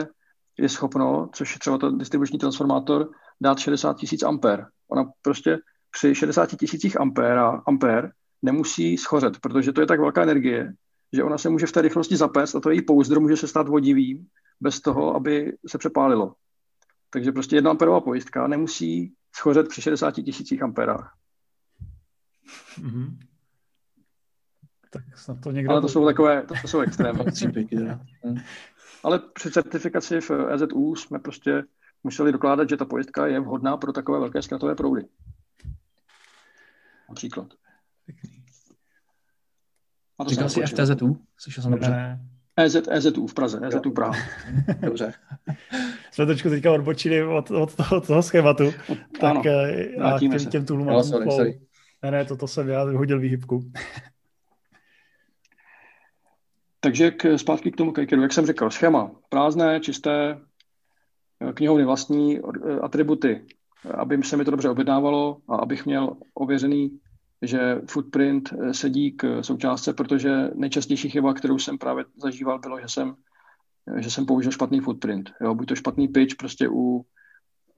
je 0.58 0.70
schopno, 0.70 1.30
což 1.34 1.54
je 1.56 1.60
třeba 1.60 1.78
ten 1.78 1.98
distribuční 1.98 2.40
transformátor, 2.40 3.10
dát 3.42 3.60
60 3.60 3.98
tisíc 3.98 4.24
ampér. 4.24 4.68
Ona 4.88 5.12
prostě 5.22 5.60
při 5.92 6.16
60 6.16 6.46
tisících 6.46 7.00
ampér, 7.00 7.40
ampér 7.68 8.12
nemusí 8.42 8.98
schořet, 8.98 9.40
protože 9.40 9.74
to 9.74 9.82
je 9.82 9.88
tak 9.88 10.00
velká 10.00 10.24
energie, 10.24 10.74
že 11.14 11.24
ona 11.24 11.38
se 11.38 11.50
může 11.50 11.66
v 11.66 11.72
té 11.72 11.82
rychlosti 11.82 12.18
zapést 12.18 12.56
a 12.56 12.60
to 12.60 12.70
její 12.70 12.82
pouzdro 12.82 13.22
může 13.22 13.38
se 13.38 13.48
stát 13.48 13.68
vodivým 13.68 14.28
bez 14.62 14.82
toho, 14.82 15.16
aby 15.16 15.58
se 15.68 15.78
přepálilo. 15.78 16.34
Takže 17.10 17.32
prostě 17.32 17.56
jedna 17.56 17.72
amperová 17.72 18.02
pojistka 18.02 18.48
nemusí 18.48 19.14
schořet 19.36 19.68
při 19.68 19.82
60 19.82 20.12
tisících 20.12 20.64
ampérách. 20.64 21.16
Mm-hmm. 22.82 23.18
Tak 24.92 25.04
snad 25.18 25.42
to 25.44 25.52
někdo... 25.52 25.72
Ale 25.72 25.82
to 25.82 25.88
jsou 25.88 26.06
takové, 26.06 26.44
to 26.44 26.68
jsou 26.68 26.80
extrémy. 26.80 27.20
Ale 29.04 29.20
při 29.20 29.52
certifikaci 29.52 30.22
v 30.22 30.32
EZU 30.32 30.96
jsme 30.96 31.20
prostě 31.20 31.64
museli 32.04 32.32
dokládat, 32.32 32.70
že 32.70 32.78
ta 32.78 32.86
pojistka 32.86 33.28
je 33.28 33.40
vhodná 33.40 33.78
pro 33.78 33.94
takové 33.94 34.20
velké 34.20 34.42
zkratové 34.42 34.76
proudy. 34.76 35.02
Například. 37.10 37.48
Říkal 40.28 40.50
jsi 40.50 40.62
FTZU? 40.62 41.18
Slyšel 41.38 41.64
jsem 41.64 41.72
dobře. 41.72 42.20
EZ, 42.58 42.76
EZU 42.90 43.28
v 43.28 43.34
Praze, 43.34 43.60
EZU 43.64 43.92
Praha. 43.92 44.14
Dobře. 44.80 45.14
Jsme 46.12 46.26
trošku 46.26 46.50
teďka 46.50 46.72
odbočili 46.72 47.24
od, 47.24 47.52
od 47.52 47.76
toho, 47.76 48.02
toho 48.02 48.24
schématu. 48.24 48.72
tak 49.20 49.32
ano, 49.32 49.44
eh, 49.46 49.96
a 49.96 50.20
těm, 50.20 50.32
těm 50.32 50.66
toolům 50.66 50.88
no, 50.88 51.04
sorry, 51.04 51.32
sorry. 51.32 51.62
Ne, 52.04 52.12
ne, 52.12 52.26
toto 52.26 52.48
jsem 52.48 52.70
já 52.70 52.84
hodil 52.84 53.20
výhybku. 53.20 53.72
Takže 56.80 57.12
k, 57.12 57.38
zpátky 57.38 57.72
k 57.72 57.76
tomu 57.76 57.92
Kajkeru. 57.92 58.22
Jak 58.22 58.34
jsem 58.34 58.46
řekl, 58.46 58.70
schéma 58.70 59.12
prázdné, 59.30 59.80
čisté, 59.80 60.38
knihovny 61.54 61.86
vlastní, 61.86 62.40
eh, 62.40 62.80
atributy, 62.80 63.46
aby 63.94 64.24
se 64.24 64.38
mi 64.38 64.46
to 64.46 64.52
dobře 64.52 64.70
objednávalo 64.70 65.38
a 65.50 65.56
abych 65.56 65.86
měl 65.86 66.18
ověřený 66.34 67.00
že 67.42 67.82
footprint 67.90 68.54
eh, 68.54 68.74
sedí 68.74 69.12
k 69.12 69.44
součástce, 69.44 69.94
protože 69.94 70.50
nejčastější 70.56 71.10
chyba, 71.10 71.34
kterou 71.34 71.60
jsem 71.60 71.78
právě 71.78 72.06
zažíval, 72.18 72.60
bylo, 72.60 72.80
že 72.80 72.88
jsem, 72.88 73.16
že 73.98 74.12
jsem 74.12 74.26
použil 74.26 74.52
špatný 74.52 74.80
footprint. 74.80 75.32
Jo, 75.42 75.56
buď 75.56 75.68
to 75.68 75.76
špatný 75.76 76.08
pitch 76.08 76.36
prostě 76.36 76.70
u, 76.70 77.06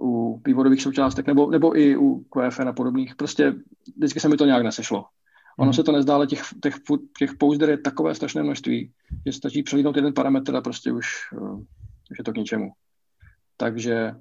u 0.02 0.42
vývodových 0.46 0.82
součástek, 0.82 1.28
nebo, 1.28 1.52
nebo 1.52 1.78
i 1.78 1.98
u 1.98 2.20
QFN 2.24 2.68
a 2.68 2.74
podobných. 2.74 3.16
Prostě 3.16 3.56
vždycky 3.98 4.20
se 4.20 4.30
mi 4.30 4.38
to 4.38 4.46
nějak 4.46 4.64
nesešlo. 4.64 5.06
Ono 5.58 5.66
hmm. 5.66 5.74
se 5.74 5.84
to 5.84 5.92
nezdá, 5.92 6.16
ale 6.16 6.28
těch, 6.28 6.42
těch, 6.64 6.76
těch 7.18 7.36
pouzder 7.36 7.70
je 7.70 7.78
takové 7.78 8.16
strašné 8.16 8.44
množství, 8.44 8.92
že 9.26 9.34
stačí 9.34 9.64
přelídnout 9.64 9.96
jeden 9.96 10.14
parametr 10.14 10.56
a 10.56 10.62
prostě 10.62 10.92
už, 10.92 11.08
už 12.12 12.18
je 12.18 12.24
to 12.24 12.32
k 12.34 12.38
ničemu. 12.38 12.72
Takže 13.58 14.12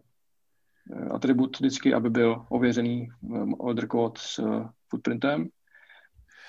eh, 0.93 1.09
atribut 1.11 1.59
vždycky, 1.61 1.95
aby 1.95 2.11
byl 2.11 2.47
ověřený 2.49 3.09
um, 3.21 3.55
order 3.59 3.89
code 3.89 4.15
s 4.19 4.41
footprintem. 4.89 5.49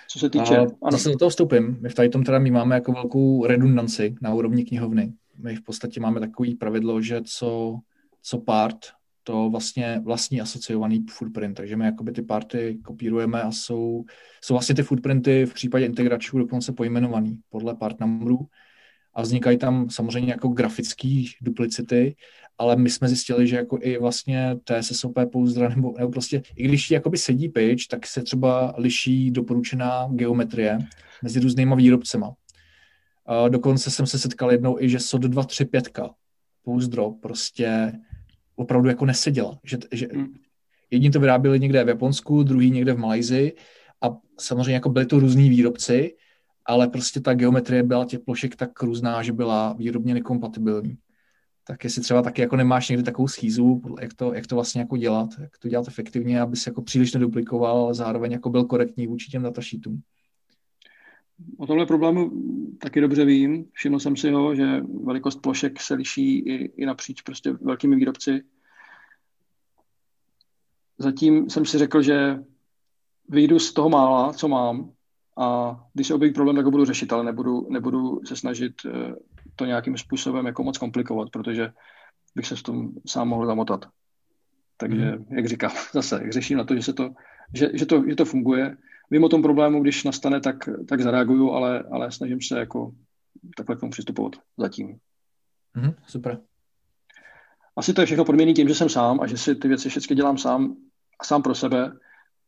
Co 0.10 0.20
se 0.20 0.30
týče... 0.30 0.58
A 0.84 0.92
zase 0.92 1.10
do 1.10 1.18
toho 1.18 1.30
vstoupím. 1.30 1.78
My 1.82 1.90
v 1.90 1.96
tady 1.96 2.10
tom 2.10 2.24
teda 2.24 2.40
my 2.40 2.52
máme 2.52 2.76
jako 2.76 2.92
velkou 2.92 3.46
redundanci 3.46 4.16
na 4.22 4.34
úrovni 4.34 4.66
knihovny. 4.66 5.14
My 5.38 5.56
v 5.56 5.62
podstatě 5.62 6.00
máme 6.00 6.20
takový 6.20 6.56
pravidlo, 6.56 7.02
že 7.02 7.22
co, 7.26 7.80
co 8.22 8.38
part, 8.38 8.78
to 9.24 9.50
vlastně 9.50 10.02
vlastní 10.04 10.42
asociovaný 10.42 11.06
footprint, 11.10 11.58
takže 11.58 11.76
my 11.76 11.86
jakoby 11.86 12.12
ty 12.12 12.22
party 12.22 12.80
kopírujeme 12.84 13.42
a 13.42 13.52
jsou, 13.52 14.04
jsou 14.42 14.54
vlastně 14.54 14.76
ty 14.76 14.84
footprinty 14.84 15.46
v 15.46 15.54
případě 15.54 15.86
integračů 15.86 16.38
dokonce 16.38 16.72
pojmenovaný 16.72 17.40
podle 17.50 17.76
part 17.76 18.00
numberů 18.00 18.40
a 19.14 19.22
vznikají 19.22 19.58
tam 19.58 19.90
samozřejmě 19.90 20.32
jako 20.32 20.48
grafické 20.48 21.24
duplicity, 21.42 22.16
ale 22.58 22.76
my 22.76 22.90
jsme 22.90 23.08
zjistili, 23.08 23.48
že 23.48 23.56
jako 23.56 23.78
i 23.82 23.98
vlastně 23.98 24.56
TSSOP 24.64 25.14
pouzdra, 25.32 25.70
nebo, 25.70 25.94
nebo 25.98 26.12
prostě, 26.12 26.42
i 26.56 26.64
když 26.64 26.92
jakoby 26.92 27.18
sedí 27.18 27.50
pitch, 27.50 27.88
tak 27.88 28.08
se 28.08 28.24
třeba 28.24 28.74
liší 28.78 29.32
doporučená 29.32 30.08
geometrie 30.12 30.80
mezi 31.24 31.40
různýma 31.40 31.76
výrobcema. 31.76 32.34
A 33.26 33.48
dokonce 33.50 33.92
jsem 33.92 34.06
se 34.06 34.20
setkal 34.20 34.52
jednou 34.52 34.80
i, 34.80 34.90
že 34.90 35.00
SOD 35.00 35.22
235 35.22 35.90
pouzdro 36.64 37.12
prostě 37.12 37.94
opravdu 38.56 38.90
jako 38.90 39.06
neseděla. 39.06 39.60
Že, 39.64 39.78
že 39.92 40.08
hmm. 40.14 40.34
jedni 40.92 41.10
to 41.10 41.20
vyráběli 41.20 41.60
někde 41.60 41.84
v 41.84 41.88
Japonsku, 41.88 42.44
druhý 42.44 42.72
někde 42.72 42.94
v 42.94 42.98
Malajzi 42.98 43.54
a 44.02 44.18
samozřejmě 44.40 44.74
jako 44.74 44.90
byli 44.90 45.06
to 45.06 45.20
různí 45.20 45.50
výrobci, 45.50 46.16
ale 46.66 46.88
prostě 46.88 47.22
ta 47.22 47.34
geometrie 47.34 47.84
byla 47.84 48.06
těch 48.06 48.20
plošek 48.20 48.56
tak 48.56 48.84
různá, 48.84 49.24
že 49.24 49.34
byla 49.34 49.74
výrobně 49.74 50.14
nekompatibilní 50.14 50.98
tak 51.68 51.84
jestli 51.84 52.02
třeba 52.02 52.22
taky 52.22 52.42
jako 52.42 52.56
nemáš 52.56 52.90
někdy 52.90 53.04
takovou 53.04 53.28
schýzu, 53.28 53.82
jak 54.02 54.14
to, 54.14 54.34
jak 54.34 54.48
to 54.48 54.56
vlastně 54.56 54.82
jako 54.82 54.98
dělat, 54.98 55.30
jak 55.40 55.58
to 55.58 55.70
dělat 55.70 55.88
efektivně, 55.88 56.42
aby 56.42 56.56
se 56.56 56.70
jako 56.70 56.82
příliš 56.82 57.14
neduplikoval, 57.14 57.78
ale 57.78 57.94
zároveň 57.94 58.32
jako 58.32 58.50
byl 58.50 58.64
korektní 58.64 59.08
vůči 59.08 59.32
těm 59.32 59.44
datasheetům. 59.44 60.02
O 61.58 61.68
tomhle 61.68 61.86
problému 61.86 62.32
taky 62.80 63.02
dobře 63.02 63.26
vím. 63.26 63.66
Všiml 63.74 64.00
jsem 64.00 64.18
si 64.18 64.32
ho, 64.32 64.56
že 64.56 64.82
velikost 65.04 65.36
plošek 65.36 65.82
se 65.82 65.94
liší 65.94 66.40
i, 66.40 66.54
i 66.82 66.86
napříč 66.86 67.22
prostě 67.22 67.52
velkými 67.52 67.96
výrobci. 67.96 68.44
Zatím 70.98 71.50
jsem 71.50 71.66
si 71.66 71.78
řekl, 71.78 72.02
že 72.02 72.44
vyjdu 73.30 73.60
z 73.60 73.74
toho 73.74 73.90
mála, 73.90 74.34
co 74.34 74.48
mám, 74.48 74.92
a 75.38 75.80
když 75.94 76.08
se 76.08 76.14
objeví 76.14 76.34
problém, 76.34 76.56
tak 76.56 76.66
ho 76.66 76.72
budu 76.72 76.86
řešit, 76.86 77.14
ale 77.14 77.24
nebudu, 77.24 77.68
nebudu 77.70 78.22
se 78.26 78.36
snažit 78.36 78.74
eh, 78.86 79.16
to 79.56 79.66
nějakým 79.66 79.98
způsobem 79.98 80.46
jako 80.46 80.64
moc 80.64 80.78
komplikovat, 80.78 81.30
protože 81.30 81.72
bych 82.36 82.48
se 82.48 82.58
s 82.58 82.62
tom 82.62 82.90
sám 83.08 83.28
mohl 83.28 83.46
zamotat. 83.46 83.86
Takže, 84.78 85.12
mm. 85.12 85.26
jak 85.30 85.48
říkám, 85.48 85.72
zase, 85.94 86.20
jak 86.22 86.34
řeším 86.34 86.58
na 86.58 86.64
to, 86.64 86.76
že, 86.76 86.84
se 86.84 86.94
to, 86.94 87.10
že, 87.54 87.70
že, 87.74 87.86
to, 87.86 88.04
že 88.10 88.16
to 88.16 88.26
funguje. 88.26 88.78
Vím 89.12 89.24
o 89.24 89.30
tom 89.30 89.42
problému, 89.42 89.82
když 89.82 90.04
nastane, 90.04 90.40
tak, 90.42 90.70
tak 90.88 91.02
zareaguju, 91.02 91.52
ale, 91.52 91.84
ale 91.92 92.12
snažím 92.12 92.42
se 92.42 92.60
jako 92.60 92.92
takhle 93.58 93.76
k 93.76 93.80
tomu 93.80 93.92
přistupovat 93.92 94.36
zatím. 94.58 94.98
Mm, 95.74 95.94
super. 96.08 96.42
Asi 97.76 97.94
to 97.94 98.02
je 98.02 98.06
všechno 98.06 98.26
podmíněné 98.26 98.54
tím, 98.54 98.68
že 98.68 98.76
jsem 98.76 98.90
sám 98.90 99.22
a 99.22 99.28
že 99.28 99.38
si 99.38 99.56
ty 99.56 99.68
věci 99.68 99.90
všechny 99.90 100.16
dělám 100.16 100.38
sám 100.38 100.76
a 101.20 101.24
sám 101.24 101.42
pro 101.42 101.56
sebe, 101.56 101.92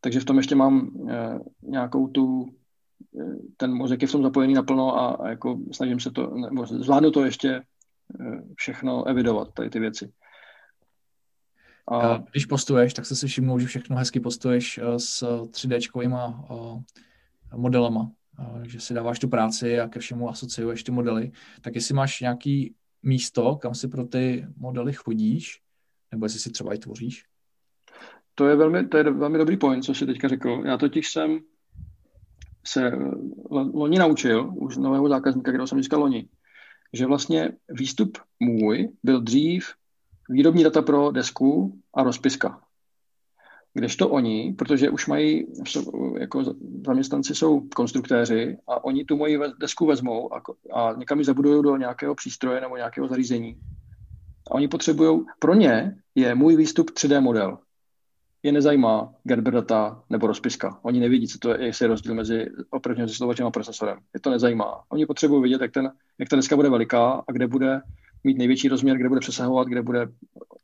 takže 0.01 0.19
v 0.19 0.25
tom 0.25 0.37
ještě 0.37 0.55
mám 0.55 0.91
e, 1.09 1.39
nějakou 1.61 2.07
tu 2.07 2.55
ten 3.57 3.73
mozek 3.73 4.01
je 4.01 4.07
v 4.07 4.11
tom 4.11 4.23
zapojený 4.23 4.53
naplno 4.53 4.97
a, 4.97 5.07
a 5.07 5.29
jako 5.29 5.59
snažím 5.71 5.99
se 5.99 6.11
to, 6.11 6.35
nebo 6.35 6.65
zvládnu 6.65 7.11
to 7.11 7.25
ještě 7.25 7.49
eh, 8.19 8.41
všechno 8.55 9.05
evidovat, 9.07 9.53
tady 9.53 9.69
ty 9.69 9.79
věci. 9.79 10.11
A... 11.91 12.17
Když 12.31 12.45
postuješ, 12.45 12.93
tak 12.93 13.05
se 13.05 13.15
si 13.15 13.27
všimnou, 13.27 13.59
že 13.59 13.67
všechno 13.67 13.95
hezky 13.95 14.19
postuješ 14.19 14.77
eh, 14.77 14.99
s 14.99 15.23
3D 15.45 15.79
eh, 16.03 17.57
modelama, 17.57 18.11
že 18.63 18.79
si 18.79 18.93
dáváš 18.93 19.19
tu 19.19 19.27
práci 19.27 19.79
a 19.79 19.87
ke 19.87 19.99
všemu 19.99 20.29
asociuješ 20.29 20.83
ty 20.83 20.91
modely. 20.91 21.31
Tak 21.61 21.75
jestli 21.75 21.93
máš 21.93 22.21
nějaký 22.21 22.75
místo, 23.03 23.55
kam 23.55 23.75
si 23.75 23.87
pro 23.87 24.05
ty 24.05 24.47
modely 24.57 24.93
chodíš, 24.93 25.61
nebo 26.11 26.25
jestli 26.25 26.39
si 26.39 26.51
třeba 26.51 26.73
i 26.73 26.77
tvoříš? 26.77 27.25
To 28.35 28.47
je 28.47 28.55
velmi, 28.55 28.87
to 28.87 28.97
je 28.97 29.03
velmi 29.03 29.37
dobrý 29.37 29.57
point, 29.57 29.83
co 29.83 29.93
jsi 29.93 30.05
teďka 30.05 30.27
řekl. 30.27 30.63
Já 30.65 30.77
totiž 30.77 31.11
jsem 31.11 31.39
se 32.67 32.91
loni 33.73 33.99
naučil, 33.99 34.51
už 34.55 34.77
nového 34.77 35.09
zákazníka, 35.09 35.51
kterého 35.51 35.67
jsem 35.67 35.81
říkal 35.81 35.99
loni, 35.99 36.27
že 36.93 37.05
vlastně 37.05 37.51
výstup 37.69 38.17
můj 38.39 38.89
byl 39.03 39.21
dřív 39.21 39.73
výrobní 40.29 40.63
data 40.63 40.81
pro 40.81 41.11
desku 41.11 41.79
a 41.93 42.03
rozpiska. 42.03 42.61
Kdežto 43.73 44.09
oni, 44.09 44.55
protože 44.57 44.89
už 44.89 45.07
mají, 45.07 45.47
jako 46.19 46.43
zaměstnanci 46.85 47.35
jsou 47.35 47.61
konstruktéři 47.75 48.57
a 48.67 48.83
oni 48.83 49.05
tu 49.05 49.17
moji 49.17 49.39
desku 49.59 49.85
vezmou 49.85 50.33
a, 50.33 50.41
a 50.73 50.93
někam 50.93 51.19
ji 51.19 51.25
zabudují 51.25 51.63
do 51.63 51.77
nějakého 51.77 52.15
přístroje 52.15 52.61
nebo 52.61 52.77
nějakého 52.77 53.07
zařízení. 53.07 53.59
A 54.51 54.53
oni 54.53 54.67
potřebují, 54.67 55.25
pro 55.39 55.53
ně 55.53 55.95
je 56.15 56.35
můj 56.35 56.55
výstup 56.55 56.89
3D 56.89 57.21
model 57.21 57.57
je 58.45 58.51
nezajímá 58.51 59.13
Gerber 59.23 59.53
data 59.53 60.03
nebo 60.09 60.27
rozpiska. 60.27 60.79
Oni 60.81 60.99
nevidí, 60.99 61.27
co 61.27 61.39
to 61.39 61.49
je, 61.49 61.65
jestli 61.65 61.83
je 61.83 61.87
rozdíl 61.87 62.15
mezi 62.15 62.45
opravdním 62.69 63.07
zesilovačem 63.07 63.47
a 63.47 63.51
procesorem. 63.51 63.99
Je 64.13 64.19
to 64.19 64.29
nezajímá. 64.29 64.83
Oni 64.89 65.05
potřebují 65.05 65.43
vidět, 65.43 65.61
jak, 65.61 65.71
ten, 65.71 65.91
jak 66.17 66.29
ta 66.29 66.35
deska 66.35 66.55
bude 66.55 66.69
veliká 66.69 67.23
a 67.27 67.31
kde 67.31 67.47
bude 67.47 67.81
mít 68.23 68.37
největší 68.37 68.67
rozměr, 68.67 68.97
kde 68.97 69.09
bude 69.09 69.19
přesahovat, 69.19 69.67
kde 69.67 69.81
bude 69.81 70.07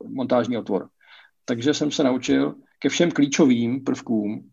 montážní 0.08 0.58
otvor. 0.58 0.90
Takže 1.46 1.74
jsem 1.74 1.92
se 1.92 2.04
naučil 2.04 2.56
ke 2.80 2.90
všem 2.90 3.12
klíčovým 3.12 3.84
prvkům 3.84 4.50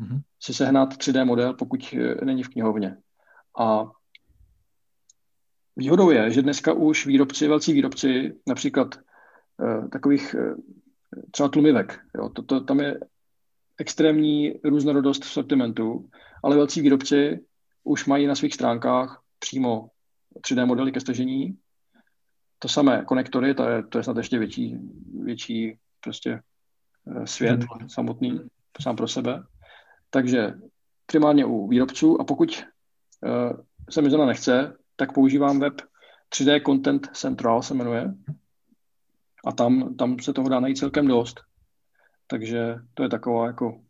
mm-hmm. 0.00 0.20
si 0.40 0.54
sehnat 0.54 0.94
3D 0.94 1.24
model, 1.24 1.54
pokud 1.54 1.94
eh, 1.94 2.24
není 2.24 2.42
v 2.42 2.48
knihovně. 2.48 2.96
A 3.58 3.90
výhodou 5.76 6.10
je, 6.10 6.30
že 6.30 6.42
dneska 6.42 6.72
už 6.72 7.06
výrobci, 7.06 7.48
velcí 7.48 7.72
výrobci, 7.72 8.34
například 8.48 8.94
uh, 9.58 9.88
takových 9.88 10.34
uh, 10.34 10.54
třeba 11.30 11.48
tlumivek. 11.48 12.00
Jo. 12.16 12.28
To, 12.28 12.42
to, 12.42 12.60
tam 12.60 12.80
je 12.80 13.00
extrémní 13.78 14.54
různorodost 14.64 15.24
v 15.24 15.30
sortimentu, 15.30 16.08
ale 16.42 16.56
velcí 16.56 16.80
výrobci 16.80 17.40
už 17.84 18.06
mají 18.06 18.26
na 18.26 18.34
svých 18.34 18.54
stránkách 18.54 19.22
přímo 19.38 19.88
3D 20.40 20.66
modely 20.66 20.92
ke 20.92 21.00
stažení. 21.00 21.58
To 22.58 22.68
samé 22.68 23.04
konektory, 23.04 23.54
to 23.54 23.68
je, 23.68 23.82
to 23.82 23.98
je 23.98 24.04
snad 24.04 24.16
ještě 24.16 24.38
větší, 24.38 24.76
větší 25.22 25.78
prostě 26.00 26.40
eh, 27.16 27.26
svět 27.26 27.64
hmm. 27.64 27.88
samotný 27.88 28.40
sám 28.80 28.96
pro 28.96 29.08
sebe. 29.08 29.42
Takže 30.10 30.54
primárně 31.06 31.44
u 31.44 31.68
výrobců 31.68 32.20
a 32.20 32.24
pokud 32.24 32.64
uh, 33.22 33.60
se 33.90 34.02
mi 34.02 34.10
zóna 34.10 34.26
nechce, 34.26 34.76
tak 34.96 35.12
používám 35.12 35.60
web 35.60 35.74
3D 36.34 36.64
Content 36.66 37.08
Central 37.12 37.62
se 37.62 37.74
jmenuje 37.74 38.14
a 39.46 39.52
tam, 39.52 39.94
tam 39.94 40.18
se 40.18 40.32
toho 40.32 40.48
dá 40.48 40.60
najít 40.60 40.78
celkem 40.78 41.06
dost. 41.06 41.40
Takže 42.26 42.74
to 42.94 43.02
je 43.02 43.08
taková 43.08 43.46
jako 43.46 43.80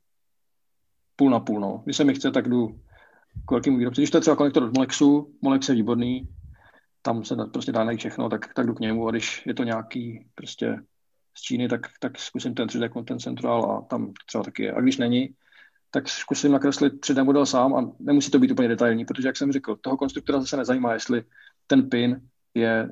půl 1.16 1.30
na 1.30 1.40
půl. 1.40 1.61
No. 1.61 1.82
Když 1.84 1.96
se 1.96 2.05
mi 2.05 2.14
chce, 2.14 2.30
tak 2.30 2.48
jdu 2.48 2.80
k 3.46 3.51
velkému 3.51 3.78
výrobci. 3.78 4.01
Když 4.01 4.11
to 4.11 4.16
je 4.16 4.20
třeba 4.20 4.36
konektor 4.36 4.62
od 4.62 4.74
Molexu, 4.74 5.34
Molex 5.42 5.68
je 5.68 5.74
výborný, 5.74 6.28
tam 7.03 7.24
se 7.24 7.36
prostě 7.53 7.72
dá 7.72 7.84
najít 7.84 8.01
všechno, 8.01 8.28
tak, 8.28 8.55
tak 8.55 8.66
jdu 8.66 8.74
k 8.74 8.80
němu 8.80 9.09
a 9.09 9.11
když 9.11 9.46
je 9.46 9.55
to 9.55 9.64
nějaký 9.64 10.26
prostě 10.34 10.76
z 11.36 11.42
Číny, 11.42 11.68
tak, 11.68 11.80
tak 12.01 12.18
zkusím 12.18 12.55
ten 12.55 12.68
3D 12.68 12.92
Content 12.92 13.20
Central 13.20 13.72
a 13.72 13.82
tam 13.82 14.12
třeba 14.26 14.44
taky 14.44 14.62
je. 14.62 14.72
A 14.72 14.80
když 14.80 14.96
není, 14.96 15.34
tak 15.90 16.09
zkusím 16.09 16.53
nakreslit 16.53 16.92
3D 16.92 17.24
model 17.24 17.46
sám 17.46 17.74
a 17.74 17.92
nemusí 17.98 18.30
to 18.30 18.38
být 18.38 18.51
úplně 18.51 18.68
detailní, 18.68 19.05
protože, 19.05 19.28
jak 19.28 19.36
jsem 19.36 19.53
řekl, 19.53 19.76
toho 19.76 19.96
konstruktora 19.96 20.40
zase 20.40 20.57
nezajímá, 20.57 20.92
jestli 20.92 21.24
ten 21.66 21.88
pin 21.88 22.20
je 22.55 22.88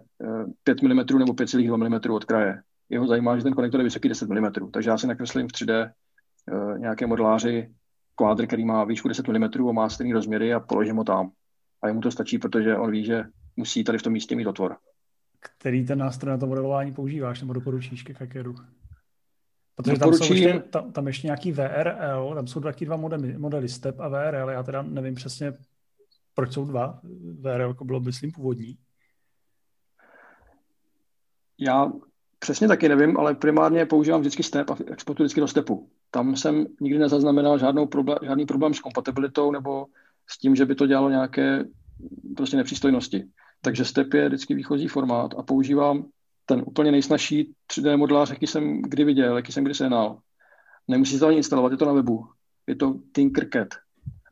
5 0.65 0.83
mm 0.83 0.97
nebo 0.97 1.33
5,2 1.33 1.77
mm 1.77 2.15
od 2.15 2.25
kraje. 2.25 2.63
Jeho 2.89 3.07
zajímá, 3.07 3.37
že 3.37 3.43
ten 3.43 3.53
konektor 3.53 3.81
je 3.81 3.85
vysoký 3.85 4.09
10 4.09 4.29
mm, 4.29 4.71
takže 4.73 4.91
já 4.91 4.99
si 4.99 5.07
nakreslím 5.07 5.49
v 5.49 5.53
3D 5.53 5.93
uh, 6.53 6.79
nějaké 6.79 7.07
modeláři 7.07 7.71
kvádr, 8.15 8.47
který 8.47 8.65
má 8.65 8.85
výšku 8.85 9.09
10 9.09 9.29
mm 9.29 9.69
a 9.69 9.73
má 9.73 9.89
stejný 9.89 10.13
rozměry 10.13 10.55
a 10.55 10.61
položím 10.61 10.97
ho 10.97 11.05
tam. 11.05 11.31
A 11.83 11.89
jemu 11.89 12.01
to 12.01 12.11
stačí, 12.11 12.39
protože 12.39 12.77
on 12.77 12.91
ví, 12.91 13.05
že 13.05 13.25
musí 13.57 13.85
tady 13.85 13.99
v 13.99 14.03
tom 14.03 14.13
místě 14.13 14.37
mít 14.37 14.47
otvor. 14.47 14.77
Který 15.41 15.87
ten 15.87 15.99
nástroj 15.99 16.31
na 16.31 16.39
to 16.39 16.47
modelování 16.47 16.93
používáš 16.93 17.41
nebo 17.41 17.53
doporučíš 17.53 18.03
ke 18.03 18.15
Kakeru? 18.15 18.55
Protože 19.77 19.99
tam, 19.99 20.15
jsou 20.15 20.35
ještě, 20.35 20.59
tam, 20.59 20.93
tam 20.93 21.07
ještě 21.07 21.27
nějaký 21.27 21.53
VRL, 21.53 22.35
tam 22.35 22.47
jsou 22.47 22.61
taky 22.61 22.87
dva 22.87 22.97
modely, 22.97 23.39
modely 23.39 23.69
STEP 23.69 24.01
a 24.01 24.09
VRL, 24.09 24.51
já 24.51 24.63
teda 24.63 24.83
nevím 24.83 25.15
přesně, 25.15 25.53
proč 26.35 26.53
jsou 26.53 26.65
dva. 26.65 27.01
VRL 27.41 27.69
jako 27.69 27.85
bylo, 27.85 28.01
myslím, 28.01 28.33
původní. 28.33 28.79
Já 31.61 31.93
přesně 32.39 32.69
taky 32.69 32.89
nevím, 32.89 33.17
ale 33.17 33.35
primárně 33.35 33.87
používám 33.87 34.21
vždycky 34.21 34.43
STEP 34.43 34.71
a 34.71 34.77
exportuji 34.87 35.25
vždycky 35.25 35.41
do 35.41 35.49
STEPu. 35.49 35.89
Tam 36.11 36.37
jsem 36.37 36.67
nikdy 36.81 36.99
nezaznamenal 36.99 37.59
žádnou 37.59 37.87
problém, 37.87 38.19
žádný 38.23 38.47
problém 38.47 38.75
s 38.75 38.81
kompatibilitou 38.81 39.51
nebo 39.51 39.87
s 40.27 40.39
tím, 40.39 40.57
že 40.57 40.67
by 40.67 40.75
to 40.75 40.87
dělalo 40.87 41.11
nějaké 41.11 41.65
prostě 42.37 42.57
nepřístojnosti. 42.57 43.29
Takže 43.63 43.85
STEP 43.85 44.15
je 44.15 44.29
vždycky 44.29 44.55
výchozí 44.55 44.89
formát 44.89 45.35
a 45.39 45.43
používám 45.43 46.05
ten 46.47 46.63
úplně 46.67 46.93
nejsnažší 46.93 47.55
3D 47.73 47.97
modelář, 47.97 48.31
jaký 48.31 48.47
jsem 48.47 48.83
kdy 48.83 49.05
viděl, 49.05 49.37
jaký 49.37 49.53
jsem 49.53 49.65
kdy 49.65 49.75
sehnal. 49.75 50.19
Nemusíte 50.89 51.19
to 51.19 51.27
ani 51.27 51.37
instalovat, 51.37 51.73
je 51.73 51.79
to 51.79 51.85
na 51.85 51.93
webu. 51.93 52.27
Je 52.67 52.77
to 52.77 52.95
Tinkercad. 53.13 53.69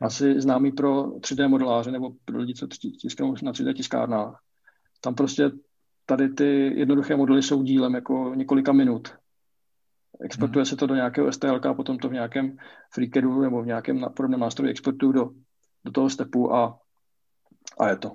Asi 0.01 0.41
známý 0.41 0.73
pro 0.73 1.07
3D 1.07 1.49
modeláře 1.49 1.91
nebo 1.91 2.13
pro 2.25 2.39
lidi, 2.39 2.55
co 2.55 2.67
tisknou 3.01 3.35
na 3.43 3.53
3D 3.53 3.75
tiskárnách. 3.75 4.41
Tam 5.01 5.15
prostě 5.15 5.51
tady 6.07 6.29
ty 6.29 6.73
jednoduché 6.79 7.17
modely 7.17 7.43
jsou 7.43 7.63
dílem 7.63 7.95
jako 7.95 8.33
několika 8.35 8.73
minut. 8.73 9.15
Exportuje 10.21 10.63
hmm. 10.63 10.67
se 10.67 10.77
to 10.77 10.87
do 10.87 10.95
nějakého 10.95 11.33
STL 11.33 11.61
a 11.71 11.75
potom 11.75 11.99
to 11.99 12.09
v 12.09 12.13
nějakém 12.13 12.57
FreeCADu 12.95 13.41
nebo 13.41 13.63
v 13.63 13.67
nějakém 13.67 14.07
podobném 14.17 14.41
nástroji 14.41 14.71
exportuju 14.71 15.13
do, 15.13 15.31
do 15.85 15.93
toho 15.93 16.11
stepu 16.11 16.55
a, 16.55 16.79
a 17.79 17.89
je 17.89 17.97
to. 17.97 18.13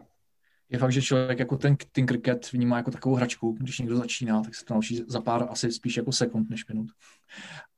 Je 0.70 0.80
fakt, 0.80 0.92
že 0.92 1.02
člověk 1.02 1.39
jako 1.39 1.58
ten, 1.58 1.78
kriket 2.06 2.52
vnímá 2.52 2.78
jako 2.78 2.92
takovou 2.92 3.16
hračku. 3.16 3.58
Když 3.60 3.80
někdo 3.80 3.98
začíná, 3.98 4.42
tak 4.42 4.56
se 4.56 4.66
to 4.66 4.74
naučí 4.74 5.04
za 5.08 5.22
pár 5.22 5.48
asi 5.50 5.72
spíš 5.72 5.98
jako 5.98 6.12
sekund 6.12 6.50
než 6.50 6.68
minut. 6.68 6.88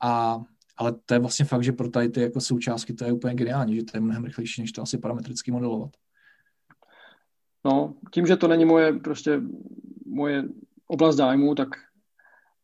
A, 0.01 0.41
ale 0.77 0.93
to 1.05 1.13
je 1.13 1.19
vlastně 1.19 1.45
fakt, 1.45 1.63
že 1.63 1.71
pro 1.71 1.89
tady 1.89 2.09
ty 2.09 2.21
jako 2.21 2.41
součástky 2.41 2.93
to 2.93 3.05
je 3.05 3.11
úplně 3.11 3.35
geniální, 3.35 3.75
že 3.75 3.83
to 3.83 3.97
je 3.97 4.01
mnohem 4.01 4.23
rychlejší, 4.23 4.61
než 4.61 4.71
to 4.71 4.81
asi 4.81 4.97
parametricky 4.97 5.51
modelovat. 5.51 5.89
No, 7.65 7.95
tím, 8.11 8.25
že 8.27 8.37
to 8.37 8.47
není 8.47 8.65
moje 8.65 8.93
prostě 8.93 9.41
moje 10.13 10.43
oblast 10.87 11.15
zájmu, 11.15 11.55
tak, 11.55 11.69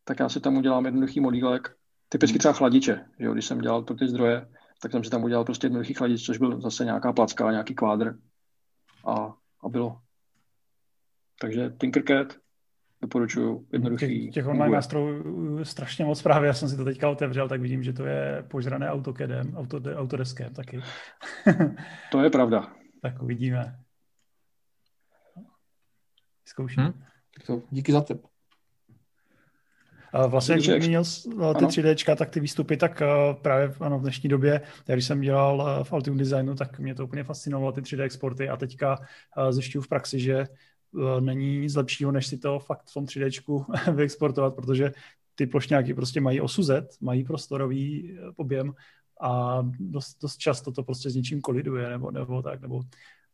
tak 0.04 0.20
já 0.20 0.28
si 0.28 0.40
tam 0.40 0.56
udělám 0.56 0.84
jednoduchý 0.84 1.20
modílek, 1.20 1.76
typicky 2.08 2.38
třeba 2.38 2.54
chladiče, 2.54 3.04
jo, 3.18 3.32
když 3.32 3.46
jsem 3.46 3.58
dělal 3.58 3.82
pro 3.82 3.96
ty 3.96 4.08
zdroje, 4.08 4.48
tak 4.82 4.92
jsem 4.92 5.04
si 5.04 5.10
tam 5.10 5.24
udělal 5.24 5.44
prostě 5.44 5.66
jednoduchý 5.66 5.94
chladič, 5.94 6.26
což 6.26 6.38
byl 6.38 6.60
zase 6.60 6.84
nějaká 6.84 7.12
placka, 7.12 7.50
nějaký 7.50 7.74
kvádr 7.74 8.18
a, 9.06 9.34
a 9.64 9.68
bylo. 9.68 10.00
Takže 11.40 11.70
Tinkercad 11.70 12.36
doporučuju, 13.02 13.66
jednoduchý. 13.72 14.24
Těch, 14.24 14.34
těch 14.34 14.46
online 14.46 14.74
nástrojů 14.74 15.64
strašně 15.64 16.04
moc 16.04 16.22
právě, 16.22 16.46
já 16.46 16.54
jsem 16.54 16.68
si 16.68 16.76
to 16.76 16.84
teďka 16.84 17.10
otevřel, 17.10 17.48
tak 17.48 17.60
vidím, 17.60 17.82
že 17.82 17.92
to 17.92 18.06
je 18.06 18.44
požrané 18.50 18.90
AutoCADem, 18.90 19.56
auto, 19.56 19.80
Autodeskem 19.94 20.54
taky. 20.54 20.80
to 22.12 22.22
je 22.22 22.30
pravda. 22.30 22.72
tak 23.02 23.22
uvidíme. 23.22 23.78
Zkouším. 26.44 26.82
Hmm? 26.82 27.09
To 27.46 27.62
díky 27.70 27.92
za 27.92 28.00
tip. 28.00 28.22
Vlastně, 30.28 30.54
jak 30.54 30.82
zmínil 30.82 31.04
ty 31.58 31.64
3D, 31.64 32.16
tak 32.16 32.30
ty 32.30 32.40
výstupy, 32.40 32.76
tak 32.76 33.02
eh, 33.02 33.06
právě 33.42 33.74
ano, 33.80 33.98
v 33.98 34.02
dnešní 34.02 34.28
době, 34.28 34.60
když 34.86 35.04
jsem 35.04 35.20
dělal 35.20 35.68
eh, 35.80 35.84
v 35.84 35.92
Altium 35.92 36.18
Designu, 36.18 36.54
tak 36.54 36.78
mě 36.78 36.94
to 36.94 37.04
úplně 37.04 37.24
fascinovalo, 37.24 37.72
ty 37.72 37.80
3D 37.80 38.02
exporty 38.02 38.48
a 38.48 38.56
teďka 38.56 38.98
eh, 39.36 39.52
zjišťuju 39.52 39.82
v 39.82 39.88
praxi, 39.88 40.20
že 40.20 40.46
není 41.20 41.58
nic 41.58 41.74
lepšího, 41.74 42.12
než 42.12 42.26
si 42.26 42.38
to 42.38 42.58
fakt 42.58 42.82
v 42.90 42.94
tom 42.94 43.04
3D 43.04 43.64
vyexportovat, 43.94 44.54
protože 44.54 44.92
ty 45.34 45.46
plošňáky 45.46 45.94
prostě 45.94 46.20
mají 46.20 46.40
osu 46.40 46.62
Z, 46.62 47.00
mají 47.00 47.24
prostorový 47.24 48.18
objem 48.36 48.74
a 49.20 49.62
dost, 49.78 50.16
dost 50.22 50.36
často 50.36 50.72
to 50.72 50.82
prostě 50.82 51.10
s 51.10 51.14
něčím 51.14 51.40
koliduje 51.40 51.88
nebo, 51.88 52.10
nebo 52.10 52.42
tak, 52.42 52.60
nebo 52.60 52.82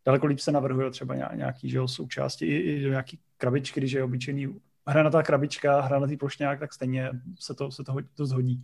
daleko 0.06 0.26
líp 0.26 0.38
se 0.38 0.52
navrhuje 0.52 0.90
třeba 0.90 1.14
nějaký 1.14 1.70
že 1.70 1.76
jo, 1.76 1.88
součásti, 1.88 2.46
i, 2.46 2.56
i 2.56 2.90
nějaký 2.90 3.18
krabičky, 3.36 3.80
když 3.80 3.92
je 3.92 4.04
obyčejný 4.04 4.54
hranatá 4.86 5.22
krabička, 5.22 5.80
hranatý 5.80 6.16
plošňák, 6.16 6.58
tak 6.58 6.72
stejně 6.72 7.10
se 7.38 7.54
to, 7.54 7.70
se 7.70 7.84
to 7.84 7.96
dost 8.16 8.32
hodí. 8.32 8.62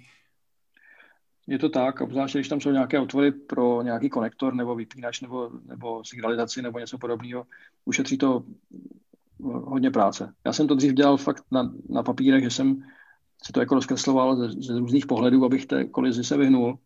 Je 1.47 1.59
to 1.59 1.68
tak, 1.68 2.01
obzvláště 2.01 2.38
když 2.38 2.49
tam 2.49 2.61
jsou 2.61 2.70
nějaké 2.70 3.01
otvory 3.01 3.32
pro 3.32 3.82
nějaký 3.82 4.11
konektor 4.11 4.55
nebo 4.55 4.74
vypínač 4.74 5.20
nebo, 5.20 5.51
nebo 5.66 6.05
signalizaci 6.05 6.62
nebo 6.62 6.78
něco 6.78 6.99
podobného, 6.99 7.47
ušetří 7.84 8.18
to 8.18 8.45
hodně 9.43 9.90
práce. 9.90 10.34
Já 10.47 10.53
jsem 10.53 10.68
to 10.68 10.74
dřív 10.74 10.93
dělal 10.93 11.16
fakt 11.16 11.45
na, 11.51 11.72
na 11.88 12.03
papírech, 12.03 12.45
že 12.45 12.51
jsem 12.51 12.82
si 13.43 13.53
to 13.53 13.61
jako 13.61 13.74
rozkresloval 13.74 14.36
ze, 14.36 14.49
ze 14.49 14.78
různých 14.78 15.07
pohledů, 15.07 15.45
abych 15.45 15.66
té 15.66 15.84
kolizi 15.84 16.24
se 16.24 16.36
vyhnul, 16.36 16.78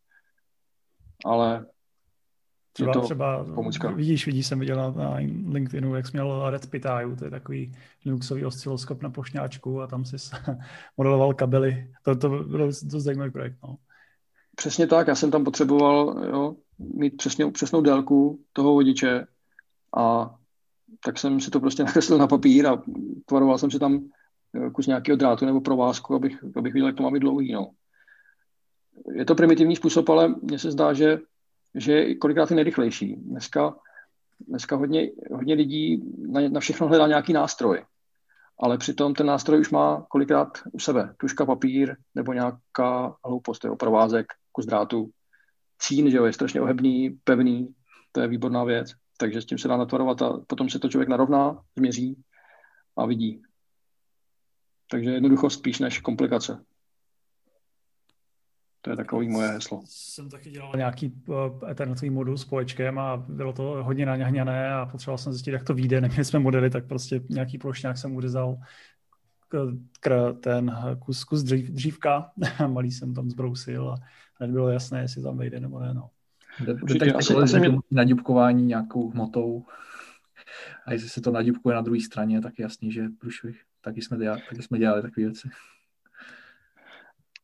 ale 1.25 1.67
Třeba, 2.77 2.93
to 2.93 3.01
třeba 3.01 3.45
pomůcka. 3.55 3.91
vidíš, 3.91 4.27
vidíš, 4.27 4.47
jsem 4.47 4.59
viděl 4.59 4.77
na, 4.77 5.17
LinkedInu, 5.49 5.95
jak 5.95 6.07
jsi 6.07 6.13
měl 6.13 6.51
Red 6.51 6.71
Pitaju, 6.71 7.17
to 7.17 7.25
je 7.25 7.31
takový 7.31 7.73
Linuxový 8.05 8.45
osciloskop 8.45 9.03
na 9.03 9.11
pošňáčku 9.11 9.81
a 9.81 9.87
tam 9.87 10.05
si 10.05 10.17
modeloval 10.97 11.35
kabely. 11.35 11.91
To, 12.03 12.17
to 12.17 12.29
byl 12.29 12.71
to 12.91 13.01
zajímavý 13.01 13.31
projekt. 13.31 13.57
No. 13.63 13.77
Přesně 14.57 14.87
tak, 14.87 15.09
já 15.09 15.15
jsem 15.15 15.31
tam 15.31 15.45
potřeboval 15.45 16.25
jo, 16.29 16.57
mít 16.79 17.17
přesně, 17.17 17.51
přesnou 17.51 17.81
délku 17.81 18.41
toho 18.53 18.73
vodiče 18.73 19.27
a 19.97 20.35
tak 21.05 21.19
jsem 21.19 21.41
si 21.41 21.51
to 21.51 21.61
prostě 21.61 21.83
nakreslil 21.85 22.19
na 22.19 22.27
papír 22.27 22.67
a 22.67 22.83
tvaroval 23.27 23.59
jsem 23.59 23.71
si 23.71 23.79
tam 23.79 24.05
kus 24.73 24.87
nějakého 24.87 25.17
drátu 25.17 25.47
nebo 25.47 25.61
provázku, 25.61 26.15
abych, 26.15 26.45
abych 26.57 26.73
viděl, 26.73 26.87
jak 26.87 26.97
to 26.97 27.03
má 27.03 27.11
být 27.11 27.21
dlouhý. 27.21 27.53
No. 27.53 27.71
Je 29.15 29.25
to 29.25 29.35
primitivní 29.35 29.77
způsob, 29.77 30.09
ale 30.09 30.35
mně 30.43 30.59
se 30.59 30.71
zdá, 30.71 30.93
že 30.93 31.19
že 31.77 31.93
je 31.93 32.15
kolikrát 32.15 32.51
je 32.51 32.57
nejrychlejší. 32.57 33.17
Dneska, 33.17 33.77
dneska 34.49 34.77
hodně, 34.77 35.11
hodně 35.33 35.55
lidí 35.55 36.03
na, 36.29 36.41
na 36.49 36.61
všechno 36.61 36.89
hledá 36.89 37.07
nějaký 37.07 37.33
nástroj, 37.33 37.85
ale 38.61 38.79
přitom 38.79 39.15
ten 39.15 39.27
nástroj 39.27 39.61
už 39.61 39.71
má 39.71 40.07
kolikrát 40.09 40.49
u 40.73 40.79
sebe. 40.79 41.15
Tuška, 41.17 41.47
papír 41.47 41.97
nebo 42.15 42.33
nějaká 42.33 43.17
hloupost, 43.25 43.65
jo, 43.65 43.77
provázek, 43.77 44.27
kus 44.53 44.67
drátu. 44.67 45.11
Cín, 45.79 46.11
že 46.11 46.17
jo, 46.17 46.25
je 46.25 46.33
strašně 46.33 46.61
ohebný, 46.61 47.21
pevný, 47.25 47.75
to 48.13 48.21
je 48.21 48.29
výborná 48.29 48.65
věc. 48.65 48.93
Takže 49.19 49.43
s 49.43 49.47
tím 49.47 49.59
se 49.59 49.69
dá 49.69 49.77
natvarovat 49.77 50.23
a 50.23 50.41
potom 50.47 50.69
se 50.69 50.79
to 50.79 50.89
člověk 50.89 51.09
narovná, 51.09 51.63
změří 51.77 52.23
a 52.97 53.07
vidí. 53.07 53.43
Takže 54.91 55.11
jednoduchost 55.11 55.59
spíš 55.59 55.79
než 55.79 56.01
komplikace. 56.01 56.65
To 58.87 58.91
je 58.91 58.97
takový 58.97 59.29
moje 59.29 59.49
heslo. 59.49 59.83
Jsem 59.85 60.31
taky 60.31 60.51
dělal 60.51 60.73
nějaký 60.77 61.23
uh, 61.27 61.37
ethernetový 61.71 62.11
modul 62.11 62.39
s 62.39 62.45
poječkem 62.45 62.99
a 62.99 63.17
bylo 63.17 63.53
to 63.53 63.63
hodně 63.63 64.07
naňahňané 64.07 64.75
a 64.75 64.87
potřeboval 64.87 65.19
jsem 65.19 65.33
zjistit, 65.33 65.51
jak 65.51 65.65
to 65.65 65.75
vyjde. 65.75 66.01
Neměli 66.01 66.25
jsme 66.25 66.39
modely, 66.39 66.71
tak 66.71 66.87
prostě 66.87 67.21
nějaký 67.29 67.59
plošňák 67.59 67.99
jsem 67.99 68.17
uřezal 68.17 68.57
ten 70.41 70.77
kus, 70.99 71.25
kus 71.25 71.43
dřív, 71.43 71.71
dřívka, 71.71 72.31
malý 72.67 72.93
jsem 72.93 73.15
tam 73.15 73.31
zbrousil 73.31 73.91
a 73.91 73.97
nebylo 74.41 74.69
jasné, 74.69 75.01
jestli 75.01 75.23
tam 75.23 75.39
vejde 75.39 75.61
nebo 75.61 75.81
ne. 75.81 75.95
No. 75.95 76.11
Určitě, 76.83 77.13
asi, 77.13 77.35
asi 77.35 77.61
mě... 77.61 77.79
nadibkování 77.91 78.65
nějakou 78.67 79.11
hmotou 79.11 79.65
a 80.87 80.93
jestli 80.93 81.09
se 81.09 81.21
to 81.21 81.31
nadibkuje 81.31 81.75
na 81.75 81.81
druhé 81.81 82.01
straně, 82.01 82.41
tak 82.41 82.59
je 82.59 82.63
jasný, 82.63 82.93
že 82.93 83.09
průšvih. 83.19 83.63
Taky 83.81 84.03
jsme 84.03 84.19
dělali, 84.19 84.43
taky 84.49 84.63
jsme 84.63 84.79
dělali 84.79 85.03
takové 85.03 85.27
věci. 85.27 85.49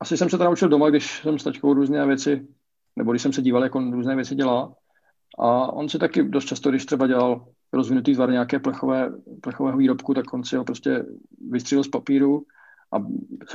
Asi 0.02 0.16
jsem 0.16 0.30
se 0.30 0.38
to 0.38 0.44
naučil 0.44 0.68
doma, 0.68 0.90
když 0.90 1.22
jsem 1.22 1.38
s 1.38 1.44
tačkou 1.44 1.74
různé 1.74 2.06
věci, 2.06 2.46
nebo 2.96 3.12
když 3.12 3.22
jsem 3.22 3.32
se 3.32 3.42
díval, 3.42 3.62
jak 3.62 3.74
on 3.74 3.92
různé 3.92 4.16
věci 4.16 4.34
dělá. 4.34 4.74
A 5.38 5.72
on 5.72 5.88
si 5.88 5.98
taky 5.98 6.22
dost 6.22 6.44
často, 6.44 6.70
když 6.70 6.86
třeba 6.86 7.06
dělal 7.06 7.46
rozvinutý 7.72 8.14
tvar 8.14 8.30
nějaké 8.30 8.58
plechové, 8.58 9.12
plechového 9.40 9.78
výrobku, 9.78 10.14
tak 10.14 10.32
on 10.32 10.44
si 10.44 10.56
ho 10.56 10.64
prostě 10.64 11.04
vystřílil 11.50 11.84
z 11.84 11.88
papíru 11.88 12.42
a 12.92 12.96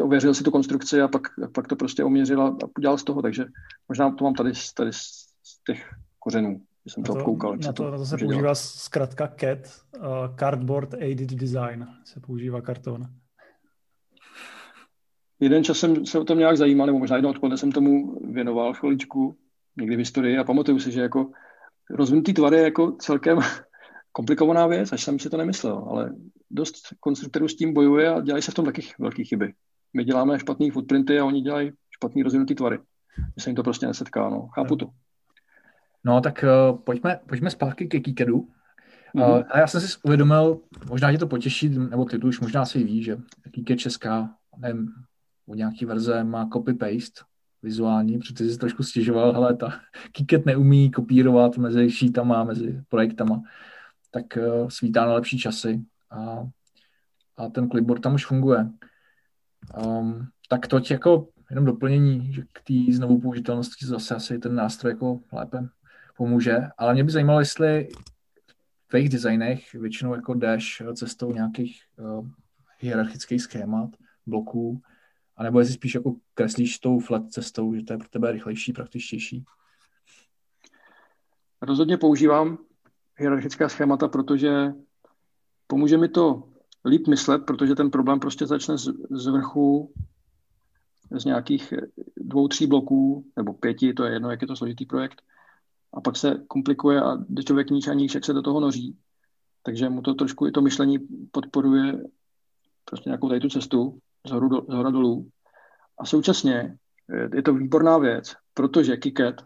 ověřil 0.04 0.34
si 0.34 0.44
tu 0.44 0.52
konstrukci 0.52 1.02
a 1.02 1.08
pak, 1.08 1.22
a 1.44 1.48
pak 1.54 1.68
to 1.68 1.76
prostě 1.76 2.04
oměřil 2.04 2.42
a 2.42 2.58
udělal 2.78 2.98
z 2.98 3.04
toho, 3.04 3.22
takže 3.22 3.46
možná 3.90 4.12
to 4.12 4.24
mám 4.24 4.34
tady, 4.34 4.52
tady 4.76 4.94
z 4.94 5.28
těch 5.66 5.90
kořenů, 6.20 6.62
že 6.86 6.94
jsem 6.94 7.04
to, 7.04 7.14
to 7.14 7.20
obkoukal. 7.20 7.58
Na 7.58 7.74
to, 7.74 7.92
na 7.92 7.98
to 7.98 8.06
se 8.06 8.18
používá 8.18 8.42
dělat. 8.42 8.58
zkrátka 8.58 9.28
CAD, 9.28 9.60
uh, 9.98 10.04
Cardboard 10.40 10.94
Aided 10.94 11.30
Design, 11.30 11.88
se 12.06 12.20
používá 12.20 12.62
karton. 12.62 13.08
Jeden 15.40 15.64
čas 15.64 15.78
jsem 15.78 16.06
se 16.06 16.20
o 16.20 16.24
tom 16.24 16.38
nějak 16.38 16.58
zajímal, 16.58 16.88
nebo 16.88 17.00
možná 17.00 17.16
jedno 17.16 17.30
odpoledne 17.30 17.58
jsem 17.58 17.72
tomu 17.72 18.20
věnoval 18.34 18.74
chviličku, 18.74 19.36
někdy 19.78 19.96
v 19.96 20.00
historii 20.00 20.38
a 20.38 20.44
pamatuju 20.44 20.80
si, 20.80 20.92
že 20.92 21.02
jako 21.02 21.32
rozvinutý 21.90 22.34
tvar 22.34 22.54
je 22.54 22.62
jako 22.62 22.92
celkem 22.92 23.40
komplikovaná 24.12 24.68
věc, 24.68 24.92
až 24.92 25.04
jsem 25.04 25.20
si 25.20 25.30
to 25.30 25.38
nemyslel, 25.38 25.86
ale 25.90 26.14
dost 26.52 26.76
konstruktorů 27.00 27.48
s 27.48 27.56
tím 27.56 27.74
bojuje 27.74 28.10
a 28.10 28.22
dělají 28.22 28.42
se 28.42 28.52
v 28.52 28.54
tom 28.54 28.66
taky 28.66 28.82
velké 29.00 29.24
chyby. 29.24 29.54
My 29.94 30.04
děláme 30.04 30.40
špatný 30.40 30.72
footprinty 30.72 31.20
a 31.20 31.26
oni 31.26 31.42
dělají 31.42 31.72
špatný 31.92 32.24
rozvinutý 32.24 32.56
tvary. 32.56 32.80
Že 33.38 33.44
se 33.44 33.50
jim 33.50 33.56
to 33.56 33.64
prostě 33.64 33.88
nesetká, 33.88 34.30
no. 34.30 34.48
Chápu 34.48 34.76
to. 34.76 34.90
No 36.04 36.22
tak 36.22 36.46
uh, 36.72 36.78
pojďme, 36.78 37.20
pojďme 37.28 37.50
zpátky 37.50 37.88
ke 37.88 38.00
Kikedu. 38.00 38.48
Mm-hmm. 39.16 39.38
Uh, 39.38 39.44
a 39.50 39.60
já 39.60 39.68
jsem 39.68 39.82
si 39.82 39.98
uvědomil, 40.04 40.60
možná 40.90 41.12
tě 41.12 41.18
to 41.18 41.28
potěší, 41.28 41.70
nebo 41.70 42.06
ty 42.06 42.20
tu 42.20 42.28
už 42.28 42.40
možná 42.40 42.66
si 42.66 42.84
ví, 42.84 43.04
že 43.04 43.18
Kiked 43.52 43.80
česká, 43.80 44.30
nevím, 44.58 44.88
u 45.48 45.56
nějaký 45.56 45.86
verze 45.86 46.24
má 46.24 46.46
copy-paste 46.46 47.24
vizuální, 47.64 48.20
protože 48.20 48.50
jsi 48.50 48.58
trošku 48.58 48.84
stěžoval, 48.84 49.34
hele, 49.34 49.56
ta 49.56 49.80
Kiked 50.12 50.46
neumí 50.46 50.92
kopírovat 50.92 51.58
mezi 51.58 51.92
sheetama, 51.92 52.44
mezi 52.44 52.82
projektama. 52.90 53.42
Tak 54.12 54.38
uh, 54.38 54.70
svítá 54.70 55.06
na 55.06 55.14
lepší 55.14 55.38
časy 55.38 55.82
a, 56.12 56.48
a 57.38 57.50
ten 57.50 57.70
clipboard 57.70 58.02
tam 58.02 58.14
už 58.14 58.26
funguje. 58.26 58.70
Um, 59.86 60.28
tak 60.50 60.68
toť 60.68 60.92
jako 60.92 61.28
jenom 61.50 61.66
doplnění, 61.66 62.34
že 62.34 62.42
k 62.54 62.62
té 62.68 62.94
znovu 62.94 63.22
použitelnosti 63.22 63.86
zase 63.86 64.16
asi 64.16 64.40
ten 64.40 64.56
nástroj 64.56 64.92
jako 64.92 65.20
lépe 65.34 65.68
pomůže, 66.18 66.58
ale 66.78 66.94
mě 66.94 67.04
by 67.04 67.12
zajímalo, 67.12 67.40
jestli 67.40 67.88
v 68.86 68.88
tvých 68.90 69.10
designech 69.10 69.74
většinou 69.74 70.16
jako 70.16 70.34
jdeš 70.34 70.84
cestou 70.94 71.32
nějakých 71.32 71.82
uh, 72.00 72.28
hierarchických 72.80 73.42
schémat, 73.42 73.90
bloků, 74.26 74.82
anebo 75.38 75.60
jestli 75.60 75.74
spíš 75.74 75.96
jako 75.96 76.16
kreslíš 76.34 76.80
tou 76.80 77.00
flat 77.00 77.30
cestou, 77.30 77.76
že 77.76 77.84
to 77.84 77.94
je 77.94 77.98
pro 77.98 78.10
tebe 78.10 78.32
rychlejší, 78.32 78.74
praktičtější? 78.74 79.46
Rozhodně 81.62 81.98
používám 81.98 82.58
hierarchická 83.18 83.70
schémata, 83.70 84.08
protože 84.08 84.74
pomůže 85.68 85.98
mi 85.98 86.10
to 86.10 86.44
líp 86.86 87.08
myslet, 87.08 87.46
protože 87.46 87.76
ten 87.76 87.92
problém 87.92 88.20
prostě 88.20 88.46
začne 88.46 88.78
z, 88.78 88.90
z 89.10 89.28
vrchu 89.28 89.94
z 91.12 91.26
nějakých 91.26 91.74
dvou, 92.18 92.48
tří 92.48 92.68
bloků, 92.68 93.26
nebo 93.36 93.54
pěti, 93.54 93.94
to 93.94 94.04
je 94.04 94.14
jedno, 94.14 94.32
jak 94.32 94.42
je 94.42 94.48
to 94.48 94.56
složitý 94.56 94.86
projekt, 94.86 95.22
a 95.94 96.02
pak 96.02 96.18
se 96.18 96.44
komplikuje 96.48 97.02
a 97.02 97.18
jde 97.30 97.44
člověk 97.44 97.70
níž 97.70 97.88
a 97.88 97.94
níž, 97.94 98.16
jak 98.16 98.26
se 98.26 98.34
do 98.34 98.42
toho 98.42 98.60
noří. 98.60 98.98
Takže 99.64 99.90
mu 99.90 100.02
to 100.02 100.14
trošku 100.14 100.48
i 100.48 100.52
to 100.52 100.62
myšlení 100.62 101.00
podporuje 101.32 102.04
prostě 102.86 103.10
nějakou 103.10 103.30
tady 103.30 103.40
tu 103.40 103.50
cestu 103.50 104.00
z, 104.26 104.32
horu 104.32 104.50
do, 104.50 104.62
z 104.70 104.74
hora 104.74 104.90
dolů. 104.90 105.30
A 106.00 106.06
současně 106.06 106.78
je 107.34 107.42
to 107.42 107.54
výborná 107.54 107.98
věc, 107.98 108.36
protože 108.54 108.98
Kiket 108.98 109.44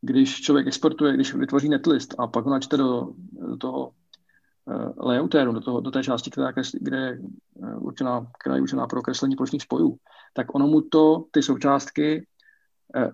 když 0.00 0.40
člověk 0.40 0.66
exportuje, 0.66 1.14
když 1.14 1.34
vytvoří 1.34 1.68
netlist 1.68 2.14
a 2.18 2.26
pak 2.26 2.44
ho 2.44 2.50
načte 2.50 2.76
do, 2.76 3.08
do 3.48 3.56
toho 3.56 3.86
uh, 3.88 5.06
layoutéru, 5.06 5.52
do, 5.52 5.60
toho, 5.60 5.80
do 5.80 5.90
té 5.90 6.02
části, 6.02 6.30
která, 6.30 6.52
kde 6.80 6.96
je 6.96 7.18
uh, 7.54 7.86
určená, 7.86 8.26
která 8.40 8.56
je 8.56 8.62
určená 8.62 8.86
pro 8.86 9.02
kreslení 9.02 9.36
plošných 9.36 9.62
spojů, 9.62 9.96
tak 10.32 10.54
ono 10.54 10.66
mu 10.66 10.80
to, 10.80 11.24
ty 11.30 11.42
součástky 11.42 12.26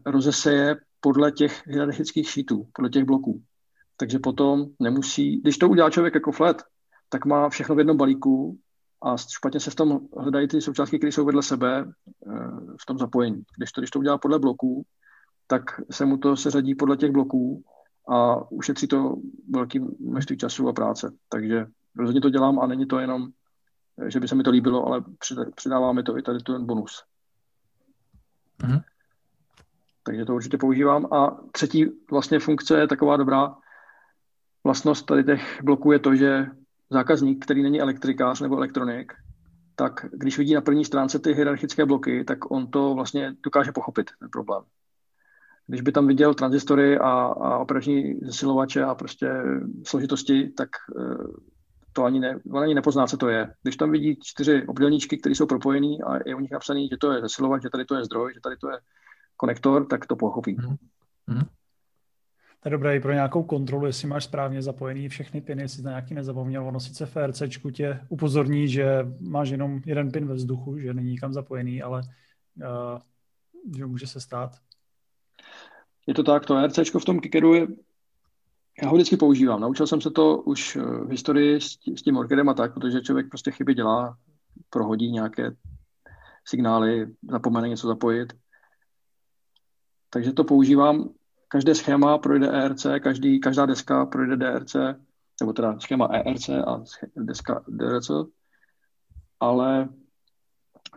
rozeseje 0.06 0.76
podle 1.00 1.32
těch 1.32 1.66
hierarchických 1.66 2.30
šítů, 2.30 2.66
podle 2.72 2.90
těch 2.90 3.04
bloků. 3.04 3.42
Takže 3.96 4.18
potom 4.18 4.66
nemusí, 4.80 5.40
když 5.40 5.58
to 5.58 5.68
udělá 5.68 5.90
člověk 5.90 6.14
jako 6.14 6.32
flat, 6.32 6.62
tak 7.08 7.24
má 7.24 7.48
všechno 7.48 7.74
v 7.74 7.78
jednom 7.78 7.96
balíku 7.96 8.58
a 9.04 9.16
špatně 9.16 9.60
se 9.60 9.70
v 9.70 9.74
tom 9.74 10.00
hledají 10.18 10.48
ty 10.48 10.60
součástky, 10.60 10.98
které 10.98 11.12
jsou 11.12 11.24
vedle 11.24 11.42
sebe 11.42 11.92
v 12.82 12.86
tom 12.86 12.98
zapojení. 12.98 13.42
Když 13.56 13.72
to, 13.72 13.80
když 13.80 13.90
to 13.90 13.98
udělá 13.98 14.18
podle 14.18 14.38
bloků, 14.38 14.86
tak 15.46 15.80
se 15.90 16.04
mu 16.04 16.16
to 16.16 16.36
seřadí 16.36 16.74
podle 16.74 16.96
těch 16.96 17.10
bloků 17.10 17.64
a 18.08 18.50
ušetří 18.50 18.88
to 18.88 19.16
velký 19.50 19.80
množství 20.00 20.36
času 20.36 20.68
a 20.68 20.72
práce. 20.72 21.12
Takže 21.28 21.66
rozhodně 21.96 22.20
to 22.20 22.30
dělám 22.30 22.60
a 22.60 22.66
není 22.66 22.86
to 22.86 22.98
jenom, 22.98 23.28
že 24.06 24.20
by 24.20 24.28
se 24.28 24.34
mi 24.34 24.42
to 24.42 24.50
líbilo, 24.50 24.86
ale 24.86 25.04
přidává 25.54 25.92
mi 25.92 26.02
to 26.02 26.18
i 26.18 26.22
tady 26.22 26.38
ten 26.38 26.66
bonus. 26.66 27.04
Mm-hmm. 28.62 28.82
Takže 30.02 30.24
to 30.24 30.34
určitě 30.34 30.58
používám. 30.58 31.12
A 31.12 31.40
třetí 31.52 31.86
vlastně 32.10 32.38
funkce 32.38 32.78
je 32.78 32.88
taková 32.88 33.16
dobrá 33.16 33.56
vlastnost 34.64 35.06
tady 35.06 35.24
těch 35.24 35.62
bloků 35.62 35.92
je 35.92 35.98
to, 35.98 36.14
že 36.14 36.46
zákazník, 36.90 37.44
který 37.44 37.62
není 37.62 37.80
elektrikář 37.80 38.40
nebo 38.40 38.56
elektronik, 38.56 39.12
tak 39.76 40.06
když 40.12 40.38
vidí 40.38 40.54
na 40.54 40.60
první 40.60 40.84
stránce 40.84 41.18
ty 41.18 41.32
hierarchické 41.32 41.86
bloky, 41.86 42.24
tak 42.24 42.50
on 42.50 42.66
to 42.66 42.94
vlastně 42.94 43.34
dokáže 43.42 43.72
pochopit, 43.72 44.10
ten 44.20 44.28
problém 44.30 44.62
když 45.66 45.80
by 45.80 45.92
tam 45.92 46.06
viděl 46.06 46.34
transistory 46.34 46.98
a, 46.98 47.10
a 47.10 47.58
operační 47.58 48.14
zesilovače 48.22 48.84
a 48.84 48.94
prostě 48.94 49.30
složitosti, 49.86 50.48
tak 50.48 50.68
eh, 51.00 51.26
to 51.92 52.04
ani, 52.04 52.20
ne, 52.20 52.38
on 52.52 52.62
ani 52.62 52.74
nepozná, 52.74 53.06
co 53.06 53.16
to 53.16 53.28
je. 53.28 53.54
Když 53.62 53.76
tam 53.76 53.90
vidí 53.90 54.18
čtyři 54.22 54.66
obdělníčky, 54.66 55.16
které 55.18 55.34
jsou 55.34 55.46
propojené 55.46 55.96
a 56.06 56.18
je 56.26 56.34
u 56.34 56.40
nich 56.40 56.50
napsaný, 56.50 56.88
že 56.88 56.96
to 56.96 57.12
je 57.12 57.20
zesilovač, 57.20 57.62
že 57.62 57.70
tady 57.70 57.84
to 57.84 57.94
je 57.94 58.04
zdroj, 58.04 58.34
že 58.34 58.40
tady 58.40 58.56
to 58.56 58.70
je 58.70 58.78
konektor, 59.36 59.86
tak 59.86 60.06
to 60.06 60.16
pochopí. 60.16 60.56
Mm-hmm. 60.56 61.46
To 62.64 62.68
je 62.68 62.70
dobré 62.70 62.96
i 62.96 63.00
pro 63.00 63.12
nějakou 63.12 63.42
kontrolu, 63.42 63.86
jestli 63.86 64.08
máš 64.08 64.24
správně 64.24 64.62
zapojený 64.62 65.08
všechny 65.08 65.40
piny, 65.40 65.62
jestli 65.62 65.82
na 65.82 65.90
nějaký 65.90 66.14
nezapomněl. 66.14 66.66
Ono 66.66 66.80
sice 66.80 67.06
v 67.06 67.16
RCčku 67.16 67.70
tě 67.70 68.00
upozorní, 68.08 68.68
že 68.68 69.06
máš 69.20 69.48
jenom 69.48 69.80
jeden 69.86 70.10
pin 70.10 70.26
ve 70.26 70.34
vzduchu, 70.34 70.78
že 70.78 70.94
není 70.94 71.10
nikam 71.10 71.32
zapojený, 71.32 71.82
ale 71.82 72.02
uh, 72.56 72.98
že 73.76 73.86
může 73.86 74.06
se 74.06 74.20
stát. 74.20 74.56
Je 76.06 76.14
to 76.14 76.22
tak, 76.22 76.46
to 76.46 76.66
RC 76.66 76.78
v 76.78 77.04
tom 77.04 77.20
kickeru 77.20 77.54
je, 77.54 77.66
já 78.82 78.88
ho 78.88 78.94
vždycky 78.94 79.16
používám. 79.16 79.60
Naučil 79.60 79.86
jsem 79.86 80.00
se 80.00 80.10
to 80.10 80.36
už 80.36 80.76
eh, 80.76 80.80
v 80.80 81.10
historii 81.10 81.60
s, 81.60 81.78
s 81.96 82.02
tím 82.02 82.16
orkedem 82.16 82.48
a 82.48 82.54
tak, 82.54 82.74
protože 82.74 83.00
člověk 83.00 83.28
prostě 83.28 83.50
chyby 83.50 83.74
dělá, 83.74 84.16
prohodí 84.70 85.12
nějaké 85.12 85.56
signály, 86.44 87.14
zapomene 87.30 87.68
něco 87.68 87.86
zapojit. 87.86 88.32
Takže 90.10 90.32
to 90.32 90.44
používám. 90.44 91.08
Každé 91.54 91.74
schéma 91.74 92.18
projde 92.18 92.48
ERC, 92.48 92.86
každý, 93.02 93.40
každá 93.40 93.66
deska 93.66 94.06
projde 94.06 94.36
DRC, 94.36 94.76
nebo 95.40 95.52
teda 95.52 95.78
schéma 95.78 96.06
ERC 96.06 96.48
a 96.48 96.82
deska 97.16 97.64
DRC, 97.68 98.10
ale 99.40 99.88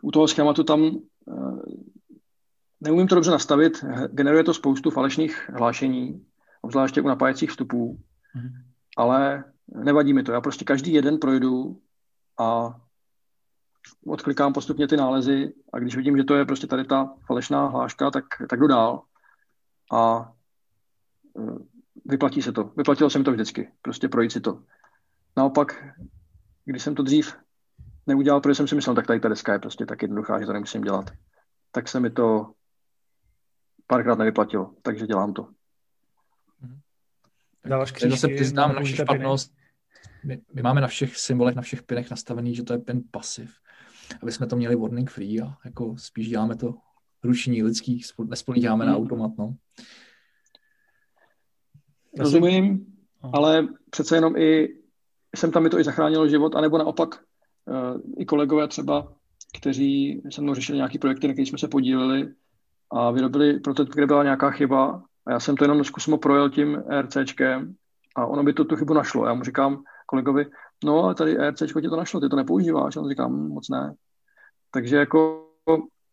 u 0.02 0.12
toho 0.12 0.28
schématu 0.28 0.64
tam 0.64 0.82
eh, 1.32 1.62
Neumím 2.82 3.08
to 3.08 3.16
dobře 3.16 3.32
nastavit, 3.32 3.86
generuje 4.12 4.44
to 4.44 4.54
spoustu 4.54 4.92
falešných 4.92 5.50
hlášení, 5.50 6.26
obzvláště 6.62 7.02
u 7.02 7.08
napájecích 7.08 7.50
vstupů, 7.50 8.00
mm. 8.36 8.50
ale 8.98 9.44
nevadí 9.68 10.14
mi 10.14 10.24
to. 10.24 10.32
Já 10.32 10.42
prostě 10.42 10.66
každý 10.66 10.94
jeden 10.94 11.18
projdu 11.18 11.82
a 12.40 12.76
odklikám 14.08 14.54
postupně 14.54 14.88
ty 14.88 14.98
nálezy 14.98 15.54
a 15.74 15.80
když 15.80 15.96
vidím, 15.96 16.18
že 16.18 16.24
to 16.24 16.36
je 16.36 16.46
prostě 16.46 16.68
tady 16.68 16.84
ta 16.84 17.14
falešná 17.26 17.68
hláška, 17.68 18.12
tak, 18.12 18.26
tak 18.50 18.60
jdu 18.60 18.68
dál 18.68 19.04
a 19.94 20.32
vyplatí 22.06 22.42
se 22.42 22.52
to. 22.52 22.64
Vyplatilo 22.78 23.10
se 23.10 23.18
mi 23.18 23.24
to 23.24 23.32
vždycky, 23.32 23.72
prostě 23.82 24.10
projít 24.10 24.32
si 24.32 24.42
to. 24.42 24.64
Naopak, 25.38 25.84
když 26.66 26.84
jsem 26.84 26.96
to 26.96 27.04
dřív 27.04 27.36
neudělal, 28.08 28.42
protože 28.42 28.56
jsem 28.56 28.68
si 28.68 28.76
myslel, 28.76 28.96
tak 28.96 29.08
tady 29.08 29.20
ta 29.20 29.30
deska 29.30 29.54
je 29.54 29.60
prostě 29.60 29.86
tak 29.86 30.02
jednoduchá, 30.02 30.40
že 30.40 30.46
to 30.46 30.54
nemusím 30.54 30.82
dělat, 30.82 31.12
tak 31.72 31.88
se 31.88 32.00
mi 32.00 32.10
to 32.10 32.52
párkrát 33.88 34.18
nevyplatilo, 34.18 34.74
takže 34.82 35.08
dělám 35.08 35.34
to. 35.34 35.48
Mhm. 36.62 36.80
Dáváš 37.66 37.92
křížky, 37.92 38.12
zase 38.12 38.28
přiznám 38.28 38.76
naši 38.76 38.96
špatnost. 38.96 39.54
My, 40.24 40.42
my, 40.54 40.62
máme 40.62 40.82
na 40.82 40.88
všech 40.88 41.18
symbolech, 41.18 41.56
na 41.56 41.62
všech 41.62 41.84
pinech 41.84 42.12
nastavený, 42.12 42.56
že 42.56 42.64
to 42.64 42.74
je 42.74 42.80
pin 42.80 43.04
pasiv. 43.12 43.56
aby 44.22 44.32
jsme 44.32 44.48
to 44.48 44.56
měli 44.56 44.76
warning 44.76 45.10
free 45.10 45.42
a 45.42 45.58
jako 45.66 45.98
spíš 45.98 46.30
děláme 46.30 46.56
to 46.56 46.76
ruční 47.24 47.64
lidský, 47.64 48.02
nespolíháme 48.26 48.86
hmm. 48.86 48.94
na 48.94 48.98
automat, 48.98 49.32
no. 49.38 49.56
Rozumím, 52.20 52.86
ale 53.34 53.68
přece 53.90 54.16
jenom 54.16 54.36
i 54.38 54.78
jsem 55.36 55.52
tam 55.52 55.64
mi 55.64 55.70
to 55.70 55.80
i 55.80 55.84
zachránilo 55.84 56.28
život, 56.28 56.56
anebo 56.56 56.78
naopak 56.78 57.10
uh, 57.66 58.02
i 58.18 58.26
kolegové 58.26 58.68
třeba, 58.68 59.14
kteří 59.60 60.22
se 60.32 60.42
mnou 60.42 60.54
řešili 60.54 60.76
nějaký 60.76 60.98
projekty, 61.00 61.28
na 61.28 61.34
kterých 61.34 61.50
jsme 61.50 61.58
se 61.58 61.68
podíleli 61.68 62.30
a 62.92 63.12
vyrobili 63.12 63.60
prototyp, 63.60 63.94
kde 63.94 64.08
byla 64.08 64.24
nějaká 64.24 64.52
chyba 64.52 65.04
a 65.26 65.32
já 65.32 65.40
jsem 65.40 65.58
to 65.58 65.64
jenom 65.64 65.84
zkusmo 65.84 66.18
projel 66.18 66.50
tím 66.50 66.84
RCčkem 67.02 67.76
a 68.16 68.26
ono 68.26 68.44
by 68.44 68.54
to 68.54 68.66
tu 68.66 68.76
chybu 68.76 68.94
našlo. 68.94 69.26
Já 69.26 69.34
mu 69.34 69.44
říkám 69.44 69.84
kolegovi, 70.06 70.46
no 70.84 71.04
ale 71.04 71.16
tady 71.16 71.50
RCčko 71.50 71.82
ti 71.82 71.90
to 71.90 71.96
našlo, 71.96 72.20
ty 72.20 72.30
to 72.30 72.36
nepoužíváš. 72.36 72.98
A 72.98 73.02
on 73.02 73.10
říká, 73.10 73.28
hm, 73.28 73.48
moc 73.48 73.70
ne. 73.70 73.94
Takže 74.72 74.98
jako, 74.98 75.50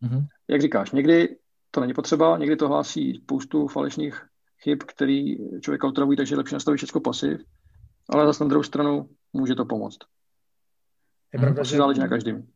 mm-hmm. 0.02 0.26
jak 0.48 0.60
říkáš, 0.60 0.90
někdy 0.90 1.36
to 1.70 1.80
není 1.80 1.94
potřeba, 1.94 2.38
někdy 2.38 2.56
to 2.56 2.68
hlásí 2.68 3.14
spoustu 3.14 3.68
falešných 3.68 4.26
chyb, 4.64 4.78
který 4.86 5.36
člověka 5.60 5.88
otravují, 5.88 6.16
takže 6.16 6.34
je 6.34 6.38
lepší 6.38 6.54
nastavit 6.54 6.76
všechno 6.76 7.00
pasiv, 7.00 7.40
ale 8.08 8.26
zase 8.26 8.44
na 8.44 8.48
druhou 8.48 8.62
stranu 8.62 9.08
může 9.32 9.54
to 9.54 9.64
pomoct. 9.64 9.98
Je 11.32 11.40
pravda, 11.40 11.62
že 11.62 11.76
záleží 11.76 12.00
na 12.00 12.08
každém. 12.08 12.46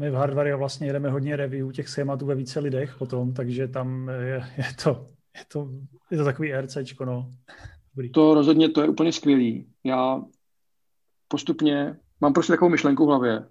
My 0.00 0.10
v 0.10 0.14
Hardware 0.14 0.56
vlastně 0.56 0.86
jedeme 0.86 1.10
hodně 1.10 1.36
review 1.36 1.72
těch 1.72 1.88
schématů 1.88 2.26
ve 2.26 2.34
více 2.34 2.60
lidech 2.60 2.96
potom, 2.98 3.32
takže 3.32 3.68
tam 3.68 4.08
je, 4.08 4.44
je, 4.56 4.64
to, 4.84 5.06
je, 5.36 5.44
to, 5.52 5.70
je 6.10 6.18
to 6.18 6.24
takový 6.24 6.52
RCčko, 6.52 7.04
no. 7.04 7.30
Dobrý. 7.94 8.12
To 8.12 8.34
rozhodně, 8.34 8.68
to 8.68 8.82
je 8.82 8.88
úplně 8.88 9.12
skvělý. 9.12 9.66
Já 9.84 10.22
postupně 11.28 11.96
mám 12.20 12.32
prostě 12.32 12.52
takovou 12.52 12.70
myšlenku 12.70 13.04
v 13.04 13.08
hlavě, 13.08 13.46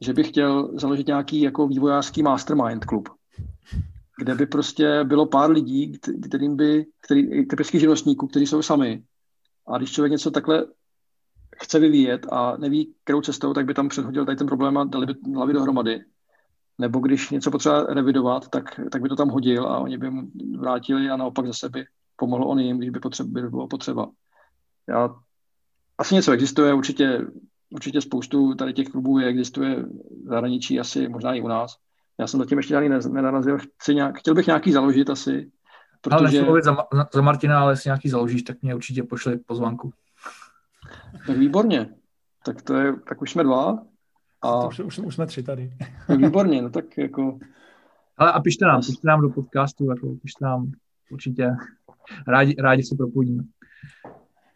že 0.00 0.12
bych 0.12 0.28
chtěl 0.28 0.78
založit 0.78 1.06
nějaký 1.06 1.40
jako 1.40 1.68
vývojářský 1.68 2.22
mastermind 2.22 2.84
klub, 2.84 3.08
kde 4.18 4.34
by 4.34 4.46
prostě 4.46 5.04
bylo 5.04 5.26
pár 5.26 5.50
lidí, 5.50 5.98
kterým 6.28 6.56
by, 6.56 6.86
který, 7.04 7.46
typických 7.46 7.80
živnostníků, 7.80 8.26
kteří 8.26 8.46
jsou 8.46 8.62
sami. 8.62 9.02
A 9.66 9.78
když 9.78 9.92
člověk 9.92 10.12
něco 10.12 10.30
takhle 10.30 10.66
chce 11.56 11.78
vyvíjet 11.78 12.26
a 12.32 12.56
neví, 12.56 12.94
kterou 13.04 13.20
cestou, 13.20 13.54
tak 13.54 13.66
by 13.66 13.74
tam 13.74 13.88
předhodil 13.88 14.26
tady 14.26 14.36
ten 14.36 14.46
problém 14.46 14.78
a 14.78 14.84
dali 14.84 15.06
by 15.06 15.14
hlavy 15.34 15.52
dohromady. 15.52 16.00
Nebo 16.78 16.98
když 17.00 17.30
něco 17.30 17.50
potřeba 17.50 17.82
revidovat, 17.82 18.48
tak, 18.48 18.80
tak 18.92 19.02
by 19.02 19.08
to 19.08 19.16
tam 19.16 19.28
hodil 19.28 19.66
a 19.66 19.78
oni 19.78 19.98
by 19.98 20.10
mu 20.10 20.30
vrátili 20.58 21.10
a 21.10 21.16
naopak 21.16 21.46
zase 21.46 21.68
by 21.68 21.84
pomohl 22.16 22.44
on 22.44 22.58
jim, 22.58 22.78
když 22.78 22.90
by, 22.90 23.00
potřeba, 23.00 23.28
by 23.32 23.48
bylo 23.48 23.68
potřeba. 23.68 24.10
Já, 24.88 25.14
asi 25.98 26.14
něco 26.14 26.32
existuje, 26.32 26.74
určitě, 26.74 27.26
určitě 27.70 28.00
spoustu 28.00 28.54
tady 28.54 28.72
těch 28.72 28.88
klubů 28.88 29.18
je, 29.18 29.26
existuje 29.26 29.82
v 30.24 30.28
zahraničí, 30.28 30.80
asi 30.80 31.08
možná 31.08 31.34
i 31.34 31.40
u 31.40 31.48
nás. 31.48 31.76
Já 32.20 32.26
jsem 32.26 32.40
zatím 32.40 32.58
ještě 32.58 32.74
žádný 32.74 32.88
nenarazil. 32.88 33.58
Chci 33.58 33.94
nějak, 33.94 34.18
chtěl 34.18 34.34
bych 34.34 34.46
nějaký 34.46 34.72
založit 34.72 35.10
asi. 35.10 35.50
Protože... 36.00 36.46
Ale 36.46 36.62
za, 36.62 36.76
za 37.14 37.20
Martina, 37.22 37.60
ale 37.60 37.72
jestli 37.72 37.88
nějaký 37.88 38.08
založíš, 38.08 38.42
tak 38.42 38.62
mě 38.62 38.74
určitě 38.74 39.02
pošli 39.02 39.38
pozvánku. 39.38 39.92
Tak 41.26 41.36
výborně. 41.36 41.94
Tak 42.44 42.62
to 42.62 42.74
je, 42.74 42.96
tak 43.08 43.22
už 43.22 43.30
jsme 43.30 43.44
dva. 43.44 43.78
A... 44.42 44.66
Už, 44.66 44.80
už, 44.80 44.98
už 44.98 45.14
jsme 45.14 45.26
tři 45.26 45.42
tady. 45.42 45.72
Tak 46.06 46.18
výborně, 46.18 46.62
no 46.62 46.70
tak 46.70 46.98
jako... 46.98 47.38
Ale 48.16 48.32
a 48.32 48.40
pište 48.40 48.64
nám, 48.64 48.80
pište 48.86 49.08
nám 49.08 49.20
do 49.20 49.28
podcastu, 49.28 49.90
jako 49.90 50.14
pište 50.22 50.44
nám 50.44 50.72
určitě. 51.10 51.50
Rádi, 52.28 52.54
rádi 52.58 52.82
se 52.82 52.96
propůjdíme. 52.96 53.42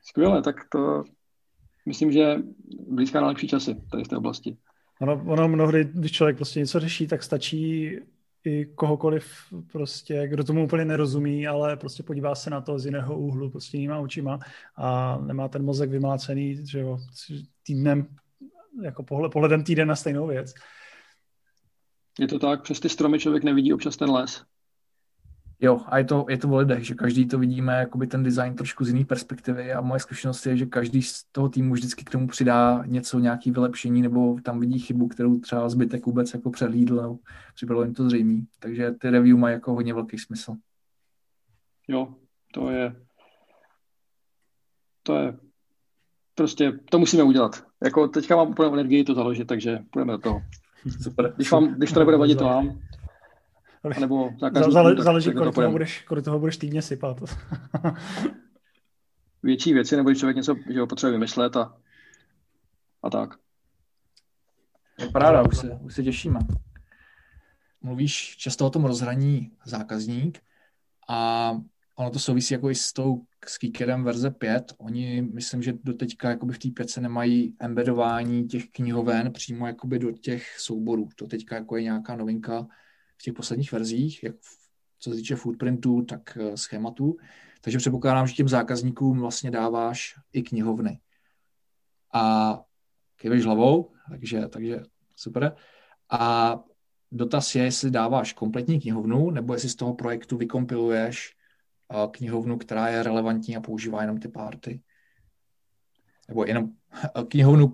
Skvěle, 0.02 0.42
tak 0.42 0.56
to 0.68 1.04
myslím, 1.86 2.12
že 2.12 2.36
blízká 2.88 3.20
na 3.20 3.26
lepší 3.26 3.48
časy 3.48 3.76
tady 3.90 4.04
v 4.04 4.08
té 4.08 4.16
oblasti. 4.16 4.56
Ono, 5.02 5.24
ono 5.26 5.48
mnohdy, 5.48 5.84
když 5.94 6.12
člověk 6.12 6.36
prostě 6.36 6.60
něco 6.60 6.80
řeší, 6.80 7.06
tak 7.06 7.22
stačí 7.22 7.96
i 8.44 8.66
kohokoliv, 8.74 9.26
prostě, 9.72 10.28
kdo 10.28 10.44
tomu 10.44 10.64
úplně 10.64 10.84
nerozumí, 10.84 11.46
ale 11.46 11.76
prostě 11.76 12.02
podívá 12.02 12.34
se 12.34 12.50
na 12.50 12.60
to 12.60 12.78
z 12.78 12.86
jiného 12.86 13.18
úhlu, 13.18 13.50
prostě 13.50 13.76
jinýma 13.76 13.98
očima 13.98 14.38
a 14.76 15.18
nemá 15.18 15.48
ten 15.48 15.64
mozek 15.64 15.90
vymlácený, 15.90 16.66
že 16.66 16.80
jo, 16.80 16.98
týdnem, 17.62 18.06
jako 18.82 19.02
pohled, 19.02 19.32
pohledem 19.32 19.64
týden 19.64 19.88
na 19.88 19.96
stejnou 19.96 20.26
věc. 20.26 20.54
Je 22.18 22.28
to 22.28 22.38
tak, 22.38 22.62
přes 22.62 22.80
ty 22.80 22.88
stromy 22.88 23.18
člověk 23.18 23.44
nevidí 23.44 23.72
občas 23.72 23.96
ten 23.96 24.10
les. 24.10 24.44
Jo, 25.64 25.80
a 25.86 25.98
je 25.98 26.04
to, 26.04 26.26
je 26.28 26.38
to 26.38 26.48
o 26.48 26.56
lidech, 26.56 26.86
že 26.86 26.94
každý 26.94 27.26
to 27.26 27.38
vidíme, 27.38 27.72
jakoby 27.72 28.06
ten 28.06 28.22
design 28.22 28.54
trošku 28.54 28.84
z 28.84 28.88
jiné 28.88 29.04
perspektivy 29.04 29.72
a 29.72 29.80
moje 29.80 30.00
zkušenost 30.00 30.46
je, 30.46 30.56
že 30.56 30.66
každý 30.66 31.02
z 31.02 31.24
toho 31.32 31.48
týmu 31.48 31.74
vždycky 31.74 32.04
k 32.04 32.10
tomu 32.10 32.28
přidá 32.28 32.82
něco, 32.86 33.18
nějaký 33.18 33.50
vylepšení 33.50 34.02
nebo 34.02 34.36
tam 34.42 34.60
vidí 34.60 34.78
chybu, 34.78 35.08
kterou 35.08 35.38
třeba 35.38 35.68
zbytek 35.68 36.06
vůbec 36.06 36.34
jako 36.34 36.50
přehlídl 36.50 37.02
nebo 37.02 37.18
připadalo 37.54 37.84
jim 37.84 37.94
to 37.94 38.04
zřejmý. 38.04 38.46
Takže 38.58 38.92
ty 38.92 39.10
review 39.10 39.36
mají 39.36 39.52
jako 39.52 39.74
hodně 39.74 39.94
velký 39.94 40.18
smysl. 40.18 40.54
Jo, 41.88 42.14
to 42.54 42.70
je 42.70 42.94
to 45.02 45.16
je 45.16 45.38
prostě, 46.34 46.72
to 46.90 46.98
musíme 46.98 47.22
udělat. 47.22 47.64
Jako 47.84 48.08
teďka 48.08 48.36
mám 48.36 48.48
úplně 48.48 48.72
energii 48.72 49.04
to 49.04 49.14
založit, 49.14 49.44
takže 49.44 49.78
půjdeme 49.90 50.12
do 50.12 50.18
toho. 50.18 50.42
Super. 51.02 51.32
Když, 51.36 51.50
vám, 51.50 51.74
když 51.74 51.92
to 51.92 51.98
nebude 51.98 52.16
vadit 52.16 52.40
vám, 52.40 52.78
nebo 54.00 54.30
Zále, 54.70 55.02
záleží, 55.02 55.32
kolik 55.32 55.54
toho, 55.54 55.70
budeš, 55.70 56.02
kolik 56.02 56.24
toho 56.24 56.38
budeš 56.38 56.56
týdně 56.56 56.82
sypat. 56.82 57.22
Větší 59.42 59.72
věci, 59.72 59.96
nebo 59.96 60.08
když 60.08 60.18
člověk 60.18 60.36
něco 60.36 60.56
že 60.70 60.80
ho 60.80 60.86
potřebuje 60.86 61.12
vymyslet 61.12 61.56
a, 61.56 61.76
a 63.02 63.10
tak. 63.10 63.34
Paráda, 65.12 65.42
už 65.42 65.58
se, 65.58 65.78
už 65.82 65.94
se 65.94 66.02
těšíme. 66.02 66.38
Mluvíš 67.80 68.36
často 68.36 68.66
o 68.66 68.70
tom 68.70 68.84
rozhraní 68.84 69.50
zákazník 69.64 70.40
a 71.08 71.50
ono 71.94 72.10
to 72.10 72.18
souvisí 72.18 72.54
jako 72.54 72.70
i 72.70 72.74
s 72.74 72.92
tou 72.92 73.22
s 73.46 73.58
Kickerem 73.58 74.04
verze 74.04 74.30
5. 74.30 74.72
Oni, 74.78 75.22
myslím, 75.22 75.62
že 75.62 75.72
do 75.84 75.94
teďka 75.94 76.30
jakoby 76.30 76.52
v 76.52 76.58
té 76.58 76.68
5 76.70 76.96
nemají 76.96 77.56
embedování 77.60 78.44
těch 78.44 78.68
knihoven 78.70 79.32
přímo 79.32 79.66
jakoby 79.66 79.98
do 79.98 80.12
těch 80.12 80.58
souborů. 80.58 81.08
To 81.16 81.26
teďka 81.26 81.54
jako 81.54 81.76
je 81.76 81.82
nějaká 81.82 82.16
novinka 82.16 82.66
v 83.22 83.24
těch 83.24 83.34
posledních 83.34 83.72
verzích, 83.72 84.22
jak 84.22 84.34
co 84.98 85.10
se 85.10 85.16
týče 85.16 85.36
footprintu, 85.36 86.02
tak 86.02 86.38
eh, 86.40 86.56
schématu. 86.56 87.16
Takže 87.60 87.78
předpokládám, 87.78 88.26
že 88.26 88.34
těm 88.34 88.48
zákazníkům 88.48 89.20
vlastně 89.20 89.50
dáváš 89.50 90.14
i 90.32 90.42
knihovny. 90.42 91.00
A 92.14 92.60
kýveš 93.16 93.44
hlavou, 93.44 93.90
takže, 94.10 94.48
takže 94.48 94.82
super. 95.16 95.56
A 96.10 96.54
dotaz 97.12 97.54
je, 97.54 97.64
jestli 97.64 97.90
dáváš 97.90 98.32
kompletní 98.32 98.80
knihovnu, 98.80 99.30
nebo 99.30 99.52
jestli 99.52 99.68
z 99.68 99.74
toho 99.74 99.94
projektu 99.94 100.36
vykompiluješ 100.36 101.36
eh, 101.92 102.08
knihovnu, 102.10 102.58
která 102.58 102.88
je 102.88 103.02
relevantní 103.02 103.56
a 103.56 103.60
používá 103.60 104.00
jenom 104.00 104.18
ty 104.18 104.28
party. 104.28 104.82
Nebo 106.28 106.44
jenom 106.44 106.70
eh, 107.04 107.24
knihovnu 107.28 107.68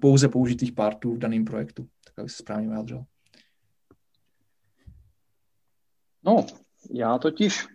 pouze 0.00 0.28
použitých 0.28 0.72
partů 0.72 1.14
v 1.14 1.18
daném 1.18 1.44
projektu. 1.44 1.88
Tak 2.04 2.18
aby 2.18 2.28
se 2.28 2.36
správně 2.36 2.68
vyjádřil. 2.68 3.04
No, 6.24 6.46
já 6.90 7.18
totiž 7.18 7.66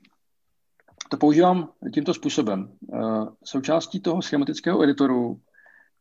to 1.10 1.18
používám 1.18 1.70
tímto 1.94 2.14
způsobem. 2.14 2.78
Eh, 2.94 2.98
součástí 3.44 4.00
toho 4.00 4.22
schematického 4.22 4.84
editoru 4.84 5.42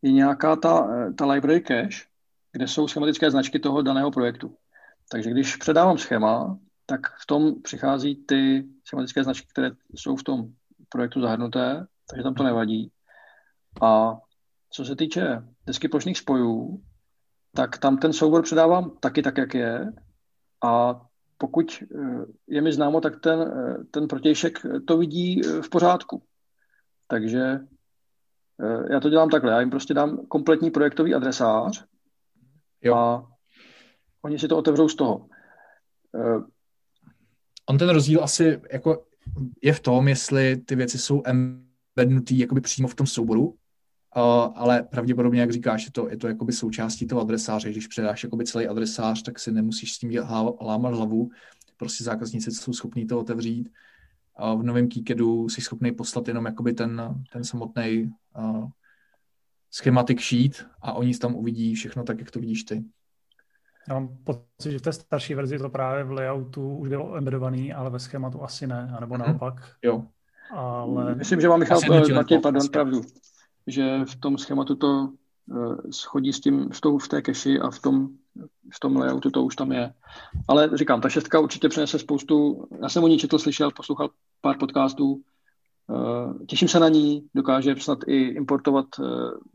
je 0.03 0.12
nějaká 0.12 0.57
ta, 0.57 0.88
eh, 0.95 1.12
ta 1.12 1.26
library 1.26 1.61
cache, 1.61 2.07
kde 2.53 2.68
jsou 2.68 2.88
schematické 2.88 3.30
značky 3.30 3.59
toho 3.59 3.82
daného 3.82 4.11
projektu. 4.11 4.57
Takže 5.11 5.30
když 5.30 5.57
předávám 5.57 5.99
schéma, 5.99 6.59
tak 6.86 7.01
v 7.22 7.26
tom 7.26 7.62
přichází 7.62 8.16
ty 8.16 8.64
schematické 8.84 9.24
značky, 9.24 9.47
které 9.51 9.70
jsou 9.95 10.16
v 10.16 10.22
tom 10.22 10.49
projektu 10.88 11.20
zahrnuté, 11.20 11.86
takže 12.11 12.22
tam 12.22 12.34
to 12.34 12.42
nevadí. 12.42 12.90
A 13.82 14.18
co 14.70 14.84
se 14.84 14.97
týče 14.97 15.42
desky 15.66 15.88
plošných 15.88 16.18
spojů, 16.18 16.82
tak 17.55 17.78
tam 17.78 17.99
ten 17.99 18.12
soubor 18.12 18.42
předávám 18.42 18.90
taky 19.01 19.22
tak, 19.22 19.38
jak 19.38 19.55
je. 19.55 19.92
A 20.64 21.01
pokud 21.39 21.82
eh, 21.82 22.24
je 22.47 22.62
mi 22.62 22.72
známo, 22.72 23.01
tak 23.01 23.20
ten, 23.20 23.41
eh, 23.41 23.85
ten 23.91 24.09
protějšek 24.09 24.59
to 24.87 24.99
vidí 24.99 25.41
eh, 25.47 25.62
v 25.62 25.68
pořádku. 25.68 26.22
Takže 27.09 27.59
já 28.91 29.01
to 29.01 29.11
dělám 29.11 29.30
takhle. 29.30 29.53
Já 29.53 29.61
jim 29.61 29.70
prostě 29.70 29.95
dám 29.95 30.26
kompletní 30.26 30.70
projektový 30.70 31.14
adresář 31.14 31.85
jo. 32.82 32.95
a 32.95 33.32
oni 34.22 34.39
si 34.39 34.49
to 34.49 34.59
otevřou 34.59 34.89
z 34.89 34.95
toho. 34.95 35.28
On 37.70 37.78
ten 37.78 37.89
rozdíl 37.89 38.24
asi 38.24 38.61
jako 38.72 39.07
je 39.62 39.72
v 39.72 39.80
tom, 39.80 40.09
jestli 40.09 40.57
ty 40.57 40.76
věci 40.76 40.99
jsou 40.99 41.22
embednutý 41.24 42.39
jakoby 42.39 42.61
přímo 42.61 42.89
v 42.89 42.95
tom 42.95 43.07
souboru, 43.07 43.57
ale 44.54 44.82
pravděpodobně, 44.82 45.40
jak 45.40 45.52
říkáš, 45.52 45.84
je 45.84 45.92
to, 45.92 46.08
je 46.08 46.16
to 46.16 46.28
jakoby 46.28 46.52
součástí 46.52 47.06
toho 47.06 47.20
adresáře. 47.20 47.70
Když 47.70 47.86
předáš 47.86 48.24
jakoby 48.24 48.44
celý 48.44 48.66
adresář, 48.66 49.22
tak 49.22 49.38
si 49.38 49.52
nemusíš 49.52 49.92
s 49.92 49.98
tím 49.98 50.20
lámat 50.60 50.94
hlavu. 50.94 51.30
Prostě 51.76 52.04
zákazníci 52.04 52.50
jsou 52.50 52.72
schopní 52.72 53.06
to 53.06 53.20
otevřít. 53.20 53.68
Uh, 54.42 54.60
v 54.60 54.64
novém 54.64 54.88
Keykedu 54.88 55.48
jsi 55.48 55.60
schopný 55.60 55.92
poslat 55.92 56.28
jenom 56.28 56.46
jakoby 56.46 56.72
ten, 56.72 57.14
ten 57.32 57.44
samotný 57.44 58.12
uh, 58.38 58.68
schematic 59.70 60.20
sheet 60.20 60.66
a 60.82 60.92
oni 60.92 61.14
tam 61.14 61.34
uvidí 61.34 61.74
všechno 61.74 62.02
tak, 62.02 62.18
jak 62.18 62.30
to 62.30 62.40
vidíš 62.40 62.64
ty. 62.64 62.84
Já 63.88 63.94
mám 63.94 64.16
pocit, 64.24 64.70
že 64.70 64.78
v 64.78 64.82
té 64.82 64.92
starší 64.92 65.34
verzi 65.34 65.58
to 65.58 65.70
právě 65.70 66.04
v 66.04 66.12
layoutu 66.12 66.76
už 66.76 66.88
bylo 66.88 67.14
embedovaný, 67.14 67.72
ale 67.72 67.90
ve 67.90 67.98
schématu 67.98 68.42
asi 68.42 68.66
ne, 68.66 68.96
nebo 69.00 69.14
mhm. 69.14 69.26
naopak. 69.26 69.54
Jo. 69.82 70.04
Ale... 70.50 71.14
Myslím, 71.14 71.40
že 71.40 71.48
mám 71.48 71.60
Michal, 71.60 71.80
Matěj, 72.14 72.38
pardon, 72.38 72.68
pravdu, 72.68 73.02
že 73.66 74.04
v 74.04 74.16
tom 74.16 74.38
schématu 74.38 74.74
to 74.74 75.08
uh, 75.46 75.76
schodí 75.90 76.32
s 76.32 76.40
tím, 76.40 76.68
v, 76.70 76.80
tou, 76.80 76.98
v 76.98 77.08
té 77.08 77.22
keši 77.22 77.60
a 77.60 77.70
v 77.70 77.78
tom, 77.78 78.08
v 78.74 78.80
tom 78.80 78.96
layoutu 78.96 79.30
to 79.30 79.44
už 79.44 79.56
tam 79.56 79.72
je. 79.72 79.94
Ale 80.48 80.70
říkám, 80.74 81.00
ta 81.00 81.08
šestka 81.08 81.40
určitě 81.40 81.68
přinese 81.68 81.98
spoustu, 81.98 82.66
já 82.82 82.88
jsem 82.88 83.04
o 83.04 83.08
ní 83.08 83.18
četl, 83.18 83.38
slyšel, 83.38 83.70
poslouchal 83.70 84.10
pár 84.40 84.58
podcastů, 84.58 85.12
uh, 85.12 86.46
těším 86.46 86.68
se 86.68 86.80
na 86.80 86.88
ní, 86.88 87.28
dokáže 87.34 87.76
snad 87.78 87.98
i 88.06 88.20
importovat 88.22 88.86
uh, 88.98 89.06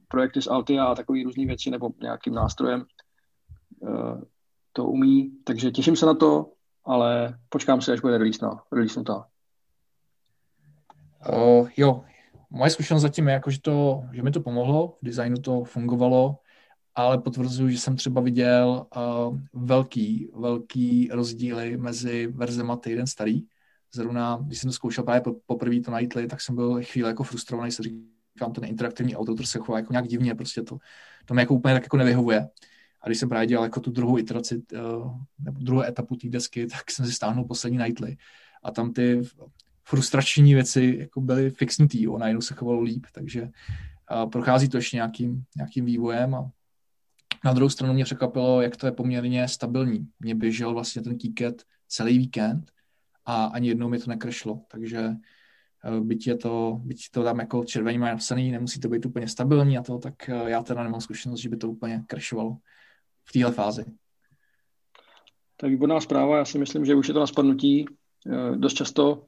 projekty 0.07 0.41
z 0.41 0.47
Altia 0.47 0.85
a 0.85 0.95
takové 0.95 1.23
různé 1.23 1.45
věci 1.45 1.69
nebo 1.69 1.89
nějakým 2.01 2.33
nástrojem. 2.33 2.85
To 4.73 4.85
umí, 4.85 5.31
takže 5.43 5.71
těším 5.71 5.95
se 5.95 6.05
na 6.05 6.13
to, 6.13 6.51
ale 6.85 7.37
počkám 7.49 7.81
se, 7.81 7.93
až 7.93 8.01
bude 8.01 8.17
release, 8.17 8.45
no, 8.45 8.59
release 8.71 8.99
Uh, 11.33 11.69
jo, 11.77 12.03
moje 12.49 12.71
zkušenost 12.71 13.01
zatím 13.01 13.27
je, 13.27 13.33
jako, 13.33 13.51
že, 13.51 13.61
to, 13.61 14.03
že 14.13 14.23
mi 14.23 14.31
to 14.31 14.41
pomohlo, 14.41 14.97
v 15.01 15.05
designu 15.05 15.37
to 15.37 15.63
fungovalo, 15.63 16.39
ale 16.95 17.17
potvrzuji, 17.17 17.73
že 17.73 17.79
jsem 17.79 17.95
třeba 17.95 18.21
viděl 18.21 18.85
uh, 18.95 19.37
velký, 19.53 20.31
velký 20.35 21.09
rozdíly 21.11 21.77
mezi 21.77 22.27
verzema 22.27 22.75
týden 22.75 23.07
starý. 23.07 23.47
Zrovna, 23.93 24.39
když 24.41 24.59
jsem 24.59 24.67
to 24.67 24.73
zkoušel 24.73 25.03
právě 25.03 25.21
poprvé 25.45 25.81
to 25.81 25.91
Nightly, 25.91 26.27
tak 26.27 26.41
jsem 26.41 26.55
byl 26.55 26.79
chvíli 26.83 27.07
jako 27.07 27.23
frustrovaný, 27.23 27.71
se 27.71 27.83
říkám, 27.83 28.53
ten 28.53 28.65
interaktivní 28.65 29.15
auto 29.15 29.43
se 29.43 29.59
chová 29.59 29.77
jako 29.77 29.93
nějak 29.93 30.07
divně, 30.07 30.35
prostě 30.35 30.61
to, 30.61 30.77
to 31.25 31.33
mi 31.33 31.41
jako 31.41 31.53
úplně 31.53 31.73
tak 31.73 31.83
jako 31.83 31.97
nevyhovuje. 31.97 32.49
A 33.01 33.07
když 33.07 33.19
jsem 33.19 33.29
právě 33.29 33.47
dělal 33.47 33.65
jako 33.65 33.79
tu 33.79 33.91
druhou 33.91 34.17
iteraci, 34.17 34.61
uh, 34.73 35.17
nebo 35.39 35.59
druhou 35.59 35.81
etapu 35.81 36.15
té 36.15 36.29
desky, 36.29 36.67
tak 36.71 36.91
jsem 36.91 37.05
si 37.05 37.11
stáhnul 37.11 37.45
poslední 37.45 37.77
Nightly. 37.77 38.17
A 38.63 38.71
tam 38.71 38.93
ty 38.93 39.21
frustrační 39.89 40.53
věci 40.53 40.97
jako 40.99 41.21
byly 41.21 41.49
fixnutý, 41.49 42.03
jo, 42.03 42.17
najednou 42.17 42.41
se 42.41 42.53
chovalo 42.53 42.81
líp, 42.81 43.05
takže 43.13 43.49
a 44.07 44.25
prochází 44.25 44.69
to 44.69 44.77
ještě 44.77 44.97
nějakým, 44.97 45.43
nějakým 45.57 45.85
vývojem 45.85 46.35
a 46.35 46.51
na 47.45 47.53
druhou 47.53 47.69
stranu 47.69 47.93
mě 47.93 48.03
překvapilo, 48.03 48.61
jak 48.61 48.77
to 48.77 48.85
je 48.85 48.91
poměrně 48.91 49.47
stabilní. 49.47 50.07
Mě 50.19 50.35
běžel 50.35 50.73
vlastně 50.73 51.01
ten 51.01 51.17
ticket 51.17 51.63
celý 51.87 52.17
víkend 52.17 52.71
a 53.25 53.45
ani 53.45 53.67
jednou 53.67 53.89
mi 53.89 53.99
to 53.99 54.09
nekrešlo, 54.09 54.61
takže 54.71 55.09
byť, 55.99 56.27
je 56.27 56.37
to, 56.37 56.81
byť 56.83 57.11
to 57.11 57.23
tam 57.23 57.39
jako 57.39 57.63
červený 57.65 57.97
má 57.97 58.07
napsaný, 58.07 58.51
nemusí 58.51 58.79
to 58.79 58.89
být 58.89 59.05
úplně 59.05 59.27
stabilní 59.27 59.77
a 59.77 59.83
to, 59.83 59.97
tak 59.97 60.27
já 60.27 60.63
teda 60.63 60.83
nemám 60.83 61.01
zkušenost, 61.01 61.39
že 61.39 61.49
by 61.49 61.57
to 61.57 61.69
úplně 61.69 62.03
krešovalo 62.07 62.57
v 63.25 63.31
téhle 63.31 63.51
fázi. 63.51 63.85
To 65.57 65.65
je 65.65 65.69
výborná 65.69 66.01
zpráva, 66.01 66.37
já 66.37 66.45
si 66.45 66.57
myslím, 66.59 66.85
že 66.85 66.95
už 66.95 67.07
je 67.07 67.13
to 67.13 67.19
na 67.19 67.27
spadnutí. 67.27 67.85
Dost 68.55 68.73
často 68.73 69.25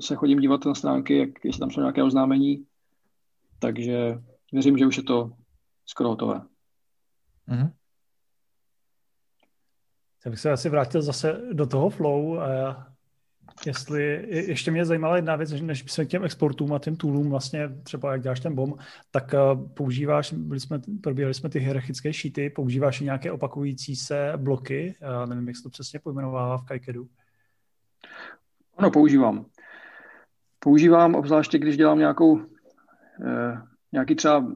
se 0.00 0.14
chodím 0.14 0.40
dívat 0.40 0.64
na 0.64 0.74
stránky, 0.74 1.18
jak, 1.18 1.44
jestli 1.44 1.60
tam 1.60 1.70
jsou 1.70 1.80
nějaké 1.80 2.02
oznámení, 2.02 2.66
takže 3.58 4.18
věřím, 4.52 4.78
že 4.78 4.86
už 4.86 4.96
je 4.96 5.02
to 5.02 5.32
skoro 5.86 6.08
hotové. 6.08 6.40
Mm-hmm. 7.48 7.72
Já 10.24 10.30
bych 10.30 10.40
se 10.40 10.50
asi 10.50 10.68
vrátil 10.68 11.02
zase 11.02 11.40
do 11.52 11.66
toho 11.66 11.90
flow. 11.90 12.38
Jestli, 13.66 14.26
ještě 14.30 14.70
mě 14.70 14.84
zajímala 14.84 15.16
jedna 15.16 15.36
věc, 15.36 15.52
než 15.52 15.84
jsme 15.92 16.04
k 16.04 16.08
těm 16.08 16.24
exportům 16.24 16.72
a 16.72 16.78
těm 16.78 16.96
toolům, 16.96 17.30
vlastně 17.30 17.68
třeba 17.82 18.12
jak 18.12 18.22
děláš 18.22 18.40
ten 18.40 18.54
BOM, 18.54 18.74
tak 19.10 19.34
používáš, 19.74 20.32
byli 20.32 20.60
jsme, 20.60 20.80
probírali 21.02 21.34
jsme 21.34 21.48
ty 21.48 21.58
hierarchické 21.58 22.12
šíty, 22.12 22.50
používáš 22.50 23.00
i 23.00 23.04
nějaké 23.04 23.32
opakující 23.32 23.96
se 23.96 24.32
bloky, 24.36 24.94
já 25.00 25.26
nevím, 25.26 25.48
jak 25.48 25.56
se 25.56 25.62
to 25.62 25.70
přesně 25.70 26.00
pojmenovává 26.00 26.58
v 26.58 26.64
Kajkedu. 26.64 27.08
Ano, 28.76 28.90
používám. 28.90 29.46
Používám 30.64 31.14
obzvláště, 31.14 31.58
když 31.58 31.76
dělám 31.76 31.98
nějakou, 31.98 32.40
eh, 33.26 33.62
nějaký 33.92 34.14
třeba 34.14 34.46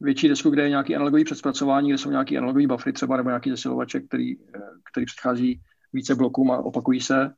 větší 0.00 0.28
desku, 0.28 0.50
kde 0.50 0.62
je 0.62 0.68
nějaký 0.68 0.96
analogový 0.96 1.24
předspracování, 1.24 1.88
kde 1.88 1.98
jsou 1.98 2.10
nějaký 2.10 2.38
analogový 2.38 2.66
buffery 2.66 2.92
třeba 2.92 3.16
nebo 3.16 3.28
nějaký 3.28 3.50
zesilovače, 3.50 4.00
který, 4.00 4.32
eh, 4.40 4.60
který 4.92 5.06
předchází 5.06 5.60
více 5.92 6.14
blokům 6.14 6.50
a 6.50 6.58
opakují 6.58 7.00
se. 7.00 7.34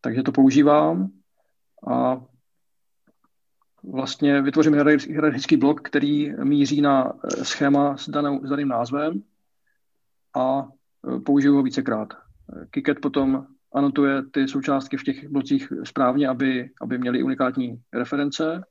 Takže 0.00 0.22
to 0.22 0.32
používám 0.32 1.10
a 1.90 2.20
vlastně 3.82 4.42
vytvořím 4.42 4.74
hierarchický 5.08 5.56
blok, 5.56 5.80
který 5.80 6.32
míří 6.44 6.80
na 6.80 7.12
eh, 7.12 7.44
schéma 7.44 7.96
s, 7.96 8.08
danou, 8.08 8.46
s 8.46 8.50
daným 8.50 8.68
názvem 8.68 9.22
a 10.36 10.68
použiju 11.26 11.54
ho 11.54 11.62
vícekrát. 11.62 12.08
Kiket 12.70 13.00
potom 13.00 13.46
anotuje 13.74 14.22
ty 14.30 14.48
součástky 14.48 14.96
v 14.96 15.02
těch 15.02 15.28
blocích 15.28 15.72
správně, 15.84 16.28
aby, 16.28 16.70
aby 16.80 16.98
měly 16.98 17.22
unikátní 17.22 17.82
reference. 17.92 18.62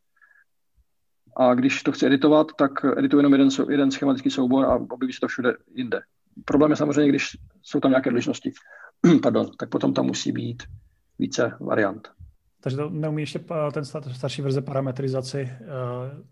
A 1.38 1.54
když 1.54 1.84
to 1.84 1.92
chci 1.92 2.06
editovat, 2.06 2.48
tak 2.58 2.72
edituji 2.98 3.20
jenom 3.20 3.32
jeden, 3.32 3.50
jeden 3.70 3.92
schematický 3.92 4.30
soubor 4.30 4.66
a 4.66 4.76
objeví 4.76 5.14
se 5.14 5.20
to 5.20 5.28
všude 5.28 5.54
jinde. 5.76 6.02
Problém 6.46 6.72
je 6.72 6.78
samozřejmě, 6.78 7.10
když 7.10 7.38
jsou 7.62 7.80
tam 7.80 7.92
nějaké 7.92 8.10
odlišnosti. 8.10 8.52
Pardon, 9.24 9.52
tak 9.60 9.70
potom 9.70 9.94
tam 9.94 10.06
musí 10.06 10.32
být 10.32 10.64
více 11.20 11.58
variant. 11.60 12.12
Takže 12.62 12.78
to 12.78 12.90
neumí 12.90 13.22
ještě 13.22 13.40
ten 13.74 13.86
starší 13.86 14.42
verze 14.42 14.62
parametrizaci 14.62 15.50
uh, 15.62 16.24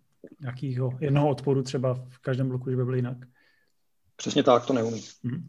nějakého 0.41 0.97
jednoho 0.99 1.29
odporu 1.29 1.63
třeba 1.63 1.93
v 1.93 2.17
každém 2.21 2.49
bloku, 2.49 2.69
že 2.69 2.75
by 2.75 2.85
byl 2.85 2.95
jinak? 2.95 3.17
Přesně 4.15 4.43
tak, 4.43 4.65
to 4.65 4.73
neumí. 4.73 4.99
Mm-hmm. 4.99 5.43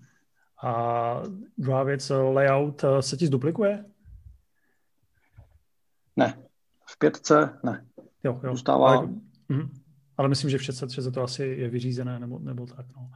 A 0.62 1.22
druhá 1.58 1.82
věc, 1.82 2.10
layout 2.10 2.84
eh, 2.84 3.02
se 3.02 3.16
ti 3.16 3.26
zduplikuje? 3.26 3.84
Ne. 6.16 6.42
V 6.86 6.98
pětce 6.98 7.58
ne. 7.64 7.86
Jo, 8.24 8.40
jo. 8.44 8.50
Zůstává... 8.50 8.88
Ale, 8.88 9.06
mm, 9.48 9.70
ale 10.16 10.28
myslím, 10.28 10.50
že 10.50 10.58
v 10.58 10.62
šestce 10.62 11.10
to 11.10 11.22
asi 11.22 11.44
je 11.44 11.68
vyřízené, 11.68 12.18
nebo, 12.18 12.38
nebo 12.38 12.66
tak. 12.66 12.86
No. 12.96 13.10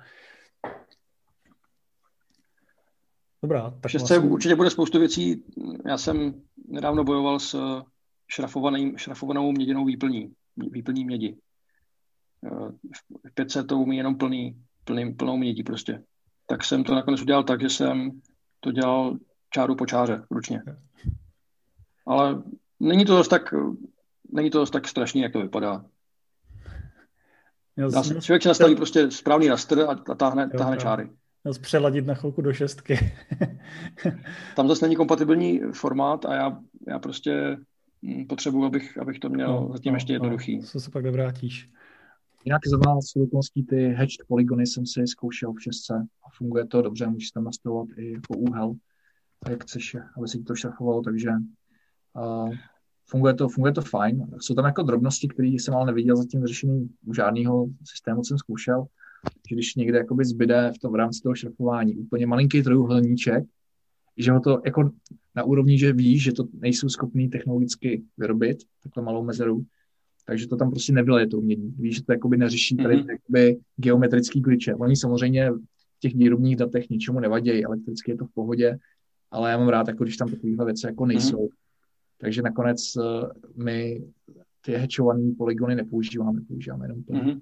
Dobrá. 3.43 3.71
Tak 3.71 3.89
v 3.89 3.91
šestce 3.91 4.15
vlastně... 4.15 4.31
určitě 4.31 4.57
bude 4.57 4.71
spoustu 4.71 4.99
věcí. 4.99 5.45
Já 5.87 5.99
jsem 5.99 6.43
nedávno 6.69 7.05
bojoval 7.05 7.41
s 7.41 7.83
šrafovaným, 8.29 8.99
šrafovanou 8.99 9.53
měděnou 9.53 9.85
výplní, 9.85 10.33
výplní 10.57 11.05
mědi. 11.05 11.37
Eh, 12.45 12.71
v 13.29 13.35
pětce 13.35 13.65
to 13.65 13.79
umí 13.79 13.97
jenom 13.97 14.19
plný, 14.19 14.63
plný, 14.85 15.15
plnou 15.15 15.37
mědí 15.37 15.63
prostě 15.63 16.05
tak 16.47 16.65
jsem 16.65 16.85
to 16.85 16.95
nakonec 16.95 17.23
udělal 17.23 17.45
tak, 17.45 17.61
že 17.61 17.71
jsem 17.71 18.11
to 18.61 18.73
dělal 18.73 19.17
čáru 19.51 19.75
po 19.75 19.87
čáře 19.87 20.23
ručně. 20.31 20.63
Ale 22.07 22.43
není 22.81 23.05
to 23.05 23.17
dost 23.17 23.29
tak, 23.29 23.55
není 24.33 24.51
to 24.51 24.59
dost 24.59 24.71
tak 24.71 24.89
strašný, 24.89 25.21
jak 25.21 25.33
to 25.33 25.41
vypadá. 25.41 25.85
Dá 27.93 28.03
se, 28.03 28.21
člověk 28.21 28.43
si 28.43 28.49
nastaví 28.49 28.77
prostě 28.77 29.11
správný 29.11 29.49
raster 29.49 29.81
a, 29.81 29.97
a 30.13 30.15
táhne, 30.15 30.51
jo, 30.53 30.59
táhne 30.59 30.77
čáry. 30.77 31.09
Měl 31.45 31.55
přeladit 31.61 32.07
na 32.07 32.15
chvilku 32.15 32.43
do 32.43 32.53
šestky. 32.53 33.15
Tam 34.57 34.69
zase 34.69 34.85
není 34.85 34.97
kompatibilní 34.97 35.61
formát 35.73 36.25
a 36.25 36.35
já, 36.35 36.59
já 36.89 36.99
prostě 36.99 37.57
hm, 38.03 38.27
potřebuji, 38.27 38.65
abych, 38.65 38.99
abych 38.99 39.19
to 39.19 39.29
měl 39.29 39.49
no, 39.49 39.69
zatím 39.73 39.93
no, 39.93 39.97
ještě 39.97 40.13
jednoduchý. 40.13 40.57
No, 40.57 40.63
co 40.63 40.81
se 40.81 40.91
pak 40.91 41.05
nevrátíš. 41.05 41.71
Jinak 42.47 42.67
za 42.67 42.77
vás 42.77 43.17
okolností 43.17 43.63
ty 43.63 43.95
hatched 43.95 44.27
polygony 44.29 44.67
jsem 44.67 44.87
si 44.87 45.07
zkoušel 45.07 45.53
v 45.53 45.63
šestce 45.63 45.95
a 45.95 46.31
funguje 46.39 46.67
to 46.67 46.83
dobře, 46.83 47.07
můžeš 47.07 47.31
tam 47.31 47.45
nastavovat 47.45 47.89
i 47.97 48.13
jako 48.13 48.39
úhel, 48.39 48.75
jak 49.49 49.63
chceš, 49.63 49.97
aby 50.17 50.29
se 50.29 50.39
ti 50.39 50.45
to 50.45 50.55
šrafovalo, 50.55 51.03
takže 51.03 51.31
uh, 52.17 52.55
funguje, 53.11 53.35
to, 53.35 53.49
funguje 53.49 53.73
to 53.73 53.83
fajn. 53.83 54.27
Jsou 54.41 54.55
tam 54.55 54.65
jako 54.65 54.83
drobnosti, 54.83 55.29
které 55.29 55.49
jsem 55.49 55.75
ale 55.75 55.87
neviděl 55.87 56.17
zatím 56.17 56.47
řešený 56.47 56.89
u 57.05 57.15
žádného 57.15 57.67
systému, 57.85 58.25
jsem 58.25 58.39
zkoušel, 58.39 58.87
že 59.49 59.55
když 59.55 59.75
někde 59.75 59.99
jakoby 59.99 60.25
zbyde 60.25 60.73
v 60.77 60.79
tom 60.79 60.93
v 60.93 60.97
rámci 60.97 61.21
toho 61.23 61.35
šrafování 61.35 61.97
úplně 61.97 62.27
malinký 62.27 62.63
trojuhelníček, 62.63 63.45
že 64.17 64.33
ho 64.33 64.41
to 64.41 64.61
jako 64.65 64.91
na 65.35 65.45
úrovni, 65.45 65.79
že 65.79 65.93
víš, 65.93 66.23
že 66.23 66.33
to 66.33 66.45
nejsou 66.53 66.89
schopný 66.89 67.29
technologicky 67.29 68.05
vyrobit, 68.19 68.59
takhle 68.83 69.03
malou 69.03 69.25
mezeru, 69.25 69.65
takže 70.27 70.49
to 70.49 70.57
tam 70.57 70.71
prostě 70.71 70.93
nevyleje 70.93 71.27
to 71.27 71.39
umění. 71.39 71.75
Víš, 71.79 71.97
že 71.97 72.05
to 72.05 72.13
jakoby 72.13 72.37
neřeší 72.37 72.77
tady 72.77 72.97
mm-hmm. 72.97 73.11
jakoby 73.11 73.57
geometrický 73.77 74.43
kliče. 74.43 74.75
Oni 74.75 74.97
samozřejmě 74.97 75.51
v 75.51 76.01
těch 76.01 76.15
výrobních 76.15 76.57
datech 76.57 76.91
ničemu 76.91 77.21
nevadějí, 77.21 77.65
elektricky 77.65 78.11
je 78.11 78.17
to 78.17 78.25
v 78.25 78.35
pohodě, 78.35 78.79
ale 79.31 79.51
já 79.51 79.59
mám 79.59 79.69
rád, 79.69 79.89
jako 79.89 80.05
když 80.05 80.17
tam 80.17 80.29
takovéhle 80.29 80.65
věci 80.65 80.87
jako 80.87 81.07
nejsou. 81.07 81.47
Mm-hmm. 81.47 81.57
Takže 82.21 82.43
nakonec 82.43 82.97
uh, 82.97 83.05
my 83.65 84.05
ty 84.61 84.73
hečované 84.73 85.33
polygony 85.39 85.75
nepoužíváme, 85.75 86.41
používáme 86.49 86.85
jenom 86.85 87.03
to. 87.03 87.13
Mm-hmm. 87.13 87.41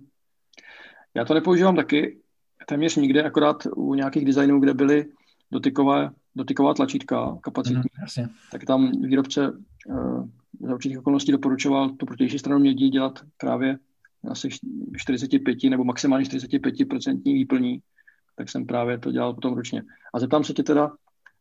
Já 1.14 1.24
to 1.24 1.34
nepoužívám 1.34 1.76
taky 1.76 2.18
téměř 2.66 2.96
nikde, 2.96 3.22
akorát 3.22 3.66
u 3.76 3.94
nějakých 3.94 4.24
designů, 4.24 4.60
kde 4.60 4.74
byly 4.74 5.06
dotykové, 5.52 6.10
dotyková 6.36 6.74
tlačítka 6.74 7.38
kapacitní, 7.40 7.82
mm, 8.18 8.28
tak 8.52 8.64
tam 8.64 8.92
výrobce 9.02 9.52
uh, 9.86 10.28
za 10.60 10.74
určitých 10.74 10.98
okolností 10.98 11.32
doporučoval 11.32 11.90
tu 11.90 12.06
protější 12.06 12.38
stranu 12.38 12.60
mědí 12.60 12.90
dělat 12.90 13.20
právě 13.36 13.78
asi 14.30 14.48
45 14.96 15.62
nebo 15.64 15.84
maximálně 15.84 16.24
45% 16.24 17.22
výplní, 17.24 17.78
tak 18.36 18.50
jsem 18.50 18.66
právě 18.66 18.98
to 18.98 19.12
dělal 19.12 19.34
potom 19.34 19.54
ručně. 19.54 19.82
A 20.14 20.18
zeptám 20.18 20.44
se 20.44 20.52
tě 20.52 20.62
teda, 20.62 20.90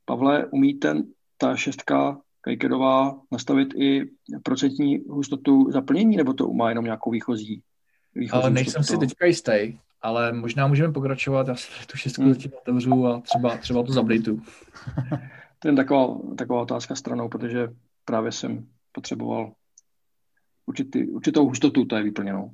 Pavle, 0.06 0.46
umí 0.46 0.74
ten, 0.74 1.04
ta 1.38 1.56
šestka 1.56 2.18
Kajkedová 2.42 3.22
nastavit 3.32 3.74
i 3.76 4.06
procentní 4.44 5.00
hustotu 5.10 5.72
zaplnění, 5.72 6.18
nebo 6.18 6.34
to 6.34 6.54
má 6.54 6.70
jenom 6.70 6.86
nějakou 6.86 7.12
výchozí? 7.12 7.62
výchozí 8.16 8.42
ale 8.42 8.50
nejsem 8.50 8.84
si 8.84 8.98
teďka 8.98 9.26
jistý, 9.26 9.80
ale 10.02 10.34
možná 10.34 10.68
můžeme 10.68 10.94
pokračovat, 10.94 11.48
já 11.48 11.56
si 11.56 11.88
tu 11.88 11.98
šestku 11.98 12.22
hmm. 12.22 12.34
zatím 12.34 12.52
otevřu 12.62 13.08
a 13.08 13.22
třeba, 13.22 13.58
třeba 13.58 13.84
to 13.84 13.92
zapdejtu. 13.92 14.42
to 15.60 15.68
je 15.68 15.74
taková, 15.74 16.18
taková 16.38 16.62
otázka 16.62 16.96
stranou, 16.96 17.30
protože 17.30 17.68
právě 18.06 18.32
jsem 18.32 18.68
potřeboval 18.94 19.54
určitý, 20.66 21.10
určitou 21.10 21.48
hustotu 21.48 21.88
je 21.96 22.04
vyplněnou. 22.04 22.52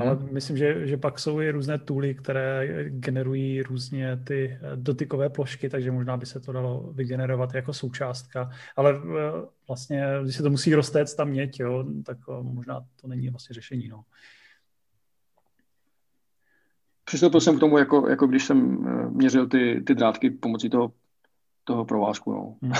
Ale 0.00 0.14
hmm. 0.14 0.28
myslím, 0.32 0.56
že, 0.56 0.86
že 0.86 0.96
pak 0.96 1.18
jsou 1.18 1.40
i 1.40 1.50
různé 1.50 1.78
tooly, 1.78 2.14
které 2.14 2.84
generují 2.88 3.62
různě 3.62 4.16
ty 4.16 4.58
dotykové 4.74 5.30
plošky, 5.30 5.68
takže 5.68 5.90
možná 5.90 6.16
by 6.16 6.26
se 6.26 6.40
to 6.40 6.52
dalo 6.52 6.92
vygenerovat 6.92 7.54
jako 7.54 7.72
součástka. 7.72 8.50
Ale 8.76 8.94
eh, 8.94 9.46
vlastně, 9.68 10.04
když 10.22 10.36
se 10.36 10.42
to 10.42 10.50
musí 10.50 10.74
roztéct 10.74 11.14
tam 11.14 11.28
měť, 11.28 11.60
jo, 11.60 11.84
tak 12.04 12.18
eh, 12.28 12.42
možná 12.42 12.80
to 13.00 13.08
není 13.08 13.28
vlastně 13.28 13.54
řešení. 13.54 13.88
No. 13.88 14.04
Přistoupil 17.04 17.40
jsem 17.40 17.56
k 17.56 17.60
tomu, 17.60 17.78
jako, 17.78 18.08
jako 18.08 18.26
když 18.26 18.44
jsem 18.44 18.86
eh, 18.86 19.10
měřil 19.10 19.46
ty, 19.46 19.82
ty 19.86 19.94
drátky 19.94 20.30
pomocí 20.30 20.70
toho, 20.70 20.92
toho 21.64 21.84
provázku. 21.84 22.32
No. 22.32 22.56
Hmm. 22.62 22.72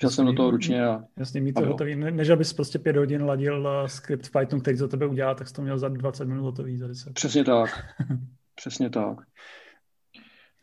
Šel 0.00 0.10
jsem 0.10 0.26
do 0.26 0.32
toho 0.32 0.50
ručně 0.50 0.86
a... 0.86 1.04
Jasně, 1.16 1.40
mít 1.40 1.52
to 1.52 1.66
hotový. 1.66 1.96
Ne, 1.96 2.10
než 2.10 2.30
abys 2.30 2.52
prostě 2.52 2.78
pět 2.78 2.96
hodin 2.96 3.22
ladil 3.22 3.60
uh, 3.60 3.86
skript 3.86 4.26
v 4.26 4.30
Python, 4.30 4.60
který 4.60 4.76
za 4.76 4.88
tebe 4.88 5.06
udělá, 5.06 5.34
tak 5.34 5.48
jsi 5.48 5.54
to 5.54 5.62
měl 5.62 5.78
za 5.78 5.88
20 5.88 6.24
minut 6.24 6.42
hotový, 6.42 6.76
za 6.76 6.86
10. 6.86 7.12
Přesně 7.12 7.44
tak. 7.44 7.70
Přesně 8.54 8.90
tak. 8.90 9.18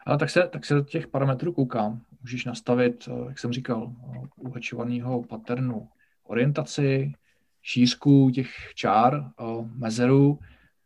Ale 0.06 0.18
tak 0.18 0.30
se, 0.30 0.48
tak 0.52 0.66
se 0.66 0.74
do 0.74 0.82
těch 0.82 1.08
parametrů 1.08 1.54
koukám. 1.54 2.02
Můžeš 2.22 2.46
nastavit, 2.46 3.08
uh, 3.08 3.28
jak 3.28 3.40
jsem 3.40 3.54
říkal, 3.54 3.84
uh, 3.84 4.26
uhečovaného 4.36 5.24
patternu 5.24 5.90
orientaci, 6.24 7.14
šířku 7.62 8.30
těch 8.30 8.50
čár, 8.76 9.32
mezeru. 9.76 10.40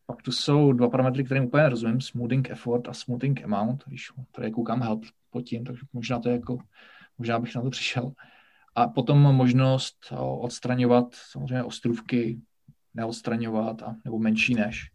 Pak 0.05 0.21
tu 0.21 0.31
jsou 0.31 0.73
dva 0.73 0.89
parametry, 0.89 1.23
které 1.23 1.41
úplně 1.41 1.63
nerozumím, 1.63 2.01
smoothing 2.01 2.49
effort 2.49 2.87
a 2.87 2.93
smoothing 2.93 3.43
amount, 3.43 3.83
když 3.87 4.11
tady 4.31 4.51
koukám 4.51 4.81
help 4.81 5.05
pod 5.29 5.41
tím, 5.41 5.63
takže 5.63 5.81
možná 5.93 6.19
to 6.19 6.29
je 6.29 6.35
jako, 6.35 6.57
možná 7.17 7.39
bych 7.39 7.55
na 7.55 7.61
to 7.61 7.69
přišel. 7.69 8.11
A 8.75 8.87
potom 8.87 9.19
možnost 9.19 10.13
odstraňovat 10.39 11.15
samozřejmě 11.15 11.63
ostrůvky, 11.63 12.41
neodstraňovat, 12.93 13.81
a, 13.83 13.95
nebo 14.05 14.19
menší 14.19 14.55
než. 14.55 14.91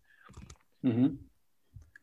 Mm-hmm. 0.85 1.18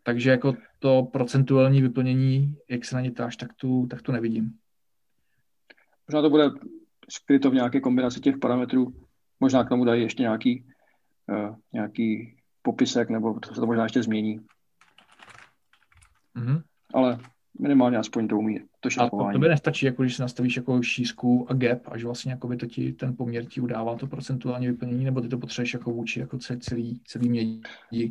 Takže 0.04 0.30
jako 0.30 0.54
to 0.80 1.04
procentuální 1.04 1.82
vyplnění, 1.82 2.56
jak 2.70 2.86
se 2.86 2.96
na 2.96 3.02
ně 3.02 3.12
ptáš, 3.12 3.38
tak 3.38 3.54
tu, 3.54 3.88
tak 3.88 4.02
tu 4.02 4.12
nevidím. 4.12 4.58
Možná 6.08 6.22
to 6.22 6.30
bude 6.30 6.50
skryto 7.10 7.52
v 7.52 7.54
nějaké 7.54 7.80
kombinaci 7.80 8.20
těch 8.20 8.38
parametrů. 8.38 8.94
Možná 9.40 9.64
k 9.64 9.70
tomu 9.70 9.86
dají 9.86 10.02
ještě 10.02 10.24
nějaký, 10.24 10.66
uh, 11.30 11.56
nějaký 11.74 12.38
popisek, 12.62 13.10
nebo 13.10 13.40
to 13.40 13.54
se 13.54 13.62
to 13.62 13.66
možná 13.66 13.84
ještě 13.84 14.04
změní. 14.04 14.40
Mm-hmm. 16.36 16.64
Ale 16.94 17.20
minimálně 17.60 17.98
aspoň 17.98 18.28
to 18.28 18.38
umí. 18.38 18.60
To 18.80 18.90
a 19.00 19.10
to, 19.10 19.30
to 19.34 19.40
by 19.40 19.48
nestačí, 19.48 19.86
jako 19.86 20.02
když 20.04 20.20
nastavíš 20.20 20.58
jako 20.58 20.84
šířku 20.84 21.48
a 21.50 21.54
gap, 21.54 21.80
až 21.86 22.04
vlastně 22.04 22.32
jako 22.32 22.48
by 22.48 22.58
to 22.58 22.66
ti, 22.66 22.94
ten 22.94 23.16
poměr 23.16 23.46
ti 23.46 23.62
udává 23.62 23.96
to 23.96 24.08
procentuální 24.08 24.68
vyplnění, 24.68 25.06
nebo 25.06 25.22
ty 25.22 25.28
to 25.28 25.38
potřebuješ 25.38 25.74
jako 25.74 25.92
vůči 25.92 26.20
jako 26.20 26.38
celý, 26.60 27.02
celý 27.06 27.30
mědí. 27.30 27.62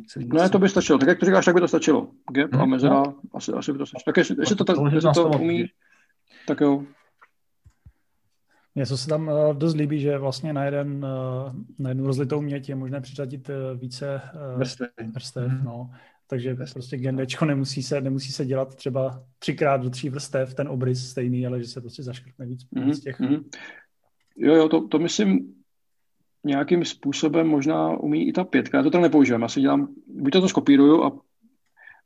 Celý 0.07 0.27
no, 0.27 0.49
to 0.49 0.59
by 0.59 0.69
stačilo. 0.69 0.99
Tak 0.99 1.09
jak 1.09 1.19
to 1.19 1.25
říkáš, 1.25 1.45
tak 1.45 1.55
by 1.55 1.61
to 1.61 1.67
stačilo. 1.67 2.07
Gap 2.31 2.51
hmm, 2.51 2.61
a 2.61 2.65
mezera, 2.65 2.93
no. 2.93 3.15
asi, 3.33 3.51
asi 3.51 3.71
by 3.71 3.77
to 3.77 3.85
stačilo. 3.85 4.03
Tak 4.05 4.17
jestli, 4.17 4.35
jestli 4.39 4.55
to, 4.55 4.63
to, 4.63 4.87
jestli 4.87 5.11
to 5.13 5.29
umí, 5.29 5.65
tak 6.47 6.61
jo. 6.61 6.83
Mně 8.75 8.85
se 8.85 9.07
tam 9.07 9.27
uh, 9.27 9.53
dost 9.53 9.75
líbí, 9.75 9.99
že 9.99 10.17
vlastně 10.17 10.53
na, 10.53 10.63
jeden, 10.63 11.05
uh, 11.05 11.55
na 11.79 11.89
jednu 11.89 12.05
rozlitou 12.07 12.41
měť 12.41 12.69
je 12.69 12.75
možné 12.75 13.01
přiřadit 13.01 13.49
uh, 13.49 13.79
více 13.79 14.21
vrstev. 14.55 14.89
vrstev 15.13 15.51
mm. 15.51 15.63
no. 15.63 15.89
Takže 16.27 16.55
prostě 16.73 16.97
gendečko 16.97 17.45
nemusí 17.45 17.83
se, 17.83 18.01
nemusí 18.01 18.31
se 18.31 18.45
dělat 18.45 18.75
třeba 18.75 19.23
třikrát 19.39 19.81
do 19.81 19.89
tří 19.89 20.09
vrstev 20.09 20.53
ten 20.53 20.67
obrys 20.67 21.09
stejný, 21.09 21.47
ale 21.47 21.61
že 21.61 21.67
se 21.67 21.81
prostě 21.81 22.03
zaškrtne 22.03 22.45
víc 22.45 22.65
mm-hmm. 22.75 22.91
z 22.91 22.99
těch. 22.99 23.19
Mm-hmm. 23.19 23.43
Jo, 24.37 24.55
jo, 24.55 24.69
to, 24.69 24.87
to 24.87 24.99
myslím 24.99 25.53
nějakým 26.43 26.85
způsobem 26.85 27.47
možná 27.47 27.97
umí 27.97 28.27
i 28.27 28.33
ta 28.33 28.43
pětka. 28.43 28.77
Já 28.77 28.83
to 28.83 28.91
tam 28.91 29.01
nepoužívám. 29.01 29.41
Já 29.41 29.47
si 29.47 29.61
dělám, 29.61 29.87
buď 30.07 30.33
to, 30.33 30.41
to 30.41 30.49
skopíruju 30.49 31.03
a 31.03 31.19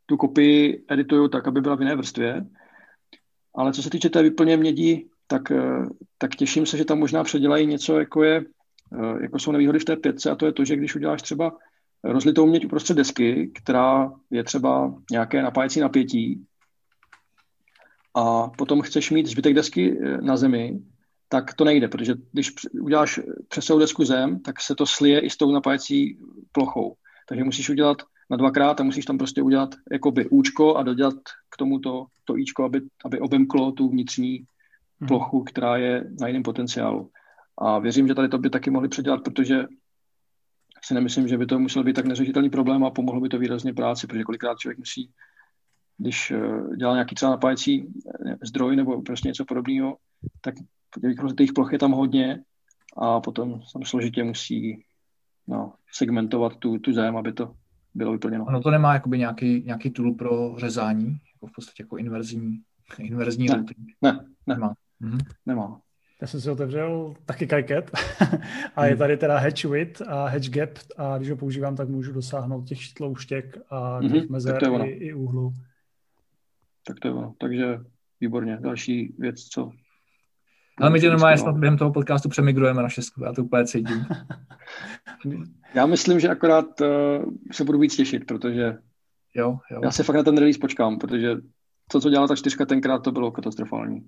tu 0.06 0.18
kopii 0.18 0.86
edituju 0.88 1.28
tak, 1.28 1.48
aby 1.48 1.62
byla 1.62 1.76
v 1.76 1.80
jiné 1.80 1.96
vrstvě, 1.96 2.46
ale 3.56 3.74
co 3.74 3.84
se 3.84 3.90
týče 3.90 4.10
té 4.10 4.24
vyplně 4.24 4.58
mědí, 4.58 5.10
tak, 5.28 5.52
eh, 5.52 5.86
tak 6.18 6.36
těším 6.36 6.66
se, 6.66 6.78
že 6.78 6.86
tam 6.86 7.00
možná 7.00 7.24
předělají 7.24 7.68
něco, 7.68 8.00
jako, 8.00 8.24
je, 8.24 8.46
eh, 8.94 9.22
jako 9.22 9.40
jsou 9.40 9.52
nevýhody 9.52 9.80
v 9.80 9.86
té 9.86 9.96
pětce 9.96 10.32
a 10.32 10.36
to 10.36 10.46
je 10.46 10.54
to, 10.54 10.66
že 10.66 10.76
když 10.76 10.96
uděláš 10.96 11.22
třeba 11.22 11.58
rozlitou 12.04 12.46
měď 12.46 12.66
uprostřed 12.66 12.98
desky, 12.98 13.52
která 13.56 14.12
je 14.32 14.44
třeba 14.44 14.94
nějaké 15.12 15.42
napájecí 15.42 15.80
napětí 15.80 16.46
a 18.16 18.48
potom 18.48 18.82
chceš 18.82 19.12
mít 19.12 19.28
zbytek 19.28 19.54
desky 19.54 20.00
eh, 20.02 20.18
na 20.22 20.38
zemi, 20.38 20.80
tak 21.30 21.54
to 21.54 21.64
nejde, 21.64 21.88
protože 21.88 22.14
když 22.32 22.54
uděláš 22.82 23.20
přes 23.48 23.66
celou 23.66 23.80
desku 23.80 24.06
zem, 24.06 24.40
tak 24.40 24.62
se 24.62 24.76
to 24.76 24.86
slije 24.86 25.20
i 25.20 25.30
s 25.30 25.38
tou 25.38 25.52
napájecí 25.52 26.20
plochou. 26.52 26.96
Takže 27.30 27.44
musíš 27.44 27.70
udělat 27.70 27.98
na 28.30 28.38
dvakrát 28.38 28.80
a 28.80 28.84
musíš 28.84 29.06
tam 29.06 29.18
prostě 29.18 29.42
udělat 29.42 29.76
jakoby 29.92 30.30
účko 30.30 30.76
a 30.76 30.84
dodělat 30.84 31.16
k 31.50 31.58
tomu 31.58 31.80
to, 31.80 32.06
to 32.26 32.38
íčko, 32.38 32.64
aby, 32.64 32.82
aby 33.06 33.20
obemklo 33.20 33.72
tu 33.72 33.90
vnitřní 33.90 34.44
hmm. 35.00 35.08
plochu, 35.08 35.44
která 35.44 35.78
je 35.78 36.04
na 36.20 36.28
jiném 36.28 36.44
potenciálu. 36.44 37.10
A 37.58 37.80
věřím, 37.80 38.08
že 38.08 38.16
tady 38.16 38.30
to 38.30 38.38
by 38.38 38.50
taky 38.50 38.70
mohli 38.70 38.88
předělat, 38.88 39.24
protože 39.24 39.66
si 40.84 40.94
nemyslím, 40.94 41.28
že 41.28 41.38
by 41.38 41.46
to 41.46 41.60
musel 41.60 41.84
být 41.84 41.94
tak 41.94 42.06
neřešitelný 42.06 42.50
problém 42.50 42.84
a 42.84 42.92
pomohlo 42.92 43.22
by 43.22 43.30
to 43.30 43.40
výrazně 43.40 43.74
práci, 43.74 44.08
protože 44.08 44.24
kolikrát 44.24 44.58
člověk 44.58 44.78
musí, 44.78 45.12
když 45.98 46.32
eh, 46.32 46.76
dělá 46.78 46.94
nějaký 46.94 47.16
třeba 47.16 47.32
napájecí 47.32 47.88
eh, 48.26 48.36
zdroj 48.44 48.76
nebo 48.76 49.02
prostě 49.02 49.28
něco 49.28 49.46
podobného, 49.46 49.98
tak 50.42 50.56
těch 51.38 51.54
ploch 51.56 51.74
je 51.74 51.80
tam 51.80 51.92
hodně 51.92 52.44
a 52.98 53.20
potom 53.22 53.62
tam 53.74 53.84
složitě 53.84 54.24
musí 54.24 54.84
no, 55.48 55.74
segmentovat 55.94 56.56
tu, 56.56 56.80
tu 56.80 56.94
zem, 56.94 57.18
aby 57.18 57.34
to 57.34 57.54
bylo 57.94 58.12
vyplněno. 58.12 58.46
Ono 58.46 58.62
to 58.62 58.72
nemá 58.72 58.94
jakoby 58.94 59.18
nějaký, 59.18 59.64
nějaký 59.64 59.92
tool 59.92 60.14
pro 60.14 60.56
řezání, 60.58 61.18
jako 61.34 61.48
v 61.48 61.52
podstatě 61.56 61.84
jako 61.84 61.98
inverzní, 61.98 62.62
inverzní 63.00 63.48
ne, 63.48 63.56
routing. 63.56 63.78
Ne, 64.02 64.12
ne, 64.12 64.56
nemá. 64.56 64.74
Mhm. 65.00 65.18
Nemá. 65.46 65.82
Já 66.22 66.28
jsem 66.28 66.42
si 66.42 66.52
otevřel 66.52 67.14
taky 67.26 67.48
Kajket 67.48 67.92
a 68.76 68.86
je 68.86 68.90
hmm. 68.90 69.00
tady 69.00 69.18
teda 69.18 69.38
hedge 69.38 69.68
width 69.68 70.02
a 70.02 70.28
hedge 70.28 70.50
gap 70.50 70.70
a 70.98 71.18
když 71.18 71.30
ho 71.30 71.38
používám, 71.38 71.76
tak 71.76 71.90
můžu 71.90 72.14
dosáhnout 72.14 72.68
těch 72.68 72.94
tlouštěk 72.94 73.58
a 73.70 74.00
těch 74.02 74.12
mm-hmm, 74.12 74.32
mezer 74.32 74.60
i, 74.86 74.90
i 74.90 75.14
úhlu. 75.14 75.54
Tak 76.88 77.00
to 77.00 77.08
je 77.08 77.14
ono. 77.14 77.34
Takže 77.38 77.80
výborně. 78.22 78.58
Další 78.62 79.16
věc, 79.20 79.44
co... 79.44 79.72
Ale 80.78 80.90
my 80.90 81.00
tě 81.00 81.10
normálně 81.10 81.38
snad 81.38 81.58
během 81.58 81.78
toho 81.78 81.92
podcastu 81.92 82.30
přemigrujeme 82.30 82.84
na 82.84 82.90
šestku, 82.90 83.24
já 83.24 83.34
to 83.34 83.44
úplně 83.44 83.66
cítím. 83.66 84.06
já 85.74 85.86
myslím, 85.86 86.20
že 86.20 86.30
akorát 86.30 86.82
uh, 86.82 86.88
se 87.52 87.64
budu 87.64 87.80
víc 87.80 87.96
těšit, 87.96 88.26
protože 88.26 88.78
jo, 89.34 89.60
jo. 89.72 89.82
já 89.84 89.92
se 89.92 90.04
fakt 90.04 90.16
na 90.16 90.24
ten 90.24 90.38
release 90.38 90.60
počkám, 90.60 90.98
protože 90.98 91.36
to, 91.92 92.02
co 92.02 92.10
dělala 92.10 92.28
ta 92.28 92.36
čtyřka 92.36 92.66
tenkrát, 92.66 93.00
to 93.00 93.12
bylo 93.12 93.32
katastrofální. 93.32 94.08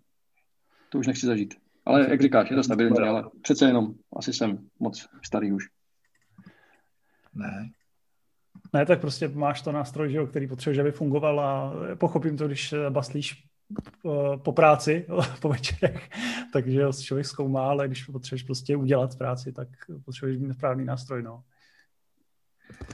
To 0.89 0.99
už 0.99 1.07
nechci 1.07 1.25
zažít. 1.25 1.55
Ale 1.89 2.09
jak 2.09 2.21
říkáš, 2.21 2.49
je 2.49 2.55
to 2.55 2.63
stabilní, 2.63 2.99
ale 2.99 3.23
přece 3.41 3.65
jenom 3.65 3.93
asi 4.15 4.33
jsem 4.33 4.67
moc 4.79 5.07
starý 5.25 5.51
už. 5.51 5.63
Ne. 7.33 7.69
Ne, 8.73 8.85
tak 8.85 9.01
prostě 9.01 9.27
máš 9.27 9.61
to 9.61 9.71
nástroj, 9.71 10.11
že, 10.11 10.25
který 10.25 10.47
potřebuješ, 10.47 10.79
aby 10.79 10.91
fungoval 10.91 11.39
a 11.39 11.73
pochopím 11.95 12.37
to, 12.37 12.47
když 12.47 12.75
baslíš 12.89 13.43
eh, 14.05 14.37
po 14.37 14.51
práci, 14.51 15.05
po 15.41 15.49
večerech, 15.49 16.09
takže 16.53 16.85
ho 16.85 16.93
člověk 16.93 17.25
zkoumá, 17.25 17.69
ale 17.69 17.87
když 17.87 18.03
potřebuješ 18.03 18.43
prostě 18.43 18.75
udělat 18.75 19.17
práci, 19.17 19.51
tak 19.51 19.67
potřebuješ 20.05 20.39
mít 20.39 20.53
správný 20.53 20.85
nástroj, 20.85 21.23
no. 21.23 21.43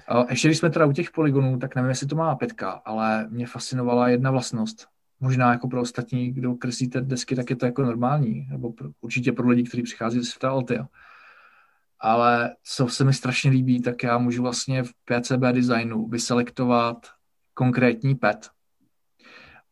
A 0.07 0.25
ještě 0.29 0.47
když 0.47 0.57
jsme 0.57 0.69
teda 0.69 0.85
u 0.85 0.91
těch 0.91 1.11
poligonů, 1.11 1.59
tak 1.59 1.75
nevím, 1.75 1.89
jestli 1.89 2.07
to 2.07 2.15
má 2.15 2.35
pětka, 2.35 2.69
ale 2.69 3.27
mě 3.29 3.47
fascinovala 3.47 4.09
jedna 4.09 4.31
vlastnost 4.31 4.94
možná 5.25 5.51
jako 5.51 5.67
pro 5.67 5.81
ostatní, 5.81 6.31
kdo 6.31 6.55
kreslíte 6.55 7.01
desky, 7.01 7.35
tak 7.35 7.49
je 7.49 7.55
to 7.55 7.65
jako 7.65 7.81
normální, 7.81 8.47
nebo 8.49 8.73
pro, 8.73 8.89
určitě 9.01 9.31
pro 9.31 9.47
lidi, 9.47 9.63
kteří 9.63 9.83
přichází 9.83 10.19
ze 10.19 10.25
světa 10.25 10.49
Altia. 10.49 10.87
Ale 11.99 12.55
co 12.63 12.87
se 12.87 13.03
mi 13.03 13.13
strašně 13.13 13.51
líbí, 13.51 13.81
tak 13.81 14.03
já 14.03 14.17
můžu 14.17 14.41
vlastně 14.41 14.83
v 14.83 14.91
PCB 15.05 15.41
designu 15.51 16.07
vyselektovat 16.07 17.07
konkrétní 17.53 18.15
pet 18.15 18.49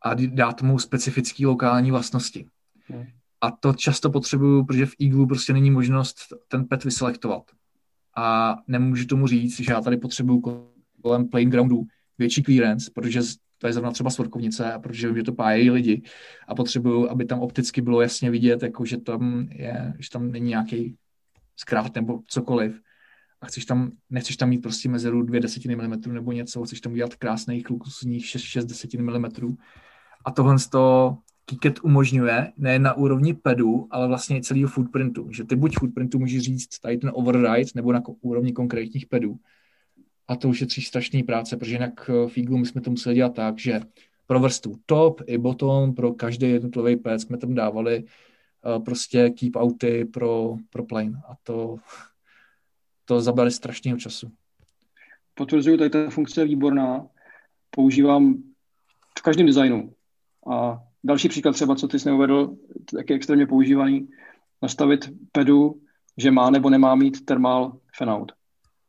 a 0.01 0.13
dát 0.13 0.61
mu 0.61 0.79
specifický 0.79 1.45
lokální 1.45 1.91
vlastnosti. 1.91 2.47
Hmm. 2.87 3.05
A 3.41 3.51
to 3.51 3.73
často 3.73 4.09
potřebuju, 4.09 4.65
protože 4.65 4.85
v 4.85 4.95
Eagle 5.01 5.27
prostě 5.27 5.53
není 5.53 5.71
možnost 5.71 6.17
ten 6.47 6.65
pet 6.65 6.83
vyselektovat. 6.83 7.51
A 8.17 8.55
nemůžu 8.67 9.05
tomu 9.05 9.27
říct, 9.27 9.59
že 9.59 9.71
já 9.71 9.81
tady 9.81 9.97
potřebuju 9.97 10.41
kolem 11.01 11.27
playing 11.27 11.51
groundu 11.51 11.83
větší 12.17 12.43
clearance, 12.43 12.91
protože 12.95 13.21
to 13.63 13.67
je 13.67 13.73
zrovna 13.73 13.91
třeba 13.91 14.09
svorkovnice, 14.09 14.73
protože 14.83 15.07
vím, 15.07 15.17
že 15.17 15.23
to 15.23 15.33
pájejí 15.33 15.71
lidi 15.71 16.01
a 16.47 16.55
potřebuju, 16.55 17.09
aby 17.09 17.25
tam 17.25 17.39
opticky 17.39 17.81
bylo 17.81 18.01
jasně 18.01 18.31
vidět, 18.31 18.63
jako 18.63 18.85
že 18.85 18.97
tam 18.97 19.47
je, 19.51 19.93
že 19.99 20.09
tam 20.09 20.31
není 20.31 20.49
nějaký 20.49 20.95
zkrát 21.55 21.95
nebo 21.95 22.19
cokoliv. 22.27 22.81
A 23.41 23.45
chceš 23.45 23.65
tam, 23.65 23.91
nechceš 24.09 24.37
tam 24.37 24.49
mít 24.49 24.61
prostě 24.61 24.89
mezeru 24.89 25.21
dvě 25.21 25.39
desetiny 25.39 25.75
milimetrů 25.75 26.11
nebo 26.11 26.31
něco, 26.31 26.63
chceš 26.63 26.81
tam 26.81 26.93
udělat 26.93 27.15
krásný 27.15 27.63
klukusních 27.63 28.25
6, 28.25 28.41
6 28.41 28.65
desetin 28.65 29.05
milimetrů. 29.05 29.57
A 30.25 30.31
tohle 30.31 30.55
toho 30.71 31.17
Kiket 31.45 31.79
umožňuje, 31.83 32.51
ne 32.57 32.79
na 32.79 32.93
úrovni 32.93 33.33
pedu, 33.33 33.87
ale 33.91 34.07
vlastně 34.07 34.37
i 34.37 34.41
celého 34.41 34.67
footprintu. 34.67 35.27
Že 35.31 35.43
ty 35.43 35.55
buď 35.55 35.75
footprintu 35.79 36.19
můžeš 36.19 36.41
říct 36.41 36.79
tady 36.79 36.97
ten 36.97 37.11
override, 37.13 37.71
nebo 37.75 37.93
na 37.93 38.01
úrovni 38.21 38.53
konkrétních 38.53 39.05
pedů. 39.05 39.39
A 40.27 40.35
to 40.35 40.49
už 40.49 40.61
je 40.61 40.67
strašný 40.83 41.23
práce, 41.23 41.57
protože 41.57 41.75
jinak 41.75 42.09
eh, 42.09 42.29
v 42.29 42.37
Eagle 42.37 42.59
my 42.59 42.65
jsme 42.65 42.81
to 42.81 42.89
museli 42.89 43.15
dělat 43.15 43.35
tak, 43.35 43.59
že 43.59 43.81
pro 44.27 44.39
vrstvu 44.39 44.75
top 44.85 45.21
i 45.25 45.37
bottom, 45.37 45.95
pro 45.95 46.13
každý 46.13 46.49
jednotlivý 46.49 46.95
ped 46.95 47.21
jsme 47.21 47.37
tam 47.37 47.53
dávali 47.53 48.03
uh, 48.03 48.83
prostě 48.83 49.29
keep 49.29 49.55
outy 49.55 50.05
pro, 50.05 50.55
pro 50.69 50.83
plane. 50.83 51.21
A 51.29 51.33
to, 51.43 51.75
to 53.05 53.21
zabali 53.21 53.51
strašného 53.51 53.97
času. 53.97 54.31
Potvrzuju, 55.33 55.77
tady 55.77 55.89
ta 55.89 56.09
funkce 56.09 56.41
je 56.41 56.45
výborná. 56.45 57.07
Používám 57.69 58.43
v 59.19 59.21
každém 59.21 59.47
designu. 59.47 59.93
A 60.51 60.83
další 61.03 61.29
příklad 61.29 61.51
třeba, 61.51 61.75
co 61.75 61.87
ty 61.87 61.99
jsi 61.99 62.07
neuvedl, 62.07 62.55
tak 62.97 63.09
je 63.09 63.15
extrémně 63.15 63.47
používaný, 63.47 64.09
nastavit 64.61 65.09
pedu, 65.31 65.81
že 66.17 66.31
má 66.31 66.49
nebo 66.49 66.69
nemá 66.69 66.95
mít 66.95 67.25
thermal 67.25 67.77
fanout. 67.97 68.31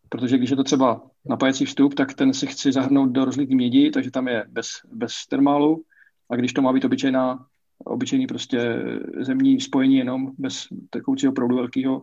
Protože 0.09 0.39
když 0.39 0.51
je 0.51 0.57
to 0.57 0.65
třeba 0.65 1.11
napájecí 1.27 1.65
vstup, 1.65 1.95
tak 1.95 2.15
ten 2.15 2.35
si 2.35 2.47
chci 2.47 2.73
zahrnout 2.73 3.11
do 3.11 3.25
rozlitý 3.25 3.55
mědi, 3.55 3.91
takže 3.91 4.11
tam 4.11 4.29
je 4.29 4.45
bez, 4.49 4.67
bez 4.93 5.27
termálu. 5.29 5.85
A 6.31 6.37
když 6.37 6.53
to 6.53 6.63
má 6.63 6.73
být 6.73 6.85
obyčejná, 6.85 7.47
obyčejný 7.85 8.27
prostě 8.27 8.83
zemní 9.21 9.61
spojení 9.61 9.97
jenom 9.97 10.31
bez 10.39 10.67
tekoucího 10.91 11.33
proudu 11.33 11.57
velkého, 11.57 12.03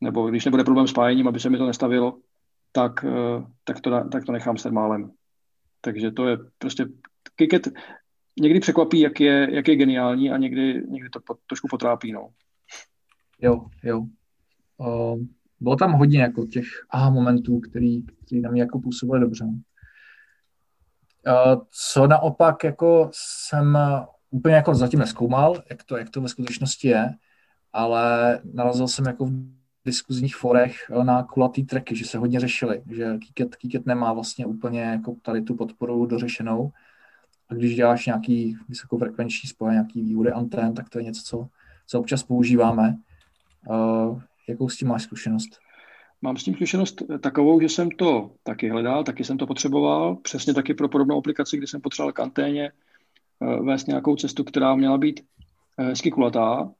nebo 0.00 0.30
když 0.30 0.44
nebude 0.44 0.64
problém 0.64 0.86
s 0.86 0.92
pájením, 0.92 1.28
aby 1.28 1.40
se 1.40 1.50
mi 1.50 1.58
to 1.58 1.66
nestavilo, 1.66 2.18
tak, 2.72 3.04
eh, 3.04 3.44
tak, 3.64 3.80
to, 3.80 3.90
tak 4.12 4.24
to 4.24 4.32
nechám 4.32 4.56
s 4.56 4.62
termálem. 4.62 5.10
Takže 5.80 6.10
to 6.10 6.28
je 6.28 6.38
prostě 6.58 6.86
Kiket 7.36 7.68
někdy 8.40 8.60
překvapí, 8.60 9.00
jak 9.00 9.20
je, 9.20 9.48
jak 9.50 9.68
je 9.68 9.76
geniální 9.76 10.30
a 10.30 10.36
někdy, 10.36 10.82
někdy 10.88 11.10
to 11.10 11.20
pot, 11.20 11.38
trošku 11.46 11.68
potrápí. 11.68 12.12
No. 12.12 12.28
Jo, 13.40 13.66
jo. 13.84 14.06
Uh, 14.76 15.18
bylo 15.60 15.76
tam 15.76 15.92
hodně 15.92 16.20
jako 16.20 16.46
těch 16.46 16.66
aha 16.90 17.10
momentů, 17.10 17.60
který, 17.60 18.02
který 18.02 18.40
na 18.40 18.50
mě 18.50 18.62
jako 18.62 18.80
působily 18.80 19.20
dobře. 19.20 19.44
Co 21.92 22.06
naopak 22.06 22.64
jako 22.64 23.10
jsem 23.12 23.78
úplně 24.30 24.54
jako 24.54 24.74
zatím 24.74 25.00
neskoumal, 25.00 25.62
jak 25.70 25.84
to, 25.84 25.96
jak 25.96 26.10
to 26.10 26.20
ve 26.20 26.28
skutečnosti 26.28 26.88
je, 26.88 27.14
ale 27.72 28.40
narazil 28.52 28.88
jsem 28.88 29.06
jako 29.06 29.26
v 29.26 29.58
diskuzních 29.84 30.36
forech 30.36 30.74
na 31.02 31.22
kulatý 31.22 31.64
tracky, 31.64 31.96
že 31.96 32.04
se 32.04 32.18
hodně 32.18 32.40
řešili, 32.40 32.82
že 32.90 33.18
Kiket, 33.18 33.56
Kiket 33.56 33.86
nemá 33.86 34.12
vlastně 34.12 34.46
úplně 34.46 34.82
jako 34.82 35.16
tady 35.22 35.42
tu 35.42 35.54
podporu 35.54 36.06
dořešenou 36.06 36.72
a 37.48 37.54
když 37.54 37.76
děláš 37.76 38.06
nějaký 38.06 38.56
vysokofrekvenční 38.68 39.48
spoj, 39.48 39.72
nějaký 39.72 40.02
výhody 40.02 40.32
antén, 40.32 40.74
tak 40.74 40.88
to 40.88 40.98
je 40.98 41.04
něco, 41.04 41.22
co, 41.24 41.48
co 41.86 42.00
občas 42.00 42.22
používáme. 42.22 42.96
Uh, 43.68 44.20
jakou 44.48 44.68
s 44.68 44.76
tím 44.76 44.88
máš 44.88 45.02
zkušenost? 45.02 45.58
Mám 46.22 46.36
s 46.36 46.44
tím 46.44 46.54
zkušenost 46.54 47.02
takovou, 47.20 47.60
že 47.60 47.68
jsem 47.68 47.90
to 47.90 48.30
taky 48.42 48.68
hledal, 48.68 49.04
taky 49.04 49.24
jsem 49.24 49.38
to 49.38 49.46
potřeboval, 49.46 50.16
přesně 50.16 50.54
taky 50.54 50.74
pro 50.74 50.88
podobnou 50.88 51.18
aplikaci, 51.18 51.56
kdy 51.56 51.66
jsem 51.66 51.80
potřeboval 51.80 52.12
k 52.12 52.20
anténě 52.20 52.72
uh, 53.40 53.66
vést 53.66 53.88
nějakou 53.88 54.16
cestu, 54.16 54.44
která 54.44 54.74
měla 54.74 54.98
být 54.98 55.20
uh, 55.78 55.86
hezky 55.86 56.10
kulatá 56.10 56.70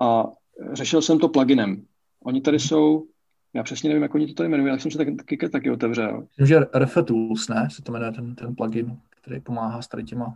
a 0.00 0.24
řešil 0.72 1.02
jsem 1.02 1.18
to 1.18 1.28
pluginem. 1.28 1.84
Oni 2.24 2.40
tady 2.40 2.58
jsou, 2.58 3.06
já 3.54 3.62
přesně 3.62 3.88
nevím, 3.88 4.02
jak 4.02 4.14
oni 4.14 4.26
to 4.26 4.34
tady 4.34 4.48
jmenují, 4.48 4.70
ale 4.70 4.80
jsem 4.80 4.90
se 4.90 4.98
taky, 4.98 5.48
taky 5.48 5.70
otevřel. 5.70 6.20
Myslím, 6.20 6.46
že 6.46 6.60
RF 6.78 6.98
Tools, 7.04 7.48
ne, 7.48 7.68
se 7.70 7.82
to 7.82 7.92
jmenuje 7.92 8.12
ten, 8.12 8.34
ten 8.34 8.54
plugin 8.54 8.98
který 9.20 9.40
pomáhá 9.40 9.82
s 9.82 9.88
tady 9.88 10.04
těma. 10.04 10.34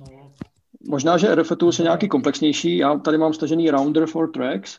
No. 0.00 0.32
Možná, 0.88 1.18
že 1.18 1.34
RF 1.34 1.52
Tools 1.56 1.78
je 1.78 1.82
nějaký 1.82 2.08
komplexnější. 2.08 2.76
Já 2.76 2.98
tady 2.98 3.18
mám 3.18 3.34
stažený 3.34 3.70
Rounder 3.70 4.06
for 4.06 4.30
Tracks. 4.30 4.78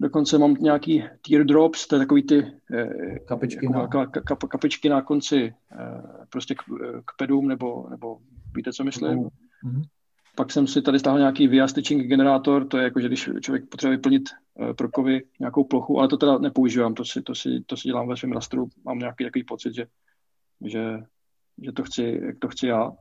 Dokonce 0.00 0.38
mám 0.38 0.54
nějaký 0.54 1.04
teardrops, 1.28 1.86
to 1.86 1.94
je 1.94 1.98
takový 1.98 2.22
ty 2.22 2.52
eh, 2.74 3.18
kapičky, 3.18 3.66
jako, 3.66 3.78
na... 3.78 3.86
Ka, 3.86 4.06
ka, 4.06 4.36
kapičky 4.36 4.88
na 4.88 5.02
konci 5.02 5.54
eh, 5.72 6.02
prostě 6.30 6.54
k, 6.54 6.58
k 7.06 7.16
pedům, 7.18 7.48
nebo, 7.48 7.86
nebo 7.90 8.18
víte, 8.56 8.72
co 8.72 8.84
myslím? 8.84 9.18
Mm-hmm. 9.18 9.82
Pak 10.36 10.52
jsem 10.52 10.66
si 10.66 10.82
tady 10.82 10.98
stáhl 10.98 11.18
nějaký 11.18 11.48
VIA 11.48 11.68
stitching 11.68 12.06
generátor, 12.06 12.68
to 12.68 12.78
je 12.78 12.84
jako, 12.84 13.00
že 13.00 13.08
když 13.08 13.30
člověk 13.40 13.68
potřebuje 13.68 13.96
vyplnit 13.96 14.22
uh, 14.54 14.72
prokovy 14.72 15.22
nějakou 15.40 15.64
plochu, 15.64 15.98
ale 15.98 16.08
to 16.08 16.16
teda 16.16 16.38
nepoužívám, 16.38 16.94
to 16.94 17.04
si, 17.04 17.22
to 17.22 17.34
si, 17.34 17.64
to 17.66 17.76
si 17.76 17.88
dělám 17.88 18.08
ve 18.08 18.16
svém 18.16 18.32
rastru, 18.32 18.68
mám 18.84 18.98
nějaký 18.98 19.24
takový 19.24 19.44
pocit, 19.44 19.74
že, 19.74 19.86
že 20.64 20.98
že 21.62 21.72
to 21.72 21.82
chci, 21.82 22.20
jak 22.26 22.38
to 22.38 22.48
chci 22.48 22.66
já. 22.66 22.92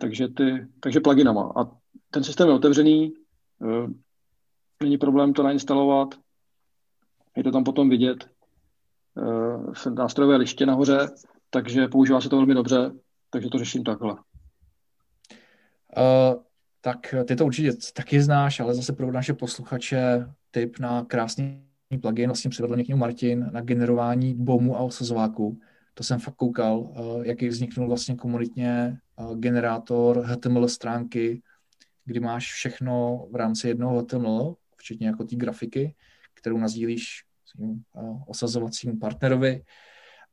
Takže, 0.00 0.28
ty, 0.28 0.66
takže 0.80 1.00
pluginama. 1.00 1.52
A 1.56 1.70
ten 2.10 2.24
systém 2.24 2.48
je 2.48 2.54
otevřený, 2.54 3.12
eh, 3.62 3.86
není 4.82 4.98
problém 4.98 5.32
to 5.32 5.42
nainstalovat, 5.42 6.14
je 7.36 7.44
to 7.44 7.50
tam 7.50 7.64
potom 7.64 7.88
vidět 7.88 8.24
eh, 8.24 9.72
v 9.72 9.86
nástrojové 9.86 10.36
liště 10.36 10.66
nahoře, 10.66 11.08
takže 11.50 11.88
používá 11.88 12.20
se 12.20 12.28
to 12.28 12.36
velmi 12.36 12.54
dobře, 12.54 12.90
takže 13.30 13.48
to 13.48 13.58
řeším 13.58 13.84
takhle. 13.84 14.12
Uh, 15.96 16.42
tak 16.80 17.14
ty 17.24 17.36
to 17.36 17.46
určitě 17.46 17.72
taky 17.94 18.22
znáš, 18.22 18.60
ale 18.60 18.74
zase 18.74 18.92
pro 18.92 19.12
naše 19.12 19.34
posluchače 19.34 20.26
tip 20.50 20.78
na 20.78 21.04
krásný 21.04 21.64
plugin, 22.02 22.26
vlastně 22.26 22.50
přivedl 22.50 22.74
mě 22.74 22.84
k 22.84 22.88
němu 22.88 23.00
Martin, 23.00 23.50
na 23.52 23.60
generování 23.60 24.34
bomu 24.34 24.76
a 24.76 24.80
osazováku. 24.80 25.60
To 25.94 26.04
jsem 26.04 26.20
fakt 26.20 26.34
koukal, 26.34 26.92
eh, 26.94 27.28
jaký 27.28 27.48
vzniknul 27.48 27.88
vlastně 27.88 28.14
komunitně 28.14 28.98
eh, 29.18 29.34
generátor 29.34 30.24
HTML 30.24 30.68
stránky, 30.68 31.42
kdy 32.04 32.20
máš 32.20 32.52
všechno 32.52 33.26
v 33.30 33.36
rámci 33.36 33.68
jednoho 33.68 34.00
HTML, 34.00 34.54
včetně 34.82 35.06
jako 35.06 35.24
té 35.24 35.36
grafiky, 35.36 35.94
kterou 36.34 36.58
nazdílíš 36.58 37.24
svým 37.46 37.82
eh, 37.96 38.00
osazovacím 38.26 38.98
partnerovi 38.98 39.62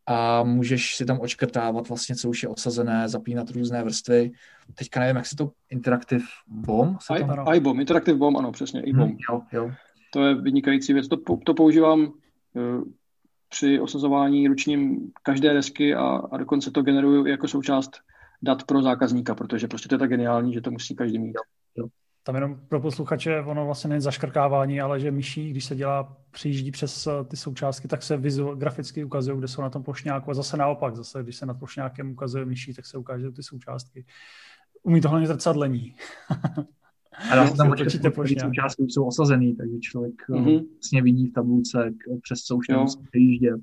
a 0.06 0.44
můžeš 0.44 0.96
si 0.96 1.06
tam 1.06 1.20
očkrtávat 1.20 1.90
vlastně, 1.90 2.16
co 2.16 2.30
už 2.30 2.44
je 2.44 2.50
osazené, 2.50 3.10
zapínat 3.10 3.50
různé 3.50 3.84
vrstvy. 3.84 4.32
Teďka 4.74 5.00
nevím, 5.00 5.16
jak 5.16 5.26
se 5.26 5.36
to 5.36 5.52
Interactive 5.70 6.26
BOM? 6.48 6.98
Se 7.02 7.14
I, 7.14 7.58
iBOM, 7.58 7.80
Interactive 7.80 8.18
BOM, 8.18 8.38
ano, 8.38 8.52
přesně, 8.52 8.82
iBOM. 8.82 9.10
Hmm, 9.10 9.18
jo, 9.30 9.42
jo. 9.52 9.72
To 10.14 10.26
je 10.26 10.36
vynikající 10.36 10.94
věc. 10.94 11.08
To, 11.08 11.18
to 11.46 11.54
používám 11.54 12.14
při 13.50 13.80
osazování 13.80 14.48
ručním 14.48 15.12
každé 15.24 15.54
desky 15.54 15.96
a, 15.96 16.04
a 16.04 16.38
dokonce 16.38 16.72
to 16.72 16.82
generuju 16.82 17.26
jako 17.26 17.48
součást 17.48 17.92
dat 18.42 18.64
pro 18.64 18.82
zákazníka, 18.82 19.36
protože 19.36 19.68
prostě 19.68 19.90
to 19.90 19.96
je 19.96 20.00
tak 20.00 20.10
geniální, 20.10 20.54
že 20.54 20.62
to 20.62 20.72
musí 20.72 20.96
každý 20.96 21.20
mít. 21.20 21.36
Jo. 21.76 21.88
Tam 22.30 22.36
jenom 22.36 22.60
pro 22.68 22.80
posluchače, 22.82 23.42
ono 23.42 23.66
vlastně 23.66 23.90
není 23.90 24.02
zaškrkávání, 24.02 24.82
ale 24.82 25.00
že 25.00 25.12
myší, 25.12 25.50
když 25.50 25.66
se 25.66 25.76
dělá, 25.76 26.18
přijíždí 26.32 26.72
přes 26.72 27.08
eh, 27.08 27.12
ty 27.24 27.38
součástky, 27.38 27.88
tak 27.88 28.04
se 28.04 28.18
vizu, 28.18 28.56
graficky 28.56 29.04
ukazují, 29.04 29.38
kde 29.38 29.48
jsou 29.48 29.62
na 29.62 29.70
tom 29.70 29.84
plošňáku 29.84 30.32
a 30.32 30.34
zase 30.34 30.58
naopak, 30.58 30.96
zase 30.96 31.24
když 31.24 31.36
se 31.36 31.46
nad 31.46 31.54
plošňákem 31.54 32.12
ukazuje 32.12 32.46
myší, 32.46 32.74
tak 32.74 32.86
se 32.86 32.98
ukážou 32.98 33.32
ty 33.32 33.44
součástky. 33.44 34.06
Umí 34.84 35.02
to 35.02 35.10
hlavně 35.10 35.28
zrcadlení. 35.28 35.96
A 37.32 37.36
dá 37.36 37.48
se 37.48 37.54
tam 37.58 37.70
určitě 37.70 38.12
součástky 38.40 38.84
jsou 38.84 39.06
osazený, 39.06 39.56
takže 39.56 39.80
člověk 39.80 40.14
mm-hmm. 40.30 40.66
vlastně 40.74 41.02
vidí 41.02 41.28
v 41.28 41.34
tabulce, 41.34 41.94
přes 42.22 42.40
co 42.40 42.56
už 42.56 42.68
nemusí 42.68 43.00
přejíždět. 43.04 43.60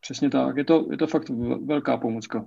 Přesně 0.00 0.30
tak, 0.30 0.56
je 0.56 0.64
to, 0.64 0.88
je 0.90 0.96
to 0.96 1.06
fakt 1.06 1.30
velká 1.64 1.96
pomůcka. 1.96 2.46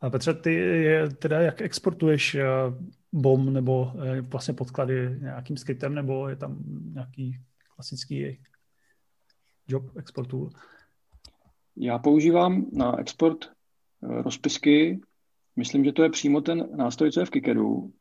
A 0.00 0.10
Petře, 0.10 0.34
ty 0.34 0.54
je, 0.54 1.10
teda 1.10 1.40
jak 1.40 1.60
exportuješ 1.60 2.34
eh, 2.34 2.44
BOM 3.12 3.52
nebo 3.52 3.92
eh, 4.02 4.20
vlastně 4.20 4.54
podklady 4.54 5.18
nějakým 5.20 5.56
skriptem, 5.56 5.94
nebo 5.94 6.28
je 6.28 6.36
tam 6.36 6.58
nějaký 6.94 7.38
klasický 7.74 8.40
job 9.68 9.96
exportu? 9.96 10.50
Já 11.76 11.98
používám 11.98 12.66
na 12.72 12.98
export 12.98 13.50
rozpisky 14.02 15.00
Myslím, 15.56 15.84
že 15.84 15.92
to 15.92 16.02
je 16.02 16.10
přímo 16.10 16.40
ten 16.40 16.68
nástroj, 16.76 17.12
co 17.12 17.20
je 17.20 17.26
v 17.26 17.30
Kikeru. 17.30 17.92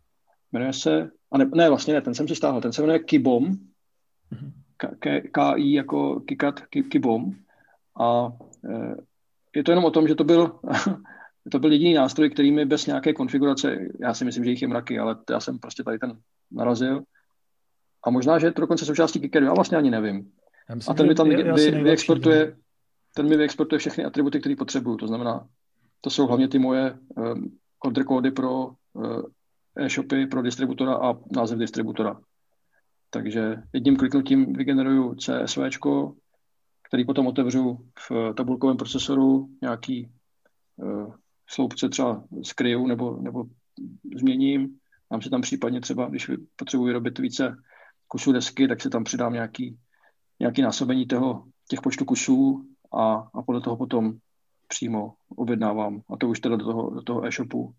Jmenuje 0.51 0.73
se, 0.73 1.11
a 1.31 1.37
ne, 1.37 1.49
ne 1.55 1.69
vlastně 1.69 1.93
ne, 1.93 2.01
ten 2.01 2.13
jsem 2.13 2.27
si 2.27 2.35
stáhl, 2.35 2.61
ten 2.61 2.73
se 2.73 2.81
jmenuje 2.81 2.99
Kibom, 2.99 3.45
mhm. 4.31 4.51
K-I 5.31 5.73
jako 5.73 6.19
Kikat, 6.19 6.59
Kibom. 6.65 7.31
A 7.99 8.31
je 9.55 9.63
to 9.63 9.71
jenom 9.71 9.85
o 9.85 9.91
tom, 9.91 10.07
že 10.07 10.15
to 10.15 10.23
byl, 10.23 10.59
to 11.51 11.59
byl 11.59 11.71
jediný 11.71 11.93
nástroj, 11.93 12.29
který 12.29 12.51
mi 12.51 12.65
bez 12.65 12.85
nějaké 12.85 13.13
konfigurace, 13.13 13.77
já 13.99 14.13
si 14.13 14.25
myslím, 14.25 14.43
že 14.43 14.49
jich 14.49 14.61
je 14.61 14.67
mraky, 14.67 14.99
ale 14.99 15.17
já 15.29 15.39
jsem 15.39 15.59
prostě 15.59 15.83
tady 15.83 15.99
ten 15.99 16.17
narazil. 16.51 17.03
A 18.03 18.09
možná, 18.09 18.39
že 18.39 18.47
je 18.47 18.51
to 18.51 18.61
dokonce 18.61 18.85
součástí 18.85 19.19
Kikeru, 19.19 19.45
já 19.45 19.53
vlastně 19.53 19.77
ani 19.77 19.91
nevím. 19.91 20.31
Myslím, 20.75 20.91
a 20.91 20.95
ten 20.95 21.07
mi 21.07 21.15
tam 21.15 21.29
vy, 21.29 21.43
vy, 21.43 21.71
vyexportuje, 21.71 22.55
ten 23.15 23.29
mi 23.29 23.37
vyexportuje 23.37 23.79
všechny 23.79 24.05
atributy, 24.05 24.39
které 24.39 24.55
potřebuju. 24.55 24.97
To 24.97 25.07
znamená 25.07 25.47
to 26.01 26.09
jsou 26.09 26.27
hlavně 26.27 26.47
ty 26.47 26.59
moje 26.59 26.99
um, 27.15 27.57
order 27.85 28.03
kódy 28.03 28.31
pro 28.31 28.67
uh, 28.93 29.21
e-shopy, 29.75 30.25
pro 30.25 30.41
distributora 30.41 30.95
a 30.95 31.13
název 31.35 31.59
distributora. 31.59 32.21
Takže 33.09 33.55
jedním 33.73 33.95
kliknutím 33.97 34.53
vygeneruju 34.53 35.15
CSV, 35.15 35.59
který 36.87 37.05
potom 37.05 37.27
otevřu 37.27 37.79
v 38.09 38.33
tabulkovém 38.37 38.77
procesoru, 38.77 39.49
nějaký 39.61 40.11
uh, 40.75 41.13
sloupce 41.47 41.89
třeba 41.89 42.23
skryju 42.43 42.87
nebo, 42.87 43.17
nebo 43.21 43.45
změním. 44.15 44.79
Mám 45.11 45.21
si 45.21 45.29
tam 45.29 45.41
případně 45.41 45.81
třeba, 45.81 46.09
když 46.09 46.31
potřebuji 46.55 46.85
vyrobit 46.85 47.19
více 47.19 47.57
kusů 48.07 48.31
desky, 48.31 48.67
tak 48.67 48.81
si 48.81 48.89
tam 48.89 49.03
přidám 49.03 49.33
nějaký, 49.33 49.77
nějaký 50.39 50.61
násobení 50.61 51.05
toho, 51.05 51.43
těch 51.69 51.81
počtu 51.81 52.05
kusů 52.05 52.65
a, 52.93 53.13
a 53.33 53.41
podle 53.41 53.61
toho 53.61 53.77
potom 53.77 54.13
přímo 54.67 55.13
objednávám. 55.35 56.01
A 56.09 56.17
to 56.17 56.29
už 56.29 56.39
teda 56.39 56.55
do 56.55 56.65
toho, 56.65 56.89
do 56.89 57.01
toho 57.01 57.25
e-shopu, 57.25 57.73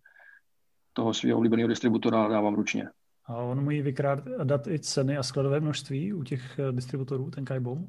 toho 0.93 1.14
svého 1.14 1.38
oblíbeného 1.38 1.68
distributora 1.68 2.28
dávám 2.28 2.55
ručně. 2.55 2.88
A 3.24 3.36
on 3.36 3.64
může 3.64 3.82
vykrádat 3.82 4.66
i 4.66 4.78
ceny 4.78 5.16
a 5.16 5.22
skladové 5.22 5.60
množství 5.60 6.12
u 6.12 6.22
těch 6.22 6.59
eh, 6.59 6.72
distributorů, 6.72 7.30
ten 7.30 7.44
Kaibom? 7.44 7.86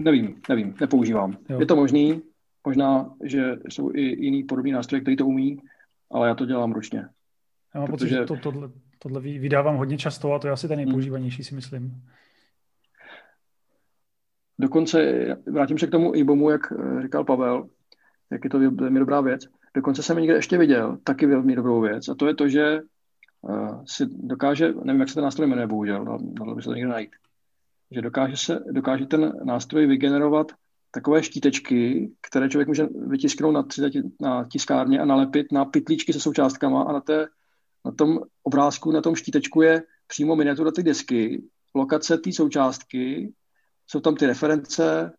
Nevím, 0.00 0.40
nevím, 0.48 0.74
nepoužívám. 0.80 1.38
Jo. 1.48 1.60
Je 1.60 1.66
to 1.66 1.76
možný, 1.76 2.22
možná, 2.66 3.14
že 3.24 3.56
jsou 3.68 3.90
i 3.94 4.00
jiný 4.00 4.44
podobný 4.44 4.72
nástroje, 4.72 5.00
který 5.00 5.16
to 5.16 5.26
umí, 5.26 5.62
ale 6.10 6.28
já 6.28 6.34
to 6.34 6.46
dělám 6.46 6.72
ručně. 6.72 7.08
Já 7.74 7.80
mám 7.80 7.86
protože... 7.86 8.16
pocit, 8.16 8.20
že 8.20 8.24
to, 8.24 8.36
tohle, 8.36 8.70
tohle 8.98 9.20
vydávám 9.20 9.76
hodně 9.76 9.98
často 9.98 10.32
a 10.32 10.38
to 10.38 10.46
je 10.46 10.52
asi 10.52 10.68
ten 10.68 10.76
nejpoužívanější, 10.76 11.44
si 11.44 11.54
myslím. 11.54 12.02
Dokonce, 14.58 15.26
vrátím 15.46 15.78
se 15.78 15.86
k 15.86 15.90
tomu 15.90 16.14
IBOMu, 16.14 16.50
jak 16.50 16.72
eh, 16.72 17.02
říkal 17.02 17.24
Pavel, 17.24 17.68
jak 18.30 18.44
je 18.44 18.50
to 18.50 18.58
velmi 18.58 18.98
dobrá 18.98 19.20
věc. 19.20 19.46
Dokonce 19.74 20.02
jsem 20.02 20.18
někde 20.18 20.34
ještě 20.34 20.58
viděl 20.58 20.98
taky 21.04 21.26
velmi 21.26 21.56
dobrou 21.56 21.80
věc 21.80 22.08
a 22.08 22.14
to 22.14 22.26
je 22.26 22.34
to, 22.34 22.48
že 22.48 22.80
uh, 23.40 23.84
si 23.84 24.06
dokáže, 24.06 24.72
nevím, 24.82 25.00
jak 25.00 25.08
se 25.08 25.14
ten 25.14 25.24
nástroj 25.24 25.48
jmenuje, 25.48 25.66
bohužel, 25.66 26.18
dalo 26.20 26.54
by 26.54 26.62
se 26.62 26.68
to 26.68 26.74
někde 26.74 26.90
najít, 26.90 27.10
že 27.90 28.02
dokáže, 28.02 28.36
se, 28.36 28.64
dokáže 28.70 29.06
ten 29.06 29.32
nástroj 29.44 29.86
vygenerovat 29.86 30.52
takové 30.96 31.22
štítečky, 31.22 32.10
které 32.28 32.48
člověk 32.48 32.68
může 32.68 32.88
vytisknout 33.06 33.54
na, 33.54 33.64
na 34.20 34.44
tiskárně 34.44 35.00
a 35.00 35.04
nalepit 35.04 35.52
na 35.52 35.64
pytlíčky 35.64 36.12
se 36.12 36.20
součástkama 36.20 36.82
a 36.82 36.92
na, 36.92 37.00
té, 37.00 37.26
na 37.84 37.92
tom 37.92 38.20
obrázku, 38.42 38.92
na 38.92 39.00
tom 39.00 39.16
štítečku 39.16 39.62
je 39.62 39.82
přímo 40.06 40.36
miniatura 40.36 40.70
ty 40.70 40.82
desky, 40.82 41.42
lokace 41.74 42.18
té 42.18 42.32
součástky, 42.32 43.32
jsou 43.86 44.00
tam 44.00 44.16
ty 44.16 44.26
reference, 44.26 45.12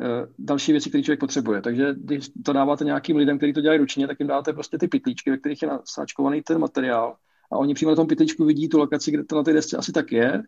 eh, 0.00 0.26
další 0.38 0.72
věci, 0.72 0.88
které 0.88 1.02
člověk 1.02 1.20
potřebuje. 1.20 1.62
Takže 1.62 1.94
když 1.96 2.30
to 2.44 2.52
dáváte 2.52 2.84
nějakým 2.84 3.16
lidem, 3.16 3.36
kteří 3.36 3.52
to 3.52 3.60
dělají 3.60 3.80
ručně, 3.80 4.06
tak 4.06 4.20
jim 4.20 4.28
dáte 4.28 4.52
prostě 4.52 4.78
ty 4.78 4.88
pytlíčky, 4.88 5.30
ve 5.30 5.38
kterých 5.38 5.62
je 5.62 5.68
nasáčkovaný 5.68 6.42
ten 6.42 6.58
materiál. 6.58 7.16
A 7.52 7.58
oni 7.58 7.74
přímo 7.74 7.90
na 7.90 7.96
tom 7.96 8.06
pytlíčku 8.06 8.44
vidí 8.44 8.68
tu 8.68 8.78
lokaci, 8.78 9.10
kde 9.10 9.24
to 9.24 9.36
na 9.36 9.42
té 9.42 9.52
desce 9.52 9.76
asi 9.76 9.92
tak 9.92 10.12
je, 10.12 10.42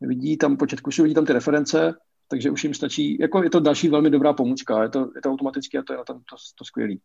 vidí 0.00 0.36
tam 0.36 0.56
počet 0.56 0.80
kusů, 0.80 1.02
vidí 1.02 1.14
tam 1.14 1.26
ty 1.26 1.32
reference, 1.32 1.94
takže 2.28 2.50
už 2.50 2.64
jim 2.64 2.74
stačí, 2.74 3.18
jako 3.20 3.42
je 3.42 3.50
to 3.50 3.60
další 3.60 3.88
velmi 3.88 4.10
dobrá 4.10 4.32
pomůcka, 4.32 4.82
je 4.82 4.88
to, 4.88 5.10
je 5.14 5.22
to 5.22 5.30
automaticky 5.30 5.78
a 5.78 5.82
to 5.82 5.92
je 5.92 5.96
na 5.96 6.04
tom 6.04 6.16
to, 6.16 6.36
to 6.58 6.64
skvělý. 6.64 7.00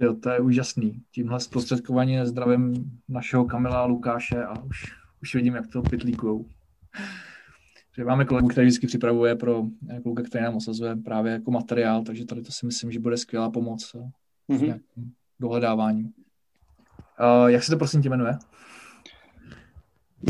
Jo, 0.00 0.14
to 0.22 0.30
je 0.30 0.40
úžasný. 0.40 1.02
Tímhle 1.14 1.40
zprostředkování 1.40 2.26
zdravím 2.26 2.90
našeho 3.08 3.44
Kamila 3.44 3.80
a 3.80 3.84
Lukáše 3.84 4.44
a 4.44 4.64
už, 4.64 4.84
už 5.22 5.34
vidím, 5.34 5.54
jak 5.54 5.66
to 5.66 5.82
pytlíkujou. 5.82 6.46
Že 7.96 8.04
máme 8.04 8.24
kolegu, 8.24 8.48
který 8.48 8.66
vždycky 8.66 8.86
připravuje 8.86 9.36
pro 9.36 9.62
kluka, 10.02 10.22
který 10.22 10.44
nám 10.44 10.56
osazuje 10.56 10.96
právě 10.96 11.32
jako 11.32 11.50
materiál, 11.50 12.02
takže 12.02 12.24
tady 12.24 12.42
to 12.42 12.52
si 12.52 12.66
myslím, 12.66 12.92
že 12.92 13.00
bude 13.00 13.16
skvělá 13.16 13.50
pomoc 13.50 13.96
mm-hmm. 14.48 14.80
dohledávání. 15.40 16.02
Uh, 16.04 17.46
jak 17.46 17.62
se 17.62 17.70
to 17.70 17.78
prosím 17.78 18.02
tě 18.02 18.10
jmenuje? 18.10 18.38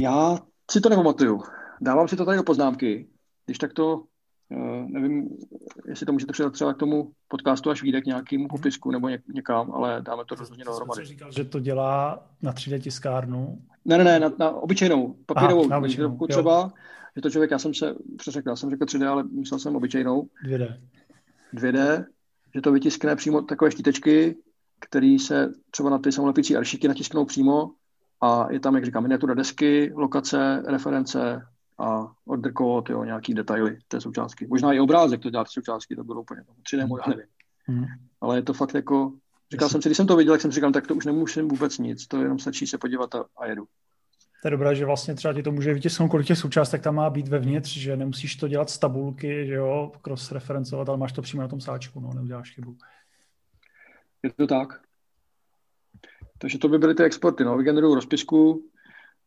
Já 0.02 0.38
si 0.70 0.80
to 0.80 0.88
nepamatuju. 0.88 1.42
Dávám 1.80 2.08
si 2.08 2.16
to 2.16 2.24
tady 2.24 2.36
do 2.36 2.44
poznámky. 2.44 3.08
Když 3.46 3.58
tak 3.58 3.72
to 3.72 4.04
nevím, 4.86 5.28
jestli 5.86 6.06
to 6.06 6.12
můžete 6.12 6.32
předat 6.32 6.52
třeba 6.52 6.74
k 6.74 6.76
tomu 6.76 7.12
podcastu, 7.28 7.70
až 7.70 7.82
vyjde 7.82 8.00
k 8.00 8.06
nějakému 8.06 8.42
mhm. 8.42 8.48
popisku 8.48 8.90
nebo 8.90 9.06
něk- 9.06 9.32
někam, 9.34 9.72
ale 9.72 10.02
dáme 10.02 10.24
to 10.24 10.34
rozhodně 10.34 10.64
dohromady. 10.64 11.00
Jsi 11.02 11.08
říkal, 11.08 11.32
že 11.32 11.44
to 11.44 11.60
dělá 11.60 12.26
na 12.42 12.52
3D 12.52 12.80
tiskárnu? 12.80 13.58
Ne, 13.84 13.98
ne, 13.98 14.04
ne, 14.04 14.20
na, 14.20 14.32
na 14.38 14.50
obyčejnou, 14.50 15.16
papírovou. 15.26 15.60
Aha, 15.60 15.68
na 15.68 15.78
obyčejnou. 15.78 16.26
třeba, 16.26 16.72
že 17.16 17.22
to 17.22 17.30
člověk, 17.30 17.50
já 17.50 17.58
jsem 17.58 17.74
se 17.74 17.94
přeřekl, 18.16 18.48
já 18.48 18.56
jsem 18.56 18.70
řekl 18.70 18.84
3D, 18.84 19.10
ale 19.10 19.24
myslel 19.24 19.60
jsem 19.60 19.76
obyčejnou. 19.76 20.28
2D. 20.46 20.76
2D, 21.54 22.04
že 22.54 22.60
to 22.60 22.72
vytiskne 22.72 23.16
přímo 23.16 23.42
takové 23.42 23.70
štítečky, 23.70 24.36
které 24.80 25.16
se 25.20 25.52
třeba 25.70 25.90
na 25.90 25.98
ty 25.98 26.12
samolepící 26.12 26.56
aršíky 26.56 26.88
natisknou 26.88 27.24
přímo 27.24 27.70
a 28.20 28.52
je 28.52 28.60
tam, 28.60 28.74
jak 28.74 28.84
říkám, 28.84 29.02
miniatura 29.02 29.34
desky, 29.34 29.92
lokace, 29.94 30.62
reference, 30.66 31.42
a 31.78 32.12
odrkovat 32.26 32.90
jo, 32.90 33.04
nějaký 33.04 33.34
detaily 33.34 33.78
té 33.88 34.00
součástky. 34.00 34.46
Možná 34.46 34.72
i 34.72 34.80
obrázek 34.80 35.20
to 35.20 35.30
dělat 35.30 35.48
součástky, 35.48 35.96
to 35.96 36.04
bylo 36.04 36.20
úplně 36.20 36.42
3D 36.72 36.86
model, 36.86 37.04
nevím. 37.08 37.26
Hmm. 37.64 37.84
Ale 38.20 38.36
je 38.36 38.42
to 38.42 38.52
fakt 38.52 38.74
jako, 38.74 39.12
říkal 39.52 39.68
jsem 39.68 39.82
si, 39.82 39.88
když 39.88 39.96
jsem 39.96 40.06
to 40.06 40.16
viděl, 40.16 40.34
tak 40.34 40.40
jsem 40.40 40.52
si 40.52 40.54
říkal, 40.54 40.72
tak 40.72 40.86
to 40.86 40.94
už 40.94 41.06
nemusím 41.06 41.48
vůbec 41.48 41.78
nic, 41.78 42.06
to 42.06 42.22
jenom 42.22 42.38
stačí 42.38 42.66
se 42.66 42.78
podívat 42.78 43.14
a, 43.14 43.24
a 43.36 43.46
jedu. 43.46 43.64
To 44.42 44.48
je 44.48 44.50
dobré, 44.50 44.74
že 44.74 44.84
vlastně 44.84 45.14
třeba 45.14 45.34
ti 45.34 45.42
to 45.42 45.52
může 45.52 45.74
vytisknout, 45.74 46.10
kolik 46.10 46.26
těch 46.26 46.38
součástek 46.38 46.82
tam 46.82 46.94
má 46.94 47.10
být 47.10 47.28
vevnitř, 47.28 47.76
že 47.76 47.96
nemusíš 47.96 48.36
to 48.36 48.48
dělat 48.48 48.70
z 48.70 48.78
tabulky, 48.78 49.46
že 49.46 49.54
jo, 49.54 49.92
cross-referencovat, 50.02 50.88
ale 50.88 50.98
máš 50.98 51.12
to 51.12 51.22
přímo 51.22 51.42
na 51.42 51.48
tom 51.48 51.60
sáčku, 51.60 52.00
no, 52.00 52.10
neuděláš 52.14 52.54
chybu. 52.54 52.76
Je 54.22 54.32
to 54.32 54.46
tak. 54.46 54.80
Takže 56.38 56.58
to 56.58 56.68
by 56.68 56.78
byly 56.78 56.94
ty 56.94 57.02
exporty, 57.02 57.44
no, 57.44 57.56
vygeneruju 57.56 57.94
rozpisku, 57.94 58.70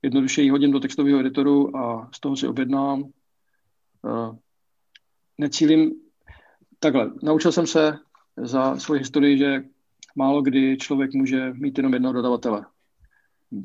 jednoduše 0.01 0.41
ji 0.41 0.49
hodím 0.49 0.71
do 0.71 0.79
textového 0.79 1.19
editoru 1.19 1.77
a 1.77 2.09
z 2.15 2.19
toho 2.19 2.35
si 2.35 2.47
objednám. 2.47 3.01
Uh, 3.01 4.35
necílím 5.37 5.91
takhle. 6.79 7.11
Naučil 7.23 7.51
jsem 7.51 7.67
se 7.67 7.97
za 8.37 8.77
svoji 8.77 8.99
historii, 8.99 9.37
že 9.37 9.63
málo 10.15 10.41
kdy 10.41 10.77
člověk 10.77 11.13
může 11.13 11.53
mít 11.53 11.77
jenom 11.77 11.93
jednoho 11.93 12.13
dodavatele. 12.13 12.65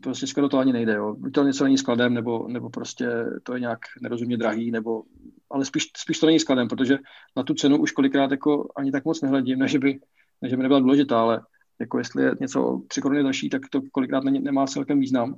Prostě 0.02 0.26
skoro 0.26 0.48
to 0.48 0.58
ani 0.58 0.72
nejde. 0.72 0.94
Jo. 0.94 1.16
To 1.34 1.42
něco 1.42 1.64
není 1.64 1.78
skladem, 1.78 2.14
nebo, 2.14 2.48
nebo 2.48 2.70
prostě 2.70 3.08
to 3.42 3.54
je 3.54 3.60
nějak 3.60 3.78
nerozumně 4.02 4.36
drahý, 4.36 4.70
nebo, 4.70 5.02
ale 5.50 5.64
spíš, 5.64 5.90
spíš 5.96 6.18
to 6.18 6.26
není 6.26 6.40
skladem, 6.40 6.68
protože 6.68 6.98
na 7.36 7.42
tu 7.42 7.54
cenu 7.54 7.78
už 7.78 7.92
kolikrát 7.92 8.30
jako 8.30 8.68
ani 8.76 8.92
tak 8.92 9.04
moc 9.04 9.22
nehledím, 9.22 9.58
než 9.58 9.76
by, 9.76 10.00
než 10.42 10.54
by 10.54 10.62
nebyla 10.62 10.80
důležitá, 10.80 11.20
ale 11.20 11.40
jako 11.80 11.98
jestli 11.98 12.22
je 12.22 12.32
něco 12.40 12.82
tři 12.88 13.00
koruny 13.00 13.22
další, 13.22 13.48
tak 13.48 13.62
to 13.70 13.80
kolikrát 13.92 14.24
není, 14.24 14.40
nemá 14.40 14.66
celkem 14.66 15.00
význam 15.00 15.34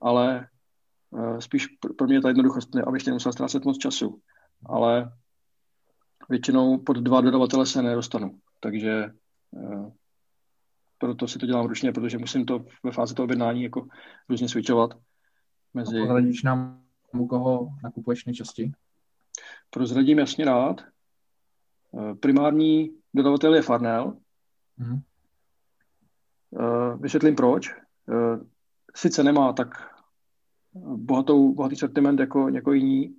ale 0.00 0.48
uh, 1.10 1.38
spíš 1.38 1.66
pro 1.98 2.06
mě 2.06 2.16
je 2.16 2.20
ta 2.20 2.28
jednoduchost, 2.28 2.76
abych 2.76 3.06
nemusel 3.06 3.32
ztrácet 3.32 3.64
moc 3.64 3.78
času. 3.78 4.20
Ale 4.66 5.12
většinou 6.28 6.78
pod 6.78 6.96
dva 6.96 7.20
dodavatele 7.20 7.66
se 7.66 7.82
nedostanu. 7.82 8.38
Takže 8.60 9.12
uh, 9.50 9.92
proto 10.98 11.28
si 11.28 11.38
to 11.38 11.46
dělám 11.46 11.66
ručně, 11.66 11.92
protože 11.92 12.18
musím 12.18 12.46
to 12.46 12.64
ve 12.84 12.92
fázi 12.92 13.14
toho 13.14 13.24
objednání 13.24 13.62
jako 13.62 13.86
různě 14.28 14.48
switchovat. 14.48 14.94
Mezi... 15.74 15.96
A 15.96 16.00
prozradíš 16.00 16.42
nám, 16.42 16.82
u 17.12 17.26
koho 17.26 17.68
nakupuješ 17.82 18.24
nejčastěji? 18.24 18.72
Prozradím 19.70 20.18
jasně 20.18 20.44
rád. 20.44 20.80
Uh, 21.90 22.14
primární 22.14 22.90
dodavatel 23.14 23.54
je 23.54 23.62
Farnell. 23.62 24.16
Mm-hmm. 24.78 25.00
Vysvětlím 27.00 27.34
proč. 27.34 27.74
Sice 28.96 29.22
nemá 29.22 29.52
tak 29.52 29.68
bohatou, 30.96 31.54
bohatý 31.54 31.76
sortiment 31.76 32.20
jako, 32.20 32.48
jako 32.48 32.72
jiní, 32.72 33.16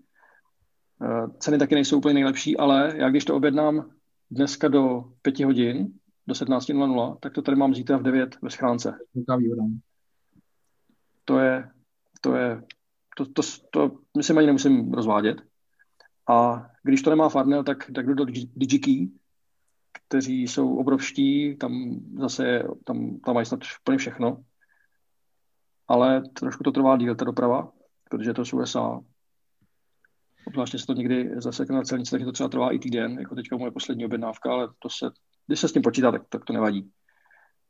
eh, 1.03 1.27
ceny 1.39 1.57
taky 1.57 1.75
nejsou 1.75 1.97
úplně 1.97 2.13
nejlepší, 2.13 2.57
ale 2.57 2.93
já 2.97 3.09
když 3.09 3.25
to 3.25 3.35
objednám 3.35 3.91
dneska 4.31 4.67
do 4.67 5.03
5 5.21 5.45
hodin, 5.45 5.87
do 6.27 6.35
17.00, 6.35 7.17
tak 7.19 7.33
to 7.33 7.41
tady 7.41 7.57
mám 7.57 7.75
zítra 7.75 7.97
v 7.97 8.03
9 8.03 8.41
ve 8.41 8.49
schránce. 8.49 8.97
To 11.25 11.39
je, 11.39 11.69
to 12.21 12.35
je, 12.35 12.63
to, 13.17 13.25
to, 13.25 13.41
to 13.71 13.99
myslím 14.17 14.37
ani 14.37 14.47
nemusím 14.47 14.93
rozvádět. 14.93 15.41
A 16.29 16.67
když 16.83 17.01
to 17.01 17.09
nemá 17.09 17.29
Farnell, 17.29 17.63
tak, 17.63 17.91
tak 17.95 18.05
jdu 18.05 18.13
do 18.13 18.25
DigiKey, 18.55 19.09
kteří 19.91 20.43
jsou 20.43 20.77
obrovští, 20.77 21.55
tam 21.55 21.99
zase 22.19 22.63
tam, 22.83 23.19
tam 23.19 23.35
mají 23.35 23.45
snad 23.45 23.59
úplně 23.81 23.97
všechno 23.97 24.43
ale 25.89 26.21
trošku 26.21 26.63
to 26.63 26.71
trvá 26.71 26.97
díl, 26.97 27.15
ta 27.15 27.25
doprava, 27.25 27.71
protože 28.09 28.33
to 28.33 28.45
jsou 28.45 28.61
USA. 28.61 28.99
Obzvláště 30.47 30.79
se 30.79 30.85
to 30.85 30.93
někdy 30.93 31.31
zasekne 31.41 31.75
na 31.75 31.81
celnici, 31.81 32.11
takže 32.11 32.25
to 32.25 32.31
třeba 32.31 32.49
trvá 32.49 32.71
i 32.71 32.79
týden, 32.79 33.19
jako 33.19 33.35
teďka 33.35 33.57
moje 33.57 33.71
poslední 33.71 34.05
objednávka, 34.05 34.51
ale 34.51 34.69
to 34.79 34.89
se, 34.89 35.11
když 35.47 35.59
se 35.59 35.67
s 35.67 35.73
tím 35.73 35.81
počítá, 35.81 36.11
tak, 36.11 36.21
tak 36.29 36.45
to 36.45 36.53
nevadí. 36.53 36.91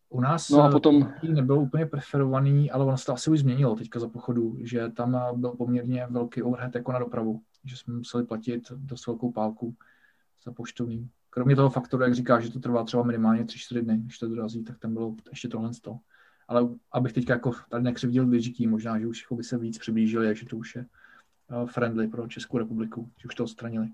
U 0.10 0.22
nás 0.22 0.50
no 0.50 0.64
a 0.64 0.72
potom... 0.72 1.14
nebyl 1.24 1.60
úplně 1.60 1.86
preferovaný, 1.86 2.72
ale 2.72 2.86
ono 2.86 2.98
se 2.98 3.06
to 3.06 3.14
asi 3.14 3.32
už 3.32 3.40
změnilo 3.40 3.76
teďka 3.76 4.00
za 4.00 4.08
pochodu, 4.08 4.58
že 4.64 4.90
tam 4.90 5.18
byl 5.36 5.50
poměrně 5.52 6.08
velký 6.10 6.42
overhead 6.42 6.76
jako 6.76 6.92
na 6.92 7.00
dopravu, 7.00 7.42
že 7.66 7.78
jsme 7.78 7.94
museli 7.94 8.26
platit 8.26 8.72
dost 8.72 9.08
velkou 9.08 9.32
pálku 9.32 9.76
za 10.44 10.52
poštovní. 10.52 11.10
kromě 11.30 11.56
toho 11.56 11.70
faktoru, 11.70 12.04
jak 12.04 12.16
říkáš, 12.16 12.44
že 12.44 12.52
to 12.52 12.60
trvá 12.60 12.84
třeba 12.84 13.04
minimálně 13.04 13.44
3-4 13.44 13.82
dny, 13.82 13.98
když 13.98 14.20
to 14.20 14.28
dorazí, 14.28 14.64
tak 14.64 14.80
tam 14.80 14.94
bylo 14.94 15.16
ještě 15.30 15.48
tohle 15.48 15.74
z 15.74 15.80
toho. 15.80 16.00
Ale 16.50 16.70
abych 16.92 17.14
teď 17.14 17.30
jako 17.30 17.52
tady 17.70 17.84
nekřivdil 17.84 18.26
DigiKey, 18.26 18.68
možná, 18.68 19.00
že 19.00 19.08
už 19.08 19.22
jako 19.22 19.36
by 19.36 19.44
se 19.44 19.58
víc 19.58 19.78
přiblížili, 19.78 20.36
že 20.36 20.46
to 20.46 20.58
už 20.58 20.76
je 20.76 20.86
eh, 20.86 21.66
friendly 21.66 22.08
pro 22.08 22.28
Českou 22.28 22.58
republiku, 22.58 23.10
že 23.18 23.28
už 23.28 23.36
to 23.36 23.44
odstranili. 23.44 23.88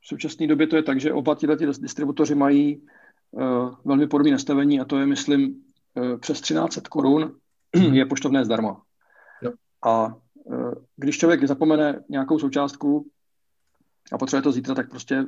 V 0.00 0.06
současné 0.06 0.46
době 0.46 0.66
to 0.66 0.76
je 0.76 0.82
tak, 0.82 1.00
že 1.00 1.12
oba 1.12 1.34
tyhle 1.34 1.56
distributoři 1.56 2.34
mají 2.34 2.82
uh, 3.30 3.74
velmi 3.84 4.06
podobné 4.06 4.32
nastavení 4.32 4.80
a 4.80 4.84
to 4.84 4.98
je, 4.98 5.06
myslím, 5.06 5.64
uh, 5.94 6.18
přes 6.18 6.40
1300 6.40 6.88
korun 6.88 7.36
je 7.92 8.06
poštovné 8.06 8.44
zdarma. 8.44 8.82
Jo. 9.42 9.52
A 9.82 10.14
uh, 10.34 10.72
když 10.96 11.18
člověk 11.18 11.44
zapomene 11.44 12.04
nějakou 12.08 12.38
součástku 12.38 13.10
a 14.12 14.18
potřebuje 14.18 14.42
to 14.42 14.52
zítra, 14.52 14.74
tak 14.74 14.90
prostě 14.90 15.24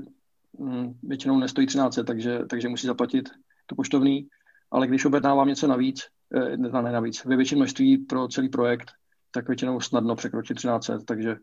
um, 0.52 0.98
většinou 1.02 1.38
nestojí 1.38 1.66
13, 1.66 1.98
takže, 2.06 2.40
takže 2.50 2.68
musí 2.68 2.86
zaplatit 2.86 3.28
to 3.66 3.74
poštovný. 3.74 4.28
Ale 4.70 4.86
když 4.86 5.04
objednávám 5.04 5.48
něco 5.48 5.66
navíc, 5.66 6.00
eh, 6.34 6.56
ne 6.56 6.92
navíc, 6.92 7.24
ve 7.24 7.36
většině 7.36 7.56
množství 7.56 7.98
pro 7.98 8.28
celý 8.28 8.48
projekt, 8.48 8.90
tak 9.30 9.48
většinou 9.48 9.80
snadno 9.80 10.16
překročí 10.16 10.54
13, 10.54 10.90
takže, 11.06 11.36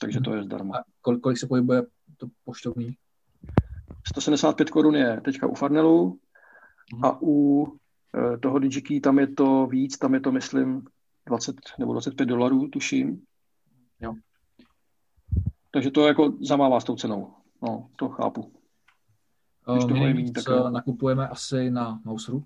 takže 0.00 0.20
to 0.20 0.34
je 0.34 0.42
zdarma. 0.42 0.78
A 0.78 0.82
kolik, 1.00 1.20
kolik 1.20 1.38
se 1.38 1.46
pohybuje 1.46 1.82
to 2.16 2.26
poštovní? 2.44 2.96
175 4.08 4.70
korun 4.70 4.94
je 4.94 5.20
teďka 5.24 5.46
u 5.46 5.54
Farnelu 5.54 6.18
hmm. 6.92 7.04
a 7.04 7.18
u 7.22 7.66
e, 8.34 8.38
toho 8.38 8.58
DigiKey 8.58 9.00
tam 9.00 9.18
je 9.18 9.26
to 9.26 9.66
víc, 9.66 9.98
tam 9.98 10.14
je 10.14 10.20
to 10.20 10.32
myslím 10.32 10.86
20 11.26 11.56
nebo 11.78 11.92
25 11.92 12.26
dolarů, 12.26 12.68
tuším. 12.68 13.22
Jo. 14.00 14.14
Takže 15.70 15.90
to 15.90 16.06
jako 16.06 16.32
zamává 16.40 16.80
s 16.80 16.84
tou 16.84 16.96
cenou. 16.96 17.34
No, 17.62 17.88
to 17.96 18.08
chápu. 18.08 18.52
Uh, 19.68 19.92
my 19.92 20.00
nejvíc 20.00 20.32
tak... 20.32 20.72
nakupujeme 20.72 21.28
asi 21.28 21.70
na 21.70 22.00
Mouseru, 22.04 22.44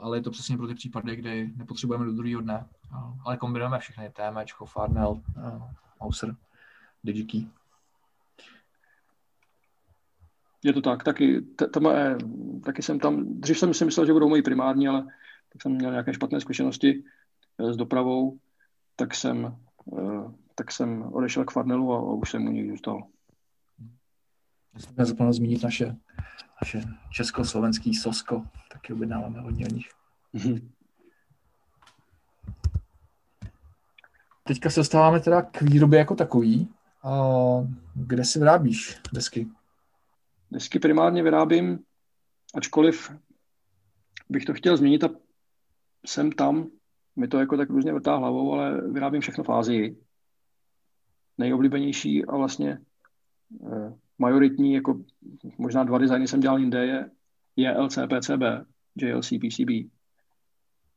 ale 0.00 0.16
je 0.16 0.22
to 0.22 0.30
přesně 0.30 0.56
pro 0.56 0.66
ty 0.66 0.74
případy, 0.74 1.16
kdy 1.16 1.50
nepotřebujeme 1.56 2.04
do 2.04 2.12
druhého 2.12 2.40
dne, 2.40 2.66
ale 3.24 3.36
kombinujeme 3.36 3.78
všechny, 3.78 4.10
TM, 4.10 4.64
Farnell, 4.66 5.22
Mouser, 6.00 6.36
DigiKey. 7.04 7.48
Je 10.62 10.72
to 10.72 10.80
tak, 10.80 11.04
taky, 11.04 11.42
tam, 11.42 11.84
taky 12.64 12.82
jsem 12.82 13.00
tam, 13.00 13.40
dřív 13.40 13.58
jsem 13.58 13.74
si 13.74 13.84
myslel, 13.84 14.06
že 14.06 14.12
budou 14.12 14.28
moji 14.28 14.42
primární, 14.42 14.88
ale 14.88 15.06
tak 15.52 15.62
jsem 15.62 15.72
měl 15.72 15.90
nějaké 15.90 16.14
špatné 16.14 16.40
zkušenosti 16.40 17.04
eh, 17.58 17.72
s 17.72 17.76
dopravou, 17.76 18.38
tak 18.96 19.14
jsem, 19.14 19.56
eh, 19.98 20.32
tak 20.54 20.72
jsem 20.72 21.02
odešel 21.02 21.44
k 21.44 21.50
Farnelu 21.50 21.92
a, 21.92 21.96
a 21.96 22.00
už 22.00 22.30
jsem 22.30 22.46
u 22.46 22.50
nich 22.50 22.70
zůstal. 22.70 23.02
Jsem 24.78 25.06
zapomněl 25.06 25.32
zmínit 25.32 25.62
naše, 25.62 25.96
naše 26.62 26.82
československý 27.10 27.94
sosko, 27.94 28.44
taky 28.72 28.92
objednáváme 28.92 29.40
hodně 29.40 29.66
o 29.66 29.74
nich. 29.74 29.88
Mm-hmm. 30.34 30.70
Teďka 34.44 34.70
se 34.70 34.80
dostáváme 34.80 35.20
teda 35.20 35.42
k 35.42 35.62
výrobě 35.62 35.98
jako 35.98 36.14
takový. 36.14 36.68
A 37.02 37.10
kde 37.94 38.24
si 38.24 38.38
vyrábíš 38.38 39.00
desky? 39.12 39.48
Desky 40.50 40.78
primárně 40.78 41.22
vyrábím, 41.22 41.78
ačkoliv 42.54 43.12
bych 44.28 44.44
to 44.44 44.54
chtěl 44.54 44.76
změnit 44.76 45.04
a 45.04 45.10
jsem 46.06 46.32
tam, 46.32 46.66
mi 47.16 47.28
to 47.28 47.38
jako 47.38 47.56
tak 47.56 47.70
různě 47.70 47.92
vrtá 47.92 48.16
hlavou, 48.16 48.52
ale 48.52 48.80
vyrábím 48.80 49.20
všechno 49.20 49.44
v 49.44 49.50
Ázii. 49.50 49.96
Nejoblíbenější 51.38 52.24
a 52.24 52.36
vlastně 52.36 52.78
eh, 53.66 53.92
majoritní, 54.20 54.74
jako 54.74 55.00
možná 55.58 55.84
dva 55.84 55.98
designy 55.98 56.28
jsem 56.28 56.40
dělal 56.40 56.58
jinde, 56.58 56.86
je, 56.86 57.10
je 57.56 57.78
LCPCB, 57.78 58.42
JLC 58.96 59.28
PCB. 59.28 59.70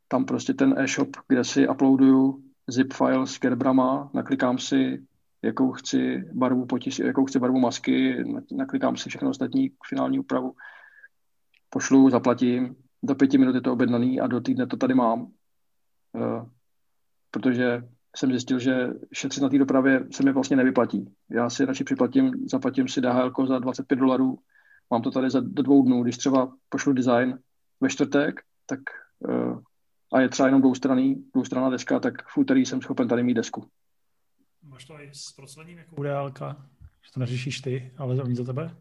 Tam 0.07 0.25
prostě 0.25 0.53
ten 0.53 0.75
e-shop, 0.77 1.09
kde 1.27 1.43
si 1.43 1.67
uploaduju 1.67 2.43
zip 2.67 2.93
file 2.93 3.27
s 3.27 3.37
kerbrama, 3.37 4.11
naklikám 4.13 4.57
si 4.57 5.03
jakou 5.41 5.71
chci 5.71 6.23
barvu 6.33 6.65
potis, 6.65 6.99
jakou 6.99 7.25
chci 7.25 7.39
barvu 7.39 7.59
masky, 7.59 8.23
naklikám 8.51 8.97
si 8.97 9.09
všechno 9.09 9.29
ostatní 9.29 9.71
finální 9.89 10.19
úpravu, 10.19 10.55
pošlu, 11.69 12.09
zaplatím, 12.09 12.75
do 13.03 13.15
pěti 13.15 13.37
minut 13.37 13.55
je 13.55 13.61
to 13.61 13.73
objednaný 13.73 14.19
a 14.19 14.27
do 14.27 14.41
týdne 14.41 14.67
to 14.67 14.77
tady 14.77 14.93
mám. 14.93 15.21
Uh, 15.21 16.49
protože 17.31 17.89
jsem 18.15 18.29
zjistil, 18.29 18.59
že 18.59 18.87
šetřit 19.13 19.43
na 19.43 19.49
té 19.49 19.57
dopravě 19.57 20.03
se 20.11 20.23
mi 20.23 20.31
vlastně 20.31 20.57
nevyplatí. 20.57 21.13
Já 21.29 21.49
si 21.49 21.65
radši 21.65 21.83
připlatím, 21.83 22.31
zaplatím 22.49 22.87
si 22.87 23.01
DHL 23.01 23.47
za 23.47 23.59
25 23.59 23.95
dolarů, 23.95 24.39
mám 24.89 25.01
to 25.01 25.11
tady 25.11 25.29
za 25.29 25.39
do 25.39 25.63
dvou 25.63 25.85
dnů. 25.85 26.03
Když 26.03 26.17
třeba 26.17 26.53
pošlu 26.69 26.93
design 26.93 27.39
ve 27.81 27.89
čtvrtek, 27.89 28.41
tak 28.65 28.79
uh, 29.19 29.61
a 30.13 30.21
je 30.21 30.29
třeba 30.29 30.47
jenom 30.47 30.61
dvoustranný, 30.61 31.25
dvoustranná 31.33 31.69
deska, 31.69 31.99
tak 31.99 32.13
v 32.27 32.37
úterý 32.37 32.65
jsem 32.65 32.81
schopen 32.81 33.07
tady 33.07 33.23
mít 33.23 33.33
desku. 33.33 33.67
Máš 34.63 34.85
to 34.85 35.01
i 35.01 35.09
s 35.13 35.31
procedením 35.31 35.77
jako 35.77 35.95
UDL, 35.95 36.33
že 37.01 37.11
to 37.13 37.19
neřešíš 37.19 37.61
ty, 37.61 37.91
ale 37.97 38.23
oni 38.23 38.35
za 38.35 38.43
tebe? 38.43 38.75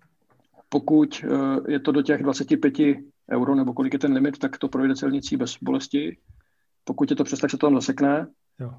Pokud 0.69 1.25
uh, 1.25 1.71
je 1.71 1.81
to 1.81 1.93
do 1.93 2.03
těch 2.03 2.23
25 2.23 2.75
euro, 3.31 3.55
nebo 3.55 3.73
kolik 3.73 3.93
je 3.93 3.99
ten 3.99 4.13
limit, 4.13 4.39
tak 4.39 4.59
to 4.59 4.69
projde 4.69 4.95
celnicí 4.95 5.37
bez 5.37 5.57
bolesti. 5.63 6.19
Pokud 6.85 7.11
je 7.11 7.17
to 7.17 7.25
přes, 7.25 7.41
tak 7.41 7.51
se 7.51 7.57
to 7.57 7.67
tam 7.67 7.75
zasekne. 7.75 8.27
Jo. 8.61 8.75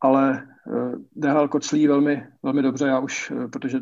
Ale 0.00 0.48
uh, 0.66 0.94
DHL 1.16 1.48
koclí 1.48 1.86
velmi, 1.86 2.26
velmi 2.42 2.62
dobře, 2.62 2.86
já 2.86 2.98
už, 2.98 3.30
uh, 3.30 3.50
protože 3.50 3.80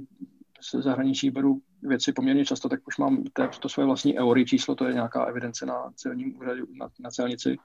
se 0.60 0.82
zahraničí 0.82 1.30
beru 1.30 1.60
věci 1.82 2.12
poměrně 2.12 2.44
často, 2.44 2.68
tak 2.68 2.80
už 2.86 2.98
mám 2.98 3.24
to, 3.32 3.48
to 3.48 3.68
svoje 3.68 3.86
vlastní 3.86 4.18
EORI 4.18 4.44
číslo, 4.44 4.74
to 4.74 4.84
je 4.84 4.94
nějaká 4.94 5.24
evidence 5.24 5.66
na 5.66 5.90
celním 5.94 6.36
úřadu, 6.36 6.66
na, 6.80 6.88
na 7.00 7.10
celnici. 7.10 7.56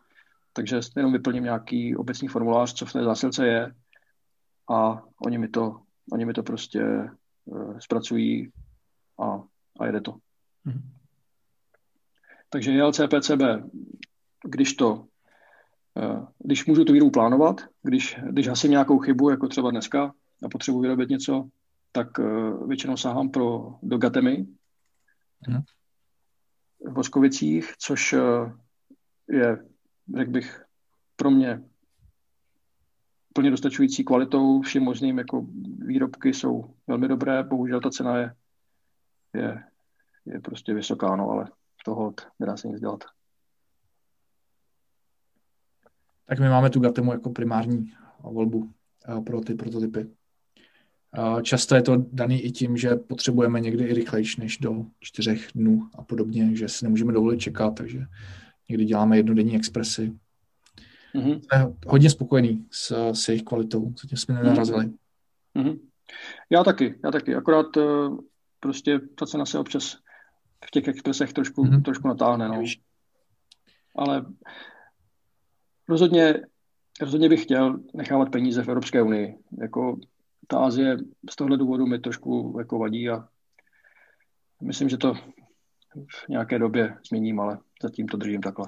Takže 0.53 0.79
jenom 0.95 1.13
vyplním 1.13 1.43
nějaký 1.43 1.95
obecný 1.95 2.27
formulář, 2.27 2.73
co 2.73 2.85
v 2.85 2.93
té 2.93 3.03
zásilce 3.03 3.47
je 3.47 3.73
a 4.71 5.03
oni 5.25 5.37
mi 5.37 5.47
to, 5.47 5.81
oni 6.11 6.25
mi 6.25 6.33
to 6.33 6.43
prostě 6.43 7.09
uh, 7.45 7.79
zpracují 7.79 8.51
a, 9.19 9.43
a 9.79 9.85
jede 9.85 10.01
to. 10.01 10.11
Mm-hmm. 10.11 10.81
Takže 12.49 12.71
JLCPCB, 12.71 13.41
když 14.43 14.73
to, 14.73 15.05
když 16.39 16.65
můžu 16.65 16.85
tu 16.85 16.93
výrobu 16.93 17.11
plánovat, 17.11 17.61
když, 17.83 18.17
když 18.29 18.47
hasím 18.47 18.71
nějakou 18.71 18.99
chybu, 18.99 19.29
jako 19.29 19.47
třeba 19.47 19.71
dneska, 19.71 20.13
a 20.45 20.49
potřebuji 20.49 20.81
vyrobit 20.81 21.09
něco, 21.09 21.49
tak 21.91 22.19
uh, 22.19 22.67
většinou 22.67 22.97
sahám 22.97 23.29
pro 23.29 23.75
do 23.83 23.97
Gatemy 23.97 24.47
mm. 25.47 25.61
v 26.85 26.91
Boskovicích, 26.91 27.73
což 27.77 28.13
uh, 28.13 28.51
je, 29.29 29.65
řekl 30.15 30.31
bych, 30.31 30.63
pro 31.15 31.31
mě 31.31 31.63
plně 33.33 33.51
dostačující 33.51 34.03
kvalitou, 34.03 34.61
všem 34.61 34.83
možným 34.83 35.17
jako 35.17 35.45
výrobky 35.77 36.33
jsou 36.33 36.75
velmi 36.87 37.07
dobré, 37.07 37.43
bohužel 37.43 37.81
ta 37.81 37.89
cena 37.89 38.17
je, 38.17 38.35
je, 39.33 39.63
je 40.25 40.39
prostě 40.39 40.73
vysoká, 40.73 41.15
no, 41.15 41.29
ale 41.29 41.45
toho 41.85 42.13
nedá 42.39 42.57
se 42.57 42.67
nic 42.67 42.79
dělat. 42.79 43.03
Tak 46.29 46.39
my 46.39 46.49
máme 46.49 46.69
tu 46.69 46.79
Gatemu 46.79 47.11
jako 47.11 47.29
primární 47.29 47.91
volbu 48.23 48.71
eh, 49.07 49.21
pro 49.21 49.41
ty 49.41 49.55
prototypy. 49.55 49.99
Eh, 51.17 51.41
často 51.41 51.75
je 51.75 51.81
to 51.81 52.05
daný 52.11 52.41
i 52.41 52.51
tím, 52.51 52.77
že 52.77 52.95
potřebujeme 52.95 53.59
někdy 53.59 53.83
i 53.83 53.93
rychlejší 53.93 54.41
než 54.41 54.57
do 54.57 54.85
čtyřech 54.99 55.47
dnů 55.55 55.89
a 55.95 56.03
podobně, 56.03 56.55
že 56.55 56.69
si 56.69 56.85
nemůžeme 56.85 57.13
dovolit 57.13 57.39
čekat, 57.39 57.75
takže 57.75 58.05
někdy 58.69 58.85
děláme 58.85 59.17
jednodenní 59.17 59.55
expresy, 59.55 60.13
Mm-hmm. 61.15 61.41
Jsme 61.41 61.73
hodně 61.87 62.09
spokojený 62.09 62.67
s, 62.71 63.11
s 63.11 63.27
jejich 63.27 63.43
kvalitou, 63.43 63.93
co 63.93 64.07
tím 64.07 64.17
jsme 64.17 64.35
nenarazili. 64.35 64.91
Mm-hmm. 65.55 65.79
Já 66.49 66.63
taky, 66.63 66.99
já 67.03 67.11
taky. 67.11 67.35
Akorát 67.35 67.65
prostě 68.59 68.99
ta 68.99 69.25
cena 69.25 69.45
se 69.45 69.59
občas 69.59 69.97
v 70.65 70.71
těch 70.71 70.87
expresech 70.87 71.33
trošku, 71.33 71.65
mm-hmm. 71.65 71.81
trošku 71.81 72.07
natáhne. 72.07 72.47
No. 72.47 72.63
Ale 73.95 74.25
rozhodně, 75.89 76.41
rozhodně 77.01 77.29
bych 77.29 77.43
chtěl 77.43 77.79
nechávat 77.93 78.31
peníze 78.31 78.63
v 78.63 78.69
Evropské 78.69 79.01
unii. 79.01 79.37
Jako 79.61 79.99
ta 80.47 80.59
Azie 80.59 80.97
z 81.29 81.35
tohle 81.35 81.57
důvodu 81.57 81.85
mi 81.85 81.99
trošku 81.99 82.55
jako 82.59 82.79
vadí 82.79 83.09
a 83.09 83.27
myslím, 84.61 84.89
že 84.89 84.97
to 84.97 85.13
v 85.93 86.29
nějaké 86.29 86.59
době 86.59 86.97
změním, 87.07 87.39
ale 87.39 87.59
zatím 87.81 88.07
to 88.07 88.17
držím 88.17 88.41
takhle. 88.41 88.67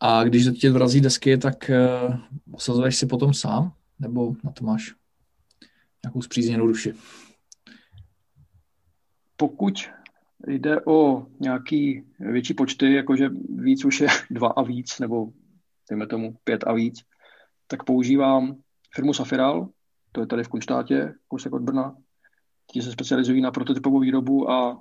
A 0.00 0.24
když 0.24 0.46
tě 0.60 0.70
vrazí 0.70 1.00
desky, 1.00 1.38
tak 1.38 1.70
uh, 2.08 2.16
osazuješ 2.52 2.96
si 2.96 3.06
potom 3.06 3.34
sám? 3.34 3.72
Nebo 3.98 4.34
na 4.44 4.50
to 4.50 4.64
máš 4.64 4.94
nějakou 6.04 6.22
zpřízněnou 6.22 6.66
duši? 6.66 6.94
Pokud 9.36 9.74
jde 10.46 10.84
o 10.84 11.26
nějaký 11.40 12.04
větší 12.18 12.54
počty, 12.54 12.94
jakože 12.94 13.28
víc 13.48 13.84
už 13.84 14.00
je 14.00 14.08
dva 14.30 14.48
a 14.48 14.62
víc, 14.62 14.98
nebo 14.98 15.32
dejme 15.90 16.06
tomu 16.06 16.36
pět 16.44 16.64
a 16.66 16.72
víc, 16.72 17.02
tak 17.66 17.84
používám 17.84 18.56
firmu 18.94 19.14
Safiral, 19.14 19.68
to 20.12 20.20
je 20.20 20.26
tady 20.26 20.44
v 20.44 20.48
Kunštátě, 20.48 21.14
kousek 21.28 21.52
od 21.52 21.62
Brna. 21.62 21.96
ti 22.72 22.82
se 22.82 22.92
specializují 22.92 23.40
na 23.40 23.50
prototypovou 23.50 24.00
výrobu 24.00 24.50
a 24.50 24.80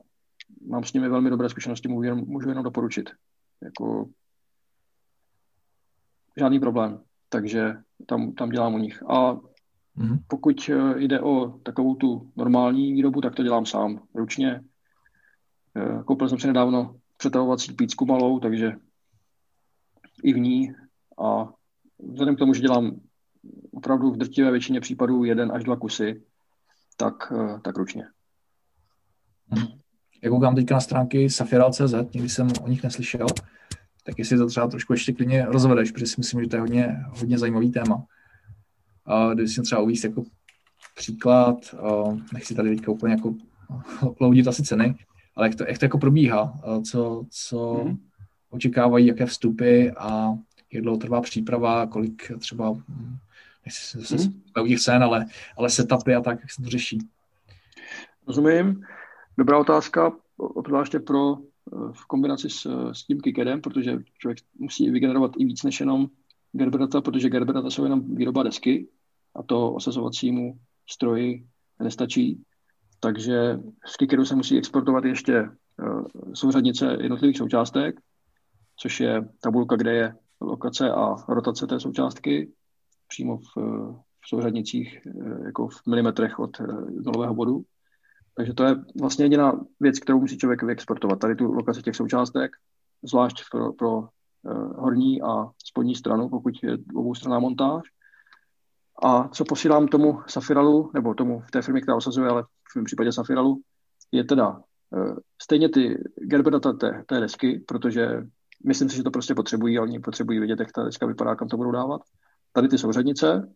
mám 0.67 0.83
s 0.83 0.93
nimi 0.93 1.09
velmi 1.09 1.29
dobré 1.29 1.49
zkušenosti, 1.49 1.87
můžu 1.87 2.03
jenom, 2.03 2.23
můžu 2.27 2.49
jenom 2.49 2.63
doporučit. 2.63 3.09
Jako 3.63 4.09
žádný 6.37 6.59
problém, 6.59 6.99
takže 7.29 7.73
tam, 8.05 8.33
tam 8.33 8.49
dělám 8.49 8.73
u 8.73 8.77
nich. 8.77 9.03
A 9.03 9.33
mm-hmm. 9.33 10.19
pokud 10.27 10.69
eh, 10.69 11.01
jde 11.01 11.21
o 11.21 11.47
takovou 11.63 11.95
tu 11.95 12.31
normální 12.35 12.93
výrobu, 12.93 13.21
tak 13.21 13.35
to 13.35 13.43
dělám 13.43 13.65
sám, 13.65 13.99
ručně. 14.15 14.61
Eh, 15.75 16.03
koupil 16.05 16.29
jsem 16.29 16.39
si 16.39 16.47
nedávno 16.47 16.95
přetahovací 17.17 17.73
pícku 17.73 18.05
malou, 18.05 18.39
takže 18.39 18.71
i 20.23 20.33
v 20.33 20.37
ní 20.37 20.73
a 21.25 21.49
vzhledem 21.99 22.35
k 22.35 22.39
tomu, 22.39 22.53
že 22.53 22.61
dělám 22.61 22.99
opravdu 23.71 24.11
v 24.11 24.17
drtivé 24.17 24.51
většině 24.51 24.81
případů 24.81 25.23
jeden 25.23 25.51
až 25.51 25.63
dva 25.63 25.75
kusy, 25.75 26.23
tak, 26.97 27.33
eh, 27.35 27.59
tak 27.63 27.77
ručně. 27.77 28.03
Jak 30.23 30.31
koukám 30.31 30.55
teďka 30.55 30.73
na 30.73 30.81
stránky 30.81 31.29
safiral.cz, 31.29 31.93
nikdy 32.13 32.29
jsem 32.29 32.47
o 32.61 32.67
nich 32.67 32.83
neslyšel, 32.83 33.27
tak 34.03 34.19
jestli 34.19 34.37
to 34.37 34.47
třeba 34.47 34.67
trošku 34.67 34.93
ještě 34.93 35.13
klidně 35.13 35.45
rozvedeš, 35.45 35.91
protože 35.91 36.07
si 36.07 36.15
myslím, 36.17 36.41
že 36.43 36.49
to 36.49 36.55
je 36.55 36.59
hodně, 36.59 37.03
hodně 37.19 37.37
zajímavý 37.37 37.71
téma. 37.71 38.05
A 39.05 39.33
když 39.33 39.55
si 39.55 39.61
třeba 39.61 39.81
uvíct 39.81 40.03
jako 40.03 40.23
příklad, 40.95 41.75
nechci 42.33 42.55
tady 42.55 42.75
teďka 42.75 42.91
úplně 42.91 43.13
jako 43.13 43.35
loudit 44.19 44.47
asi 44.47 44.63
ceny, 44.63 44.95
ale 45.35 45.47
jak 45.47 45.55
to, 45.55 45.63
jak 45.67 45.77
to 45.77 45.85
jako 45.85 45.97
probíhá, 45.97 46.59
co, 46.83 47.25
co 47.29 47.73
mm-hmm. 47.73 47.97
očekávají, 48.49 49.07
jaké 49.07 49.25
vstupy 49.25 49.89
a 49.97 50.37
jak 50.73 50.83
dlouho 50.83 50.97
trvá 50.97 51.21
příprava, 51.21 51.87
kolik 51.87 52.31
třeba, 52.39 52.77
nechci 53.65 53.81
se 53.87 53.99
zase 53.99 54.15
mm-hmm. 54.15 54.83
cen, 54.83 55.03
ale, 55.03 55.25
ale 55.57 55.69
setupy 55.69 56.15
a 56.15 56.21
tak, 56.21 56.39
jak 56.39 56.51
se 56.51 56.61
to 56.61 56.69
řeší. 56.69 56.99
Rozumím. 58.27 58.83
Dobrá 59.37 59.59
otázka, 59.59 60.11
obzvláště 60.37 60.99
pro 60.99 61.37
v 61.91 62.05
kombinaci 62.07 62.49
s, 62.49 62.91
s 62.91 63.03
tím 63.03 63.21
kickerem, 63.21 63.61
protože 63.61 63.99
člověk 64.17 64.37
musí 64.59 64.89
vygenerovat 64.89 65.31
i 65.37 65.45
víc 65.45 65.63
než 65.63 65.79
jenom 65.79 66.07
Gerber 66.51 66.79
data, 66.79 67.01
protože 67.01 67.29
Gerber 67.29 67.55
data 67.55 67.69
jsou 67.69 67.83
jenom 67.83 68.15
výroba 68.15 68.43
desky 68.43 68.87
a 69.35 69.43
to 69.43 69.73
osazovacímu 69.73 70.59
stroji 70.89 71.45
nestačí. 71.83 72.43
Takže 73.03 73.59
z 73.85 73.97
kickeru 73.97 74.25
se 74.25 74.35
musí 74.35 74.57
exportovat 74.57 75.05
ještě 75.05 75.41
uh, 75.41 76.03
souřadnice 76.33 76.97
jednotlivých 77.01 77.37
součástek, 77.37 77.99
což 78.79 78.99
je 78.99 79.29
tabulka, 79.41 79.75
kde 79.75 79.93
je 79.93 80.15
lokace 80.41 80.91
a 80.91 81.15
rotace 81.27 81.67
té 81.67 81.79
součástky 81.79 82.51
přímo 83.07 83.37
v, 83.37 83.57
v 83.95 84.27
souřadnicích 84.27 84.99
uh, 85.05 85.45
jako 85.45 85.67
v 85.67 85.87
milimetrech 85.87 86.39
od 86.39 86.61
nulového 87.05 87.33
bodu. 87.33 87.61
Takže 88.35 88.53
to 88.53 88.63
je 88.63 88.75
vlastně 89.01 89.25
jediná 89.25 89.59
věc, 89.79 89.99
kterou 89.99 90.19
musí 90.19 90.37
člověk 90.37 90.63
vyexportovat. 90.63 91.19
Tady 91.19 91.35
tu 91.35 91.51
lokaci 91.51 91.81
těch 91.81 91.95
součástek, 91.95 92.51
zvlášť 93.03 93.43
pro, 93.51 93.73
pro 93.73 94.07
horní 94.75 95.21
a 95.21 95.49
spodní 95.65 95.95
stranu, 95.95 96.29
pokud 96.29 96.53
je 96.63 96.77
obou 96.95 97.15
straná 97.15 97.39
montáž. 97.39 97.81
A 99.03 99.27
co 99.27 99.45
posílám 99.45 99.87
tomu 99.87 100.19
Safiralu, 100.27 100.91
nebo 100.93 101.13
tomu 101.13 101.39
v 101.39 101.51
té 101.51 101.61
firmě, 101.61 101.81
která 101.81 101.97
osazuje, 101.97 102.29
ale 102.29 102.43
v 102.73 102.75
mém 102.75 102.85
případě 102.85 103.11
Safiralu, 103.11 103.61
je 104.11 104.23
teda 104.23 104.49
uh, 104.49 105.17
stejně 105.41 105.69
ty 105.69 106.03
Gerber 106.15 106.53
data 106.53 106.73
té, 106.73 107.03
té 107.07 107.19
desky, 107.19 107.63
protože 107.67 108.07
myslím 108.65 108.89
si, 108.89 108.95
že 108.95 109.03
to 109.03 109.11
prostě 109.11 109.35
potřebují, 109.35 109.79
oni 109.79 109.99
potřebují 109.99 110.39
vidět, 110.39 110.59
jak 110.59 110.71
ta 110.71 110.83
deska 110.83 111.05
vypadá, 111.05 111.35
kam 111.35 111.47
to 111.47 111.57
budou 111.57 111.71
dávat. 111.71 112.01
Tady 112.51 112.67
ty 112.67 112.77
souřadnice 112.77 113.53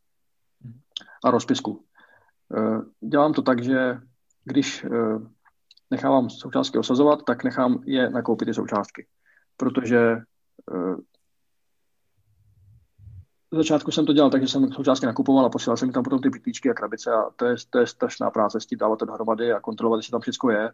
a 1.23 1.31
rozpisku. 1.31 1.83
Uh, 2.57 2.81
dělám 3.09 3.33
to 3.33 3.41
tak, 3.41 3.63
že 3.63 3.99
když 4.47 4.83
eh, 4.83 4.89
nechávám 5.91 6.29
součástky 6.29 6.77
osazovat, 6.77 7.19
tak 7.25 7.43
nechám 7.43 7.83
je 7.85 8.09
nakoupit 8.09 8.45
ty 8.45 8.53
součástky. 8.53 9.07
Protože 9.57 9.99
eh, 9.99 10.95
v 13.51 13.55
začátku 13.55 13.91
jsem 13.91 14.05
to 14.05 14.13
dělal 14.13 14.29
tak, 14.29 14.41
že 14.41 14.47
jsem 14.47 14.71
součástky 14.71 15.05
nakupoval 15.05 15.45
a 15.45 15.49
posílal 15.49 15.77
jsem 15.77 15.91
tam 15.91 16.03
potom 16.03 16.21
ty 16.21 16.29
pitlíčky 16.29 16.69
a 16.69 16.73
krabice 16.73 17.11
a 17.11 17.29
to 17.35 17.45
je, 17.45 17.55
to 17.69 17.79
je 17.79 17.87
strašná 17.87 18.31
práce 18.31 18.59
s 18.59 18.65
tím 18.65 18.77
dávat 18.77 18.99
to 18.99 19.05
dohromady 19.05 19.51
a 19.51 19.59
kontrolovat, 19.59 19.99
jestli 19.99 20.11
tam 20.11 20.21
všechno 20.21 20.49
je. 20.49 20.71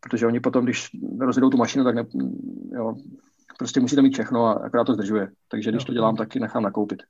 Protože 0.00 0.26
oni 0.26 0.40
potom, 0.40 0.64
když 0.64 0.90
rozjedou 1.20 1.50
tu 1.50 1.56
mašinu, 1.56 1.84
tak 1.84 1.94
ne, 1.94 2.04
jo, 2.72 2.94
prostě 3.58 3.80
musíte 3.80 4.02
mít 4.02 4.12
všechno 4.12 4.44
a 4.44 4.52
akorát 4.52 4.84
to 4.84 4.94
zdržuje. 4.94 5.28
Takže 5.48 5.70
když 5.70 5.84
to 5.84 5.92
dělám, 5.92 6.16
tak 6.16 6.34
ji 6.34 6.40
nechám 6.40 6.62
nakoupit. 6.62 7.02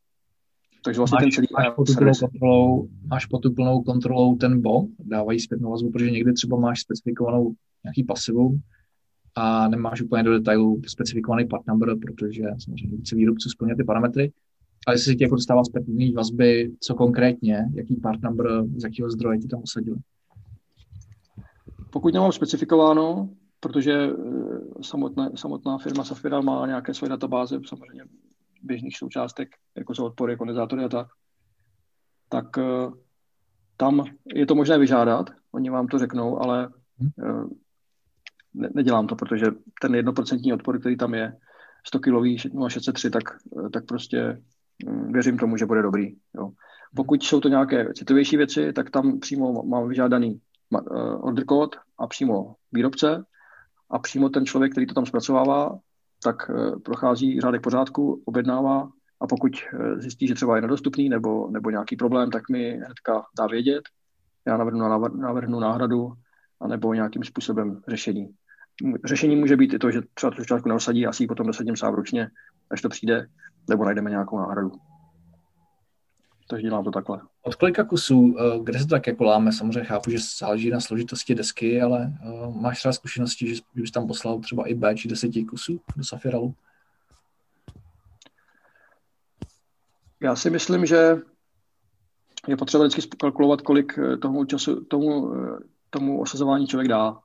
Takže 0.85 0.99
vlastně 0.99 1.17
máš, 1.17 1.23
ten 1.23 1.31
celý 1.31 1.47
máš 1.53 1.75
pod, 1.77 1.87
plnou 1.97 2.13
kontrolou, 2.21 2.89
máš 3.07 3.27
pod 3.27 3.43
plnou 3.55 3.83
kontrolou 3.83 4.37
ten 4.37 4.63
bo, 4.63 4.83
dávají 4.99 5.41
zpětnou 5.41 5.71
vazbu, 5.71 5.91
protože 5.91 6.11
někdy 6.11 6.33
třeba 6.33 6.57
máš 6.57 6.81
specifikovanou 6.81 7.53
nějaký 7.85 8.05
pasivu 8.05 8.59
a 9.35 9.69
nemáš 9.69 10.03
úplně 10.03 10.23
do 10.23 10.33
detailu 10.33 10.83
specifikovaný 10.87 11.49
part 11.49 11.67
number, 11.67 11.95
protože 11.99 12.43
samozřejmě 12.65 12.97
více 12.97 13.17
výrobců 13.17 13.51
splňuje 13.51 13.77
ty 13.77 13.85
parametry. 13.85 14.33
Ale 14.87 14.95
jestli 14.95 15.13
si 15.13 15.17
ti 15.17 15.25
jako 15.25 15.35
dostává 15.35 15.65
zpětný 15.65 16.13
vazby, 16.13 16.73
co 16.81 16.95
konkrétně, 16.95 17.65
jaký 17.75 17.97
part 17.97 18.23
number, 18.23 18.65
z 18.77 18.85
jakého 18.85 19.11
zdroje 19.11 19.39
ti 19.39 19.49
tam 19.49 19.63
usadili? 19.63 19.97
Pokud 21.91 22.15
nemám 22.15 22.33
specifikováno, 22.33 23.31
protože 23.61 23.93
eh, 23.93 24.83
samotná, 24.83 25.31
samotná 25.37 25.79
firma 25.79 26.05
Safira 26.05 26.41
má 26.41 26.67
nějaké 26.67 26.95
své 26.95 27.09
databáze, 27.09 27.61
samozřejmě 27.69 28.05
běžných 28.63 28.97
součástek, 28.97 29.49
jako 29.77 29.95
jsou 29.95 30.05
odpory, 30.05 30.37
kondenzátory 30.37 30.85
a 30.85 30.89
tak, 30.89 31.07
tak 32.29 32.57
uh, 32.57 32.95
tam 33.77 34.05
je 34.35 34.47
to 34.47 34.55
možné 34.55 34.79
vyžádat, 34.79 35.31
oni 35.53 35.71
vám 35.71 35.87
to 35.87 35.99
řeknou, 35.99 36.43
ale 36.43 36.69
uh, 37.17 37.51
ne, 38.55 38.69
nedělám 38.75 39.07
to, 39.07 39.17
protože 39.17 39.47
ten 39.83 39.95
jednoprocentní 39.95 40.53
odpor, 40.53 40.81
který 40.81 40.97
tam 40.97 41.15
je, 41.15 41.37
100 41.87 41.99
kilový 41.99 42.39
603, 42.69 43.11
tak, 43.11 43.23
tak 43.73 43.87
prostě 43.87 44.43
věřím 45.11 45.39
tomu, 45.39 45.57
že 45.57 45.67
bude 45.67 45.83
dobrý. 45.83 46.17
Jo. 46.35 46.51
Pokud 46.97 47.23
jsou 47.23 47.41
to 47.41 47.49
nějaké 47.49 47.93
citovější 47.95 48.37
věci, 48.37 48.73
tak 48.73 48.91
tam 48.91 49.19
přímo 49.21 49.63
mám 49.63 49.89
vyžádaný 49.89 50.41
uh, 50.71 50.81
order 51.27 51.45
code 51.45 51.79
a 51.99 52.07
přímo 52.07 52.55
výrobce 52.73 53.25
a 53.91 53.99
přímo 53.99 54.29
ten 54.29 54.47
člověk, 54.47 54.73
který 54.73 54.87
to 54.87 54.95
tam 54.95 55.07
zpracovává, 55.07 55.79
tak 56.23 56.51
eh, 56.51 56.81
prochází 56.81 57.41
řádek 57.41 57.63
pořádku, 57.63 58.23
objednává 58.25 58.89
a 59.21 59.27
pokud 59.27 59.53
eh, 59.53 60.01
zjistí, 60.01 60.29
že 60.29 60.35
třeba 60.35 60.57
je 60.57 60.63
nedostupný 60.63 61.09
nebo, 61.09 61.51
nebo 61.51 61.71
nějaký 61.71 61.97
problém, 61.97 62.31
tak 62.31 62.49
mi 62.49 62.71
hnedka 62.71 63.23
dá 63.39 63.47
vědět. 63.47 63.83
Já 64.47 64.57
navrhnu, 64.57 64.89
navrhnu 65.21 65.61
náhradu 65.61 66.13
anebo 66.61 66.95
nějakým 66.95 67.25
způsobem 67.25 67.83
řešení. 67.89 68.29
Řešení 69.05 69.37
může 69.37 69.57
být 69.57 69.75
i 69.75 69.79
to, 69.79 69.91
že 69.91 70.01
třeba 70.15 70.31
tu 70.31 70.45
částku 70.45 70.69
neosadí, 70.69 71.07
asi 71.07 71.23
ji 71.23 71.27
potom 71.27 71.47
dosadím 71.47 71.77
sám 71.77 71.95
ručně, 71.95 72.29
až 72.71 72.81
to 72.83 72.89
přijde, 72.89 73.27
nebo 73.69 73.85
najdeme 73.85 74.11
nějakou 74.11 74.39
náhradu 74.39 74.73
takže 76.53 76.67
dělám 76.67 76.85
to 76.85 76.91
takhle. 76.91 77.21
Od 77.43 77.55
kolika 77.55 77.85
kusů, 77.85 78.37
eh, 78.39 78.61
kde 78.63 78.79
se 78.79 78.85
to 78.85 78.91
tak 78.91 79.07
jako 79.07 79.25
láme? 79.25 79.53
Samozřejmě 79.53 79.85
chápu, 79.85 80.11
že 80.11 80.19
záleží 80.39 80.71
na 80.71 80.81
složitosti 80.81 81.35
desky, 81.35 81.83
ale 81.83 82.13
uh, 82.25 82.57
máš 82.57 82.79
třeba 82.79 82.93
zkušenosti, 82.93 83.55
že, 83.55 83.63
bys 83.75 83.91
tam 83.91 84.07
poslal 84.07 84.41
třeba 84.41 84.69
i 84.69 84.75
B 84.75 84.95
či 84.95 85.09
deseti 85.09 85.45
kusů 85.45 85.81
do 85.97 86.05
Safiralu? 86.05 86.55
Já 90.21 90.37
si 90.37 90.51
myslím, 90.51 90.87
že 90.87 91.17
je 92.49 92.57
potřeba 92.57 92.85
vždycky 92.85 93.17
kalkulovat, 93.17 93.61
kolik 93.61 93.99
eh, 93.99 94.17
tomu, 94.17 94.45
času, 94.45 94.85
tomu, 94.85 95.35
tomu 95.91 96.21
osazování 96.21 96.67
člověk 96.67 96.89
dá. 96.89 97.19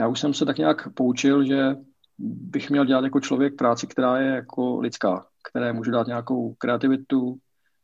Já 0.00 0.08
už 0.08 0.20
jsem 0.20 0.34
se 0.34 0.44
tak 0.44 0.58
nějak 0.58 0.94
poučil, 0.94 1.44
že 1.44 1.76
bych 2.18 2.70
měl 2.70 2.84
dělat 2.84 3.04
jako 3.04 3.20
člověk 3.20 3.56
práci, 3.56 3.86
která 3.86 4.18
je 4.18 4.28
jako 4.28 4.80
lidská, 4.80 5.26
které 5.50 5.72
můžu 5.72 5.90
dát 5.90 6.06
nějakou 6.06 6.54
kreativitu, 6.54 7.38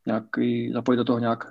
nějaký, 0.05 0.71
zapojit 0.73 0.97
do 0.97 1.03
toho 1.03 1.19
nějak 1.19 1.43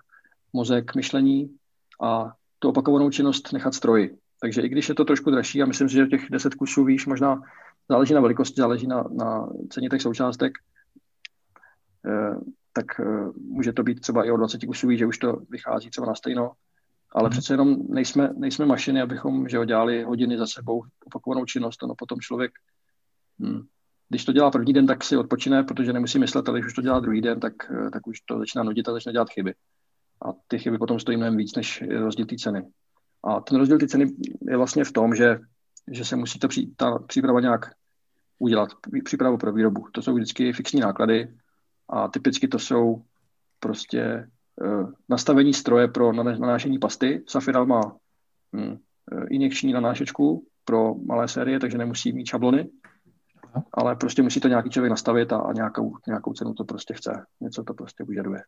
mozek, 0.52 0.94
myšlení 0.94 1.56
a 2.02 2.32
tu 2.58 2.68
opakovanou 2.68 3.10
činnost 3.10 3.52
nechat 3.52 3.74
stroji. 3.74 4.18
Takže 4.40 4.60
i 4.62 4.68
když 4.68 4.88
je 4.88 4.94
to 4.94 5.04
trošku 5.04 5.30
dražší, 5.30 5.62
a 5.62 5.66
myslím 5.66 5.88
si, 5.88 5.94
že 5.94 6.06
těch 6.06 6.30
10 6.30 6.54
kusů, 6.54 6.84
víš, 6.84 7.06
možná 7.06 7.42
záleží 7.88 8.14
na 8.14 8.20
velikosti, 8.20 8.60
záleží 8.60 8.86
na, 8.86 9.04
na 9.10 9.48
ceně 9.70 9.88
těch 9.88 10.02
součástek, 10.02 10.52
eh, 12.06 12.34
tak 12.72 13.00
eh, 13.00 13.04
může 13.36 13.72
to 13.72 13.82
být 13.82 14.00
třeba 14.00 14.24
i 14.24 14.30
o 14.30 14.36
20 14.36 14.66
kusů, 14.66 14.88
víš, 14.88 14.98
že 14.98 15.06
už 15.06 15.18
to 15.18 15.36
vychází 15.50 15.90
třeba 15.90 16.06
na 16.06 16.14
stejno, 16.14 16.52
ale 17.14 17.28
mm. 17.28 17.30
přece 17.30 17.52
jenom 17.52 17.76
nejsme, 17.88 18.30
nejsme 18.36 18.66
mašiny, 18.66 19.00
abychom 19.00 19.48
že 19.48 19.58
ho 19.58 19.64
dělali 19.64 20.02
hodiny 20.02 20.38
za 20.38 20.46
sebou 20.46 20.84
opakovanou 21.06 21.44
činnost, 21.44 21.82
no 21.82 21.94
potom 21.94 22.20
člověk 22.20 22.52
hm, 23.38 23.66
když 24.12 24.24
to 24.24 24.32
dělá 24.32 24.50
první 24.50 24.72
den, 24.72 24.86
tak 24.86 25.04
si 25.04 25.16
odpočine, 25.16 25.62
protože 25.62 25.92
nemusí 25.92 26.18
myslet, 26.18 26.48
ale 26.48 26.58
když 26.58 26.66
už 26.66 26.74
to 26.74 26.82
dělá 26.82 27.00
druhý 27.00 27.20
den, 27.20 27.40
tak, 27.40 27.52
eh, 27.70 27.90
tak 27.90 28.06
už 28.06 28.20
to 28.20 28.38
začíná 28.38 28.64
nudit 28.64 28.88
a 28.88 28.92
začne 28.92 29.12
dělat 29.12 29.30
chyby. 29.30 29.54
A 30.26 30.32
ty 30.48 30.58
chyby 30.58 30.78
potom 30.78 30.98
stojí 30.98 31.16
mnohem 31.16 31.36
víc 31.36 31.56
než 31.56 31.84
rozdíl 31.88 32.26
té 32.26 32.36
ceny. 32.36 32.62
A 33.24 33.40
ten 33.40 33.58
rozdíl 33.58 33.78
té 33.78 33.88
ceny 33.88 34.12
je 34.48 34.56
vlastně 34.56 34.84
v 34.84 34.92
tom, 34.92 35.14
že, 35.14 35.38
že 35.90 36.04
se 36.04 36.16
musí 36.16 36.38
ta, 36.38 36.48
pří, 36.48 36.74
ta 36.76 36.98
příprava 36.98 37.40
nějak 37.40 37.70
udělat, 38.38 38.68
přípravu 39.04 39.38
pro 39.38 39.52
výrobu. 39.52 39.84
To 39.92 40.02
jsou 40.02 40.14
vždycky 40.14 40.52
fixní 40.52 40.80
náklady 40.80 41.34
a 41.88 42.08
typicky 42.08 42.48
to 42.48 42.58
jsou 42.58 43.02
prostě 43.60 44.28
uh, 44.60 44.90
nastavení 45.08 45.54
stroje 45.54 45.88
pro 45.88 46.12
nanášení 46.12 46.78
pasty. 46.78 47.24
Safiral 47.28 47.66
má 47.66 47.96
hm, 48.56 48.76
injekční 49.30 49.72
nanášečku 49.72 50.46
pro 50.64 50.94
malé 50.94 51.28
série, 51.28 51.60
takže 51.60 51.78
nemusí 51.78 52.12
mít 52.12 52.26
šablony, 52.26 52.70
ale 53.72 53.96
prostě 53.96 54.22
musí 54.22 54.40
to 54.40 54.48
nějaký 54.48 54.70
člověk 54.70 54.90
nastavit 54.90 55.32
a, 55.32 55.36
a 55.36 55.52
nějakou, 55.52 55.96
nějakou 56.06 56.32
cenu 56.32 56.54
to 56.54 56.64
prostě 56.64 56.94
chce. 56.94 57.26
Něco 57.40 57.64
to 57.64 57.74
prostě 57.74 58.04
vyžaduje. 58.04 58.42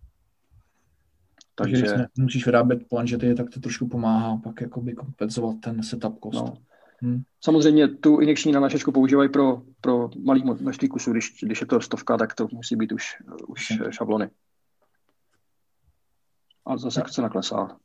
Takže, 1.55 1.83
Takže 1.83 1.95
když 1.95 2.07
musíš 2.19 2.47
vyrábět 2.47 2.89
planžety, 2.89 3.35
tak 3.35 3.51
to 3.51 3.61
trošku 3.61 3.89
pomáhá 3.89 4.37
pak 4.37 4.61
jakoby 4.61 4.93
kompenzovat 4.95 5.57
ten 5.61 5.83
setup 5.83 6.19
cost. 6.23 6.35
No. 6.35 6.55
Hmm. 7.01 7.23
Samozřejmě 7.41 7.89
tu 7.89 8.21
injekční 8.21 8.53
nanášečku 8.53 8.93
používají 8.93 9.29
pro, 9.29 9.63
pro 9.81 10.11
malý 10.25 10.45
množství 10.61 10.89
kusů, 10.89 11.13
když, 11.13 11.39
když 11.43 11.61
je 11.61 11.67
to 11.67 11.81
stovka, 11.81 12.17
tak 12.17 12.35
to 12.35 12.49
musí 12.53 12.77
být 12.77 12.93
už, 12.93 13.05
už 13.47 13.71
hmm. 13.71 13.93
šablony. 13.93 14.31
A 16.67 16.77
zase 16.77 17.03
se 17.07 17.23
naklesá. 17.23 17.77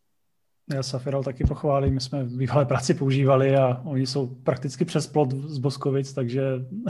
Já 0.73 0.83
Safiral 0.83 1.23
taky 1.23 1.43
pochválím, 1.43 1.93
my 1.93 1.99
jsme 1.99 2.23
v 2.23 2.37
bývalé 2.37 2.65
práci 2.65 2.93
používali 2.93 3.55
a 3.55 3.81
oni 3.85 4.07
jsou 4.07 4.27
prakticky 4.27 4.85
přes 4.85 5.07
plot 5.07 5.31
z 5.31 5.57
Boskovic, 5.57 6.13
takže 6.13 6.41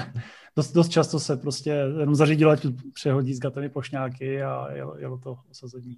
dost, 0.55 0.73
dost 0.73 0.89
často 0.89 1.19
se 1.19 1.37
prostě 1.37 1.69
jenom 1.69 2.15
zařídilo, 2.15 2.51
ať 2.51 2.65
přehodí 2.93 3.33
s 3.33 3.39
gatemi 3.39 3.69
pošňáky 3.69 4.43
a 4.43 4.71
jelo, 4.71 4.97
jelo 4.97 5.17
to 5.17 5.37
osazení. 5.51 5.97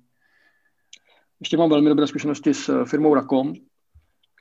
Ještě 1.40 1.58
mám 1.58 1.70
velmi 1.70 1.90
dobré 1.90 2.08
zkušenosti 2.08 2.54
s 2.54 2.84
firmou 2.86 3.14
Rakom, 3.14 3.54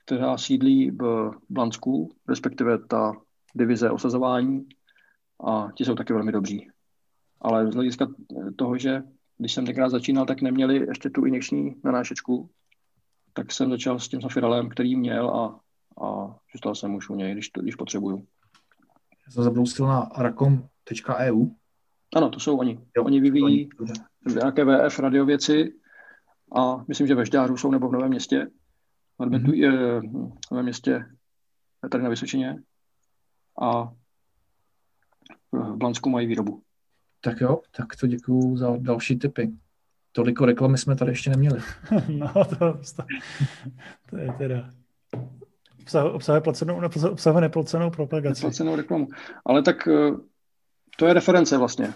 která 0.05 0.39
sídlí 0.39 0.91
v 0.91 1.33
Blansku, 1.49 2.11
respektive 2.29 2.79
ta 2.79 3.13
divize 3.55 3.91
osazování 3.91 4.67
a 5.47 5.69
ti 5.75 5.85
jsou 5.85 5.95
taky 5.95 6.13
velmi 6.13 6.33
dobří. 6.33 6.69
Ale 7.41 7.73
z 7.73 7.75
hlediska 7.75 8.07
toho, 8.57 8.79
že 8.79 9.03
když 9.39 9.55
jsem 9.55 9.67
tenkrát 9.67 9.89
začínal, 9.89 10.27
tak 10.27 10.43
neměli 10.43 10.87
ještě 10.89 11.11
tu 11.11 11.25
injekční 11.25 11.75
nanášečku, 11.85 12.51
tak 13.33 13.53
jsem 13.53 13.71
začal 13.71 13.99
s 13.99 14.09
tím 14.09 14.21
Safiralem, 14.21 14.69
který 14.69 14.97
měl 14.97 15.31
a, 15.31 15.61
a 16.05 16.37
zůstal 16.53 16.75
jsem 16.75 16.95
už 16.95 17.11
u 17.11 17.15
něj, 17.15 17.33
když, 17.33 17.51
když 17.61 17.75
potřebuju. 17.75 18.27
Já 19.27 19.33
jsem 19.33 19.45
zabrousil 19.45 19.87
na 19.87 20.11
rakom.eu. 20.17 21.47
Ano, 22.17 22.31
to 22.31 22.41
jsou 22.41 22.59
oni. 22.59 22.81
Jo, 22.97 23.05
oni 23.05 23.21
vyvíjí 23.21 23.69
nějaké 24.35 24.65
VF 24.65 24.99
radiověci 24.99 25.75
a 26.57 26.85
myslím, 26.89 27.07
že 27.07 27.15
ve 27.15 27.27
Žďáru 27.27 27.57
jsou 27.57 27.71
nebo 27.71 27.89
v 27.89 27.93
Novém 27.93 28.09
městě. 28.09 28.47
mm-hmm. 29.21 30.31
v 30.49 30.51
Novém 30.51 30.65
městě 30.65 31.05
tady 31.91 32.05
na 32.05 32.11
Vysočině 32.11 32.63
a 33.63 33.93
v 35.53 35.77
Blansku 35.77 36.11
mají 36.11 36.27
výrobu. 36.27 36.63
Tak 37.21 37.41
jo, 37.41 37.61
tak 37.77 37.97
to 38.01 38.07
děkuju 38.07 38.57
za 38.57 38.77
další 38.77 39.19
tipy. 39.19 39.53
Toliko 40.13 40.47
reklamy 40.47 40.79
jsme 40.79 40.97
tady 40.97 41.11
ještě 41.11 41.31
neměli. 41.31 41.61
no, 42.09 42.33
to, 42.35 42.57
to, 42.97 43.03
to 44.11 44.17
je 44.17 44.33
teda... 44.39 44.71
Obsahuje, 46.13 46.41
placenou, 46.41 46.81
obsahuje 47.11 47.41
neplacenou 47.41 47.91
propagaci. 47.91 48.41
Neplacenou 48.41 48.77
reklamu. 48.77 49.09
Ale 49.45 49.63
tak 49.63 49.89
eh, 49.89 50.11
to 50.99 51.07
je 51.07 51.15
reference 51.15 51.59
vlastně. 51.59 51.95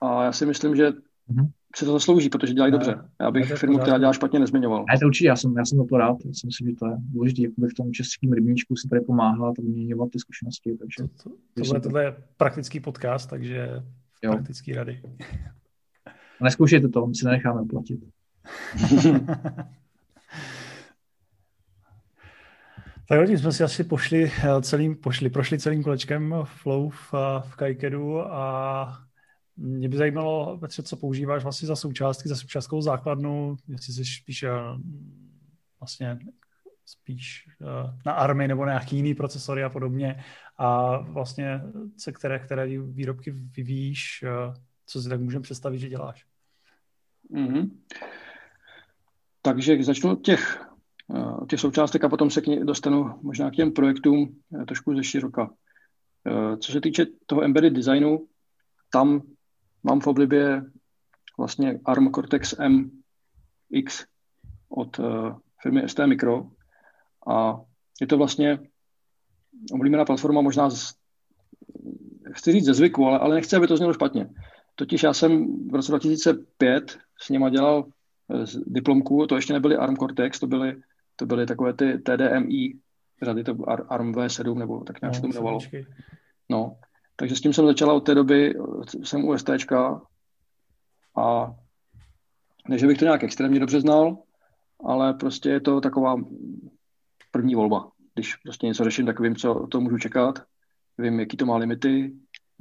A 0.00 0.24
já 0.24 0.32
si 0.32 0.46
myslím, 0.46 0.76
že 0.76 0.90
mm-hmm. 0.90 1.50
se 1.76 1.84
to 1.84 1.92
zaslouží, 1.92 2.28
protože 2.28 2.54
dělají 2.54 2.72
ne, 2.72 2.78
dobře. 2.78 2.98
Já 3.20 3.30
bych 3.30 3.50
ne, 3.50 3.56
firmu, 3.56 3.78
která 3.78 3.98
dělá 3.98 4.12
špatně, 4.12 4.38
nezmiňoval. 4.38 4.84
Ne, 4.92 4.98
to 5.00 5.06
určitě, 5.06 5.28
já 5.28 5.36
jsem, 5.36 5.56
já 5.56 5.64
jsem 5.64 5.86
to 5.86 5.96
rád. 5.96 6.16
Já 6.24 6.32
si 6.32 6.46
myslím, 6.46 6.68
že 6.68 6.76
to 6.76 6.86
je 6.86 6.96
důležité, 6.98 7.42
jakoby 7.42 7.68
v 7.68 7.74
tom 7.74 7.92
českém 7.92 8.32
rybníčku 8.32 8.76
si 8.76 8.88
tady 8.88 9.00
pomáhat 9.00 9.58
a 9.58 9.62
vyměňovat 9.62 10.10
ty 10.10 10.18
zkušenosti. 10.18 10.76
Takže 10.76 11.02
to, 11.22 11.30
to, 11.30 11.36
tohle, 11.54 11.80
to... 11.80 11.88
tohle 11.88 12.04
je 12.04 12.16
praktický 12.36 12.80
podcast, 12.80 13.30
takže 13.30 13.82
jo. 14.22 14.32
praktický 14.32 14.72
rady. 14.72 15.02
Neskoušejte 16.42 16.88
to, 16.88 17.06
my 17.06 17.14
si 17.14 17.24
nenecháme 17.24 17.64
platit. 17.64 18.00
Tak 23.08 23.26
tím 23.26 23.38
jsme 23.38 23.52
si 23.52 23.64
asi 23.64 23.84
pošli 23.84 24.24
eh, 24.24 24.62
celým, 24.62 24.96
pošli, 24.96 25.30
prošli 25.30 25.58
celým 25.58 25.82
kolečkem 25.82 26.34
flow 26.44 26.90
v, 26.90 27.14
v 27.40 27.56
Kajkedu 27.56 28.20
a 28.20 28.98
mě 29.56 29.88
by 29.88 29.96
zajímalo, 29.96 30.58
Petře, 30.58 30.82
co 30.82 30.96
používáš 30.96 31.42
vlastně 31.42 31.68
za 31.68 31.76
součástky, 31.76 32.28
za 32.28 32.36
součástkovou 32.36 32.82
základnu, 32.82 33.56
jestli 33.68 33.92
jsi 33.92 34.04
spíš 34.04 34.42
eh, 34.42 34.50
vlastně 35.80 36.18
spíš 36.84 37.44
eh, 37.62 37.96
na 38.06 38.12
army 38.12 38.48
nebo 38.48 38.64
na 38.64 38.72
nějaký 38.72 38.96
jiný 38.96 39.14
procesory 39.14 39.64
a 39.64 39.68
podobně 39.68 40.24
a 40.58 40.98
vlastně 40.98 41.60
se 41.96 42.12
které, 42.12 42.38
které 42.38 42.66
výrobky 42.78 43.30
vyvíjíš, 43.30 44.24
co 44.86 45.02
si 45.02 45.08
tak 45.08 45.20
můžeme 45.20 45.42
představit, 45.42 45.78
že 45.78 45.88
děláš? 45.88 46.31
Mm-hmm. 47.32 47.70
Takže 49.42 49.82
začnu 49.82 50.10
od 50.10 50.24
těch, 50.24 50.66
uh, 51.08 51.46
těch 51.46 51.60
součástek 51.60 52.04
a 52.04 52.08
potom 52.08 52.30
se 52.30 52.40
k 52.40 52.46
ní 52.46 52.64
dostanu 52.64 53.18
možná 53.22 53.50
k 53.50 53.54
těm 53.54 53.72
projektům 53.72 54.36
uh, 54.50 54.64
trošku 54.64 54.94
ze 54.96 55.04
široka. 55.04 55.50
Uh, 56.30 56.56
co 56.56 56.72
se 56.72 56.80
týče 56.80 57.06
toho 57.26 57.44
embedded 57.44 57.72
designu, 57.72 58.26
tam 58.92 59.22
mám 59.82 60.00
v 60.00 60.06
oblibě 60.06 60.62
vlastně 61.38 61.80
ARM 61.84 62.12
Cortex 62.12 62.54
MX 62.68 64.04
od 64.68 65.00
firmy 65.62 65.88
ST 65.88 65.98
Micro 66.06 66.50
a 67.28 67.60
je 68.00 68.06
to 68.06 68.18
vlastně 68.18 68.58
oblíbená 69.72 70.04
platforma 70.04 70.40
možná 70.40 70.70
z, 70.70 70.94
chci 72.32 72.52
říct 72.52 72.64
ze 72.64 72.74
zvyku, 72.74 73.06
ale, 73.06 73.18
ale 73.18 73.34
nechci, 73.34 73.56
aby 73.56 73.66
to 73.66 73.76
znělo 73.76 73.94
špatně. 73.94 74.28
Totiž 74.74 75.02
já 75.02 75.14
jsem 75.14 75.46
v 75.68 75.74
roce 75.74 75.92
2005 75.92 76.98
s 77.20 77.28
nima 77.28 77.50
dělal 77.50 77.84
eh, 78.30 78.44
diplomku, 78.66 79.26
to 79.26 79.36
ještě 79.36 79.52
nebyly 79.52 79.76
ARM 79.76 79.96
Cortex, 79.96 80.40
to 80.40 80.46
byly, 80.46 80.80
to 81.16 81.26
byly 81.26 81.46
takové 81.46 81.72
ty 81.72 81.98
TDMI 81.98 82.78
řady, 83.22 83.44
to 83.44 83.56
ARM 83.88 84.12
V7 84.12 84.58
nebo 84.58 84.84
tak 84.84 85.00
nějak 85.00 85.12
no, 85.12 85.14
se 85.14 85.20
to 85.20 85.26
jmenovalo. 85.26 85.58
No, 86.48 86.76
takže 87.16 87.36
s 87.36 87.40
tím 87.40 87.52
jsem 87.52 87.66
začala 87.66 87.94
od 87.94 88.00
té 88.00 88.14
doby, 88.14 88.54
jsem 89.02 89.24
u 89.24 89.38
STčka 89.38 90.02
a 91.16 91.54
ne, 92.68 92.78
že 92.78 92.86
bych 92.86 92.98
to 92.98 93.04
nějak 93.04 93.24
extrémně 93.24 93.60
dobře 93.60 93.80
znal, 93.80 94.18
ale 94.84 95.14
prostě 95.14 95.48
je 95.48 95.60
to 95.60 95.80
taková 95.80 96.16
první 97.30 97.54
volba. 97.54 97.90
Když 98.14 98.36
prostě 98.36 98.66
něco 98.66 98.84
řeším, 98.84 99.06
tak 99.06 99.20
vím, 99.20 99.36
co 99.36 99.66
to 99.70 99.80
můžu 99.80 99.98
čekat, 99.98 100.42
vím, 100.98 101.20
jaký 101.20 101.36
to 101.36 101.46
má 101.46 101.56
limity, 101.56 102.12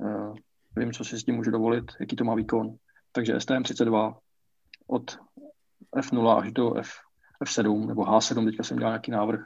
eh, 0.06 0.34
vím, 0.78 0.94
co 0.94 1.04
si 1.04 1.20
s 1.20 1.24
tím 1.24 1.36
můžu 1.36 1.52
dovolit, 1.52 1.86
jaký 2.00 2.16
to 2.16 2.24
má 2.24 2.36
výkon. 2.36 2.76
Takže 3.12 3.36
STM32 3.36 4.16
od 4.88 5.18
F0 5.96 6.38
až 6.38 6.52
do 6.52 6.78
F, 6.78 6.90
F7 7.44 7.88
nebo 7.88 8.02
H7, 8.02 8.46
teďka 8.46 8.64
jsem 8.64 8.78
dělal 8.78 8.92
nějaký 8.92 9.12
návrh 9.12 9.42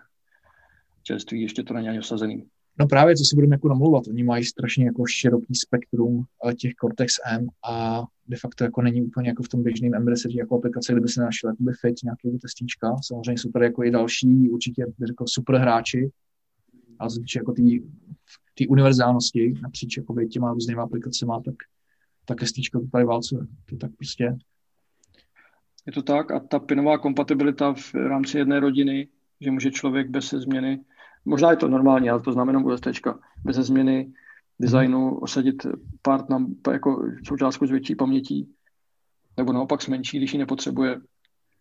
čerství, 1.04 1.42
ještě 1.42 1.64
to 1.64 1.74
není 1.74 1.90
ani 1.90 2.00
osazený. 2.00 2.48
No 2.80 2.88
právě, 2.88 3.16
co 3.16 3.24
si 3.24 3.36
budeme 3.36 3.56
jako 3.56 3.70
namlouvat, 3.70 4.08
oni 4.08 4.24
mají 4.24 4.46
strašně 4.46 4.86
jako 4.86 5.06
široký 5.06 5.56
spektrum 5.56 6.24
eh, 6.50 6.54
těch 6.54 6.74
Cortex 6.74 7.14
M 7.32 7.48
a 7.70 8.04
de 8.28 8.38
facto 8.38 8.64
jako 8.64 8.82
není 8.82 9.02
úplně 9.02 9.30
jako 9.30 9.44
v 9.44 9.50
tom 9.50 9.64
běžném 9.64 9.96
embedded 9.96 10.36
jako 10.36 10.58
aplikace, 10.58 10.94
kdyby 10.94 11.08
se 11.08 11.22
našel 11.22 11.50
jakoby 11.50 11.72
fit 11.82 11.96
nějakého 12.04 12.38
testíčka. 12.42 12.96
Samozřejmě 13.08 13.38
jsou 13.38 13.52
tady 13.52 13.66
jako 13.66 13.84
i 13.84 13.92
další, 13.92 14.50
určitě 14.50 14.86
bych 14.86 15.08
řekl 15.08 15.26
super 15.28 15.56
hráči, 15.56 16.10
a 17.00 17.10
co 17.10 17.20
jako 17.36 17.54
té 18.54 18.68
univerzálnosti 18.68 19.54
napříč 19.62 19.98
jako 19.98 20.16
těma 20.32 20.54
různýma 20.54 20.84
aplikacemi, 20.84 21.34
tak, 21.46 21.56
tak 22.26 22.48
STčko 22.48 22.80
to 22.80 22.88
tady 22.88 23.06
válcuje. 23.06 23.42
To 23.70 23.78
tak 23.78 23.92
prostě 23.98 24.38
je 25.86 25.92
to 25.92 26.02
tak 26.02 26.32
a 26.32 26.40
ta 26.40 26.60
pinová 26.60 26.98
kompatibilita 26.98 27.74
v 27.74 27.94
rámci 27.96 28.38
jedné 28.38 28.60
rodiny, 28.60 29.08
že 29.42 29.52
může 29.52 29.72
člověk 29.72 30.10
bez 30.10 30.30
změny, 30.30 30.80
možná 31.26 31.52
je 31.52 31.58
to 31.58 31.68
normální, 31.68 32.10
ale 32.10 32.22
to 32.22 32.32
znamená 32.32 32.60
u 32.60 32.78
ST, 32.78 32.88
bez 33.44 33.56
změny 33.56 34.14
designu 34.60 35.20
osadit 35.20 35.68
part 36.02 36.30
na 36.30 36.46
jako 36.72 37.12
součástku 37.28 37.68
s 37.68 37.72
větší 37.72 37.96
pamětí, 37.96 38.54
nebo 39.38 39.54
naopak 39.54 39.82
s 39.82 39.88
menší, 39.88 40.18
když 40.18 40.34
ji 40.34 40.40
nepotřebuje. 40.40 41.02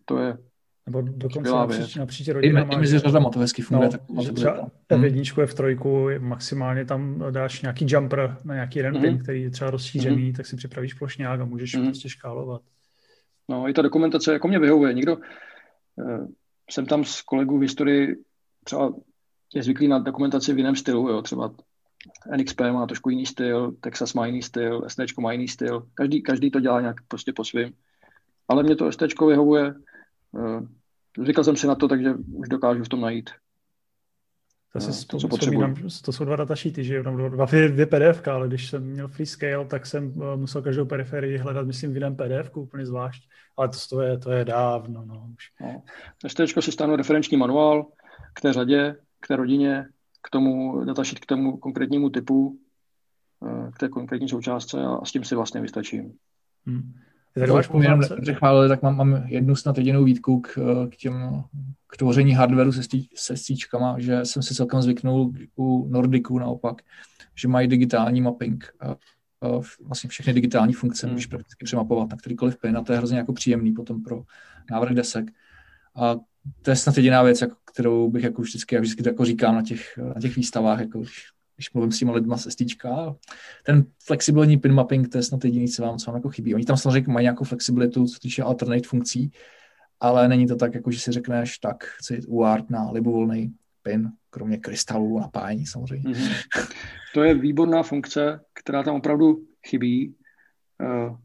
To 0.04 0.18
je 0.18 0.38
nebo 0.86 1.02
dokonce 1.02 1.51
napříč, 1.51 1.94
napříč 1.94 2.28
rodina 2.28 2.62
I, 2.62 2.77
mezi 2.77 2.98
řadama 2.98 3.31
to 3.31 3.39
hezky 3.39 3.62
funguje. 3.62 3.90
No, 4.09 4.24
tak 4.24 4.35
třeba 4.35 4.69
F1, 4.90 5.44
F3, 5.44 6.20
maximálně 6.20 6.85
tam 6.85 7.24
dáš 7.31 7.62
nějaký 7.62 7.86
jumper 7.89 8.36
na 8.44 8.55
nějaký 8.55 8.78
jeden 8.78 8.94
mm-hmm. 8.94 9.23
který 9.23 9.43
je 9.43 9.51
třeba 9.51 9.70
rozšířený, 9.70 10.32
mm-hmm. 10.32 10.36
tak 10.36 10.47
si 10.47 10.56
připravíš 10.56 10.94
plošňák 10.94 11.40
a 11.40 11.44
můžeš 11.44 11.77
mm-hmm. 11.77 11.85
prostě 11.85 12.09
škálovat. 12.09 12.62
No, 13.48 13.69
i 13.69 13.73
ta 13.73 13.82
dokumentace 13.82 14.32
jako 14.32 14.48
mě 14.48 14.59
vyhovuje. 14.59 14.94
Nikdo, 14.94 15.16
uh, 15.16 16.27
jsem 16.70 16.86
tam 16.86 17.05
s 17.05 17.23
kolegů 17.23 17.59
v 17.59 17.62
historii 17.62 18.16
třeba 18.65 18.94
je 19.55 19.62
zvyklý 19.62 19.89
na 19.89 19.98
dokumentaci 19.98 20.52
v 20.52 20.59
jiném 20.59 20.77
stylu, 20.77 21.09
jo, 21.09 21.23
třeba 21.23 21.55
NXP 22.36 22.61
má 22.61 22.86
trošku 22.86 23.11
jiný 23.11 23.27
styl, 23.27 23.73
Texas 23.81 24.15
má 24.15 24.27
jiný 24.27 24.43
styl, 24.43 24.85
ST 24.89 25.19
má 25.20 25.32
jiný 25.32 25.48
styl, 25.48 25.86
každý, 25.94 26.23
každý 26.23 26.51
to 26.51 26.61
dělá 26.61 26.81
nějak 26.81 26.97
prostě 27.09 27.32
po 27.32 27.44
svým. 27.44 27.73
Ale 28.48 28.62
mě 28.62 28.77
to 28.77 28.93
ST 28.93 29.20
vyhovuje, 29.28 29.74
zvykl 31.19 31.44
jsem 31.44 31.56
si 31.56 31.66
na 31.66 31.74
to, 31.74 31.89
takže 31.89 32.15
už 32.15 32.48
dokážu 32.48 32.85
v 32.85 32.89
tom 32.89 33.01
najít 33.01 33.31
to, 34.81 34.93
si 34.93 35.06
to, 35.06 35.19
co 35.19 35.28
potřebuji. 35.28 35.74
To 36.05 36.12
jsou 36.12 36.24
dva 36.24 36.36
datasheety, 36.36 36.85
že 36.85 37.02
tam 37.02 37.31
dva, 37.31 37.44
dvě 37.44 37.86
PDF, 37.86 38.28
ale 38.28 38.48
když 38.48 38.70
jsem 38.70 38.82
měl 38.82 39.09
Freescale, 39.09 39.65
tak 39.65 39.86
jsem 39.86 40.16
uh, 40.16 40.36
musel 40.36 40.62
každou 40.62 40.86
periferii 40.86 41.39
hledat, 41.39 41.66
myslím, 41.66 41.93
v 41.93 41.97
jiném 41.97 42.16
PDF, 42.16 42.56
úplně 42.56 42.86
zvlášť. 42.86 43.28
Ale 43.56 43.69
to, 43.69 43.78
to, 43.90 44.01
je, 44.01 44.19
to 44.19 44.31
je 44.31 44.44
dávno. 44.44 45.05
No, 45.06 45.28
už. 45.35 45.44
No. 45.61 45.82
ST 46.27 46.65
si 46.65 46.73
stáhnu 46.73 46.97
referenční 46.97 47.36
manuál, 47.36 47.86
k 48.35 48.40
té 48.40 48.52
řadě, 48.52 48.97
k 49.20 49.28
té 49.28 49.36
rodině, 49.36 49.89
k 50.23 50.31
tomu 50.31 50.85
datasheet, 50.85 51.20
k 51.20 51.27
tomu 51.27 51.56
konkrétnímu 51.56 52.11
typu, 52.11 52.59
eh, 53.47 53.70
k 53.70 53.78
té 53.78 53.89
konkrétní 53.89 54.28
součástce 54.28 54.82
a 54.82 55.05
s 55.05 55.12
tím 55.12 55.24
si 55.24 55.35
vlastně 55.35 55.61
vystačím. 55.61 56.12
Hmm. 56.66 56.93
Tady 57.35 57.52
máš 57.52 57.70
jenom 57.81 58.01
přechválili, 58.20 58.69
tak 58.69 58.82
mám, 58.82 58.97
mám 58.97 59.23
jednu 59.27 59.56
snad 59.56 59.78
jedinou 59.78 60.05
výtku 60.05 60.40
k, 60.40 60.59
k 60.90 60.97
těm 60.97 61.44
k 61.94 61.97
tvoření 61.97 62.32
hardwareu 62.32 62.73
se, 62.73 62.82
stí, 62.82 63.09
se 63.15 63.36
stíčkama, 63.36 63.98
že 63.98 64.24
jsem 64.24 64.43
si 64.43 64.55
celkem 64.55 64.82
zvyknul 64.82 65.32
u 65.56 65.89
Nordiku 65.89 66.39
naopak, 66.39 66.82
že 67.35 67.48
mají 67.48 67.69
digitální 67.69 68.20
mapping. 68.20 68.74
A, 68.81 68.90
a 68.90 68.97
vlastně 69.81 70.11
všechny 70.11 70.32
digitální 70.32 70.73
funkce 70.73 71.06
můžeš 71.06 71.24
hmm. 71.27 71.31
prakticky 71.31 71.65
přemapovat 71.65 72.11
na 72.11 72.16
kterýkoliv 72.16 72.61
pin 72.61 72.77
a 72.77 72.82
to 72.82 72.93
je 72.93 72.98
hrozně 72.98 73.19
jako 73.19 73.32
příjemný 73.32 73.73
potom 73.73 74.02
pro 74.02 74.23
návrh 74.70 74.93
desek. 74.93 75.31
A 75.97 76.16
to 76.62 76.70
je 76.70 76.77
snad 76.77 76.97
jediná 76.97 77.23
věc, 77.23 77.40
jako, 77.40 77.56
kterou 77.73 78.11
bych 78.11 78.24
jako 78.24 78.43
vždycky, 78.43 78.74
já 78.74 78.81
vždycky 78.81 79.09
jako 79.09 79.24
říkám 79.24 79.55
na 79.55 79.62
těch, 79.62 79.98
na 80.15 80.20
těch 80.20 80.36
výstavách, 80.36 80.81
jako 80.81 80.98
když, 80.98 81.27
když 81.56 81.72
mluvím 81.72 81.93
s 81.93 81.98
těma 81.98 82.12
lidma 82.12 82.36
se 82.36 82.51
STčka. 82.51 83.16
Ten 83.64 83.85
flexibilní 84.05 84.56
pin 84.56 84.72
mapping, 84.72 85.09
to 85.09 85.18
je 85.18 85.22
snad 85.22 85.44
jediný, 85.44 85.68
co 85.68 85.82
vám, 85.82 85.98
co 85.98 86.10
vám 86.10 86.16
jako 86.16 86.31
chybí. 86.31 86.55
Oni 86.55 86.64
tam 86.64 86.76
samozřejmě 86.76 87.12
mají 87.12 87.24
nějakou 87.24 87.44
flexibilitu, 87.44 88.06
co 88.06 88.18
týče 88.18 88.43
alternate 88.43 88.89
funkcí, 88.89 89.32
ale 90.01 90.28
není 90.28 90.47
to 90.47 90.56
tak, 90.56 90.74
jako 90.74 90.90
že 90.90 91.01
si 91.01 91.12
řekneš, 91.12 91.59
tak 91.59 91.85
chci 91.85 92.20
UART 92.26 92.70
na 92.70 92.90
libovolný 92.90 93.55
pin, 93.82 94.10
kromě 94.31 94.59
krystalů 94.59 95.18
a 95.18 95.20
napájení 95.20 95.66
samozřejmě. 95.66 96.10
Mm-hmm. 96.10 96.72
To 97.14 97.22
je 97.22 97.35
výborná 97.35 97.82
funkce, 97.82 98.40
která 98.52 98.82
tam 98.82 98.97
opravdu 98.97 99.44
chybí. 99.66 100.14
Eh, 100.81 101.16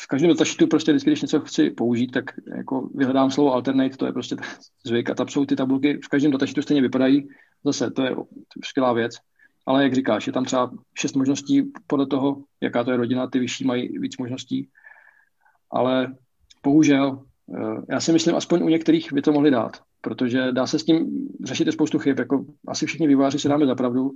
v 0.00 0.06
každém 0.06 0.30
datasheetu 0.30 0.66
prostě 0.66 0.92
vždycky, 0.92 1.10
když 1.10 1.22
něco 1.22 1.40
chci 1.40 1.70
použít, 1.70 2.10
tak 2.10 2.24
jako 2.56 2.88
vyhledám 2.94 3.30
slovo 3.30 3.54
alternate, 3.54 3.96
to 3.96 4.06
je 4.06 4.12
prostě 4.12 4.36
zvyk 4.86 5.10
a 5.10 5.14
tam 5.14 5.28
jsou 5.28 5.44
ty 5.44 5.56
tabulky, 5.56 6.00
v 6.04 6.08
každém 6.08 6.32
datasheetu 6.32 6.62
stejně 6.62 6.82
vypadají, 6.82 7.28
zase 7.64 7.90
to 7.90 8.02
je 8.02 8.16
skvělá 8.64 8.92
věc, 8.92 9.16
ale 9.66 9.82
jak 9.82 9.94
říkáš, 9.94 10.26
je 10.26 10.32
tam 10.32 10.44
třeba 10.44 10.70
šest 10.94 11.16
možností 11.16 11.72
podle 11.86 12.06
toho, 12.06 12.44
jaká 12.60 12.84
to 12.84 12.90
je 12.90 12.96
rodina, 12.96 13.26
ty 13.26 13.38
vyšší 13.38 13.64
mají 13.64 13.98
víc 13.98 14.18
možností, 14.18 14.68
ale 15.70 16.14
bohužel, 16.64 17.22
eh, 17.56 17.82
já 17.90 18.00
si 18.00 18.12
myslím, 18.12 18.36
aspoň 18.36 18.62
u 18.62 18.68
některých 18.68 19.12
by 19.12 19.22
to 19.22 19.32
mohli 19.32 19.50
dát, 19.50 19.82
protože 20.00 20.52
dá 20.52 20.66
se 20.66 20.78
s 20.78 20.84
tím 20.84 21.28
řešit 21.44 21.72
spoustu 21.72 21.98
chyb, 21.98 22.18
jako 22.18 22.44
asi 22.68 22.86
všichni 22.86 23.08
výváři 23.08 23.38
si 23.38 23.48
dáme 23.48 23.66
za 23.66 23.74
pravdu, 23.74 24.10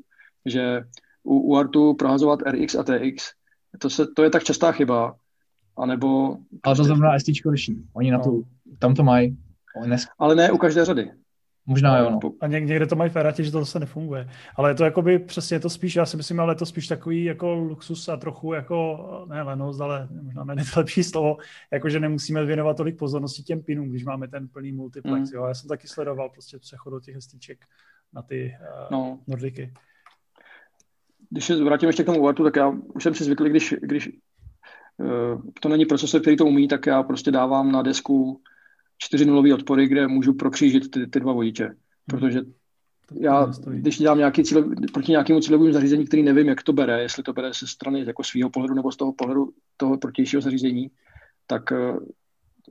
že 0.47 0.81
u 1.23 1.39
UARTu 1.39 1.95
prohazovat 1.95 2.43
RX 2.43 2.75
a 2.75 2.83
TX, 2.83 3.31
to, 3.79 3.91
se, 3.91 4.07
to 4.17 4.23
je 4.23 4.31
tak 4.31 4.45
častá 4.45 4.73
chyba, 4.73 5.15
anebo... 5.77 6.37
Ale 6.63 6.77
to 6.77 6.85
zrovna 6.85 7.19
ST. 7.19 7.29
Oni 7.93 8.11
na 8.11 8.19
to, 8.19 8.31
no. 8.31 8.43
tam 8.79 8.95
to 8.95 9.03
mají. 9.03 9.37
Ale 10.19 10.35
ne 10.35 10.51
u 10.51 10.59
každé 10.59 10.85
řady. 10.85 11.11
Možná 11.67 11.99
jo, 11.99 12.11
no. 12.11 12.33
A 12.41 12.47
někde 12.47 12.87
to 12.87 12.97
mají 12.97 13.11
v 13.11 13.17
že 13.37 13.53
to 13.53 13.61
zase 13.61 13.81
nefunguje. 13.81 14.29
Ale 14.57 14.71
je 14.71 14.75
to 14.75 14.85
jakoby 14.85 15.19
přesně 15.19 15.61
to 15.61 15.71
spíš, 15.71 15.97
já 15.97 16.07
si 16.07 16.17
myslím, 16.17 16.41
ale 16.41 16.53
je 16.53 16.57
to 16.57 16.67
spíš 16.67 16.89
takový 16.89 17.25
jako 17.25 17.55
luxus 17.55 18.09
a 18.09 18.17
trochu 18.17 18.53
jako, 18.53 19.27
ne 19.29 19.43
lenost, 19.43 19.81
ale 19.81 20.09
možná 20.23 20.45
ne 20.45 20.65
lepší 20.77 21.05
slovo, 21.05 21.37
jako 21.73 21.89
že 21.89 22.01
nemusíme 22.01 22.45
věnovat 22.45 22.77
tolik 22.77 22.99
pozornosti 22.99 23.43
těm 23.43 23.63
pinům, 23.63 23.91
když 23.91 24.05
máme 24.05 24.29
ten 24.29 24.49
plný 24.49 24.73
multiplex. 24.73 25.31
Mm. 25.31 25.37
Jo. 25.37 25.47
Já 25.47 25.55
jsem 25.55 25.69
taky 25.69 25.89
sledoval 25.89 26.29
prostě 26.29 26.59
přechod 26.59 27.05
těch 27.05 27.15
hestiček 27.15 27.65
na 28.13 28.23
ty 28.23 28.55
uh, 28.61 28.91
no. 28.91 29.19
Nordiky. 29.27 29.73
Když 31.31 31.45
se 31.45 31.65
vrátím 31.65 31.87
ještě 31.87 32.03
k 32.03 32.07
tomu 32.07 32.21
UARTu, 32.21 32.45
tak 32.45 32.57
já 32.57 32.69
už 32.69 33.03
jsem 33.03 33.15
si 33.15 33.25
zvyklý, 33.25 33.51
když, 33.51 33.75
když 33.83 34.11
to 35.61 35.69
není 35.69 35.87
procesor, 35.87 36.21
který 36.21 36.37
to 36.37 36.47
umí, 36.47 36.69
tak 36.69 36.87
já 36.87 37.03
prostě 37.03 37.31
dávám 37.31 37.73
na 37.73 37.83
desku 37.83 38.41
čtyři 38.99 39.27
nulové 39.27 39.55
odpory, 39.55 39.89
kde 39.89 40.09
můžu 40.09 40.35
prokřížit 40.35 40.91
ty, 40.91 41.07
ty 41.07 41.21
dva 41.21 41.33
vodiče. 41.33 41.65
Hmm. 41.65 41.75
Protože 42.07 42.41
já, 43.21 43.53
když 43.67 43.99
dělám 43.99 44.19
nějaký 44.19 44.45
cíle, 44.45 44.65
proti 44.93 45.13
nějakému 45.13 45.41
cílovému 45.41 45.73
zařízení, 45.73 46.07
který 46.07 46.23
nevím, 46.23 46.49
jak 46.49 46.63
to 46.63 46.73
bere, 46.73 47.03
jestli 47.03 47.23
to 47.23 47.33
bere 47.33 47.53
ze 47.53 47.67
strany 47.67 48.05
jako 48.07 48.25
svého 48.25 48.51
pohledu 48.51 48.75
nebo 48.75 48.93
z 48.93 48.97
toho 48.97 49.13
pohledu 49.13 49.49
toho 49.77 49.99
protějšího 49.99 50.43
zařízení, 50.43 50.91
tak 51.47 51.73
eh, 51.73 51.97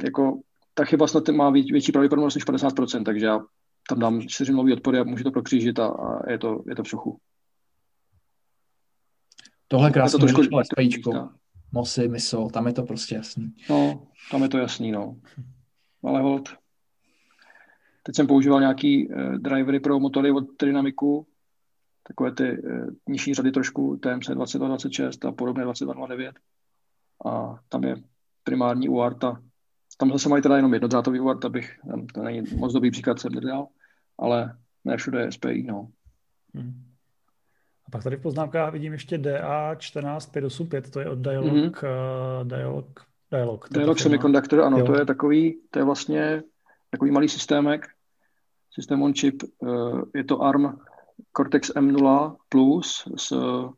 jako 0.03 0.39
ta 0.73 0.85
chyba 0.85 1.07
snad 1.07 1.29
má 1.29 1.49
větší 1.49 1.91
pravděpodobnost 1.91 2.35
než 2.35 2.47
50%, 2.47 3.03
takže 3.03 3.25
já 3.25 3.39
tam 3.89 3.99
dám 3.99 4.21
čtyři 4.21 4.51
nulové 4.51 4.73
odpory 4.73 4.99
a 4.99 5.03
můžu 5.03 5.23
to 5.23 5.31
prokřížit 5.31 5.79
a, 5.79 5.87
a 5.87 6.31
je, 6.31 6.37
to, 6.37 6.63
je 6.67 6.75
to 6.75 6.83
v 6.83 6.89
šuchu. 6.89 7.17
Tohle 9.67 9.91
krásně 9.91 10.19
to 10.19 10.25
trošku, 10.25 10.41
Mosy, 11.71 12.07
miso, 12.07 12.47
tam 12.53 12.67
je 12.67 12.73
to 12.73 12.83
prostě 12.83 13.15
jasný. 13.15 13.55
No, 13.69 14.07
tam 14.31 14.43
je 14.43 14.49
to 14.49 14.57
jasný, 14.57 14.91
no 14.91 15.15
ale 16.03 16.21
hold. 16.21 16.49
Teď 18.03 18.15
jsem 18.15 18.27
používal 18.27 18.59
nějaký 18.59 19.07
uh, 19.07 19.33
drivery 19.33 19.79
pro 19.79 19.99
motory 19.99 20.31
od 20.31 20.43
Dynamiku, 20.61 21.27
takové 22.07 22.31
ty 22.31 22.57
uh, 22.57 22.87
nižší 23.09 23.33
řady 23.33 23.51
trošku, 23.51 23.97
TMC 23.97 24.27
2226 24.27 25.25
a 25.25 25.31
podobně 25.31 25.63
2209. 25.63 26.35
A 27.25 27.59
tam 27.69 27.83
je 27.83 27.95
primární 28.43 28.89
UART 28.89 29.23
tam 30.01 30.11
zase 30.11 30.29
mají 30.29 30.43
teda 30.43 30.55
jenom 30.55 30.73
jednodrátový 30.73 31.19
UART, 31.19 31.45
abych, 31.45 31.79
to 32.13 32.23
není 32.23 32.41
moc 32.55 32.73
dobrý 32.73 32.91
příklad, 32.91 33.19
jsem 33.19 33.31
nedal, 33.31 33.67
ale 34.17 34.57
ne 34.85 34.97
všude 34.97 35.21
je 35.21 35.31
SPI, 35.31 35.63
no. 35.63 35.87
Hmm. 36.55 36.90
A 37.87 37.91
pak 37.91 38.03
tady 38.03 38.15
v 38.15 38.21
poznámkách 38.21 38.73
vidím 38.73 38.93
ještě 38.93 39.17
DA14585, 39.17 40.81
to 40.81 40.99
je 40.99 41.09
od 41.09 41.19
Dialog, 41.19 41.53
mm-hmm. 41.53 42.41
uh, 42.41 42.47
Dialog 42.47 43.05
Dialog. 43.31 43.67
Dialog 43.71 43.99
Semiconductor, 43.99 44.61
ano, 44.61 44.77
jo. 44.77 44.85
to 44.85 44.99
je 44.99 45.05
takový, 45.05 45.57
to 45.69 45.79
je 45.79 45.85
vlastně 45.85 46.43
takový 46.89 47.11
malý 47.11 47.29
systémek, 47.29 47.87
systém 48.71 49.01
on 49.01 49.13
chip, 49.13 49.43
eh, 49.43 49.47
je 50.15 50.23
to 50.23 50.41
ARM 50.41 50.79
Cortex 51.37 51.71
M0 51.75 52.35
Plus 52.49 53.07
s 53.17 53.31
eh, 53.31 53.69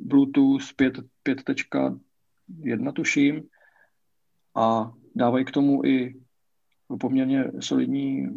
Bluetooth 0.00 0.62
5.1 0.78 2.92
tuším 2.92 3.42
a 4.54 4.92
dávají 5.14 5.44
k 5.44 5.50
tomu 5.50 5.84
i 5.84 6.20
poměrně 7.00 7.44
solidní 7.60 8.28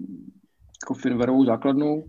jako 0.84 0.94
firmwareovou 0.94 1.46
základnu. 1.46 2.04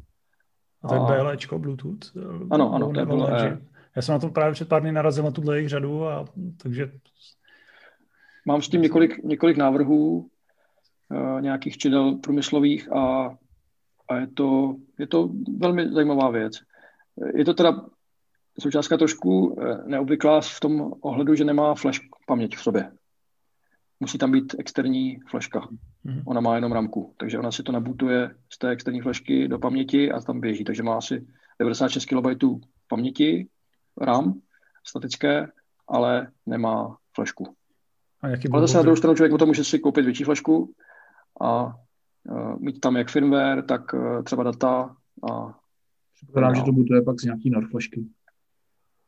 A 0.85 0.89
to 0.89 1.13
je 1.13 1.21
BLEčko, 1.21 1.59
Bluetooth? 1.59 2.17
Ano, 2.51 2.75
ano, 2.75 2.93
to 2.93 3.01
je 3.01 3.07
BLE. 3.07 3.61
Já 3.97 4.03
jsem 4.03 4.13
na 4.13 4.19
tom 4.19 4.33
právě 4.33 4.53
před 4.53 4.69
pár 4.69 4.83
dny 4.83 4.93
narazil 4.93 5.25
na 5.25 5.31
tuhle 5.31 5.57
jejich 5.57 5.69
řadu, 5.69 6.07
a, 6.07 6.25
takže 6.63 6.91
Mám 8.45 8.63
s 8.63 8.69
tím 8.69 8.83
několik, 8.83 9.25
několik 9.25 9.57
návrhů 9.57 10.19
uh, 10.19 11.41
nějakých 11.41 11.79
čidel 11.79 12.15
průmyslových 12.15 12.93
a, 12.93 13.35
a 14.09 14.17
je, 14.17 14.27
to, 14.27 14.77
je 14.99 15.07
to 15.07 15.31
velmi 15.59 15.93
zajímavá 15.93 16.31
věc. 16.31 16.53
Je 17.35 17.45
to 17.45 17.55
teda 17.55 17.85
součástka 18.61 18.97
trošku 18.97 19.59
eh, 19.61 19.79
neobvyklá 19.87 20.41
v 20.41 20.61
tom 20.61 20.93
ohledu, 21.01 21.35
že 21.35 21.45
nemá 21.45 21.75
flash 21.75 22.01
paměť 22.27 22.57
v 22.57 22.63
sobě. 22.63 22.93
Musí 24.01 24.19
tam 24.19 24.33
být 24.33 24.55
externí 24.59 25.21
flashka. 25.31 25.61
Mm-hmm. 25.61 26.23
Ona 26.27 26.41
má 26.41 26.55
jenom 26.55 26.73
ramku, 26.73 27.15
takže 27.17 27.39
ona 27.39 27.53
si 27.53 27.63
to 27.63 27.73
nabutuje 27.73 28.35
z 28.53 28.59
té 28.59 28.71
externí 28.71 29.01
flashky 29.01 29.49
do 29.49 29.59
paměti 29.59 30.13
a 30.13 30.21
tam 30.21 30.41
běží. 30.41 30.65
Takže 30.65 30.83
má 30.83 30.97
asi 30.97 31.27
96 31.61 32.05
KB 32.05 32.45
paměti 32.89 33.49
RAM 34.01 34.41
statické, 34.87 35.49
ale 35.89 36.29
nemá 36.47 36.97
flashku. 37.15 37.55
A 38.21 38.29
jaký 38.29 38.49
Ale 38.49 38.61
zase 38.63 38.77
na 38.77 38.83
druhou 38.83 38.97
stranu 38.97 39.17
člověk 39.17 39.33
potom 39.33 39.49
může 39.49 39.65
si 39.65 39.79
koupit 39.79 40.05
větší 40.05 40.25
flašku 40.25 40.75
a 41.41 41.65
uh, 41.65 42.59
mít 42.59 42.81
tam 42.81 42.97
jak 42.97 43.11
firmware, 43.11 43.63
tak 43.63 43.95
uh, 43.95 44.23
třeba 44.23 44.43
data 44.43 44.97
a 45.31 45.55
Předpokládám, 46.15 46.55
že 46.55 46.63
to 46.63 46.73
bude 46.73 47.03
pak 47.03 47.21
z 47.21 47.25
nějaký 47.25 47.51
NOR 47.51 47.69
flašky. 47.71 48.07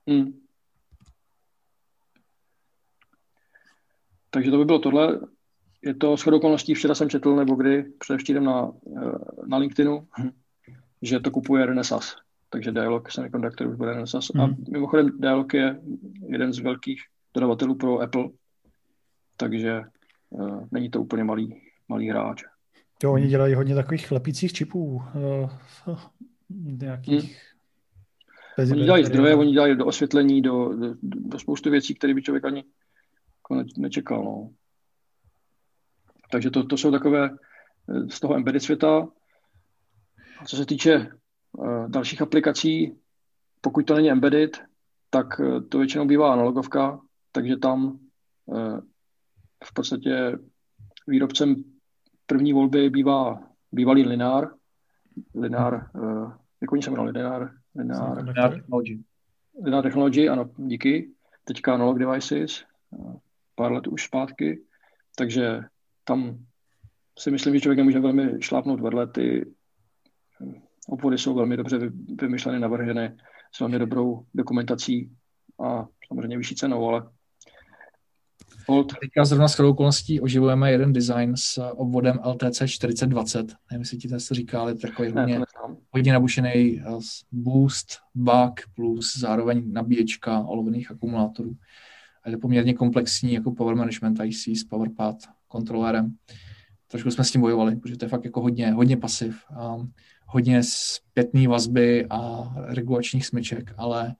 Hmm. 0.08 0.32
Takže 4.30 4.50
to 4.50 4.58
by 4.58 4.64
bylo 4.64 4.78
tohle. 4.78 5.20
Je 5.82 5.94
to 5.94 6.16
shodou 6.16 6.36
okolností, 6.36 6.74
včera 6.74 6.94
jsem 6.94 7.10
četl, 7.10 7.36
nebo 7.36 7.54
kdy, 7.54 7.84
předevčírem 7.98 8.44
na, 8.44 8.72
eh, 8.96 9.46
na 9.46 9.56
LinkedInu, 9.56 10.08
že 11.02 11.20
to 11.20 11.30
kupuje 11.30 11.66
Renesas. 11.66 12.16
Takže 12.50 12.72
Dialog 12.72 13.10
Semiconductor 13.10 13.66
už 13.66 13.76
bude 13.76 13.92
Renesas. 13.92 14.30
Hmm. 14.34 14.44
A 14.44 14.56
mimochodem 14.70 15.10
Dialog 15.18 15.54
je 15.54 15.80
jeden 16.28 16.52
z 16.52 16.58
velkých 16.58 17.02
dodavatelů 17.34 17.74
pro 17.74 18.00
Apple, 18.00 18.28
takže 19.36 19.82
uh, 20.30 20.64
není 20.70 20.90
to 20.90 21.00
úplně 21.00 21.24
malý, 21.24 21.62
malý 21.88 22.08
hráč. 22.08 22.42
Jo, 23.02 23.12
oni 23.12 23.28
dělají 23.28 23.54
hodně 23.54 23.74
takových 23.74 24.06
chlepících 24.06 24.52
čipů. 24.52 25.02
Uh, 25.14 25.50
nějakých... 26.50 27.42
Hmm. 28.58 28.72
Oni 28.72 28.84
dělají 28.84 29.04
zdroje, 29.04 29.34
oni 29.34 29.52
dělají 29.52 29.76
do 29.76 29.86
osvětlení, 29.86 30.42
do, 30.42 30.74
do, 30.74 30.94
do 31.02 31.38
spoustu 31.38 31.70
věcí, 31.70 31.94
které 31.94 32.14
by 32.14 32.22
člověk 32.22 32.44
ani 32.44 32.64
jako 33.50 33.64
nečekal. 33.76 34.24
No. 34.24 34.50
Takže 36.30 36.50
to, 36.50 36.64
to 36.64 36.76
jsou 36.76 36.90
takové 36.90 37.30
eh, 37.30 38.10
z 38.10 38.20
toho 38.20 38.36
embedded 38.36 38.62
světa. 38.62 39.08
A 40.38 40.44
co 40.44 40.56
se 40.56 40.66
týče 40.66 41.08
uh, 41.52 41.90
dalších 41.90 42.22
aplikací, 42.22 42.98
pokud 43.60 43.86
to 43.86 43.94
není 43.94 44.10
embedded, 44.10 44.62
tak 45.10 45.40
uh, 45.40 45.68
to 45.68 45.78
většinou 45.78 46.06
bývá 46.06 46.32
analogovka, 46.32 47.00
takže 47.32 47.56
tam 47.56 47.98
uh, 48.46 48.80
v 49.64 49.74
podstatě 49.74 50.38
výrobcem 51.06 51.64
první 52.26 52.52
volby 52.52 52.90
bývá 52.90 53.42
bývalý 53.72 54.06
Linár, 54.06 54.50
Linár, 55.34 55.90
uh, 55.94 56.32
jak 56.60 56.72
oni 56.72 56.82
se 56.82 56.90
jmenovali, 56.90 57.12
Linár, 57.12 57.52
Linár, 57.74 58.24
Linár 58.24 58.54
Technology. 58.54 58.98
Linár 59.64 59.82
Technology, 59.82 60.28
ano, 60.28 60.50
díky. 60.56 61.10
Teďka 61.44 61.74
Analog 61.74 61.98
Devices, 61.98 62.64
pár 63.56 63.72
let 63.72 63.86
už 63.86 64.04
zpátky, 64.04 64.60
takže 65.16 65.60
tam 66.04 66.38
si 67.18 67.30
myslím, 67.30 67.54
že 67.54 67.60
člověk 67.60 67.78
nemůže 67.78 68.00
velmi 68.00 68.42
šlápnout 68.42 68.80
vedle. 68.80 69.06
Ty 69.06 69.52
obvody 70.88 71.18
jsou 71.18 71.34
velmi 71.34 71.56
dobře 71.56 71.78
vymyšleny, 72.20 72.60
navrženy, 72.60 73.16
s 73.52 73.60
velmi 73.60 73.78
dobrou 73.78 74.26
dokumentací 74.34 75.10
a 75.64 75.86
samozřejmě 76.08 76.38
vyšší 76.38 76.54
cenou, 76.54 76.88
ale 76.88 77.08
Hold. 78.68 78.92
Teďka 79.00 79.24
zrovna 79.24 79.48
s 79.48 79.60
okolností 79.60 80.20
oživujeme 80.20 80.72
jeden 80.72 80.92
design 80.92 81.36
s 81.36 81.70
obvodem 81.72 82.18
LTC 82.24 82.62
4020. 82.66 83.38
Nevím, 83.70 83.80
jestli 83.80 83.98
ti 83.98 84.08
to 84.08 84.34
říká, 84.34 84.60
ale 84.60 84.74
takový 84.74 85.12
ne, 85.12 85.20
hodně, 85.20 85.40
hodně 85.90 86.12
nabušený 86.12 86.80
eh, 86.80 86.98
boost, 87.32 87.86
bug 88.14 88.60
plus 88.74 89.18
zároveň 89.18 89.72
nabíječka 89.72 90.40
olovených 90.40 90.90
akumulátorů. 90.90 91.56
A 92.26 92.30
je 92.30 92.38
poměrně 92.38 92.74
komplexní 92.74 93.32
jako 93.32 93.50
power 93.50 93.76
management 93.76 94.20
IC 94.24 94.48
s 94.48 94.64
PowerPad 94.64 95.16
kontrolerem. 95.48 96.14
Trošku 96.88 97.10
jsme 97.10 97.24
s 97.24 97.30
tím 97.30 97.40
bojovali, 97.40 97.76
protože 97.76 97.96
to 97.96 98.04
je 98.04 98.08
fakt 98.08 98.24
jako 98.24 98.40
hodně, 98.40 98.72
hodně 98.72 98.96
pasiv, 98.96 99.44
um, 99.76 99.92
hodně 100.26 100.62
zpětný 100.62 101.46
vazby 101.46 102.06
a 102.10 102.52
regulačních 102.66 103.26
smyček, 103.26 103.74
ale, 103.76 104.14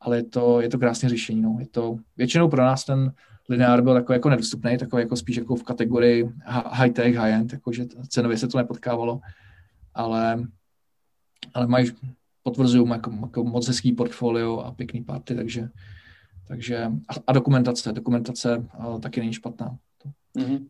ale 0.00 0.16
je, 0.16 0.22
to, 0.22 0.60
je 0.60 0.68
to 0.68 0.78
krásné 0.78 1.08
řešení. 1.08 1.42
No. 1.42 1.56
Je 1.60 1.66
to, 1.66 1.96
většinou 2.16 2.48
pro 2.48 2.62
nás 2.62 2.84
ten 2.84 3.12
lineár 3.48 3.82
byl 3.82 3.94
takový 3.94 4.16
jako 4.16 4.28
nedostupný, 4.28 4.78
takový 4.78 5.02
jako 5.02 5.16
spíš 5.16 5.36
jako 5.36 5.56
v 5.56 5.62
kategorii 5.62 6.32
high-tech, 6.66 7.16
high-end, 7.16 7.52
jakože 7.52 7.86
cenově 8.08 8.38
se 8.38 8.48
to 8.48 8.58
nepotkávalo, 8.58 9.20
ale, 9.94 10.44
ale 11.54 11.66
mají, 11.66 11.90
potvrzují 12.42 12.90
jako, 12.90 13.12
jako 13.22 13.44
moc 13.44 13.68
hezký 13.68 13.92
portfolio 13.92 14.58
a 14.58 14.72
pěkný 14.72 15.04
party, 15.04 15.34
takže, 15.34 15.68
takže 16.48 16.92
a, 17.26 17.32
dokumentace, 17.32 17.92
dokumentace 17.92 18.68
taky 19.02 19.20
není 19.20 19.32
špatná. 19.32 19.76
Mm-hmm. 20.36 20.66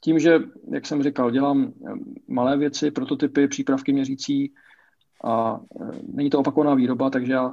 Tím, 0.00 0.18
že, 0.18 0.38
jak 0.70 0.86
jsem 0.86 1.02
říkal, 1.02 1.30
dělám 1.30 1.72
eh, 1.88 1.92
malé 2.28 2.56
věci, 2.56 2.90
prototypy, 2.90 3.48
přípravky 3.48 3.92
měřící 3.92 4.52
a 5.24 5.60
e, 5.80 5.84
není 6.12 6.30
to 6.30 6.38
opakovaná 6.38 6.74
výroba, 6.74 7.10
takže 7.10 7.32
já 7.32 7.48
e, 7.48 7.52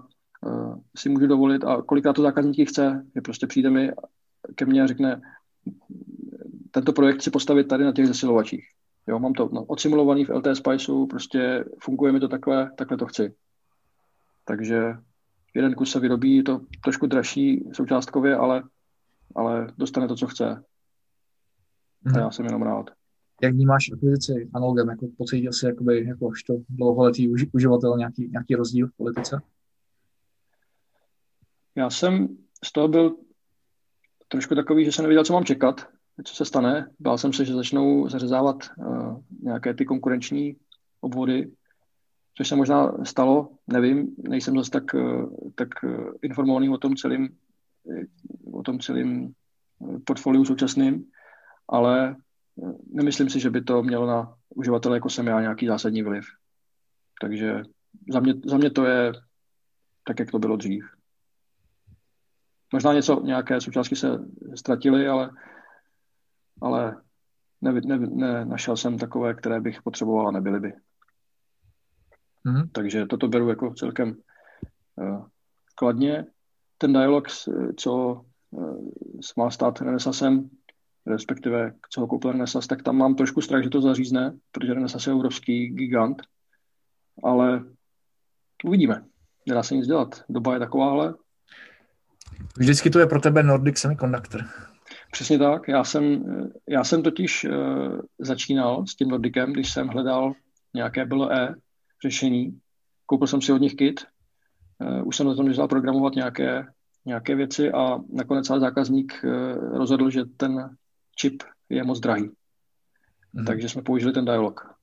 si 0.97 1.09
můžu 1.09 1.27
dovolit 1.27 1.63
a 1.63 1.81
kolikrát 1.81 2.13
to 2.13 2.21
zákazník 2.21 2.69
chce, 2.69 3.05
že 3.15 3.21
prostě 3.21 3.47
přijde 3.47 3.69
mi 3.69 3.91
ke 4.55 4.65
mně 4.65 4.83
a 4.83 4.87
řekne, 4.87 5.21
tento 6.71 6.93
projekt 6.93 7.21
si 7.21 7.31
postavit 7.31 7.67
tady 7.67 7.83
na 7.83 7.91
těch 7.91 8.07
zesilovačích. 8.07 8.65
Jo, 9.07 9.19
mám 9.19 9.33
to 9.33 9.49
no, 9.51 9.63
odsimulovaný 9.63 10.25
v 10.25 10.29
LT 10.29 10.47
Spiceu, 10.53 11.07
prostě 11.07 11.65
funguje 11.83 12.11
mi 12.11 12.19
to 12.19 12.27
takhle, 12.27 12.71
takhle 12.75 12.97
to 12.97 13.05
chci. 13.05 13.33
Takže 14.45 14.93
jeden 15.53 15.75
kus 15.75 15.91
se 15.91 15.99
vyrobí, 15.99 16.35
je 16.35 16.43
to 16.43 16.61
trošku 16.83 17.07
dražší 17.07 17.69
součástkově, 17.73 18.35
ale, 18.35 18.63
ale 19.35 19.67
dostane 19.77 20.07
to, 20.07 20.15
co 20.15 20.27
chce. 20.27 20.45
A 22.05 22.09
mhm. 22.09 22.19
já 22.19 22.31
jsem 22.31 22.45
jenom 22.45 22.61
rád. 22.61 22.89
Jak 23.41 23.53
vnímáš 23.53 23.91
akvizici 23.93 24.49
analogem? 24.53 24.89
Jako 24.89 25.07
pocítil 25.17 25.53
jsi 25.53 25.65
jakoby, 25.65 26.05
jako 26.05 26.31
to 26.47 26.53
dlouholetý 26.69 27.29
uži, 27.29 27.49
uživatel 27.53 27.97
nějaký, 27.97 28.27
nějaký 28.27 28.55
rozdíl 28.55 28.87
v 28.87 28.97
politice? 28.97 29.41
Já 31.75 31.89
jsem 31.89 32.37
z 32.63 32.71
toho 32.71 32.87
byl 32.87 33.15
trošku 34.27 34.55
takový, 34.55 34.85
že 34.85 34.91
jsem 34.91 35.03
nevěděl, 35.03 35.23
co 35.23 35.33
mám 35.33 35.45
čekat, 35.45 35.87
co 36.23 36.35
se 36.35 36.45
stane. 36.45 36.91
Bál 36.99 37.17
jsem 37.17 37.33
se, 37.33 37.45
že 37.45 37.53
začnou 37.53 38.09
zařezávat 38.09 38.57
uh, 38.77 39.21
nějaké 39.41 39.73
ty 39.73 39.85
konkurenční 39.85 40.55
obvody, 41.01 41.51
což 42.37 42.47
se 42.47 42.55
možná 42.55 43.05
stalo, 43.05 43.49
nevím, 43.67 44.15
nejsem 44.17 44.57
zase 44.57 44.71
tak, 44.71 44.93
uh, 44.93 45.35
tak 45.55 45.67
uh, 45.83 46.11
informovaný 46.21 46.69
o 46.69 46.77
tom 46.77 46.95
celém 46.95 47.29
o 48.51 48.63
tom 48.63 48.79
celém 48.79 49.33
portfoliu 50.05 50.45
současným, 50.45 51.05
ale 51.67 52.15
nemyslím 52.91 53.29
si, 53.29 53.39
že 53.39 53.49
by 53.49 53.61
to 53.61 53.83
mělo 53.83 54.07
na 54.07 54.35
uživatele 54.49 54.97
jako 54.97 55.09
jsem 55.09 55.27
já 55.27 55.41
nějaký 55.41 55.67
zásadní 55.67 56.03
vliv. 56.03 56.25
Takže 57.21 57.61
za 58.11 58.19
mě, 58.19 58.33
za 58.45 58.57
mě 58.57 58.69
to 58.69 58.85
je 58.85 59.13
tak, 60.07 60.19
jak 60.19 60.31
to 60.31 60.39
bylo 60.39 60.55
dřív. 60.55 60.85
Možná 62.73 62.93
něco, 62.93 63.21
nějaké 63.23 63.61
součástky 63.61 63.95
se 63.95 64.07
ztratily, 64.55 65.07
ale, 65.07 65.29
ale 66.61 67.01
ne, 67.61 67.71
ne, 67.71 67.97
ne, 67.97 68.45
našel 68.45 68.77
jsem 68.77 68.97
takové, 68.97 69.33
které 69.33 69.61
bych 69.61 69.81
potřeboval 69.81 70.27
a 70.27 70.31
nebyly 70.31 70.59
by. 70.59 70.73
Mm-hmm. 72.45 72.69
Takže 72.71 73.05
toto 73.05 73.27
beru 73.27 73.49
jako 73.49 73.73
celkem 73.73 74.15
uh, 74.95 75.25
kladně. 75.75 76.25
Ten 76.77 76.93
dialog, 76.93 77.27
co 77.77 78.21
uh, 78.51 78.89
má 79.37 79.49
stát 79.51 79.81
Renesasem, 79.81 80.49
respektive 81.07 81.73
co 81.89 82.01
ho 82.01 82.07
koupil 82.07 82.31
Renesas, 82.31 82.67
tak 82.67 82.83
tam 82.83 82.97
mám 82.97 83.15
trošku 83.15 83.41
strach, 83.41 83.63
že 83.63 83.69
to 83.69 83.81
zařízne, 83.81 84.37
protože 84.51 84.73
Renesas 84.73 85.07
je 85.07 85.13
obrovský 85.13 85.67
gigant, 85.67 86.21
ale 87.23 87.63
uvidíme. 88.65 89.05
Nedá 89.47 89.63
se 89.63 89.75
nic 89.75 89.87
dělat. 89.87 90.23
Doba 90.29 90.53
je 90.53 90.59
takováhle 90.59 91.13
Vždycky 92.57 92.89
to 92.89 92.99
je 92.99 93.07
pro 93.07 93.19
tebe 93.19 93.43
Nordic 93.43 93.77
Semiconductor. 93.77 94.41
Přesně 95.11 95.39
tak. 95.39 95.67
Já 95.67 95.83
jsem, 95.83 96.23
já 96.69 96.83
jsem 96.83 97.03
totiž 97.03 97.43
uh, 97.43 97.99
začínal 98.19 98.87
s 98.87 98.95
tím 98.95 99.07
Nordicem, 99.07 99.53
když 99.53 99.71
jsem 99.71 99.87
hledal 99.87 100.33
nějaké 100.73 101.05
BLE 101.05 101.55
řešení. 102.03 102.59
Koupil 103.05 103.27
jsem 103.27 103.41
si 103.41 103.53
od 103.53 103.61
nich 103.61 103.75
kit. 103.75 104.01
Uh, 104.79 105.07
už 105.07 105.17
jsem 105.17 105.27
na 105.27 105.35
tom 105.35 105.47
začal 105.47 105.67
programovat 105.67 106.15
nějaké, 106.15 106.65
nějaké 107.05 107.35
věci 107.35 107.71
a 107.71 107.99
nakonec 108.13 108.47
celý 108.47 108.59
zákazník 108.59 109.23
uh, 109.23 109.31
rozhodl, 109.77 110.09
že 110.09 110.25
ten 110.37 110.75
čip 111.15 111.43
je 111.69 111.83
moc 111.83 111.99
drahý. 111.99 112.29
Mm. 113.33 113.45
Takže 113.45 113.69
jsme 113.69 113.81
použili 113.81 114.13
ten 114.13 114.25
dialog. 114.25 114.75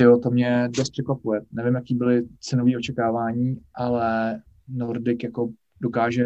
Jo, 0.00 0.18
to 0.18 0.30
mě 0.30 0.68
dost 0.76 0.90
překvapuje. 0.90 1.40
Nevím, 1.52 1.74
jaký 1.74 1.94
byly 1.94 2.28
cenové 2.40 2.76
očekávání, 2.76 3.60
ale 3.74 4.42
Nordic 4.68 5.22
jako 5.22 5.48
dokáže 5.80 6.24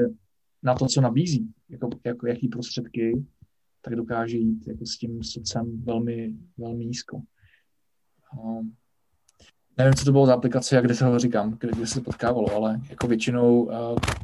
na 0.62 0.74
to, 0.74 0.86
co 0.86 1.00
nabízí, 1.00 1.52
jako, 1.68 1.90
jako 2.04 2.26
jaký 2.26 2.48
prostředky, 2.48 3.26
tak 3.80 3.96
dokáže 3.96 4.36
jít 4.36 4.68
jako 4.68 4.86
s 4.86 4.98
tím 4.98 5.22
srdcem 5.22 5.82
velmi, 5.84 6.34
velmi 6.58 6.84
nízko. 6.86 7.22
Um, 8.42 8.74
nevím, 9.78 9.94
co 9.94 10.04
to 10.04 10.12
bylo 10.12 10.26
za 10.26 10.34
aplikace, 10.34 10.76
jak 10.76 10.84
kde 10.84 10.94
se 10.94 11.04
ho 11.04 11.18
říkám, 11.18 11.56
kde, 11.60 11.72
kde 11.76 11.86
se 11.86 12.00
potkávalo, 12.00 12.54
ale 12.54 12.80
jako 12.90 13.06
většinou 13.06 13.62
uh, 13.62 13.72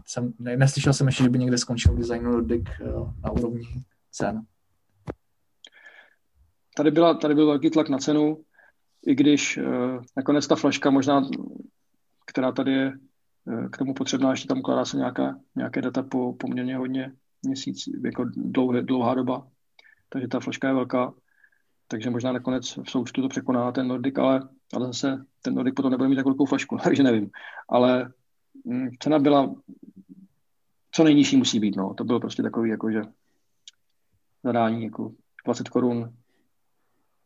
jsem, 0.06 0.32
ne, 0.38 0.56
neslyšel 0.56 0.92
jsem 0.92 1.06
ještě, 1.06 1.22
že 1.22 1.30
by 1.30 1.38
někde 1.38 1.58
skončil 1.58 1.96
design 1.96 2.24
Nordic 2.24 2.64
uh, 2.80 3.12
na 3.24 3.30
úrovni 3.30 3.62
cen. 4.10 4.42
Tady, 6.76 6.90
byla, 6.90 7.14
tady 7.14 7.34
byl 7.34 7.46
velký 7.46 7.70
tlak 7.70 7.88
na 7.88 7.98
cenu, 7.98 8.38
i 9.06 9.14
když 9.14 9.58
uh, 9.58 10.02
nakonec 10.16 10.46
ta 10.46 10.56
flaška 10.56 10.90
možná, 10.90 11.22
která 12.26 12.52
tady 12.52 12.72
je 12.72 12.92
k 13.72 13.78
tomu 13.78 13.94
potřebná, 13.94 14.30
ještě 14.30 14.48
tam 14.48 14.58
ukládá 14.58 14.84
se 14.84 14.96
nějaká, 14.96 15.38
nějaké 15.56 15.82
data 15.82 16.02
po 16.02 16.32
poměrně 16.32 16.76
hodně 16.76 17.12
měsíc, 17.42 17.78
jako 18.04 18.24
dlouhé, 18.36 18.82
dlouhá 18.82 19.14
doba, 19.14 19.46
takže 20.08 20.28
ta 20.28 20.40
flaška 20.40 20.68
je 20.68 20.74
velká, 20.74 21.14
takže 21.88 22.10
možná 22.10 22.32
nakonec 22.32 22.76
v 22.76 22.90
součtu 22.90 23.22
to 23.22 23.28
překoná 23.28 23.72
ten 23.72 23.88
Nordic, 23.88 24.18
ale, 24.18 24.48
ale 24.74 24.86
zase 24.86 25.24
ten 25.42 25.54
Nordic 25.54 25.74
potom 25.74 25.90
nebude 25.90 26.08
mít 26.08 26.16
tak 26.16 26.24
velkou 26.24 26.46
flašku, 26.46 26.78
takže 26.84 27.02
nevím. 27.02 27.30
Ale 27.68 28.12
hm, 28.66 28.88
cena 28.98 29.18
byla, 29.18 29.54
co 30.92 31.04
nejnižší 31.04 31.36
musí 31.36 31.60
být, 31.60 31.76
no. 31.76 31.94
To 31.94 32.04
bylo 32.04 32.20
prostě 32.20 32.42
takový, 32.42 32.70
jakože 32.70 33.02
zadání 34.44 34.84
jako 34.84 35.12
20 35.44 35.68
korun, 35.68 36.12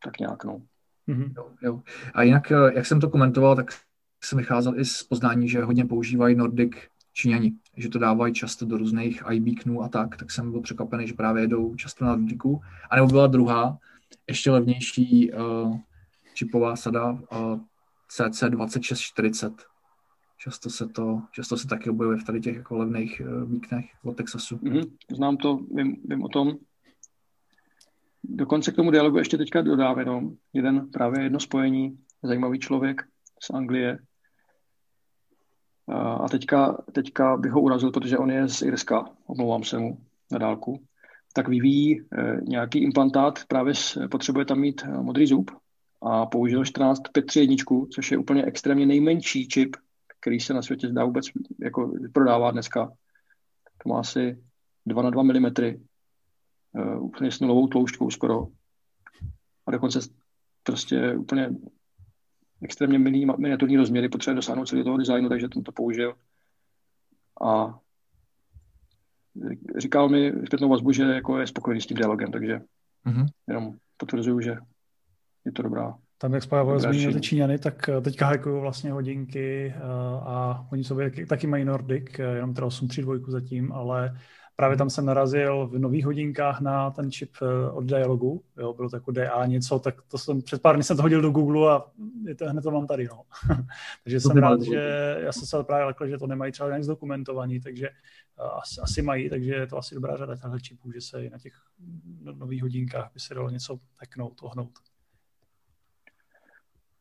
tak 0.05 0.19
nějak, 0.19 0.45
no. 0.45 0.63
Mm-hmm. 1.09 1.33
Jo, 1.37 1.51
jo. 1.63 1.83
A 2.15 2.23
jinak, 2.23 2.53
eh, 2.53 2.75
jak 2.75 2.87
jsem 2.87 3.01
to 3.01 3.11
komentoval, 3.11 3.57
tak 3.57 3.71
jsem 4.25 4.39
vycházel 4.39 4.79
i 4.79 4.85
z 4.85 5.03
poznání, 5.03 5.49
že 5.49 5.65
hodně 5.65 5.85
používají 5.85 6.37
Nordic 6.37 6.73
Číňani, 7.13 7.53
že 7.77 7.89
to 7.89 7.99
dávají 7.99 8.35
často 8.35 8.67
do 8.67 8.77
různých 8.77 9.23
iBeaconů 9.31 9.83
a 9.83 9.89
tak, 9.89 10.17
tak 10.17 10.31
jsem 10.31 10.51
byl 10.51 10.61
překvapený, 10.61 11.07
že 11.07 11.15
právě 11.15 11.43
jedou 11.43 11.75
často 11.75 12.05
na 12.05 12.17
Nordicu. 12.17 12.61
A 12.91 12.97
nebo 12.97 13.09
byla 13.09 13.27
druhá, 13.27 13.79
ještě 14.29 14.51
levnější 14.51 15.33
uh, 15.33 15.77
čipová 16.35 16.77
sada 16.77 17.11
uh, 17.11 17.61
CC2640. 18.19 19.55
Často 20.39 20.71
se 20.71 20.87
to, 20.89 21.23
často 21.33 21.57
se 21.57 21.69
taky 21.69 21.91
objevuje 21.91 22.19
v 22.19 22.25
tady 22.25 22.41
těch 22.41 22.57
jako 22.57 22.77
levných 22.77 23.23
uh, 23.25 23.45
beaconech 23.45 23.85
od 24.05 24.17
Texasu. 24.17 24.57
Mm-hmm, 24.57 24.91
znám 25.11 25.37
to, 25.37 25.57
vím, 25.57 25.97
vím 26.05 26.23
o 26.23 26.29
tom. 26.29 26.53
Dokonce 28.25 28.73
k 28.73 28.77
tomu 28.77 28.91
dialogu 28.91 29.19
ještě 29.19 29.39
teďka 29.39 29.63
dodám 29.63 29.99
jenom 29.99 30.37
jeden 30.53 30.91
právě 30.91 31.23
jedno 31.23 31.41
spojení, 31.41 31.99
zajímavý 32.23 32.59
člověk 32.59 33.03
z 33.43 33.51
Anglie, 33.51 33.99
a 35.95 36.29
teďka, 36.29 36.73
teďka 36.93 37.37
bych 37.37 37.53
ho 37.53 37.61
urazil, 37.61 37.91
protože 37.91 38.19
on 38.19 38.31
je 38.31 38.49
z 38.49 38.63
Irska, 38.63 39.11
omlouvám 39.27 39.65
se 39.65 39.79
mu 39.79 39.99
na 40.31 40.39
dálku, 40.39 40.85
tak 41.33 41.49
vyvíjí 41.49 42.01
e, 42.01 42.05
nějaký 42.43 42.79
implantát, 42.79 43.45
právě 43.49 43.75
potřebuje 44.11 44.45
tam 44.45 44.59
mít 44.59 44.83
e, 44.83 44.89
modrý 44.89 45.27
zub 45.27 45.51
a 46.03 46.27
použil 46.27 46.65
14531, 46.65 47.87
což 47.91 48.11
je 48.11 48.19
úplně 48.19 48.45
extrémně 48.45 48.87
nejmenší 48.87 49.49
čip, 49.49 49.77
který 50.21 50.41
se 50.41 50.55
na 50.55 50.63
světě 50.63 50.89
zdá 50.89 51.05
vůbec 51.05 51.25
jako 51.61 51.93
prodává 52.13 52.51
dneska. 52.51 52.93
To 53.83 53.89
má 53.89 54.01
asi 54.01 54.43
2 54.87 55.03
na 55.03 55.11
2 55.11 55.23
mm, 55.23 55.45
uh, 56.75 57.05
úplně 57.05 57.31
s 57.31 57.41
nulovou 57.41 57.67
tloušťkou 57.67 58.11
skoro. 58.11 58.47
A 59.67 59.71
dokonce 59.71 60.01
prostě 60.63 61.17
úplně 61.17 61.51
extrémně 62.63 62.99
miniaturní 63.39 63.77
rozměry 63.77 64.09
potřebuje 64.09 64.37
dosáhnout 64.37 64.69
celý 64.69 64.85
toho 64.85 64.97
designu, 64.97 65.29
takže 65.29 65.49
ten 65.49 65.63
to 65.63 65.73
použil. 65.73 66.15
A 67.43 67.79
říkal 69.79 70.09
mi 70.09 70.33
zpětnou 70.47 70.69
vazbu, 70.69 70.93
že 70.93 71.03
jako 71.03 71.39
je 71.39 71.47
spokojený 71.47 71.81
s 71.81 71.87
tím 71.87 71.97
dialogem, 71.97 72.33
takže 72.33 72.61
mm-hmm. 73.07 73.27
jenom 73.49 73.75
potvrzuju, 73.97 74.41
že 74.41 74.57
je 75.45 75.53
to 75.53 75.63
dobrá. 75.63 75.95
Tam, 76.19 76.35
jak 76.35 76.47
Pavel 76.47 76.81
zmínil 76.81 77.13
ty 77.13 77.21
Číňany, 77.21 77.59
tak 77.59 77.89
eh, 77.89 78.01
teďka 78.01 78.27
hackují 78.27 78.61
vlastně 78.61 78.93
hodinky 78.93 79.75
uh, 79.77 79.83
a 80.29 80.67
oni 80.73 80.85
sobě 80.85 81.11
taky, 81.11 81.27
taky 81.27 81.47
mají 81.47 81.65
Nordic, 81.65 82.19
eh, 82.19 82.23
jenom 82.23 82.55
teda 82.55 82.67
832 82.67 83.31
zatím, 83.31 83.73
ale 83.73 84.19
právě 84.63 84.79
tam 84.79 84.91
jsem 84.91 85.07
narazil 85.07 85.67
v 85.67 85.79
nových 85.79 86.05
hodinkách 86.05 86.61
na 86.61 86.91
ten 86.91 87.11
čip 87.11 87.31
od 87.73 87.85
Dialogu, 87.85 88.43
jo, 88.57 88.73
bylo 88.73 88.89
to 88.91 88.97
jako 88.97 89.11
DA 89.11 89.47
něco, 89.47 89.79
tak 89.79 90.03
to 90.03 90.19
jsem 90.19 90.43
před 90.43 90.63
pár 90.63 90.75
dny 90.75 90.85
jsem 90.85 90.97
to 90.97 91.03
hodil 91.03 91.23
do 91.23 91.31
Google 91.31 91.73
a 91.73 91.85
je 92.27 92.35
to, 92.35 92.49
hned 92.49 92.63
to 92.63 92.71
mám 92.71 92.87
tady, 92.87 93.09
no. 93.09 93.23
takže 94.05 94.21
to 94.21 94.29
jsem 94.29 94.37
rád, 94.37 94.63
že 94.63 95.17
já 95.19 95.33
jsem 95.33 95.47
se 95.47 95.65
právě 95.65 95.85
lekl, 95.85 96.07
že 96.07 96.19
to 96.19 96.27
nemají 96.27 96.53
třeba 96.53 96.69
nějak 96.69 96.85
zdokumentovaný, 96.85 97.61
takže 97.61 97.89
asi, 98.63 98.81
asi 98.81 99.03
mají, 99.03 99.31
takže 99.31 99.55
je 99.55 99.67
to 99.67 99.79
asi 99.79 99.95
dobrá 99.95 100.17
řada 100.17 100.37
těchto 100.37 100.59
čipů, 100.59 100.93
že 100.93 101.01
se 101.01 101.25
i 101.25 101.31
na 101.31 101.39
těch 101.39 101.55
no, 102.23 102.33
nových 102.33 102.63
hodinkách 102.63 103.11
by 103.15 103.21
se 103.21 103.35
dalo 103.35 103.51
něco 103.51 103.79
hacknout, 103.99 104.43
ohnout. 104.43 104.79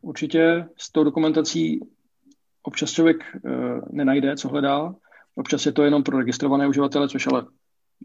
Určitě 0.01 0.65
s 0.77 0.91
tou 0.91 1.03
dokumentací 1.03 1.79
občas 2.63 2.91
člověk 2.91 3.17
uh, 3.43 3.51
nenajde, 3.91 4.35
co 4.35 4.49
hledá. 4.49 4.95
Občas 5.35 5.65
je 5.65 5.71
to 5.71 5.83
jenom 5.83 6.03
pro 6.03 6.17
registrované 6.17 6.67
uživatele, 6.67 7.09
což 7.09 7.27
ale 7.27 7.45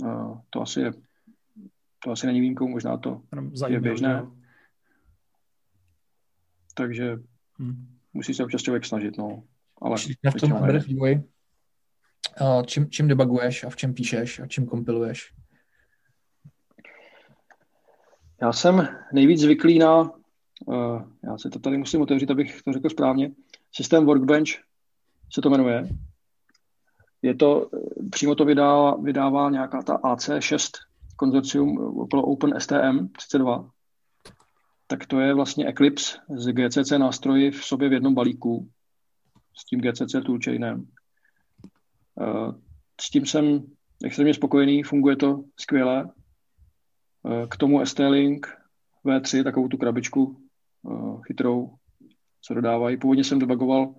uh, 0.02 0.38
to 0.50 0.62
asi 0.62 0.80
je, 0.80 0.92
to 2.04 2.10
asi 2.10 2.26
není 2.26 2.40
výjimkou, 2.40 2.68
možná 2.68 2.96
to 2.96 3.22
je 3.68 3.80
běžné. 3.80 4.26
Takže 6.74 7.16
hmm. 7.58 7.86
musí 8.12 8.34
se 8.34 8.44
občas 8.44 8.62
člověk 8.62 8.84
snažit, 8.84 9.18
no. 9.18 9.42
Ale 9.82 9.96
v 10.36 10.40
tom 10.40 10.68
vývoji, 10.86 11.22
čím, 12.66 12.90
čím 12.90 13.08
debuguješ 13.08 13.64
a 13.64 13.70
v 13.70 13.76
čem 13.76 13.94
píšeš 13.94 14.40
a 14.40 14.46
čím 14.46 14.66
kompiluješ? 14.66 15.32
Já 18.42 18.52
jsem 18.52 18.88
nejvíc 19.12 19.40
zvyklý 19.40 19.78
na 19.78 20.10
Uh, 20.66 21.02
já 21.24 21.38
se 21.38 21.50
to 21.50 21.58
tady 21.58 21.78
musím 21.78 22.00
otevřít, 22.00 22.30
abych 22.30 22.62
to 22.62 22.72
řekl 22.72 22.90
správně. 22.90 23.30
Systém 23.72 24.06
Workbench 24.06 24.48
se 25.32 25.40
to 25.40 25.50
jmenuje. 25.50 25.88
Je 27.22 27.34
to, 27.34 27.70
eh, 27.74 27.78
přímo 28.10 28.34
to 28.34 28.44
vydává, 28.44 28.96
vydává 28.96 29.50
nějaká 29.50 29.82
ta 29.82 29.96
AC6 29.96 30.70
konzorcium 31.16 31.78
okolo 31.78 32.22
OpenSTM 32.22 33.08
32. 33.08 33.70
Tak 34.86 35.06
to 35.06 35.20
je 35.20 35.34
vlastně 35.34 35.68
Eclipse 35.68 36.18
z 36.36 36.52
GCC 36.52 36.98
nástroji 36.98 37.50
v 37.50 37.64
sobě 37.64 37.88
v 37.88 37.92
jednom 37.92 38.14
balíku 38.14 38.68
s 39.56 39.64
tím 39.64 39.80
GCC 39.80 40.20
toolchainem. 40.26 40.86
Uh, 42.14 42.54
s 43.00 43.10
tím 43.10 43.26
jsem 43.26 43.66
extrémně 44.04 44.34
spokojený, 44.34 44.82
funguje 44.82 45.16
to 45.16 45.44
skvěle. 45.60 46.10
K 47.48 47.56
tomu 47.56 47.80
ST-Link 47.80 48.46
V3, 49.04 49.44
takovou 49.44 49.68
tu 49.68 49.76
krabičku 49.76 50.36
chytrou, 51.26 51.74
co 52.40 52.54
dodávají. 52.54 52.96
Původně 52.96 53.24
jsem 53.24 53.38
debugoval, 53.38 53.94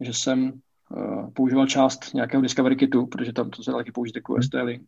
že 0.00 0.12
jsem 0.12 0.60
používal 1.34 1.66
část 1.66 2.14
nějakého 2.14 2.42
Discovery 2.42 2.76
kitu, 2.76 3.06
protože 3.06 3.32
tam 3.32 3.50
to 3.50 3.62
se 3.62 3.72
taky 3.72 3.92
použít 3.92 4.16
jako 4.16 4.34
ST-Link. 4.34 4.84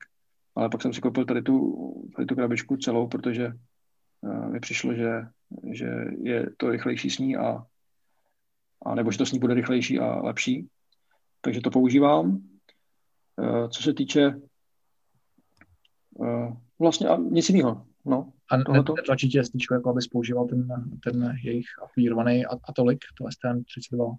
Ale 0.56 0.68
pak 0.68 0.82
jsem 0.82 0.92
si 0.92 1.00
koupil 1.00 1.24
tady 1.24 1.42
tu, 1.42 1.74
tady 2.16 2.26
tu 2.26 2.34
krabičku 2.34 2.76
celou, 2.76 3.08
protože 3.08 3.52
uh, 4.20 4.48
mi 4.48 4.60
přišlo, 4.60 4.94
že, 4.94 5.10
že 5.72 5.86
je 6.22 6.50
to 6.56 6.70
rychlejší 6.70 7.10
s 7.10 7.18
ní 7.18 7.36
a, 7.36 7.66
a 8.86 8.94
nebo 8.94 9.12
že 9.12 9.18
to 9.18 9.26
s 9.26 9.32
ní 9.32 9.38
bude 9.38 9.54
rychlejší 9.54 9.98
a 9.98 10.22
lepší. 10.22 10.68
Takže 11.40 11.60
to 11.60 11.70
používám. 11.70 12.42
Uh, 13.36 13.68
co 13.68 13.82
se 13.82 13.94
týče 13.94 14.34
vlastně 16.78 17.08
a 17.08 17.16
nic 17.16 17.48
jiného. 17.48 17.86
No, 18.04 18.32
a 18.50 18.56
netlačí 18.92 19.28
tě 19.28 19.44
ST, 19.44 19.54
jako 19.72 19.90
abys 19.90 20.06
používal 20.06 20.46
ten, 20.46 20.68
ten 21.04 21.36
jejich 21.44 21.66
afilírovaný 21.82 22.44
atolik, 22.68 22.98
to 23.18 23.24
STM32? 23.24 24.16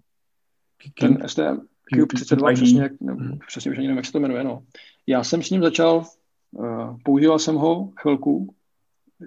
Ten 1.00 1.28
STM 1.28 1.66
Cube 1.94 2.14
32, 2.14 2.52
přesně, 2.52 2.90
hmm. 3.00 3.38
přesně 3.46 3.70
už 3.70 3.78
ani 3.78 3.86
nevím, 3.86 3.96
jak 3.96 4.06
se 4.06 4.12
to 4.12 4.20
jmenuje. 4.20 4.44
No. 4.44 4.62
Já 5.06 5.24
jsem 5.24 5.42
s 5.42 5.50
ním 5.50 5.62
začal, 5.62 6.04
uh, 6.50 6.96
používal 7.04 7.38
jsem 7.38 7.54
ho 7.54 7.92
chvilku, 8.00 8.54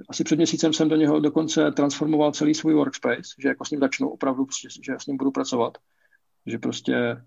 asi 0.09 0.23
před 0.23 0.35
měsícem 0.35 0.73
jsem 0.73 0.89
do 0.89 0.95
něho 0.95 1.19
dokonce 1.19 1.71
transformoval 1.71 2.31
celý 2.31 2.53
svůj 2.53 2.73
workspace, 2.73 3.21
že 3.39 3.47
jako 3.47 3.65
s 3.65 3.71
ním 3.71 3.79
začnu 3.79 4.09
opravdu, 4.09 4.45
prostě, 4.45 4.67
že 4.85 4.93
s 4.97 5.07
ním 5.07 5.17
budu 5.17 5.31
pracovat, 5.31 5.77
že 6.45 6.57
prostě 6.57 7.21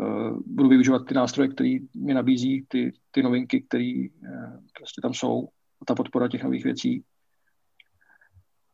uh, 0.00 0.38
budu 0.46 0.68
využívat 0.68 1.06
ty 1.08 1.14
nástroje, 1.14 1.48
které 1.48 1.76
mi 1.96 2.14
nabízí, 2.14 2.66
ty, 2.68 2.92
ty 3.10 3.22
novinky, 3.22 3.62
které 3.62 4.04
uh, 4.22 4.56
prostě 4.78 5.00
tam 5.00 5.14
jsou, 5.14 5.48
ta 5.86 5.94
podpora 5.94 6.28
těch 6.28 6.44
nových 6.44 6.64
věcí 6.64 7.04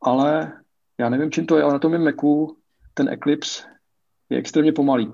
ale 0.03 0.53
já 0.99 1.09
nevím, 1.09 1.31
čím 1.31 1.47
to 1.47 1.57
je, 1.57 1.63
ale 1.63 1.73
na 1.73 1.79
tom 1.79 2.05
Macu 2.05 2.59
ten 2.95 3.09
Eclipse 3.09 3.63
je 4.31 4.39
extrémně 4.39 4.73
pomalý. 4.73 5.13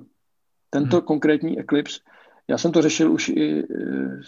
Tento 0.70 0.96
hmm. 0.96 1.06
konkrétní 1.06 1.58
Eclipse, 1.58 2.00
já 2.48 2.58
jsem 2.58 2.72
to 2.72 2.82
řešil 2.82 3.12
už 3.12 3.28
i 3.28 3.62
eh, 3.62 4.22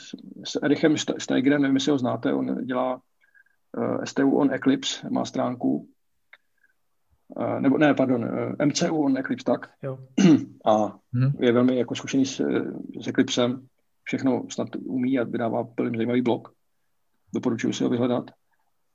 s 0.44 0.58
Erichem 0.62 0.96
Steigerem, 1.18 1.62
nevím, 1.62 1.76
jestli 1.76 1.92
ho 1.92 1.98
znáte, 1.98 2.32
on 2.34 2.64
dělá 2.64 3.00
eh, 3.78 4.06
STU 4.06 4.36
on 4.36 4.54
Eclipse, 4.54 5.08
má 5.10 5.24
stránku, 5.24 5.88
uh, 7.28 7.60
nebo 7.60 7.78
ne, 7.78 7.94
pardon, 7.94 8.28
MCU 8.64 8.96
on 8.96 9.18
Eclipse, 9.18 9.44
tak. 9.44 9.70
Jo. 9.82 9.98
A 10.64 10.98
hmm. 11.14 11.32
je 11.40 11.52
velmi 11.52 11.76
jako 11.76 11.94
zkušený 11.94 12.26
s, 12.26 12.40
s 13.00 13.08
Eclipsem, 13.08 13.66
všechno 14.02 14.46
snad 14.50 14.68
umí 14.84 15.18
a 15.18 15.24
vydává 15.24 15.68
velmi 15.78 15.96
zajímavý 15.96 16.22
blog. 16.22 16.48
Doporučuji 17.34 17.72
si 17.72 17.84
ho 17.84 17.90
vyhledat 17.90 18.30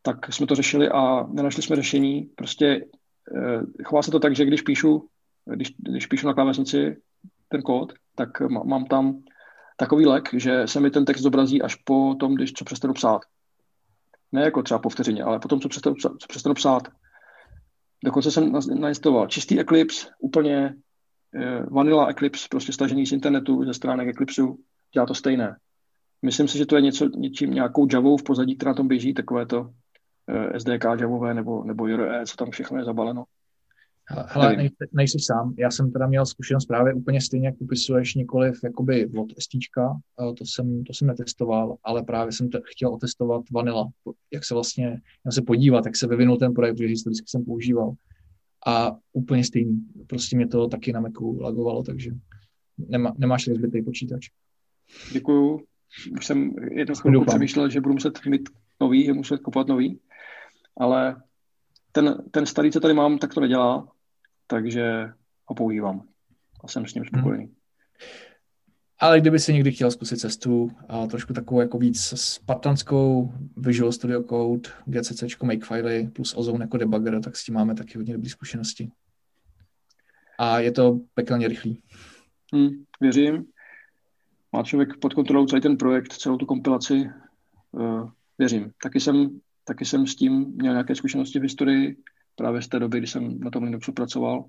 tak 0.06 0.34
jsme 0.34 0.48
to 0.48 0.56
řešili 0.56 0.90
a 0.90 1.28
nenašli 1.28 1.64
jsme 1.64 1.76
řešení. 1.76 2.30
Prostě 2.36 2.86
eh, 3.36 3.84
chová 3.84 4.02
se 4.02 4.12
to 4.12 4.20
tak, 4.20 4.36
že 4.36 4.46
když 4.46 4.62
píšu, 4.62 5.08
když, 5.56 5.76
když 5.78 6.06
píšu 6.06 6.28
na 6.28 6.34
klávesnici 6.34 6.98
ten 7.56 7.62
kód, 7.62 7.94
tak 8.16 8.42
mám 8.50 8.86
tam 8.86 9.24
takový 9.78 10.06
lek, 10.06 10.30
že 10.34 10.68
se 10.68 10.80
mi 10.80 10.92
ten 10.92 11.06
text 11.06 11.22
zobrazí 11.22 11.62
až 11.62 11.76
po 11.76 12.16
tom, 12.20 12.36
když 12.36 12.54
co 12.54 12.66
přestanu 12.66 12.94
psát. 12.94 13.22
Ne 14.32 14.44
jako 14.44 14.64
třeba 14.64 14.80
po 14.80 14.90
vteřině, 14.90 15.24
ale 15.24 15.40
potom, 15.40 15.60
co 15.60 15.70
přestanu, 15.70 15.96
co 15.96 16.28
přestanu 16.28 16.56
psát. 16.56 16.84
Dokonce 18.04 18.32
jsem 18.32 18.52
nainstaloval 18.80 19.28
čistý 19.28 19.60
Eclipse, 19.60 20.08
úplně 20.20 20.76
eh, 21.36 21.64
vanilla 21.72 22.08
Eclipse, 22.08 22.48
prostě 22.52 22.74
stažený 22.74 23.06
z 23.06 23.12
internetu, 23.12 23.66
ze 23.66 23.74
stránek 23.74 24.08
Eclipseu, 24.08 24.58
dělá 24.94 25.06
to 25.06 25.14
stejné. 25.14 25.58
Myslím 26.22 26.48
si, 26.48 26.58
že 26.58 26.66
to 26.66 26.76
je 26.76 26.82
něco, 26.82 27.06
něčím, 27.06 27.52
nějakou 27.52 27.88
Javou 27.94 28.18
v 28.18 28.24
pozadí, 28.24 28.56
která 28.56 28.72
na 28.72 28.76
tom 28.76 28.88
běží, 28.88 29.14
takové 29.14 29.46
to 29.46 29.70
Eh, 30.28 30.60
SDK 30.60 30.84
Javové 31.00 31.34
nebo, 31.34 31.64
nebo 31.64 31.88
JRE, 31.88 32.26
co 32.26 32.36
tam 32.36 32.52
všechno 32.52 32.78
je 32.78 32.86
zabaleno. 32.86 33.24
Hele, 34.08 34.56
nej, 34.56 34.70
nejsi 34.94 35.20
sám. 35.20 35.54
Já 35.58 35.72
jsem 35.72 35.92
teda 35.92 36.08
měl 36.08 36.26
zkušenost 36.26 36.66
právě 36.66 36.94
úplně 36.94 37.22
stejně, 37.22 37.48
jak 37.48 37.58
popisuješ 37.58 38.16
nikoliv 38.16 38.64
jakoby 38.64 39.08
od 39.18 39.28
STčka, 39.40 40.00
to 40.38 40.46
jsem, 40.46 40.84
to 40.84 40.94
jsem 40.94 41.08
netestoval, 41.08 41.76
ale 41.84 42.04
právě 42.04 42.32
jsem 42.32 42.50
te, 42.50 42.62
chtěl 42.66 42.94
otestovat 42.94 43.44
Vanilla, 43.52 43.90
jak 44.34 44.46
se 44.46 44.54
vlastně, 44.54 45.02
já 45.26 45.32
se 45.32 45.42
podívat, 45.42 45.86
jak 45.86 45.96
se 45.96 46.08
vyvinul 46.08 46.38
ten 46.38 46.54
projekt, 46.54 46.76
protože 46.76 46.88
historicky 46.88 47.28
jsem 47.28 47.46
používal. 47.46 47.94
A 48.68 48.98
úplně 49.14 49.44
stejný. 49.44 49.86
Prostě 50.08 50.36
mě 50.36 50.48
to 50.48 50.68
taky 50.68 50.94
na 50.94 51.00
Macu 51.00 51.40
lagovalo, 51.42 51.84
takže 51.84 52.12
nemá, 52.78 53.14
nemáš 53.18 53.48
rozbitý 53.48 53.82
počítač. 53.82 54.28
Děkuju. 55.14 55.62
Už 56.18 56.26
jsem 56.26 56.52
jednou 56.72 56.96
chvilku 56.96 57.26
přemýšlel, 57.26 57.70
že 57.70 57.82
budu 57.82 57.94
muset 57.94 58.26
mít 58.26 58.50
nový, 58.82 59.12
muset 59.12 59.38
kupovat 59.38 59.68
nový 59.68 60.00
ale 60.78 61.22
ten, 61.92 62.24
ten 62.32 62.46
starý, 62.46 62.72
co 62.72 62.80
tady 62.80 62.94
mám, 62.94 63.18
tak 63.18 63.34
to 63.34 63.42
nedělá, 63.42 63.88
takže 64.48 65.10
ho 65.46 65.56
používám 65.56 66.08
a 66.64 66.68
jsem 66.68 66.86
s 66.86 66.94
ním 66.94 67.06
spokojený. 67.06 67.44
Hmm. 67.44 67.56
Ale 69.00 69.22
kdyby 69.22 69.40
si 69.40 69.54
někdy 69.54 69.72
chtěl 69.72 69.92
zkusit 69.92 70.18
cestu 70.18 70.72
a 70.90 71.08
trošku 71.08 71.34
takovou 71.34 71.62
jako 71.62 71.78
víc 71.78 72.14
spartanskou 72.16 73.34
Visual 73.58 73.92
Studio 73.92 74.24
Code, 74.24 74.70
GCC, 74.86 75.24
Makefile 75.44 76.04
plus 76.04 76.34
Ozone 76.38 76.64
jako 76.64 76.78
debugger, 76.78 77.22
tak 77.22 77.36
s 77.36 77.44
tím 77.44 77.56
máme 77.56 77.76
taky 77.76 77.98
hodně 77.98 78.14
dobré 78.14 78.30
zkušenosti. 78.30 78.92
A 80.40 80.60
je 80.60 80.72
to 80.72 81.00
pekelně 81.14 81.48
rychlý. 81.48 81.82
Hmm, 82.54 82.70
věřím. 83.02 83.46
Má 84.54 84.64
člověk 84.64 84.98
pod 84.98 85.14
kontrolou 85.14 85.46
celý 85.46 85.62
ten 85.62 85.78
projekt, 85.78 86.14
celou 86.14 86.38
tu 86.38 86.46
kompilaci. 86.46 87.10
Uh, 87.72 88.10
věřím. 88.38 88.72
Taky 88.84 89.00
jsem 89.00 89.40
Taky 89.68 89.86
jsem 89.86 90.08
s 90.08 90.16
tím 90.16 90.46
měl 90.56 90.74
nějaké 90.74 90.96
zkušenosti 90.96 91.40
v 91.40 91.42
historii. 91.42 91.98
Právě 92.36 92.62
z 92.62 92.68
té 92.68 92.80
doby, 92.80 92.98
kdy 92.98 93.08
jsem 93.08 93.40
na 93.40 93.52
tom 93.52 93.64
Linuxu 93.64 93.94
pracoval, 93.94 94.46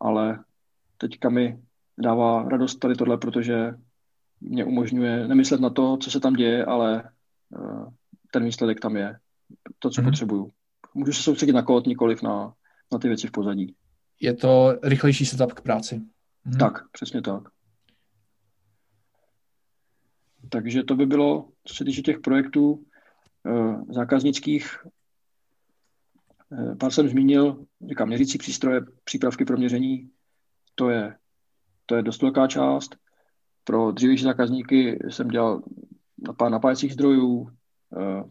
ale 0.00 0.44
teďka 0.96 1.28
mi 1.28 1.62
dává 1.98 2.48
radost 2.48 2.76
tady 2.76 2.94
tohle, 2.94 3.18
protože 3.18 3.74
mě 4.40 4.64
umožňuje 4.64 5.28
nemyslet 5.28 5.60
na 5.60 5.70
to, 5.70 5.96
co 5.96 6.10
se 6.10 6.20
tam 6.20 6.34
děje, 6.34 6.64
ale 6.64 7.10
uh, 7.58 7.88
ten 8.30 8.44
výsledek 8.44 8.80
tam 8.80 8.96
je. 8.96 9.18
To, 9.78 9.90
co 9.90 10.00
mm-hmm. 10.00 10.04
potřebuju. 10.04 10.50
Můžu 10.94 11.12
se 11.12 11.22
soustředit 11.22 11.52
na 11.52 11.62
kód, 11.62 11.86
nikoliv 11.86 12.22
na, 12.22 12.54
na 12.92 12.98
ty 12.98 13.08
věci 13.08 13.26
v 13.26 13.30
pozadí. 13.30 13.74
Je 14.20 14.34
to 14.34 14.78
rychlejší 14.82 15.26
setup 15.26 15.52
k 15.52 15.60
práci. 15.60 15.98
Mm-hmm. 16.46 16.58
Tak, 16.58 16.90
přesně 16.92 17.22
tak. 17.22 17.42
Takže 20.48 20.82
to 20.82 20.96
by 20.96 21.06
bylo, 21.06 21.48
co 21.64 21.74
se 21.74 21.84
týče 21.84 22.02
těch 22.02 22.18
projektů 22.18 22.72
uh, 22.72 23.82
zákaznických. 23.92 24.78
Uh, 26.50 26.76
pár 26.76 26.90
jsem 26.90 27.08
zmínil, 27.08 27.64
říkám, 27.88 28.08
měřící 28.08 28.38
přístroje, 28.38 28.80
přípravky 29.04 29.44
pro 29.44 29.56
měření, 29.56 30.10
to 30.74 30.90
je, 30.90 31.16
to 31.86 31.96
je 31.96 32.02
dost 32.02 32.22
velká 32.22 32.46
část. 32.46 32.96
Pro 33.64 33.92
dřívější 33.92 34.24
zákazníky 34.24 34.98
jsem 35.08 35.28
dělal 35.28 35.62
na 36.26 36.32
pár 36.32 36.50
napájecích 36.50 36.92
zdrojů, 36.92 37.36
uh, 37.36 38.30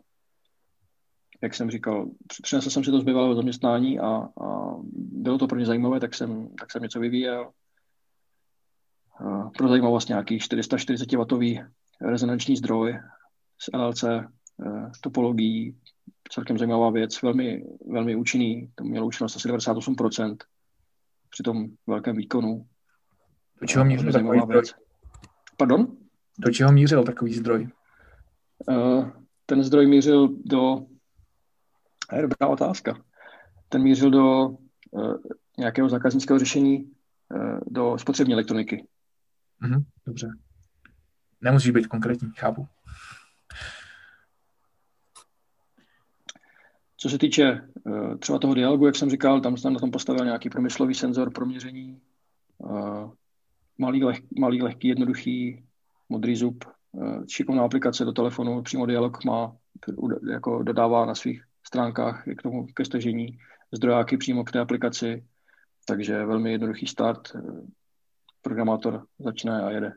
jak 1.41 1.55
jsem 1.55 1.71
říkal, 1.71 2.09
přinesl 2.43 2.69
jsem 2.69 2.83
si 2.83 2.91
to 2.91 2.99
z 2.99 3.03
bývalého 3.03 3.35
zaměstnání 3.35 3.99
a, 3.99 4.05
a 4.41 4.75
bylo 4.93 5.37
to 5.37 5.47
pro 5.47 5.55
mě 5.55 5.65
zajímavé, 5.65 5.99
tak 5.99 6.13
jsem, 6.13 6.49
tak 6.59 6.71
jsem 6.71 6.81
něco 6.83 6.99
vyvíjel. 6.99 7.51
Pro 9.57 9.67
zajímavost 9.67 10.09
nějaký 10.09 10.37
440W 10.37 11.69
rezonanční 12.01 12.55
zdroj 12.55 12.99
s 13.57 13.77
LLC 13.77 14.03
eh, 14.03 14.27
topologií, 15.01 15.79
celkem 16.29 16.57
zajímavá 16.57 16.89
věc, 16.89 17.21
velmi, 17.21 17.65
velmi 17.91 18.15
účinný, 18.15 18.71
to 18.75 18.83
mělo 18.83 19.07
účinnost 19.07 19.35
asi 19.35 19.49
98% 19.49 20.37
při 21.29 21.43
tom 21.43 21.67
velkém 21.87 22.15
výkonu. 22.15 22.67
Do 23.61 23.67
čeho 23.67 23.85
mířil 23.85 24.11
takový 24.11 24.39
zdroj? 24.39 24.47
Věc. 24.47 24.75
Pardon? 25.57 25.97
Do 26.39 26.51
čeho 26.51 26.71
mířil 26.71 27.03
takový 27.03 27.33
zdroj? 27.33 27.69
Uh, 28.69 29.09
ten 29.45 29.63
zdroj 29.63 29.87
mířil 29.87 30.27
do... 30.45 30.85
To 32.09 32.15
je 32.15 32.21
dobrá 32.21 32.47
otázka. 32.47 33.03
Ten 33.69 33.81
mířil 33.81 34.11
do 34.11 34.47
uh, 34.47 35.15
nějakého 35.57 35.89
zákaznického 35.89 36.39
řešení 36.39 36.91
uh, 37.29 37.59
do 37.67 37.97
spotřební 37.97 38.33
elektroniky. 38.33 38.87
Mhm, 39.59 39.83
dobře. 40.05 40.29
Nemusí 41.41 41.71
být 41.71 41.87
konkrétní, 41.87 42.31
chápu. 42.37 42.67
Co 47.01 47.09
se 47.09 47.17
týče 47.17 47.61
uh, 47.83 48.17
třeba 48.17 48.39
toho 48.39 48.53
dialogu, 48.53 48.85
jak 48.85 48.95
jsem 48.95 49.09
říkal, 49.09 49.41
tam 49.41 49.57
jsem 49.57 49.73
na 49.73 49.79
tom 49.79 49.91
postavil 49.91 50.25
nějaký 50.25 50.49
promyslový 50.49 50.93
senzor 50.93 51.33
pro 51.33 51.45
měření. 51.45 52.01
Uh, 52.57 53.11
malý, 53.77 54.03
leh, 54.03 54.17
malý, 54.39 54.61
lehký, 54.61 54.87
jednoduchý, 54.87 55.63
modrý 56.09 56.35
zub, 56.35 56.65
uh, 56.91 57.23
šikovná 57.29 57.63
aplikace 57.63 58.05
do 58.05 58.11
telefonu, 58.11 58.61
přímo 58.61 58.85
dialog 58.85 59.23
má, 59.25 59.55
jako 60.31 60.63
dodává 60.63 61.05
na 61.05 61.15
svých 61.15 61.43
stránkách 61.63 62.23
k 62.37 62.41
tomu 62.41 62.67
ke 62.67 62.85
stažení 62.85 63.37
zdrojáky 63.71 64.17
přímo 64.17 64.43
k 64.43 64.51
té 64.51 64.59
aplikaci, 64.59 65.25
takže 65.87 66.25
velmi 66.25 66.51
jednoduchý 66.51 66.87
start. 66.87 67.21
Programátor 68.41 69.05
začne 69.19 69.61
a 69.61 69.69
jede. 69.69 69.93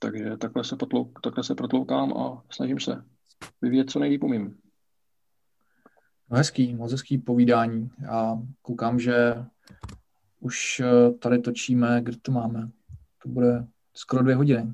Takže 0.00 0.36
takhle 0.36 0.64
se, 0.64 0.76
potlouk, 0.76 1.20
takhle 1.20 1.44
se 1.44 1.54
protloukám 1.54 2.12
a 2.12 2.42
snažím 2.50 2.80
se 2.80 3.04
vyvíjet 3.62 3.90
co 3.90 3.98
nejlíp 3.98 4.22
umím. 4.22 4.63
No 6.34 6.38
hezký, 6.38 6.74
moc 6.74 6.92
hezký 6.92 7.18
povídání. 7.18 7.90
Já 8.02 8.38
koukám, 8.62 9.00
že 9.00 9.44
už 10.40 10.80
eh, 10.80 11.12
tady 11.12 11.38
točíme, 11.38 12.00
kde 12.02 12.16
to 12.22 12.32
máme. 12.32 12.68
To 13.22 13.28
bude 13.28 13.66
skoro 13.92 14.22
dvě 14.22 14.34
hodiny. 14.34 14.72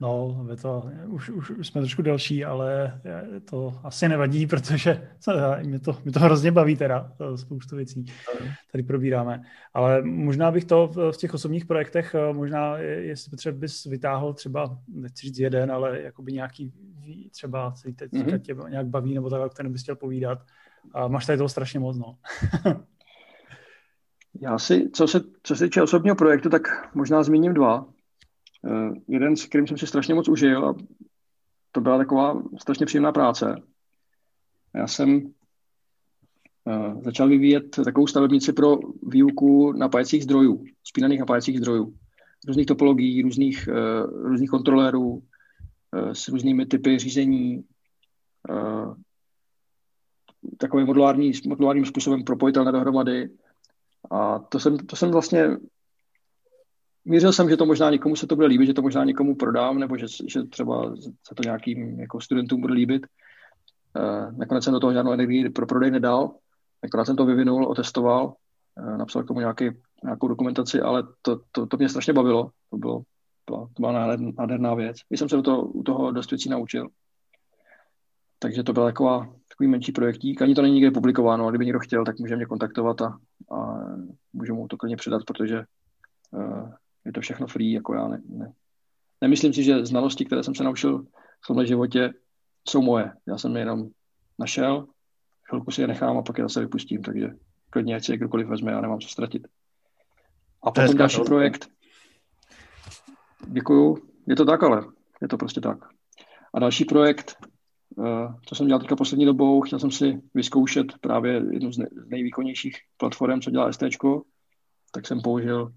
No, 0.00 0.46
je 0.50 0.56
to, 0.56 0.90
už, 1.06 1.30
už, 1.30 1.50
už 1.50 1.66
jsme 1.66 1.80
trošku 1.80 2.02
delší, 2.02 2.44
ale 2.44 3.00
to 3.44 3.80
asi 3.84 4.08
nevadí, 4.08 4.46
protože 4.46 5.08
mě 5.62 5.78
to, 5.78 5.98
mě 6.04 6.12
to 6.12 6.20
hrozně 6.20 6.52
baví 6.52 6.76
teda, 6.76 7.12
spoustu 7.36 7.76
věcí 7.76 8.04
tady 8.72 8.84
probíráme. 8.84 9.42
Ale 9.74 10.02
možná 10.02 10.50
bych 10.50 10.64
to 10.64 10.90
v 11.12 11.16
těch 11.16 11.34
osobních 11.34 11.66
projektech, 11.66 12.14
eh, 12.14 12.32
možná 12.32 12.78
jestli 12.78 13.30
potřeba 13.30 13.58
bys 13.58 13.84
vytáhl 13.84 14.34
třeba, 14.34 14.78
nechci 14.88 15.26
říct 15.26 15.38
jeden, 15.38 15.72
ale 15.72 16.00
jakoby 16.00 16.32
nějaký 16.32 16.72
třeba, 17.30 17.72
co 17.72 17.92
teď 17.92 18.12
mm-hmm. 18.12 18.38
tě 18.38 18.56
nějak 18.68 18.86
baví, 18.86 19.14
nebo 19.14 19.30
tak, 19.30 19.40
o 19.40 19.48
kterém 19.48 19.72
bys 19.72 19.82
chtěl 19.82 19.96
povídat. 19.96 20.38
A 20.94 21.08
máš 21.08 21.26
tady 21.26 21.38
toho 21.38 21.48
strašně 21.48 21.80
moc, 21.80 21.98
no. 21.98 22.18
Já 24.40 24.58
si, 24.58 24.90
co 24.90 25.06
se, 25.06 25.20
co 25.42 25.56
se 25.56 25.64
týče 25.64 25.82
osobního 25.82 26.16
projektu, 26.16 26.50
tak 26.50 26.94
možná 26.94 27.22
zmíním 27.22 27.54
dva. 27.54 27.86
Uh, 28.62 28.94
jeden, 29.08 29.36
s 29.36 29.46
kterým 29.46 29.66
jsem 29.66 29.78
si 29.78 29.86
strašně 29.86 30.14
moc 30.14 30.28
užil 30.28 30.66
a 30.68 30.74
to 31.72 31.80
byla 31.80 31.98
taková 31.98 32.42
strašně 32.60 32.86
příjemná 32.86 33.12
práce. 33.12 33.62
Já 34.74 34.86
jsem 34.86 35.22
uh, 36.64 37.02
začal 37.02 37.28
vyvíjet 37.28 37.76
takovou 37.84 38.06
stavebnici 38.06 38.52
pro 38.52 38.76
výuku 39.02 39.72
napájecích 39.72 40.22
zdrojů, 40.22 40.64
spínaných 40.84 41.20
napájecích 41.20 41.58
zdrojů, 41.58 41.94
různých 42.48 42.66
topologií, 42.66 43.22
různých, 43.22 43.68
uh, 43.68 44.28
různých 44.28 44.50
kontrolérů, 44.50 45.22
s 46.12 46.28
různými 46.28 46.66
typy 46.66 46.98
řízení, 46.98 47.64
takovým 50.58 50.86
modulární, 50.86 51.32
modulárním 51.46 51.86
způsobem 51.86 52.24
propojitelné 52.24 52.72
dohromady. 52.72 53.30
A 54.10 54.38
to 54.38 54.60
jsem, 54.60 54.76
to 54.76 54.96
jsem 54.96 55.10
vlastně 55.10 55.56
mířil 57.04 57.32
jsem, 57.32 57.50
že 57.50 57.56
to 57.56 57.66
možná 57.66 57.90
někomu 57.90 58.16
se 58.16 58.26
to 58.26 58.36
bude 58.36 58.46
líbit, 58.46 58.66
že 58.66 58.74
to 58.74 58.82
možná 58.82 59.04
někomu 59.04 59.34
prodám, 59.34 59.78
nebo 59.78 59.96
že, 59.96 60.06
že 60.28 60.42
třeba 60.42 60.96
se 60.96 61.34
to 61.34 61.42
nějakým 61.44 62.00
jako 62.00 62.20
studentům 62.20 62.60
bude 62.60 62.74
líbit. 62.74 63.06
Uh, 63.96 64.38
nakonec 64.38 64.64
jsem 64.64 64.72
do 64.72 64.80
toho 64.80 64.92
žádnou 64.92 65.12
energii 65.12 65.50
pro 65.50 65.66
prodej 65.66 65.90
nedal. 65.90 66.34
Nakonec 66.82 67.06
jsem 67.06 67.16
to 67.16 67.26
vyvinul, 67.26 67.66
otestoval, 67.66 68.34
uh, 68.80 68.98
napsal 68.98 69.22
k 69.22 69.26
tomu 69.26 69.40
nějaký, 69.40 69.70
nějakou 70.04 70.28
dokumentaci, 70.28 70.80
ale 70.80 71.02
to, 71.22 71.40
to, 71.52 71.66
to 71.66 71.76
mě 71.76 71.88
strašně 71.88 72.12
bavilo. 72.12 72.50
To, 72.70 72.76
bylo, 72.76 73.02
to, 73.44 73.68
byla, 73.80 74.16
nádherná 74.38 74.74
věc. 74.74 74.96
Když 75.08 75.18
jsem 75.18 75.28
se 75.28 75.36
do 75.36 75.42
toho, 75.42 75.62
u 75.62 75.82
toho 75.82 76.12
dost 76.12 76.30
věcí 76.30 76.48
naučil. 76.48 76.88
Takže 78.38 78.62
to 78.62 78.72
byl 78.72 78.84
taková, 78.84 79.34
takový 79.48 79.68
menší 79.68 79.92
projektík. 79.92 80.42
Ani 80.42 80.54
to 80.54 80.62
není 80.62 80.74
nikde 80.74 80.90
publikováno, 80.90 81.44
ale 81.44 81.52
kdyby 81.52 81.66
někdo 81.66 81.78
chtěl, 81.78 82.04
tak 82.04 82.18
může 82.18 82.36
mě 82.36 82.46
kontaktovat 82.46 83.02
a, 83.02 83.18
a 83.50 83.78
můžu 84.32 84.54
mu 84.54 84.68
to 84.68 84.76
klidně 84.76 84.96
předat, 84.96 85.22
protože 85.26 85.64
uh, 86.30 86.72
je 87.04 87.12
to 87.12 87.20
všechno 87.20 87.46
free, 87.46 87.72
jako 87.72 87.94
já 87.94 88.08
ne, 88.08 88.22
ne. 88.28 88.52
Nemyslím 89.20 89.52
si, 89.52 89.62
že 89.62 89.86
znalosti, 89.86 90.24
které 90.24 90.42
jsem 90.42 90.54
se 90.54 90.64
naučil 90.64 91.02
v 91.44 91.46
tomhle 91.46 91.66
životě, 91.66 92.14
jsou 92.68 92.82
moje. 92.82 93.12
Já 93.26 93.38
jsem 93.38 93.56
je 93.56 93.62
jenom 93.62 93.88
našel, 94.38 94.86
chvilku 95.48 95.70
si 95.70 95.80
je 95.80 95.86
nechám 95.86 96.18
a 96.18 96.22
pak 96.22 96.38
je 96.38 96.44
zase 96.44 96.60
vypustím, 96.60 97.02
takže 97.02 97.30
klidně, 97.70 97.96
ať 97.96 98.04
si 98.04 98.12
je 98.12 98.16
kdokoliv 98.16 98.48
vezme, 98.48 98.72
já 98.72 98.80
nemám 98.80 99.00
co 99.00 99.08
ztratit. 99.08 99.46
A 100.62 100.70
potom 100.70 100.96
další 100.96 101.20
projekt. 101.20 101.68
Děkuju. 103.46 103.98
Je 104.26 104.36
to 104.36 104.44
tak, 104.44 104.62
ale 104.62 104.84
je 105.22 105.28
to 105.28 105.36
prostě 105.36 105.60
tak. 105.60 105.78
A 106.54 106.58
další 106.58 106.84
projekt, 106.84 107.36
co 108.44 108.54
jsem 108.54 108.66
dělal 108.66 108.80
teďka 108.80 108.96
poslední 108.96 109.26
dobou, 109.26 109.60
chtěl 109.60 109.78
jsem 109.78 109.90
si 109.90 110.20
vyzkoušet 110.34 110.86
právě 111.00 111.42
jednu 111.50 111.72
z 111.72 111.78
nejvýkonnějších 112.06 112.76
platform, 112.96 113.40
co 113.40 113.50
dělá 113.50 113.72
ST, 113.72 113.82
tak 114.92 115.06
jsem 115.06 115.20
použil 115.20 115.72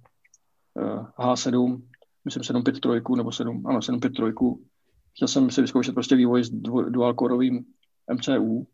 H7, 1.17 1.81
myslím 2.25 2.43
753 2.43 2.89
nebo 3.17 3.31
7, 3.31 3.67
ano, 3.67 3.81
753. 3.81 4.33
Chtěl 5.15 5.27
jsem 5.27 5.49
si 5.49 5.61
vyzkoušet 5.61 5.93
prostě 5.93 6.15
vývoj 6.15 6.43
s 6.43 6.51
dual-coreovým 6.51 7.63
MCU. 8.13 8.67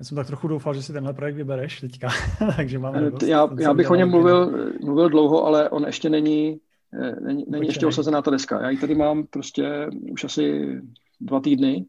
Já 0.00 0.04
jsem 0.04 0.16
tak 0.16 0.26
trochu 0.26 0.48
doufal, 0.48 0.74
že 0.74 0.82
si 0.82 0.92
tenhle 0.92 1.14
projekt 1.14 1.34
vybereš 1.34 1.80
teďka, 1.80 2.08
takže 2.56 2.78
máme 2.78 3.10
dost, 3.10 3.22
já, 3.22 3.48
já 3.58 3.74
bych 3.74 3.90
o 3.90 3.94
něm 3.94 4.10
mluvil, 4.10 4.70
mluvil 4.84 5.08
dlouho, 5.08 5.44
ale 5.44 5.70
on 5.70 5.86
ještě 5.86 6.10
není, 6.10 6.60
eh, 6.94 7.20
není, 7.20 7.44
není 7.48 7.66
ještě 7.66 7.86
osazená 7.86 8.22
ta 8.22 8.30
deska. 8.30 8.62
Já 8.62 8.70
ji 8.70 8.78
tady 8.78 8.94
mám 8.94 9.26
prostě 9.26 9.86
už 10.12 10.24
asi 10.24 10.76
dva 11.20 11.40
týdny, 11.40 11.86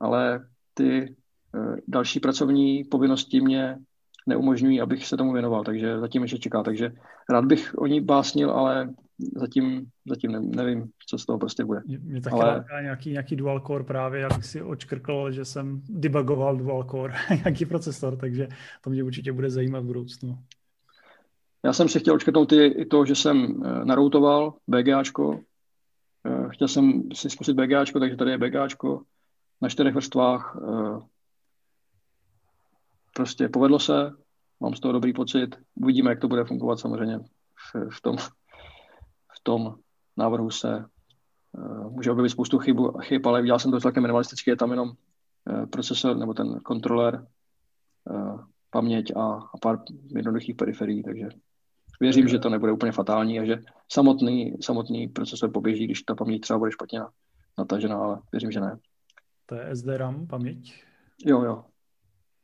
ale 0.00 0.46
ty 0.74 1.16
eh, 1.54 1.76
další 1.88 2.20
pracovní 2.20 2.84
povinnosti 2.84 3.40
mě 3.40 3.78
neumožňují, 4.26 4.80
abych 4.80 5.06
se 5.06 5.16
tomu 5.16 5.32
věnoval, 5.32 5.64
takže 5.64 6.00
zatím 6.00 6.22
ještě 6.22 6.38
čeká. 6.38 6.62
Takže 6.62 6.92
rád 7.30 7.44
bych 7.44 7.74
o 7.78 7.86
ní 7.86 8.00
básnil, 8.00 8.50
ale 8.50 8.94
zatím, 9.36 9.86
zatím 10.06 10.32
ne, 10.32 10.40
nevím, 10.40 10.84
co 11.06 11.18
z 11.18 11.26
toho 11.26 11.38
prostě 11.38 11.64
bude. 11.64 11.80
Mě 11.86 12.20
taky 12.20 12.36
ale... 12.36 12.64
nějaký, 12.82 13.10
nějaký 13.10 13.36
dual 13.36 13.60
core 13.60 13.84
právě, 13.84 14.20
jak 14.20 14.44
si 14.44 14.62
očkrkl, 14.62 15.32
že 15.32 15.44
jsem 15.44 15.82
debugoval 15.88 16.56
dual 16.56 16.84
core, 16.84 17.14
nějaký 17.44 17.66
procesor, 17.66 18.16
takže 18.16 18.48
to 18.80 18.90
mě 18.90 19.02
určitě 19.02 19.32
bude 19.32 19.50
zajímat 19.50 19.80
v 19.80 19.86
budoucnu. 19.86 20.38
Já 21.64 21.72
jsem 21.72 21.88
si 21.88 22.00
chtěl 22.00 22.14
očkrtnout 22.14 22.52
i, 22.52 22.66
i 22.66 22.84
to, 22.84 23.04
že 23.04 23.14
jsem 23.14 23.62
eh, 23.64 23.84
naroutoval 23.84 24.54
BGAčko. 24.68 25.40
Eh, 26.26 26.48
chtěl 26.48 26.68
jsem 26.68 27.02
si 27.14 27.30
zkusit 27.30 27.56
BGAčko, 27.56 28.00
takže 28.00 28.16
tady 28.16 28.30
je 28.30 28.38
BGAčko 28.38 29.02
na 29.60 29.68
čtyřech 29.68 29.94
vrstvách. 29.94 30.58
Eh, 30.62 30.98
prostě 33.14 33.48
povedlo 33.48 33.78
se, 33.78 34.12
mám 34.60 34.74
z 34.74 34.80
toho 34.80 34.92
dobrý 34.92 35.12
pocit, 35.12 35.56
uvidíme, 35.74 36.10
jak 36.10 36.20
to 36.20 36.28
bude 36.28 36.44
fungovat 36.44 36.80
samozřejmě 36.80 37.18
v, 37.18 37.90
v 37.90 38.00
tom, 38.00 38.16
v 39.36 39.40
tom 39.42 39.74
návrhu 40.16 40.50
se 40.50 40.84
uh, 41.52 41.92
může 41.92 42.10
objevit 42.10 42.30
spoustu 42.30 42.58
chyb, 42.58 42.76
chyb, 43.02 43.26
ale 43.26 43.42
udělal 43.42 43.58
jsem 43.58 43.70
to 43.70 43.80
celkem 43.80 44.02
minimalisticky, 44.02 44.50
je 44.50 44.56
tam 44.56 44.70
jenom 44.70 44.88
uh, 44.88 45.66
procesor 45.66 46.16
nebo 46.16 46.34
ten 46.34 46.60
kontroler, 46.60 47.26
paměť 48.70 49.16
a, 49.16 49.22
a 49.54 49.58
pár 49.62 49.78
jednoduchých 50.16 50.56
periferií, 50.56 51.02
takže 51.02 51.28
věřím, 52.00 52.28
že 52.28 52.38
to 52.38 52.50
nebude 52.50 52.72
úplně 52.72 52.92
fatální 52.92 53.40
a 53.40 53.44
že 53.44 53.58
samotný, 53.92 54.56
samotný 54.60 55.08
procesor 55.08 55.52
poběží, 55.52 55.84
když 55.84 56.02
ta 56.02 56.14
paměť 56.14 56.40
třeba 56.40 56.58
bude 56.58 56.72
špatně 56.72 57.00
natažená, 57.58 57.96
ale 57.96 58.18
věřím, 58.32 58.50
že 58.50 58.60
ne. 58.60 58.76
To 59.46 59.54
je 59.54 59.76
SDRAM 59.76 60.26
paměť? 60.26 60.84
Jo, 61.24 61.42
jo. 61.42 61.64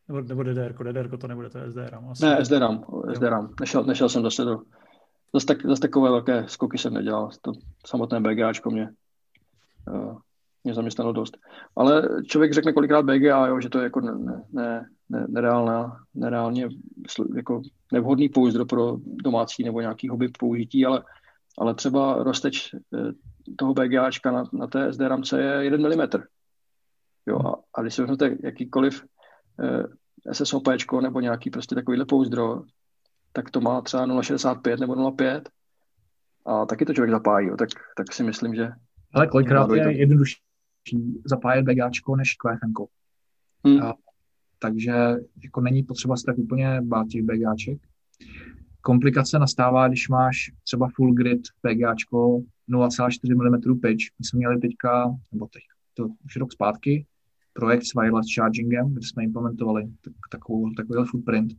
Nebo, 0.09 0.21
nebo 0.21 0.43
DDR, 0.43 0.75
DDR 0.85 1.17
to 1.17 1.29
nebude, 1.29 1.51
to 1.51 1.59
je 1.59 1.71
SDRAM. 1.71 2.09
Asi. 2.09 2.25
Ne, 2.25 2.45
SDRAM, 2.45 2.85
SDRAM. 3.15 3.55
Nešel, 3.61 3.85
nešel 3.85 4.09
jsem 4.09 4.23
zase 4.23 4.45
do, 4.45 4.63
zase, 5.35 5.47
tak, 5.47 5.67
zase 5.67 5.81
takové 5.81 6.11
velké 6.11 6.49
skoky 6.49 6.79
jsem 6.79 6.95
nedělal. 6.95 7.31
To 7.43 7.53
samotné 7.87 8.21
BGAčko 8.21 8.71
mě, 8.71 8.91
uh, 9.93 10.19
mě 10.65 10.75
zaměstnalo 10.75 11.13
dost. 11.13 11.37
Ale 11.77 12.09
člověk 12.27 12.53
řekne 12.53 12.73
kolikrát 12.73 13.03
BGA, 13.03 13.47
jo, 13.47 13.61
že 13.61 13.69
to 13.69 13.79
je 13.79 13.85
jako 13.85 14.01
ne, 14.01 14.43
ne, 14.53 14.87
ne, 15.09 15.27
nereálná, 15.29 15.97
nereálně 16.15 16.69
jako 17.37 17.63
nevhodný 17.93 18.29
pouzdro 18.29 18.67
pro 18.67 18.97
domácí 19.05 19.65
nebo 19.65 19.81
nějaký 19.81 20.09
hobby 20.09 20.29
použití, 20.39 20.87
ale, 20.87 21.05
ale 21.59 21.75
třeba 21.75 22.23
rozteč 22.23 22.75
eh, 22.75 23.13
toho 23.57 23.75
BGAčka 23.75 24.31
na, 24.31 24.45
na 24.53 24.67
té 24.67 24.93
SD 24.93 25.01
ramce 25.01 25.43
je 25.43 25.65
1 25.65 25.89
mm. 25.89 26.23
Jo, 27.27 27.39
a, 27.39 27.63
a 27.75 27.83
když 27.83 27.95
si 27.95 28.03
vezmete 28.03 28.37
jakýkoliv 28.43 29.05
eh, 29.61 30.35
SSOP 30.35 30.69
nebo 31.03 31.21
nějaký 31.21 31.51
prostě 31.51 31.75
takovýhle 31.75 32.05
pouzdro, 32.05 32.63
tak 33.33 33.51
to 33.51 33.61
má 33.61 33.81
třeba 33.81 34.07
0,65 34.07 34.81
nebo 34.81 34.95
0,5 34.95 35.43
a 36.47 36.67
taky 36.67 36.85
to 36.85 36.95
člověk 36.95 37.11
zapájí, 37.11 37.49
jo, 37.49 37.57
tak, 37.57 37.69
tak 37.97 38.13
si 38.13 38.23
myslím, 38.23 38.55
že... 38.55 38.69
Ale 39.15 39.27
kolikrát 39.27 39.71
je 39.71 39.83
to... 39.83 39.91
jednodušší 39.91 40.41
zapájet 41.25 41.65
BGAčko 41.65 42.17
než 42.17 42.35
QFM. 42.35 42.73
Hmm. 43.65 43.83
A, 43.83 43.95
takže 44.59 44.93
jako 45.45 45.61
není 45.61 45.83
potřeba 45.83 46.17
se 46.17 46.25
tak 46.27 46.39
úplně 46.39 46.81
bát 46.83 47.09
těch 47.09 47.23
BGAček. 47.23 47.79
Komplikace 48.81 49.39
nastává, 49.39 49.89
když 49.89 50.09
máš 50.09 50.51
třeba 50.65 50.89
full 50.95 51.15
grid 51.15 51.43
BGAčko 51.63 52.43
0,4 52.71 53.35
mm 53.35 53.81
pitch. 53.81 54.05
My 54.19 54.25
jsme 54.25 54.37
měli 54.39 54.61
teďka, 54.61 55.15
nebo 55.33 55.47
teď, 55.47 55.63
to 55.95 56.09
už 56.25 56.37
rok 56.37 56.53
zpátky, 56.53 57.07
projekt 57.53 57.85
s 57.85 57.95
wireless 57.95 58.35
chargingem, 58.35 58.93
kde 58.93 59.07
jsme 59.07 59.25
implementovali 59.25 59.93
tak, 60.05 60.13
takovou, 60.31 60.71
takový 60.71 61.09
footprint 61.11 61.53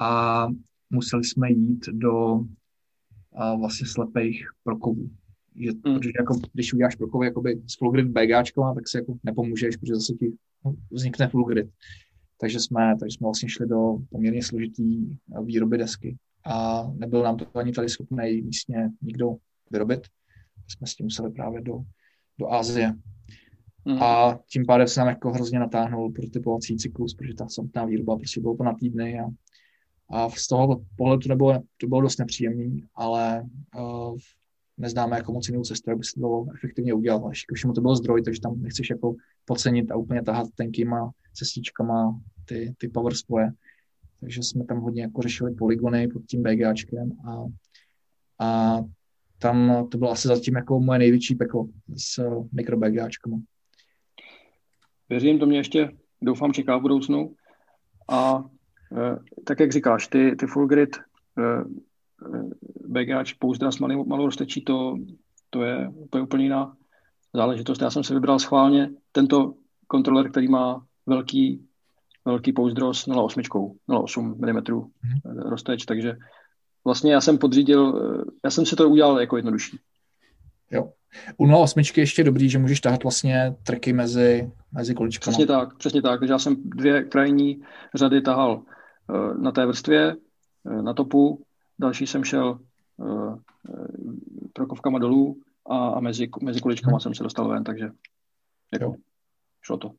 a 0.00 0.46
museli 0.90 1.24
jsme 1.24 1.50
jít 1.50 1.86
do 1.92 2.44
a 3.34 3.54
vlastně 3.54 3.86
slepých 3.86 4.46
prokovů. 4.64 5.10
Že, 5.56 5.70
mm. 5.72 5.80
Protože 5.82 6.12
jako, 6.20 6.38
když 6.52 6.74
uděláš 6.74 6.96
prokovy 6.96 7.26
jakoby 7.26 7.62
s 7.66 7.78
full 7.78 7.90
grid 7.90 8.12
tak 8.74 8.88
si 8.88 8.96
jako 8.96 9.14
nepomůžeš, 9.24 9.76
protože 9.76 9.94
zase 9.94 10.14
ti 10.14 10.32
vznikne 10.90 11.28
full 11.28 11.44
grid. 11.44 11.70
Takže 12.40 12.60
jsme, 12.60 12.96
takže 13.00 13.16
jsme 13.16 13.24
vlastně 13.24 13.48
šli 13.48 13.66
do 13.66 13.98
poměrně 14.10 14.42
složitý 14.42 15.18
výroby 15.44 15.78
desky 15.78 16.16
a 16.44 16.86
nebyl 16.94 17.22
nám 17.22 17.36
to 17.36 17.58
ani 17.58 17.72
tady 17.72 17.88
schopný 17.88 18.42
místně 18.42 18.90
nikdo 19.02 19.36
vyrobit. 19.70 20.06
Jsme 20.68 20.86
s 20.86 20.94
tím 20.94 21.06
museli 21.06 21.32
právě 21.32 21.60
do, 21.60 21.78
do 22.38 22.52
Asie. 22.52 22.94
Mm. 23.84 24.02
A 24.02 24.38
tím 24.50 24.66
pádem 24.66 24.88
se 24.88 25.00
nám 25.00 25.08
jako 25.08 25.30
hrozně 25.30 25.58
natáhnul 25.58 26.12
prototypovací 26.12 26.76
cyklus, 26.76 27.14
protože 27.14 27.34
ta 27.34 27.48
samotná 27.48 27.84
výroba 27.84 28.16
prostě 28.16 28.40
bylo 28.40 28.56
to 28.56 28.62
na 28.62 28.74
týdny 28.74 29.20
a, 29.20 29.24
a 30.10 30.30
z 30.30 30.46
toho 30.46 30.84
pohledu 30.96 31.20
to 31.20 31.28
nebylo, 31.28 31.62
to 31.76 31.86
bylo 31.86 32.00
dost 32.00 32.18
nepříjemný, 32.18 32.84
ale 32.94 33.48
uh, 33.78 34.16
neznáme 34.78 35.16
jako 35.16 35.32
moc 35.32 35.48
jinou 35.48 35.62
cestu, 35.62 35.90
aby 35.90 36.04
se 36.04 36.20
to 36.20 36.46
efektivně 36.54 36.94
udělat. 36.94 37.22
Ale 37.22 37.32
všemu 37.54 37.72
to 37.72 37.80
byl 37.80 37.96
zdroj, 37.96 38.22
takže 38.22 38.40
tam 38.40 38.62
nechceš 38.62 38.90
jako 38.90 39.14
podcenit 39.44 39.90
a 39.90 39.96
úplně 39.96 40.22
tahat 40.22 40.48
tenkýma 40.54 41.10
cestičkama 41.34 42.20
ty, 42.44 42.74
ty 42.78 42.88
power 42.88 43.14
spoje. 43.14 43.52
Takže 44.20 44.42
jsme 44.42 44.64
tam 44.64 44.80
hodně 44.80 45.02
jako 45.02 45.22
řešili 45.22 45.54
polygony 45.54 46.08
pod 46.08 46.22
tím 46.26 46.42
BGAčkem 46.42 47.12
a, 47.28 47.44
a 48.46 48.78
tam 49.38 49.88
to 49.90 49.98
bylo 49.98 50.10
asi 50.10 50.28
zatím 50.28 50.56
jako 50.56 50.80
moje 50.80 50.98
největší 50.98 51.34
peklo 51.34 51.68
s 51.96 52.22
mikro 52.52 52.76
BGAčkama. 52.76 53.36
Věřím, 55.08 55.38
to 55.38 55.46
mě 55.46 55.58
ještě 55.58 55.90
doufám 56.22 56.52
čeká 56.52 56.76
v 56.76 56.82
budoucnu. 56.82 57.34
A 58.10 58.44
e, 58.96 59.16
tak, 59.44 59.60
jak 59.60 59.72
říkáš, 59.72 60.08
ty, 60.08 60.36
ty 60.36 60.46
full 60.46 60.66
grid 60.66 60.96
e, 60.96 61.00
e 61.42 61.62
BGAč 62.86 63.32
pouzdra 63.32 63.72
s 63.72 63.78
malou, 63.78 64.04
malou 64.04 64.26
roztečí, 64.26 64.64
to, 64.64 64.96
to, 65.50 65.62
je, 65.62 65.92
to 66.10 66.18
je 66.18 66.22
úplně 66.22 66.44
jiná 66.44 66.76
záležitost. 67.34 67.82
Já 67.82 67.90
jsem 67.90 68.04
se 68.04 68.14
vybral 68.14 68.38
schválně 68.38 68.90
tento 69.12 69.54
kontroler, 69.86 70.30
který 70.30 70.48
má 70.48 70.86
velký, 71.06 71.66
velký 72.24 72.52
pouzdro 72.52 72.94
s 72.94 73.08
0,8, 73.08 73.76
0,8 73.88 74.22
mm 74.22 74.90
hmm. 75.02 75.38
rozteč, 75.38 75.84
takže 75.84 76.16
vlastně 76.84 77.12
já 77.12 77.20
jsem 77.20 77.38
podřídil, 77.38 78.00
já 78.44 78.50
jsem 78.50 78.66
si 78.66 78.76
to 78.76 78.88
udělal 78.88 79.20
jako 79.20 79.36
jednodušší. 79.36 79.78
Jo. 80.70 80.92
U 81.36 81.46
0,8 81.46 82.00
ještě 82.00 82.24
dobrý, 82.24 82.48
že 82.48 82.58
můžeš 82.58 82.80
tahat 82.80 83.02
vlastně 83.02 83.54
treky 83.62 83.92
mezi, 83.92 84.50
mezi 84.72 84.94
količkami. 84.94 85.32
Přesně 85.32 85.46
tak, 85.46 85.76
přesně 85.76 86.02
tak. 86.02 86.20
Takže 86.20 86.32
já 86.32 86.38
jsem 86.38 86.56
dvě 86.64 87.04
krajní 87.04 87.62
řady 87.94 88.20
tahal 88.20 88.62
e, 88.62 89.38
na 89.38 89.52
té 89.52 89.66
vrstvě, 89.66 90.16
e, 90.66 90.82
na 90.82 90.94
topu, 90.94 91.42
další 91.78 92.06
jsem 92.06 92.24
šel 92.24 92.58
prokovkama 94.52 94.98
dolů 94.98 95.40
a, 95.70 95.88
a 95.88 96.00
mezi, 96.00 96.28
mezi 96.42 96.60
kuličkama 96.60 96.94
hmm. 96.94 97.00
jsem 97.00 97.14
se 97.14 97.22
dostal 97.22 97.48
ven, 97.48 97.64
takže 97.64 97.90
jako, 98.72 98.84
jo. 98.84 98.94
šlo 99.62 99.76
to. 99.76 99.90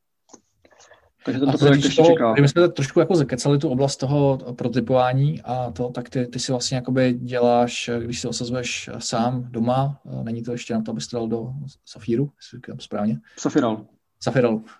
Takže 1.25 1.39
tento 1.39 1.57
projekt 1.57 1.83
ještě 1.83 2.01
toho, 2.01 2.13
čeká. 2.13 2.33
My 2.41 2.47
jsme 2.47 2.69
trošku 2.69 2.99
jako 2.99 3.15
zakecali 3.15 3.57
tu 3.57 3.69
oblast 3.69 3.97
toho 3.97 4.37
protypování 4.57 5.41
a 5.41 5.71
to, 5.71 5.89
tak 5.89 6.09
ty, 6.09 6.27
ty 6.27 6.39
si 6.39 6.51
vlastně 6.51 6.75
jakoby 6.75 7.13
děláš, 7.13 7.89
když 7.99 8.21
si 8.21 8.27
osazuješ 8.27 8.89
sám 8.97 9.45
doma, 9.49 10.01
není 10.23 10.43
to 10.43 10.51
ještě 10.51 10.73
na 10.73 10.81
to, 10.81 10.91
abys 10.91 11.07
dal 11.07 11.27
do 11.27 11.53
Safíru, 11.85 12.31
jestli 12.37 12.57
říkám 12.57 12.79
správně? 12.79 13.19
Safiral. 13.37 13.85
Safiral. 14.23 14.61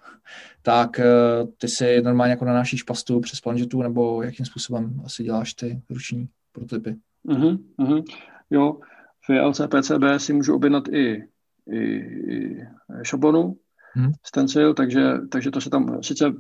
Tak 0.62 1.00
eh, 1.00 1.06
ty 1.58 1.68
si 1.68 2.02
normálně 2.02 2.32
jako 2.32 2.46
nanášíš 2.46 2.84
pastu 2.84 3.20
přes 3.20 3.42
planžetu, 3.42 3.82
nebo 3.82 4.24
jakým 4.24 4.46
způsobem 4.46 5.02
asi 5.06 5.24
děláš 5.24 5.54
ty 5.54 5.82
ruční 5.90 6.28
prototypy? 6.52 6.96
Uh-huh, 7.28 7.60
uh-huh. 7.80 8.04
Jo, 8.50 8.78
v 9.30 9.42
LC 9.42 9.62
PCB 9.68 10.04
si 10.18 10.34
můžu 10.34 10.56
objednat 10.56 10.88
i, 10.88 11.28
i, 11.72 11.78
i 11.78 12.68
šablonu, 13.04 13.56
hmm. 13.94 14.12
stencil, 14.26 14.74
takže, 14.74 15.14
takže 15.32 15.52
to 15.52 15.62
se 15.62 15.70
tam 15.70 16.04
sice 16.04 16.34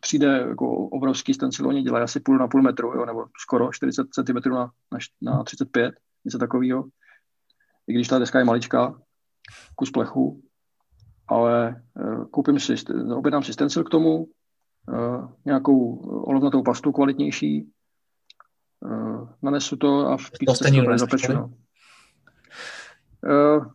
přijde 0.00 0.26
jako 0.26 0.88
obrovský 0.88 1.34
stencil, 1.34 1.68
oni 1.68 1.82
dělají 1.82 2.04
asi 2.04 2.20
půl 2.20 2.38
na 2.38 2.48
půl 2.48 2.62
metru, 2.62 2.92
jo, 2.94 3.06
nebo 3.06 3.24
skoro 3.42 3.72
40 3.72 4.06
cm 4.12 4.50
na, 4.50 4.70
na, 4.92 4.98
na 5.22 5.44
35, 5.44 5.94
něco 6.24 6.38
takového. 6.38 6.84
I 7.86 7.92
když 7.92 8.08
ta 8.08 8.18
deska 8.18 8.38
je 8.38 8.44
maličká, 8.44 9.00
kus 9.76 9.90
plechu, 9.90 10.42
ale 11.28 11.82
uh, 11.94 12.24
koupím 12.24 12.60
si, 12.60 12.74
objednám 13.14 13.42
si 13.42 13.52
stencil 13.52 13.84
k 13.84 13.90
tomu, 13.90 14.16
uh, 14.18 15.28
nějakou 15.44 15.96
olovnatou 16.24 16.62
pastu 16.62 16.92
kvalitnější, 16.92 17.72
uh, 18.80 19.28
nanesu 19.42 19.76
to 19.76 20.06
a 20.06 20.16
v 20.16 20.30
píčce 20.38 20.70
to 20.70 20.90
nezapeču. 20.90 21.32
No. 21.32 21.54
Uh, 23.24 23.66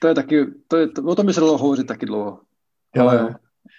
to 0.00 0.08
je 0.08 0.14
taky, 0.14 0.46
to 0.68 0.76
je, 0.76 0.88
to, 0.88 1.02
o 1.02 1.14
tom 1.14 1.26
by 1.26 1.34
se 1.34 1.40
dalo 1.40 1.58
hovořit 1.58 1.86
taky 1.86 2.06
dlouho. 2.06 2.40
Jo, 2.96 3.08
ale. 3.08 3.36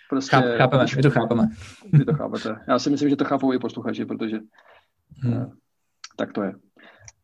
Prostě, 0.09 0.35
Cháp, 0.35 0.45
chápeme, 0.57 0.85
my 0.95 1.01
to 1.01 1.11
chápeme. 1.11 1.47
Vy 1.93 2.05
to 2.05 2.13
chápete. 2.13 2.55
Já 2.67 2.79
si 2.79 2.89
myslím, 2.89 3.09
že 3.09 3.15
to 3.15 3.25
chápou 3.25 3.53
i 3.53 3.59
posluchači, 3.59 4.05
protože 4.05 4.39
hmm. 5.23 5.33
uh, 5.33 5.53
tak 6.17 6.33
to 6.33 6.43
je. 6.43 6.53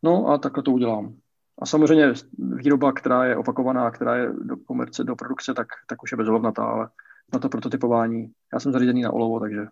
No 0.02 0.26
a 0.26 0.38
takhle 0.38 0.62
to 0.62 0.72
udělám. 0.72 1.16
A 1.58 1.66
samozřejmě 1.66 2.12
výroba, 2.38 2.92
která 2.92 3.24
je 3.24 3.36
opakovaná, 3.36 3.90
která 3.90 4.16
je 4.16 4.32
do 4.32 4.56
komerce, 4.56 5.04
do 5.04 5.16
produkce, 5.16 5.54
tak, 5.54 5.66
tak 5.86 6.02
už 6.02 6.12
je 6.12 6.16
bezlovnatá, 6.16 6.64
ale 6.64 6.88
na 7.32 7.38
to 7.38 7.48
prototypování, 7.48 8.32
já 8.52 8.60
jsem 8.60 8.72
zařízený 8.72 9.02
na 9.02 9.12
olovo, 9.12 9.40
takže, 9.40 9.66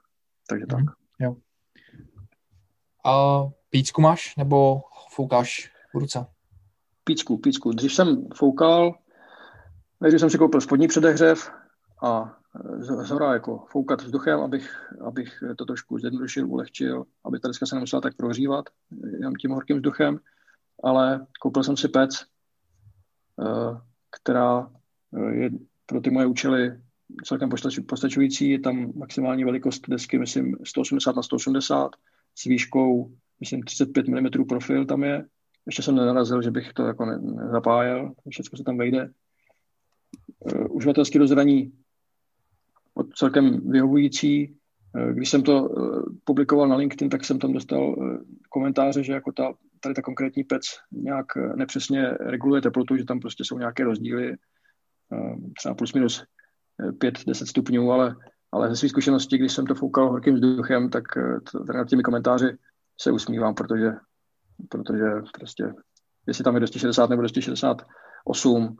takže 0.48 0.66
tak. 0.66 0.78
Hmm. 0.78 0.88
Jo. 1.18 1.36
A 3.06 3.42
pícku 3.70 4.00
máš, 4.00 4.36
nebo 4.36 4.80
foukáš 5.10 5.70
v 5.94 5.98
ruce? 5.98 6.26
Pícku, 7.04 7.38
pícku. 7.38 7.70
Když 7.70 7.94
jsem 7.94 8.28
foukal, 8.34 8.94
nejdřív 10.00 10.20
jsem 10.20 10.30
si 10.30 10.38
koupil 10.38 10.60
spodní 10.60 10.88
předehřev 10.88 11.50
a 12.02 12.36
z 12.78 13.10
hora 13.10 13.32
jako 13.32 13.64
foukat 13.68 14.02
vzduchem, 14.02 14.40
abych, 14.40 14.92
abych 15.00 15.42
to 15.58 15.64
trošku 15.64 15.98
zjednodušil, 15.98 16.48
ulehčil, 16.48 17.04
aby 17.24 17.40
ta 17.40 17.48
deska 17.48 17.66
se 17.66 17.74
nemusela 17.74 18.00
tak 18.00 18.16
prohřívat 18.16 18.64
jenom 19.12 19.34
tím 19.34 19.50
horkým 19.50 19.76
vzduchem, 19.76 20.20
ale 20.82 21.26
koupil 21.40 21.62
jsem 21.62 21.76
si 21.76 21.88
pec, 21.88 22.24
eh, 23.40 23.80
která 24.10 24.70
je 25.30 25.50
pro 25.86 26.00
ty 26.00 26.10
moje 26.10 26.26
účely 26.26 26.80
celkem 27.24 27.50
postačující. 27.86 28.50
Je 28.50 28.60
tam 28.60 28.92
maximální 28.96 29.44
velikost 29.44 29.88
desky, 29.88 30.18
myslím, 30.18 30.56
180 30.64 31.16
na 31.16 31.22
180 31.22 31.90
s 32.34 32.44
výškou, 32.44 33.10
myslím, 33.40 33.62
35 33.62 34.08
mm 34.08 34.46
profil 34.48 34.86
tam 34.86 35.04
je. 35.04 35.24
Ještě 35.66 35.82
jsem 35.82 35.94
nenarazil, 35.94 36.42
že 36.42 36.50
bych 36.50 36.72
to 36.72 36.86
jako 36.86 37.04
nezapájel, 37.06 38.12
všechno 38.28 38.56
se 38.56 38.64
tam 38.64 38.78
vejde. 38.78 39.10
Eh, 40.46 40.64
uživatelské 40.64 41.18
rozhraní 41.18 41.72
celkem 43.14 43.70
vyhovující. 43.70 44.56
Eh, 44.96 45.12
když 45.12 45.30
jsem 45.30 45.42
to 45.42 45.68
publikoval 46.24 46.68
na 46.68 46.76
LinkedIn, 46.76 47.10
tak 47.10 47.24
jsem 47.24 47.38
tam 47.38 47.52
dostal 47.52 47.96
komentáře, 48.48 49.02
že 49.02 49.12
jako 49.12 49.32
ta, 49.32 49.54
tady 49.80 49.94
ta 49.94 50.02
konkrétní 50.02 50.44
pec 50.44 50.62
nějak 50.92 51.26
nepřesně 51.56 52.10
reguluje 52.10 52.62
teplotu, 52.62 52.96
že 52.96 53.04
tam 53.04 53.20
prostě 53.20 53.44
jsou 53.44 53.58
nějaké 53.58 53.84
rozdíly, 53.84 54.36
třeba 55.58 55.74
plus 55.74 55.92
minus 55.92 56.24
5-10 56.78 57.46
stupňů, 57.46 57.92
ale, 57.92 58.16
ale 58.52 58.68
ze 58.68 58.76
své 58.76 58.88
zkušenosti, 58.88 59.38
když 59.38 59.52
jsem 59.52 59.66
to 59.66 59.74
foukal 59.74 60.10
horkým 60.10 60.34
vzduchem, 60.34 60.90
tak 60.90 61.04
eh, 61.16 61.72
nad 61.72 61.88
těmi 61.88 62.02
komentáři 62.02 62.46
se 63.00 63.12
usmívám, 63.12 63.54
protože, 63.54 63.90
protože 64.68 65.04
prostě, 65.38 65.74
jestli 66.26 66.44
tam 66.44 66.54
je 66.54 66.60
260 66.60 67.10
nebo 67.10 67.22
268, 67.22 68.76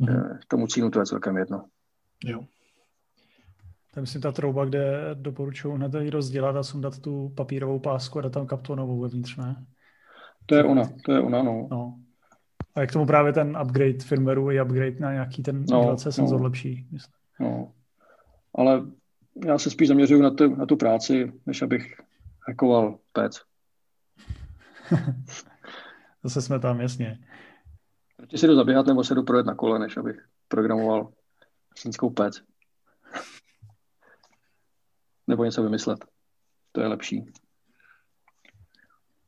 mm-hmm. 0.00 0.38
tomu 0.48 0.66
cínu 0.66 0.90
to 0.90 1.00
je 1.00 1.06
celkem 1.06 1.36
jedno. 1.36 1.64
Jo. 2.24 2.44
To 3.94 3.98
je 3.98 4.00
myslím 4.00 4.22
ta 4.22 4.32
trouba, 4.32 4.64
kde 4.64 5.10
doporučuji 5.14 5.74
hned 5.74 5.94
ji 5.94 6.10
rozdělat 6.10 6.56
a 6.56 6.62
sundat 6.62 6.98
tu 6.98 7.28
papírovou 7.28 7.78
pásku 7.78 8.18
a 8.18 8.22
dát 8.22 8.32
tam 8.32 8.46
kaptonovou 8.46 9.00
vevnitř, 9.00 9.36
ne? 9.36 9.66
To 10.46 10.54
je 10.54 10.64
ona, 10.64 10.82
to 11.04 11.12
je 11.12 11.20
ona, 11.20 11.42
no. 11.42 11.68
no. 11.70 11.98
A 12.74 12.80
jak 12.80 12.92
tomu 12.92 13.06
právě 13.06 13.32
ten 13.32 13.58
upgrade 13.62 13.98
firmwareu 13.98 14.50
i 14.50 14.62
upgrade 14.62 15.00
na 15.00 15.12
nějaký 15.12 15.42
ten 15.42 15.64
no, 15.70 15.98
senzor 15.98 16.40
no. 16.40 16.44
lepší, 16.44 16.86
myslím. 16.90 17.14
No. 17.40 17.72
Ale 18.54 18.82
já 19.46 19.58
se 19.58 19.70
spíš 19.70 19.88
zaměřuju 19.88 20.22
na 20.22 20.30
tu, 20.30 20.56
na 20.56 20.66
tu 20.66 20.76
práci, 20.76 21.32
než 21.46 21.62
abych 21.62 22.00
hackoval 22.48 22.98
pec. 23.12 23.42
Zase 26.24 26.42
jsme 26.42 26.58
tam, 26.58 26.80
jasně. 26.80 27.18
Radši 28.18 28.38
si 28.38 28.46
jdu 28.46 28.54
zaběhat 28.54 28.86
nebo 28.86 29.04
se 29.04 29.14
jdu 29.14 29.22
projet 29.22 29.46
na 29.46 29.54
kole, 29.54 29.78
než 29.78 29.96
abych 29.96 30.26
programoval 30.48 31.12
snízkou 31.76 32.10
pec. 32.10 32.42
Nebo 35.32 35.44
něco 35.44 35.62
vymyslet. 35.62 36.04
To 36.72 36.80
je 36.80 36.86
lepší. 36.86 37.24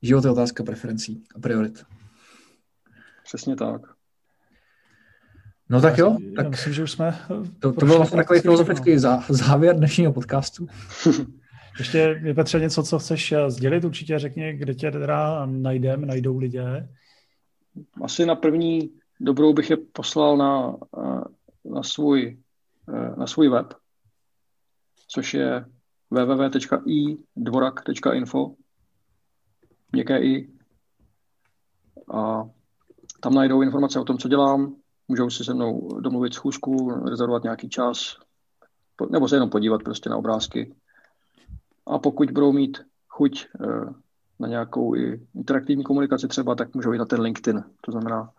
Život 0.03 0.25
je 0.25 0.31
otázka 0.31 0.65
preferencí 0.65 1.25
a 1.35 1.39
priorit. 1.39 1.85
Přesně 3.25 3.57
tak. 3.57 3.81
No 5.69 5.81
tak 5.81 5.99
jo. 5.99 6.17
Tak 6.37 6.49
myslím, 6.49 6.73
že 6.73 6.83
už 6.83 6.91
jsme... 6.91 7.19
To, 7.59 7.73
to 7.73 7.87
byl 7.87 7.97
vlastně 7.97 8.17
takový 8.17 8.41
filozofický 8.41 8.99
zá, 8.99 9.25
závěr 9.29 9.77
dnešního 9.77 10.13
podcastu. 10.13 10.67
Ještě 11.79 11.99
je 12.25 12.35
Petře 12.35 12.61
něco, 12.61 12.83
co 12.83 12.99
chceš 12.99 13.33
eh, 13.33 13.51
sdělit, 13.51 13.85
určitě 13.85 14.19
řekni, 14.19 14.53
kde 14.53 14.75
tě 14.75 14.91
teda 14.91 15.47
najdem, 15.47 16.07
najdou 16.07 16.39
lidé. 16.39 16.89
Asi 18.03 18.27
na 18.27 18.35
první 18.35 18.91
dobrou 19.21 19.53
bych 19.53 19.71
je 19.71 19.77
poslal 19.77 20.37
na, 20.37 20.77
eh, 20.99 21.25
na, 21.65 21.83
svůj, 21.83 22.39
eh, 22.89 23.17
na 23.17 23.27
svůj 23.27 23.49
web, 23.49 23.75
což 25.09 25.35
je 25.35 25.65
www.idvorak.info 26.15 28.55
měkké 29.93 30.19
i. 30.19 30.51
A 32.15 32.45
tam 33.21 33.35
najdou 33.35 33.63
informace 33.63 34.01
o 34.01 34.05
tom, 34.05 34.19
co 34.19 34.29
dělám, 34.29 34.75
můžou 35.09 35.31
si 35.31 35.45
se 35.45 35.55
mnou 35.55 36.01
domluvit 36.01 36.35
schůzku, 36.35 36.91
rezervovat 36.91 37.43
nějaký 37.43 37.69
čas, 37.69 38.17
nebo 39.11 39.29
se 39.29 39.37
jenom 39.37 39.51
podívat 39.51 39.83
prostě 39.83 40.11
na 40.11 40.17
obrázky. 40.17 40.75
A 41.87 41.99
pokud 41.99 42.31
budou 42.31 42.53
mít 42.53 42.79
chuť 43.09 43.47
eh, 43.61 43.67
na 44.41 44.49
nějakou 44.49 44.97
i 44.97 45.27
interaktivní 45.35 45.85
komunikaci 45.85 46.29
třeba, 46.29 46.55
tak 46.55 46.75
můžou 46.75 46.93
jít 46.93 46.99
na 46.99 47.05
ten 47.05 47.21
LinkedIn. 47.21 47.65
To 47.81 47.93
znamená 47.93 48.31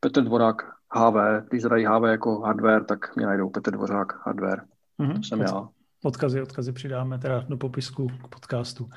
Petr 0.00 0.22
Dvorák 0.22 0.62
HV. 0.96 1.14
Když 1.48 1.62
zadají 1.62 1.84
HV 1.84 2.04
jako 2.04 2.40
hardware, 2.40 2.84
tak 2.84 3.16
mě 3.16 3.26
najdou 3.26 3.50
Petr 3.50 3.70
Dvořák 3.70 4.26
hardware. 4.26 4.64
Mm-hmm. 5.00 5.16
To 5.16 5.22
jsem 5.22 5.40
já. 5.40 5.68
Odkazy, 6.04 6.42
odkazy 6.42 6.72
přidáme 6.72 7.18
teda 7.18 7.46
do 7.48 7.56
popisku 7.56 8.08
k 8.08 8.28
podcastu. 8.28 8.90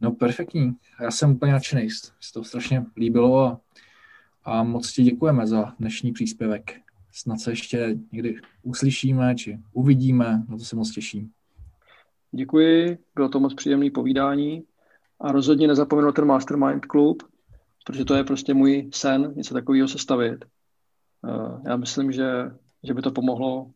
No 0.00 0.12
perfektní. 0.12 0.76
Já 1.00 1.10
jsem 1.10 1.30
úplně 1.30 1.52
nadšený. 1.52 1.90
Se 1.90 2.32
to 2.34 2.44
strašně 2.44 2.86
líbilo 2.96 3.46
a 3.46 3.60
a 4.44 4.62
moc 4.62 4.92
ti 4.92 5.02
děkujeme 5.02 5.46
za 5.46 5.74
dnešní 5.78 6.12
příspěvek. 6.12 6.80
Snad 7.10 7.40
se 7.40 7.52
ještě 7.52 7.98
někdy 8.12 8.40
uslyšíme, 8.62 9.34
či 9.34 9.58
uvidíme, 9.72 10.44
na 10.48 10.56
to 10.56 10.64
se 10.64 10.76
moc 10.76 10.90
těším. 10.90 11.30
Děkuji, 12.30 12.98
bylo 13.14 13.28
to 13.28 13.40
moc 13.40 13.54
příjemné 13.54 13.90
povídání 13.90 14.64
a 15.20 15.32
rozhodně 15.32 15.68
nezapomenu 15.68 16.12
ten 16.12 16.24
Mastermind 16.24 16.86
klub, 16.86 17.22
protože 17.84 18.04
to 18.04 18.14
je 18.14 18.24
prostě 18.24 18.54
můj 18.54 18.90
sen, 18.94 19.32
něco 19.36 19.54
takového 19.54 19.88
sestavit. 19.88 20.44
Eh, 20.44 21.68
já 21.68 21.76
myslím, 21.76 22.12
že, 22.12 22.50
že 22.82 22.94
by 22.94 23.02
to 23.02 23.10
pomohlo 23.10 23.70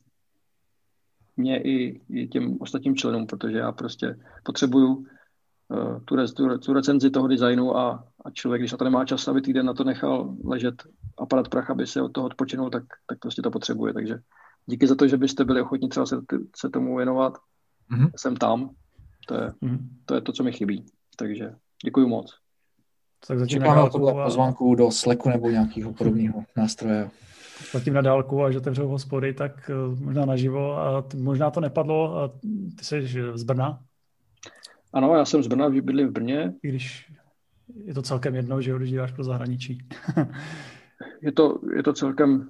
mě 1.37 1.63
i, 1.63 2.01
i 2.11 2.29
těm 2.29 2.57
ostatním 2.61 2.97
členům, 2.97 3.27
protože 3.27 3.59
já 3.59 3.73
prostě 3.73 4.19
potřebuju 4.43 5.07
Eh, 5.73 6.01
tu, 6.05 6.17
tu, 6.27 6.59
tu 6.59 6.73
recenzi 6.73 7.11
toho 7.11 7.29
designu 7.29 7.77
a, 7.77 8.05
a 8.25 8.31
člověk, 8.31 8.63
když 8.63 8.73
na 8.73 8.79
to 8.79 8.85
nemá 8.85 9.05
čas, 9.05 9.29
aby 9.29 9.41
týden 9.43 9.67
na 9.67 9.75
to 9.75 9.85
nechal 9.85 10.37
ležet 10.45 10.75
aparat 11.19 11.49
prach, 11.49 11.71
aby 11.71 11.87
se 11.87 12.03
od 12.03 12.13
toho 12.13 12.27
odpočinul, 12.27 12.71
tak, 12.71 12.83
tak 13.07 13.19
prostě 13.19 13.43
to 13.43 13.51
potřebuje. 13.51 13.95
Takže 13.95 14.19
díky 14.67 14.87
za 14.87 14.95
to, 14.95 15.09
že 15.09 15.17
byste 15.17 15.45
byli 15.45 15.61
ochotní 15.61 15.89
třeba 15.89 16.07
se, 16.07 16.17
se 16.57 16.69
tomu 16.69 16.97
věnovat. 16.97 17.33
Mm-hmm. 17.93 18.11
Jsem 18.17 18.37
tam. 18.37 18.71
To 19.29 19.35
je, 19.35 19.53
mm-hmm. 19.63 19.79
to 20.05 20.15
je 20.15 20.21
to, 20.21 20.33
co 20.33 20.43
mi 20.43 20.53
chybí. 20.53 20.87
Takže 21.17 21.55
děkuji 21.85 22.09
moc. 22.09 22.35
Tak 23.29 23.49
Čekáme 23.49 23.91
tohle 23.91 24.13
a... 24.13 24.25
pozvánku 24.25 24.75
do 24.75 24.91
Slacku 24.91 25.29
nebo 25.29 25.51
nějakého 25.51 25.93
podobného 25.93 26.45
nástroje. 26.57 27.11
Zatím 27.73 27.95
na 27.95 28.01
dálku, 28.01 28.45
až 28.45 28.57
otevřou 28.57 28.89
hospody, 28.89 29.35
tak 29.35 29.71
eh, 29.71 30.05
možná 30.05 30.25
naživo. 30.25 30.79
A 30.79 31.05
možná 31.17 31.51
to 31.51 31.61
nepadlo. 31.61 32.19
A 32.19 32.29
ty 32.79 32.85
jsi 32.85 33.09
z 33.35 33.43
Brna? 33.43 33.81
Ano, 34.93 35.17
já 35.17 35.25
jsem 35.25 35.43
z 35.43 35.47
Brna, 35.47 35.71
bydlím 35.71 36.09
v 36.09 36.13
Brně. 36.13 36.55
I 36.63 36.69
když 36.69 37.13
je 37.85 37.95
to 37.95 38.03
celkem 38.03 38.35
jedno, 38.35 38.61
že 38.61 38.75
když 38.77 38.91
děláš 38.91 39.13
pro 39.13 39.25
zahraničí. 39.25 39.79
je, 41.21 41.33
to, 41.33 41.61
je 41.77 41.83
to 41.83 41.93
celkem 41.93 42.49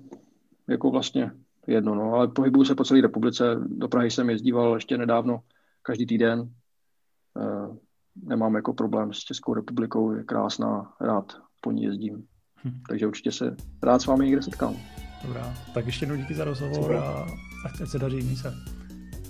jako 0.68 0.90
vlastně 0.90 1.30
jedno, 1.66 1.94
no, 1.94 2.12
ale 2.12 2.28
pohybuju 2.28 2.64
se 2.64 2.74
po 2.74 2.84
celé 2.84 3.00
republice. 3.00 3.56
Do 3.66 3.88
Prahy 3.88 4.10
jsem 4.10 4.30
jezdíval 4.30 4.74
ještě 4.74 4.98
nedávno, 4.98 5.40
každý 5.82 6.06
týden. 6.06 6.40
E, 6.40 6.48
nemám 8.22 8.54
jako 8.54 8.74
problém 8.74 9.12
s 9.12 9.18
Českou 9.18 9.54
republikou, 9.54 10.12
je 10.12 10.24
krásná, 10.24 10.94
rád 11.00 11.32
po 11.60 11.72
ní 11.72 11.82
jezdím. 11.82 12.26
Hm. 12.66 12.80
Takže 12.88 13.06
určitě 13.06 13.32
se 13.32 13.56
rád 13.82 14.02
s 14.02 14.06
vámi 14.06 14.24
někde 14.24 14.43
setkám. 14.43 14.76
Dobrá, 15.24 15.55
tak 15.74 15.86
ještě 15.86 16.02
jednou 16.05 16.16
díky 16.16 16.34
za 16.34 16.44
rozhovor 16.44 16.97
a 16.97 17.26
ať 17.66 17.88
se 17.88 17.98
daří, 17.98 18.36
se. 18.36 18.55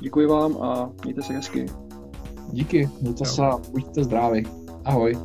Děkuji 0.01 0.27
vám 0.27 0.63
a 0.63 0.91
mějte 1.05 1.23
se 1.23 1.33
hezky. 1.33 1.67
Díky, 2.53 2.91
mějte 3.01 3.25
se, 3.25 3.43
buďte 3.73 4.05
zdraví. 4.05 4.47
Ahoj. 4.85 5.17